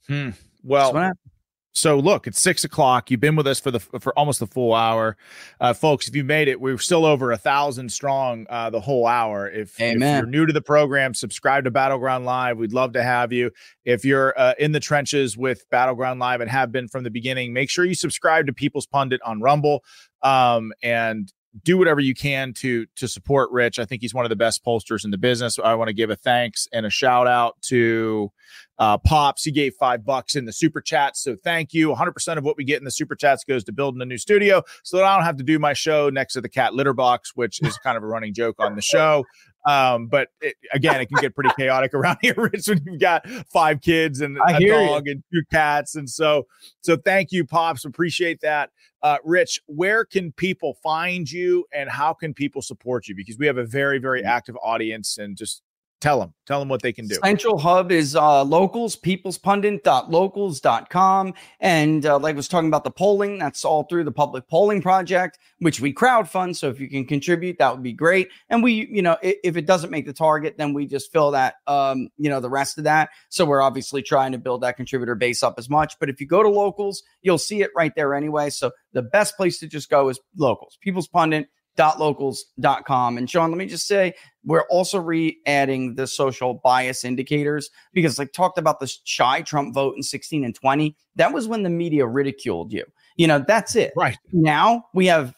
Hmm. 0.08 0.30
Well, 0.62 0.94
what 0.94 1.02
happened. 1.02 1.30
So 1.76 1.98
look, 1.98 2.28
it's 2.28 2.40
six 2.40 2.62
o'clock. 2.62 3.10
You've 3.10 3.20
been 3.20 3.34
with 3.34 3.48
us 3.48 3.58
for 3.58 3.72
the 3.72 3.80
for 3.80 4.16
almost 4.16 4.38
the 4.38 4.46
full 4.46 4.74
hour, 4.74 5.16
uh, 5.60 5.74
folks. 5.74 6.06
If 6.06 6.14
you 6.14 6.22
made 6.22 6.46
it, 6.46 6.60
we're 6.60 6.78
still 6.78 7.04
over 7.04 7.32
a 7.32 7.36
thousand 7.36 7.90
strong 7.90 8.46
uh, 8.48 8.70
the 8.70 8.80
whole 8.80 9.08
hour. 9.08 9.50
If, 9.50 9.80
if, 9.80 9.98
you're 9.98 10.26
new 10.26 10.46
to 10.46 10.52
the 10.52 10.62
program, 10.62 11.14
subscribe 11.14 11.64
to 11.64 11.72
Battleground 11.72 12.26
Live. 12.26 12.58
We'd 12.58 12.72
love 12.72 12.92
to 12.92 13.02
have 13.02 13.32
you. 13.32 13.50
If 13.84 14.04
you're 14.04 14.38
uh, 14.38 14.54
in 14.56 14.70
the 14.70 14.78
trenches 14.78 15.36
with 15.36 15.68
Battleground 15.68 16.20
Live 16.20 16.40
and 16.40 16.48
have 16.48 16.70
been 16.70 16.86
from 16.86 17.02
the 17.02 17.10
beginning, 17.10 17.52
make 17.52 17.70
sure 17.70 17.84
you 17.84 17.94
subscribe 17.94 18.46
to 18.46 18.52
People's 18.52 18.86
Pundit 18.86 19.20
on 19.22 19.40
Rumble. 19.40 19.82
Um, 20.22 20.72
and 20.80 21.32
do 21.62 21.78
whatever 21.78 22.00
you 22.00 22.14
can 22.14 22.52
to 22.54 22.86
to 22.96 23.06
support 23.06 23.50
Rich. 23.52 23.78
I 23.78 23.84
think 23.84 24.02
he's 24.02 24.14
one 24.14 24.24
of 24.24 24.28
the 24.28 24.36
best 24.36 24.64
pollsters 24.64 25.04
in 25.04 25.10
the 25.10 25.18
business. 25.18 25.58
I 25.58 25.74
want 25.74 25.88
to 25.88 25.94
give 25.94 26.10
a 26.10 26.16
thanks 26.16 26.66
and 26.72 26.84
a 26.84 26.90
shout 26.90 27.28
out 27.28 27.60
to 27.62 28.32
uh, 28.78 28.98
Pops. 28.98 29.44
He 29.44 29.52
gave 29.52 29.74
five 29.78 30.04
bucks 30.04 30.34
in 30.34 30.46
the 30.46 30.52
super 30.52 30.80
chat, 30.80 31.16
so 31.16 31.36
thank 31.44 31.72
you. 31.72 31.90
100 31.90 32.12
percent 32.12 32.38
of 32.38 32.44
what 32.44 32.56
we 32.56 32.64
get 32.64 32.78
in 32.78 32.84
the 32.84 32.90
super 32.90 33.14
chats 33.14 33.44
goes 33.44 33.62
to 33.64 33.72
building 33.72 34.02
a 34.02 34.06
new 34.06 34.18
studio, 34.18 34.62
so 34.82 34.96
that 34.96 35.04
I 35.04 35.14
don't 35.14 35.24
have 35.24 35.36
to 35.36 35.44
do 35.44 35.58
my 35.58 35.72
show 35.74 36.10
next 36.10 36.32
to 36.34 36.40
the 36.40 36.48
cat 36.48 36.74
litter 36.74 36.92
box, 36.92 37.32
which 37.34 37.62
is 37.62 37.78
kind 37.78 37.96
of 37.96 38.02
a 38.02 38.06
running 38.06 38.34
joke 38.34 38.56
on 38.58 38.74
the 38.74 38.82
show. 38.82 39.24
Um, 39.66 40.06
but 40.08 40.28
it, 40.40 40.56
again, 40.72 41.00
it 41.00 41.06
can 41.06 41.18
get 41.20 41.34
pretty 41.34 41.50
chaotic 41.58 41.94
around 41.94 42.18
here, 42.20 42.34
Rich, 42.36 42.68
when 42.68 42.80
you've 42.84 43.00
got 43.00 43.26
five 43.52 43.80
kids 43.80 44.20
and 44.20 44.38
I 44.46 44.58
a 44.58 44.68
dog 44.68 45.06
you. 45.06 45.12
and 45.12 45.24
two 45.32 45.42
cats. 45.50 45.94
And 45.94 46.08
so, 46.08 46.46
so 46.82 46.96
thank 46.96 47.32
you, 47.32 47.44
Pops. 47.46 47.84
Appreciate 47.84 48.40
that. 48.42 48.70
Uh, 49.02 49.18
Rich, 49.24 49.60
where 49.66 50.04
can 50.04 50.32
people 50.32 50.78
find 50.82 51.30
you 51.30 51.64
and 51.72 51.88
how 51.90 52.12
can 52.14 52.34
people 52.34 52.62
support 52.62 53.08
you? 53.08 53.14
Because 53.14 53.38
we 53.38 53.46
have 53.46 53.58
a 53.58 53.64
very, 53.64 53.98
very 53.98 54.22
Mm. 54.22 54.26
active 54.26 54.56
audience 54.62 55.18
and 55.18 55.36
just 55.36 55.62
tell 56.04 56.20
them, 56.20 56.32
tell 56.44 56.60
them 56.60 56.68
what 56.68 56.82
they 56.82 56.92
can 56.92 57.08
do. 57.08 57.14
Central 57.24 57.56
Hub 57.56 57.90
is 57.90 58.14
uh, 58.14 58.44
locals, 58.44 58.94
peoplespundit.locals.com. 58.94 61.34
And 61.60 62.04
uh, 62.04 62.18
like 62.18 62.34
I 62.34 62.36
was 62.36 62.46
talking 62.46 62.68
about 62.68 62.84
the 62.84 62.90
polling, 62.90 63.38
that's 63.38 63.64
all 63.64 63.84
through 63.84 64.04
the 64.04 64.12
Public 64.12 64.46
Polling 64.46 64.82
Project, 64.82 65.38
which 65.60 65.80
we 65.80 65.94
crowdfund. 65.94 66.56
So 66.56 66.68
if 66.68 66.78
you 66.78 66.90
can 66.90 67.06
contribute, 67.06 67.56
that 67.58 67.72
would 67.72 67.82
be 67.82 67.94
great. 67.94 68.28
And 68.50 68.62
we, 68.62 68.86
you 68.90 69.00
know, 69.00 69.16
if, 69.22 69.36
if 69.42 69.56
it 69.56 69.64
doesn't 69.64 69.90
make 69.90 70.04
the 70.04 70.12
target, 70.12 70.58
then 70.58 70.74
we 70.74 70.86
just 70.86 71.10
fill 71.10 71.30
that, 71.30 71.54
um, 71.66 72.10
you 72.18 72.28
know, 72.28 72.40
the 72.40 72.50
rest 72.50 72.76
of 72.76 72.84
that. 72.84 73.08
So 73.30 73.46
we're 73.46 73.62
obviously 73.62 74.02
trying 74.02 74.32
to 74.32 74.38
build 74.38 74.60
that 74.60 74.76
contributor 74.76 75.14
base 75.14 75.42
up 75.42 75.54
as 75.56 75.70
much. 75.70 75.98
But 75.98 76.10
if 76.10 76.20
you 76.20 76.26
go 76.26 76.42
to 76.42 76.50
locals, 76.50 77.02
you'll 77.22 77.38
see 77.38 77.62
it 77.62 77.70
right 77.74 77.94
there 77.96 78.14
anyway. 78.14 78.50
So 78.50 78.72
the 78.92 79.00
best 79.00 79.38
place 79.38 79.58
to 79.60 79.66
just 79.66 79.88
go 79.88 80.10
is 80.10 80.20
locals, 80.36 80.76
People's 80.82 81.08
Pundit 81.08 81.48
locals.com 81.76 83.18
and 83.18 83.28
Sean 83.28 83.50
let 83.50 83.58
me 83.58 83.66
just 83.66 83.86
say 83.86 84.14
we're 84.44 84.66
also 84.68 84.98
re-adding 84.98 85.94
the 85.94 86.06
social 86.06 86.54
bias 86.62 87.04
indicators 87.04 87.70
because 87.92 88.18
like 88.18 88.32
talked 88.32 88.58
about 88.58 88.80
the 88.80 88.92
shy 89.04 89.42
Trump 89.42 89.74
vote 89.74 89.96
in 89.96 90.02
16 90.02 90.44
and 90.44 90.54
20 90.54 90.96
that 91.16 91.32
was 91.32 91.48
when 91.48 91.62
the 91.62 91.70
media 91.70 92.06
ridiculed 92.06 92.72
you. 92.72 92.84
You 93.16 93.26
know 93.26 93.44
that's 93.46 93.76
it. 93.76 93.92
Right. 93.96 94.16
Now 94.32 94.86
we 94.94 95.06
have 95.06 95.34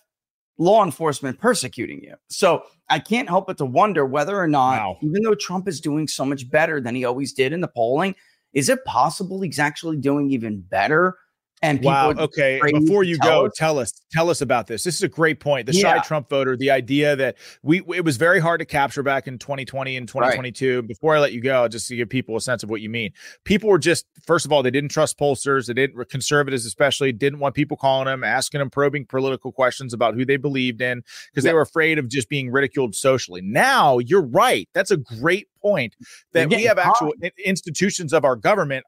law 0.59 0.83
enforcement 0.85 1.39
persecuting 1.39 2.03
you. 2.03 2.15
So 2.29 2.63
I 2.89 2.99
can't 2.99 3.29
help 3.29 3.47
but 3.47 3.59
to 3.59 3.67
wonder 3.67 4.07
whether 4.07 4.39
or 4.39 4.49
not 4.49 4.97
even 5.03 5.23
though 5.23 5.35
Trump 5.35 5.69
is 5.69 5.81
doing 5.81 6.09
so 6.09 6.25
much 6.25 6.51
better 6.51 6.81
than 6.81 6.95
he 6.95 7.05
always 7.05 7.33
did 7.33 7.53
in 7.53 7.61
the 7.61 7.69
polling 7.69 8.15
is 8.53 8.71
it 8.71 8.85
possible 8.85 9.43
he's 9.43 9.59
actually 9.59 9.99
doing 9.99 10.31
even 10.31 10.61
better 10.61 11.17
and 11.63 11.83
wow. 11.83 12.11
Okay. 12.11 12.61
Before 12.63 13.03
you 13.03 13.19
go, 13.19 13.47
us? 13.47 13.53
tell 13.57 13.79
us, 13.79 13.93
tell 14.13 14.29
us 14.29 14.41
about 14.43 14.67
this. 14.67 14.85
This 14.85 14.95
is 14.97 15.03
a 15.03 15.09
great 15.09 15.41
point. 15.41 15.67
The 15.67 15.73
Yeah. 15.73 15.97
shy 15.97 16.07
Trump 16.07 16.29
voter, 16.29 16.57
the 16.57 16.71
idea 16.71 17.17
that 17.17 17.37
we, 17.63 17.79
it 17.95 18.05
was 18.05 18.17
very 18.19 18.41
hard 18.41 18.61
to 18.61 18.67
capture 18.67 19.03
back 19.03 19.27
in 19.27 19.39
2020 19.39 19.97
and 19.97 20.07
2022. 20.07 20.83
Before 20.83 21.17
I 21.17 21.21
let 21.21 21.33
you 21.33 21.41
go, 21.41 21.67
just 21.69 21.89
to 21.89 21.97
give 21.97 22.09
people 22.11 22.37
a 22.37 22.41
sense 22.41 22.63
of 22.63 22.69
what 22.71 22.81
you 22.83 22.91
mean, 22.91 23.11
people 23.45 23.71
were 23.71 23.79
just, 23.79 24.07
first 24.27 24.45
of 24.45 24.53
all, 24.53 24.63
they 24.63 24.71
didn't 24.71 24.91
trust 24.91 25.19
pollsters. 25.19 25.67
They 25.67 25.73
didn't, 25.75 26.09
conservatives 26.11 26.67
especially, 26.67 27.13
didn't 27.13 27.39
want 27.39 27.55
people 27.55 27.77
calling 27.77 28.07
them, 28.07 28.23
asking 28.23 28.59
them 28.59 28.69
probing 28.71 29.07
political 29.07 29.51
questions 29.51 29.95
about 29.95 30.15
who 30.15 30.25
they 30.27 30.37
believed 30.37 30.81
in 30.83 31.03
because 31.33 31.45
they 31.45 31.55
were 31.55 31.63
afraid 31.63 31.99
of 31.99 32.09
just 32.09 32.29
being 32.29 32.51
ridiculed 32.51 32.95
socially. 32.95 33.41
Now 33.43 33.99
you're 33.99 34.27
right. 34.27 34.69
That's 34.75 34.91
a 34.91 34.97
great 34.99 35.49
point 35.63 35.97
that 36.33 36.49
we 36.51 36.65
have 36.65 36.79
actual 36.79 37.15
i- 37.25 37.31
institutions 37.45 38.13
of 38.13 38.25
our 38.25 38.37
government 38.37 38.85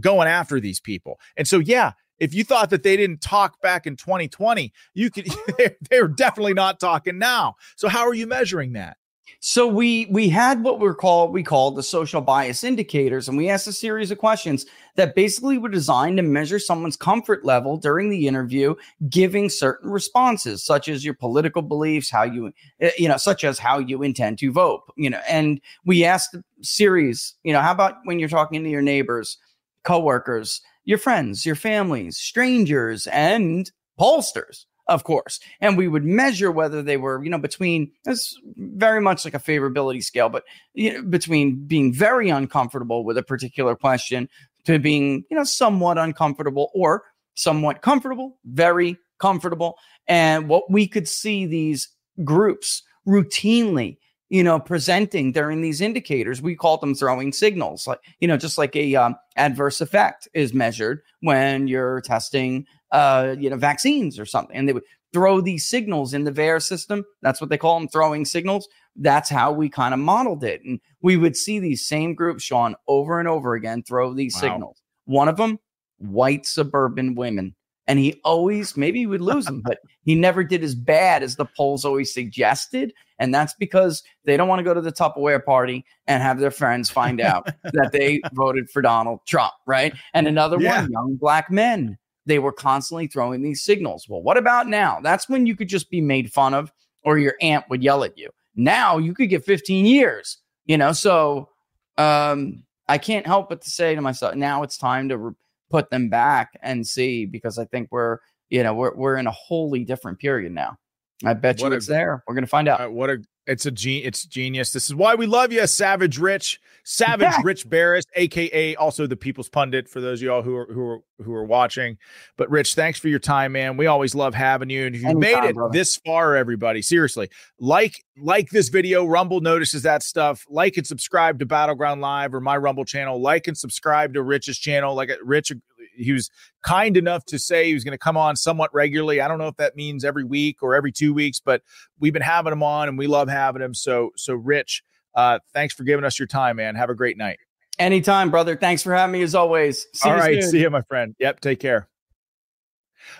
going 0.00 0.28
after 0.28 0.60
these 0.60 0.80
people. 0.80 1.18
And 1.36 1.46
so, 1.46 1.58
yeah, 1.58 1.92
if 2.18 2.34
you 2.34 2.44
thought 2.44 2.70
that 2.70 2.82
they 2.82 2.96
didn't 2.96 3.20
talk 3.20 3.60
back 3.60 3.86
in 3.86 3.96
2020, 3.96 4.72
you 4.94 5.10
could 5.10 5.28
they're, 5.90 6.08
definitely 6.08 6.54
not 6.54 6.80
talking 6.80 7.18
now. 7.18 7.56
So 7.76 7.88
how 7.88 8.06
are 8.06 8.14
you 8.14 8.26
measuring 8.26 8.72
that? 8.74 8.96
So 9.40 9.66
we 9.66 10.06
we 10.10 10.28
had 10.28 10.62
what 10.62 10.80
we're 10.80 10.94
called 10.94 11.32
we 11.32 11.42
called 11.42 11.76
the 11.76 11.82
social 11.82 12.20
bias 12.20 12.62
indicators, 12.62 13.28
and 13.28 13.36
we 13.36 13.48
asked 13.50 13.66
a 13.66 13.72
series 13.72 14.10
of 14.10 14.18
questions 14.18 14.64
that 14.96 15.14
basically 15.14 15.58
were 15.58 15.68
designed 15.68 16.18
to 16.18 16.22
measure 16.22 16.58
someone's 16.58 16.96
comfort 16.96 17.44
level 17.44 17.76
during 17.76 18.10
the 18.10 18.26
interview, 18.26 18.74
giving 19.08 19.48
certain 19.48 19.90
responses, 19.90 20.64
such 20.64 20.88
as 20.88 21.04
your 21.04 21.14
political 21.14 21.62
beliefs, 21.62 22.10
how 22.10 22.22
you 22.22 22.52
eh, 22.80 22.90
you 22.98 23.08
know, 23.08 23.16
such 23.16 23.44
as 23.44 23.58
how 23.58 23.78
you 23.78 24.02
intend 24.02 24.38
to 24.38 24.52
vote, 24.52 24.82
you 24.96 25.10
know. 25.10 25.20
And 25.28 25.60
we 25.84 26.04
asked 26.04 26.34
a 26.34 26.42
series, 26.62 27.34
you 27.44 27.52
know, 27.52 27.60
how 27.60 27.72
about 27.72 27.96
when 28.04 28.18
you're 28.18 28.28
talking 28.28 28.62
to 28.62 28.70
your 28.70 28.82
neighbors, 28.82 29.38
coworkers, 29.84 30.60
your 30.84 30.98
friends, 30.98 31.46
your 31.46 31.54
families, 31.54 32.16
strangers, 32.16 33.06
and 33.08 33.70
pollsters, 33.98 34.64
of 34.88 35.04
course. 35.04 35.40
And 35.60 35.78
we 35.78 35.88
would 35.88 36.04
measure 36.04 36.50
whether 36.50 36.82
they 36.82 36.96
were, 36.96 37.22
you 37.24 37.30
know, 37.30 37.38
between 37.38 37.92
it's 38.04 38.38
very 38.56 39.00
much 39.00 39.24
like 39.24 39.34
a 39.34 39.38
favorability 39.38 40.02
scale, 40.02 40.28
but 40.28 40.44
you 40.74 40.92
know, 40.92 41.02
between 41.02 41.64
being 41.66 41.92
very 41.92 42.28
uncomfortable 42.28 43.04
with 43.04 43.16
a 43.16 43.22
particular 43.22 43.76
question 43.76 44.28
to 44.64 44.78
being, 44.78 45.24
you 45.30 45.36
know, 45.36 45.44
somewhat 45.44 45.98
uncomfortable 45.98 46.70
or 46.74 47.04
somewhat 47.34 47.82
comfortable, 47.82 48.38
very 48.44 48.98
comfortable. 49.18 49.76
And 50.06 50.48
what 50.48 50.70
we 50.70 50.86
could 50.86 51.08
see 51.08 51.46
these 51.46 51.88
groups 52.22 52.82
routinely 53.06 53.98
you 54.34 54.42
know 54.42 54.58
presenting 54.58 55.30
during 55.30 55.60
these 55.60 55.80
indicators. 55.80 56.42
We 56.42 56.56
call 56.56 56.78
them 56.78 56.92
throwing 56.96 57.32
signals 57.32 57.86
like 57.86 58.00
you 58.18 58.26
know 58.26 58.36
just 58.36 58.58
like 58.58 58.74
a 58.74 58.96
um, 58.96 59.14
adverse 59.36 59.80
effect 59.80 60.26
is 60.34 60.52
measured 60.52 61.02
when 61.20 61.68
you're 61.68 62.00
testing 62.00 62.66
uh 62.90 63.36
you 63.38 63.48
know 63.48 63.56
vaccines 63.56 64.18
or 64.18 64.26
something 64.26 64.56
and 64.56 64.68
they 64.68 64.72
would 64.72 64.82
throw 65.12 65.40
these 65.40 65.68
signals 65.68 66.12
in 66.12 66.24
the 66.24 66.32
VAERS 66.32 66.64
system. 66.64 67.04
That's 67.22 67.40
what 67.40 67.48
they 67.48 67.56
call 67.56 67.78
them 67.78 67.86
throwing 67.86 68.24
signals. 68.24 68.66
That's 68.96 69.30
how 69.30 69.52
we 69.52 69.68
kind 69.68 69.94
of 69.94 70.00
modeled 70.00 70.42
it 70.42 70.62
and 70.64 70.80
we 71.00 71.16
would 71.16 71.36
see 71.36 71.60
these 71.60 71.86
same 71.86 72.16
groups 72.16 72.42
sean 72.42 72.74
over 72.88 73.20
and 73.20 73.28
over 73.28 73.54
again 73.54 73.84
throw 73.84 74.12
these 74.12 74.34
Wow. 74.34 74.40
signals. 74.40 74.82
One 75.04 75.28
of 75.28 75.36
them 75.36 75.60
white 75.98 76.44
suburban 76.44 77.14
women 77.14 77.54
and 77.86 78.00
he 78.00 78.20
always 78.24 78.76
maybe 78.76 78.98
he 78.98 79.06
would 79.06 79.20
lose 79.20 79.46
them 79.46 79.62
but 79.64 79.78
he 80.02 80.14
never 80.14 80.42
did 80.42 80.64
as 80.64 80.74
bad 80.74 81.22
as 81.22 81.36
the 81.36 81.46
polls 81.56 81.84
always 81.84 82.12
suggested 82.12 82.92
and 83.18 83.34
that's 83.34 83.54
because 83.54 84.02
they 84.24 84.36
don't 84.36 84.48
want 84.48 84.58
to 84.60 84.64
go 84.64 84.74
to 84.74 84.80
the 84.80 84.92
Tupperware 84.92 85.44
party 85.44 85.84
and 86.06 86.22
have 86.22 86.38
their 86.38 86.50
friends 86.50 86.90
find 86.90 87.20
out 87.20 87.48
that 87.72 87.90
they 87.92 88.20
voted 88.32 88.68
for 88.70 88.82
Donald 88.82 89.20
Trump, 89.26 89.52
right? 89.66 89.94
And 90.14 90.26
another 90.26 90.60
Yeah. 90.60 90.82
one, 90.82 90.90
young 90.90 91.16
black 91.16 91.50
men. 91.50 91.98
They 92.26 92.38
were 92.38 92.52
constantly 92.52 93.06
throwing 93.06 93.42
these 93.42 93.62
signals. 93.62 94.08
Well, 94.08 94.22
what 94.22 94.38
about 94.38 94.66
now? 94.66 94.98
That's 95.02 95.28
when 95.28 95.44
you 95.46 95.54
could 95.54 95.68
just 95.68 95.90
be 95.90 96.00
made 96.00 96.32
fun 96.32 96.54
of 96.54 96.72
or 97.02 97.18
your 97.18 97.34
aunt 97.42 97.66
would 97.68 97.82
yell 97.82 98.02
at 98.02 98.16
you. 98.16 98.30
Now 98.56 98.96
you 98.96 99.12
could 99.14 99.28
get 99.28 99.44
15 99.44 99.84
years, 99.84 100.38
you 100.64 100.78
know? 100.78 100.92
So 100.92 101.50
um, 101.98 102.64
I 102.88 102.96
can't 102.98 103.26
help 103.26 103.50
but 103.50 103.60
to 103.62 103.70
say 103.70 103.94
to 103.94 104.00
myself, 104.00 104.34
now 104.36 104.62
it's 104.62 104.78
time 104.78 105.08
to 105.10 105.18
re- 105.18 105.34
put 105.70 105.90
them 105.90 106.08
back 106.08 106.58
and 106.62 106.86
see 106.86 107.26
because 107.26 107.58
I 107.58 107.66
think 107.66 107.88
we're, 107.90 108.18
you 108.48 108.62
know, 108.62 108.72
we're, 108.74 108.94
we're 108.94 109.16
in 109.16 109.26
a 109.26 109.30
wholly 109.32 109.84
different 109.84 110.18
period 110.18 110.52
now. 110.52 110.78
I 111.24 111.34
bet 111.34 111.60
What 111.60 111.68
you 111.68 111.72
a- 111.74 111.76
it's 111.76 111.86
there. 111.86 112.22
We're 112.26 112.34
going 112.34 112.44
to 112.44 112.48
find 112.50 112.68
out. 112.68 112.80
Uh, 112.80 112.88
what 112.88 113.10
a 113.10 113.18
it's 113.46 113.66
a 113.66 113.70
gen- 113.70 114.00
it's 114.04 114.24
genius. 114.24 114.72
This 114.72 114.86
is 114.86 114.94
why 114.94 115.14
we 115.14 115.26
love 115.26 115.52
you, 115.52 115.66
Savage 115.66 116.18
Rich, 116.18 116.60
Savage 116.82 117.28
Yeah. 117.30 117.40
Rich 117.44 117.68
Baris, 117.68 118.06
aka 118.16 118.74
also 118.76 119.06
the 119.06 119.16
People's 119.16 119.50
Pundit. 119.50 119.86
For 119.86 120.00
those 120.00 120.20
of 120.20 120.24
y'all 120.24 120.42
who 120.42 120.56
are 120.56 120.66
who 120.72 120.82
are 120.88 120.98
who 121.22 121.34
are 121.34 121.44
watching, 121.44 121.98
but 122.38 122.48
Rich, 122.50 122.74
thanks 122.74 122.98
for 122.98 123.08
your 123.08 123.18
time, 123.18 123.52
man. 123.52 123.76
We 123.76 123.86
always 123.86 124.14
love 124.14 124.34
having 124.34 124.70
you, 124.70 124.86
and 124.86 124.94
if 124.96 125.02
you 125.02 125.08
Anytime, 125.08 125.20
made 125.42 125.48
it 125.50 125.54
brother. 125.56 125.72
this 125.72 125.96
far, 126.06 126.36
everybody, 126.36 126.80
seriously, 126.80 127.28
like 127.60 128.02
like 128.16 128.48
this 128.48 128.70
video. 128.70 129.04
Rumble 129.04 129.40
notices 129.42 129.82
that 129.82 130.02
stuff. 130.02 130.44
Like 130.48 130.78
and 130.78 130.86
subscribe 130.86 131.38
to 131.40 131.46
Battleground 131.46 132.00
Live 132.00 132.34
or 132.34 132.40
my 132.40 132.56
Rumble 132.56 132.86
channel. 132.86 133.20
Like 133.20 133.46
and 133.46 133.56
subscribe 133.58 134.14
to 134.14 134.22
Rich's 134.22 134.58
channel. 134.58 134.94
Like 134.94 135.10
Rich, 135.22 135.52
he 135.96 136.12
was 136.12 136.30
kind 136.62 136.96
enough 136.96 137.24
to 137.26 137.38
say 137.38 137.66
he 137.66 137.74
was 137.74 137.84
going 137.84 137.92
to 137.92 137.98
come 137.98 138.16
on 138.16 138.36
somewhat 138.36 138.72
regularly. 138.74 139.20
I 139.20 139.28
don't 139.28 139.38
know 139.38 139.48
if 139.48 139.56
that 139.56 139.76
means 139.76 140.04
every 140.04 140.24
week 140.24 140.62
or 140.62 140.74
every 140.74 140.92
two 140.92 141.14
weeks, 141.14 141.40
but 141.40 141.62
we've 141.98 142.12
been 142.12 142.22
having 142.22 142.52
him 142.52 142.62
on 142.62 142.88
and 142.88 142.98
we 142.98 143.06
love 143.06 143.28
having 143.28 143.62
him. 143.62 143.74
So, 143.74 144.10
so 144.16 144.34
Rich, 144.34 144.82
uh, 145.14 145.38
thanks 145.52 145.74
for 145.74 145.84
giving 145.84 146.04
us 146.04 146.18
your 146.18 146.28
time, 146.28 146.56
man. 146.56 146.74
Have 146.74 146.90
a 146.90 146.94
great 146.94 147.16
night. 147.16 147.38
Anytime, 147.78 148.30
brother. 148.30 148.56
Thanks 148.56 148.82
for 148.82 148.94
having 148.94 149.12
me 149.12 149.22
as 149.22 149.34
always. 149.34 149.86
See 149.94 150.08
All 150.08 150.16
you 150.28 150.42
soon. 150.42 150.50
See 150.50 150.60
you, 150.60 150.70
my 150.70 150.82
friend. 150.82 151.14
Yep. 151.18 151.40
Take 151.40 151.60
care. 151.60 151.88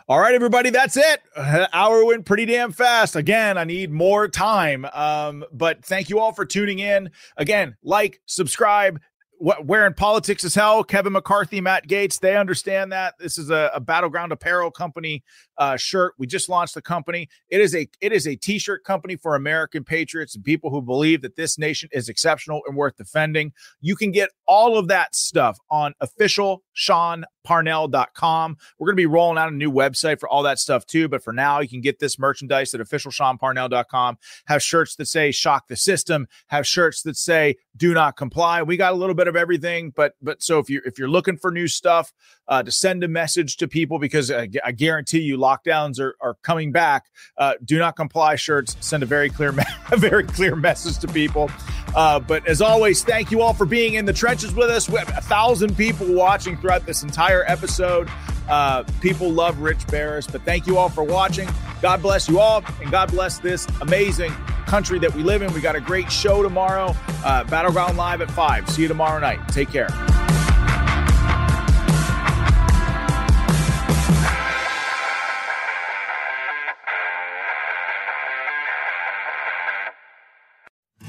All 0.08 0.18
right, 0.18 0.34
everybody, 0.34 0.70
that's 0.70 0.96
it. 0.96 1.22
Hour 1.72 2.04
went 2.04 2.24
pretty 2.24 2.46
damn 2.46 2.72
fast. 2.72 3.16
Again, 3.16 3.58
I 3.58 3.64
need 3.64 3.90
more 3.90 4.28
time. 4.28 4.86
Um, 4.92 5.44
but 5.52 5.84
thank 5.84 6.08
you 6.08 6.18
all 6.18 6.32
for 6.32 6.44
tuning 6.44 6.78
in. 6.78 7.10
Again, 7.36 7.76
like, 7.82 8.20
subscribe. 8.26 9.00
What 9.38 9.66
wearing 9.66 9.94
politics 9.94 10.44
is 10.44 10.54
hell. 10.54 10.82
Kevin 10.84 11.12
McCarthy, 11.12 11.60
Matt 11.60 11.86
Gaetz, 11.86 12.18
they 12.18 12.36
understand 12.36 12.92
that. 12.92 13.14
This 13.18 13.38
is 13.38 13.50
a, 13.50 13.70
a 13.74 13.80
battleground 13.80 14.32
apparel 14.32 14.70
company 14.70 15.22
uh, 15.58 15.76
shirt. 15.76 16.14
We 16.18 16.26
just 16.26 16.48
launched 16.48 16.74
the 16.74 16.82
company. 16.82 17.28
It 17.50 17.60
is 17.60 17.74
a 17.74 17.88
it 18.00 18.12
is 18.12 18.26
a 18.26 18.36
t-shirt 18.36 18.84
company 18.84 19.16
for 19.16 19.34
American 19.34 19.84
patriots 19.84 20.34
and 20.34 20.44
people 20.44 20.70
who 20.70 20.82
believe 20.82 21.22
that 21.22 21.36
this 21.36 21.58
nation 21.58 21.88
is 21.92 22.08
exceptional 22.08 22.62
and 22.66 22.76
worth 22.76 22.96
defending. 22.96 23.52
You 23.80 23.96
can 23.96 24.10
get 24.10 24.30
all 24.46 24.78
of 24.78 24.88
that 24.88 25.14
stuff 25.14 25.58
on 25.70 25.94
official 26.00 26.63
SeanParnell.com. 26.76 28.56
We're 28.78 28.86
going 28.86 28.96
to 28.96 29.00
be 29.00 29.06
rolling 29.06 29.38
out 29.38 29.52
a 29.52 29.54
new 29.54 29.70
website 29.70 30.20
for 30.20 30.28
all 30.28 30.42
that 30.42 30.58
stuff 30.58 30.86
too. 30.86 31.08
But 31.08 31.22
for 31.22 31.32
now, 31.32 31.60
you 31.60 31.68
can 31.68 31.80
get 31.80 31.98
this 31.98 32.18
merchandise 32.18 32.74
at 32.74 32.80
officialSeanParnell.com. 32.80 34.18
Have 34.46 34.62
shirts 34.62 34.96
that 34.96 35.06
say 35.06 35.30
shock 35.30 35.68
the 35.68 35.76
system, 35.76 36.26
have 36.48 36.66
shirts 36.66 37.02
that 37.02 37.16
say 37.16 37.56
do 37.76 37.94
not 37.94 38.16
comply. 38.16 38.62
We 38.62 38.76
got 38.76 38.92
a 38.92 38.96
little 38.96 39.14
bit 39.14 39.28
of 39.28 39.36
everything. 39.36 39.90
But 39.90 40.14
but 40.22 40.42
so 40.42 40.58
if 40.58 40.70
you 40.70 40.80
if 40.84 40.98
you're 40.98 41.08
looking 41.08 41.36
for 41.36 41.50
new 41.50 41.68
stuff, 41.68 42.12
uh, 42.48 42.62
to 42.62 42.70
send 42.70 43.04
a 43.04 43.08
message 43.08 43.56
to 43.58 43.68
people 43.68 43.98
because 43.98 44.30
I, 44.30 44.48
I 44.64 44.72
guarantee 44.72 45.20
you 45.20 45.38
lockdowns 45.38 46.00
are, 46.00 46.14
are 46.20 46.34
coming 46.42 46.72
back. 46.72 47.06
Uh, 47.38 47.54
do 47.64 47.78
not 47.78 47.96
comply 47.96 48.36
shirts. 48.36 48.76
Send 48.80 49.02
a 49.02 49.06
very 49.06 49.30
clear 49.30 49.54
a 49.92 49.96
very 49.96 50.24
clear 50.24 50.56
message 50.56 50.98
to 50.98 51.08
people. 51.08 51.50
Uh, 51.94 52.18
but 52.18 52.46
as 52.48 52.60
always, 52.60 53.04
thank 53.04 53.30
you 53.30 53.40
all 53.40 53.54
for 53.54 53.66
being 53.66 53.94
in 53.94 54.04
the 54.04 54.12
trenches 54.12 54.52
with 54.54 54.68
us. 54.68 54.88
We 54.88 54.98
have 54.98 55.08
a 55.10 55.20
thousand 55.20 55.76
people 55.76 56.12
watching 56.12 56.56
throughout 56.56 56.86
this 56.86 57.02
entire 57.02 57.44
episode. 57.46 58.08
Uh, 58.48 58.82
people 59.00 59.30
love 59.30 59.60
Rich 59.60 59.86
Baris, 59.86 60.26
but 60.26 60.42
thank 60.42 60.66
you 60.66 60.76
all 60.76 60.88
for 60.88 61.04
watching. 61.04 61.48
God 61.80 62.02
bless 62.02 62.28
you 62.28 62.40
all, 62.40 62.62
and 62.82 62.90
God 62.90 63.10
bless 63.10 63.38
this 63.38 63.66
amazing 63.80 64.32
country 64.66 64.98
that 64.98 65.14
we 65.14 65.22
live 65.22 65.42
in. 65.42 65.52
We 65.54 65.60
got 65.60 65.76
a 65.76 65.80
great 65.80 66.10
show 66.10 66.42
tomorrow. 66.42 66.94
Uh, 67.24 67.44
Battleground 67.44 67.96
Live 67.96 68.20
at 68.20 68.30
5. 68.30 68.68
See 68.70 68.82
you 68.82 68.88
tomorrow 68.88 69.20
night. 69.20 69.46
Take 69.48 69.70
care. 69.70 69.88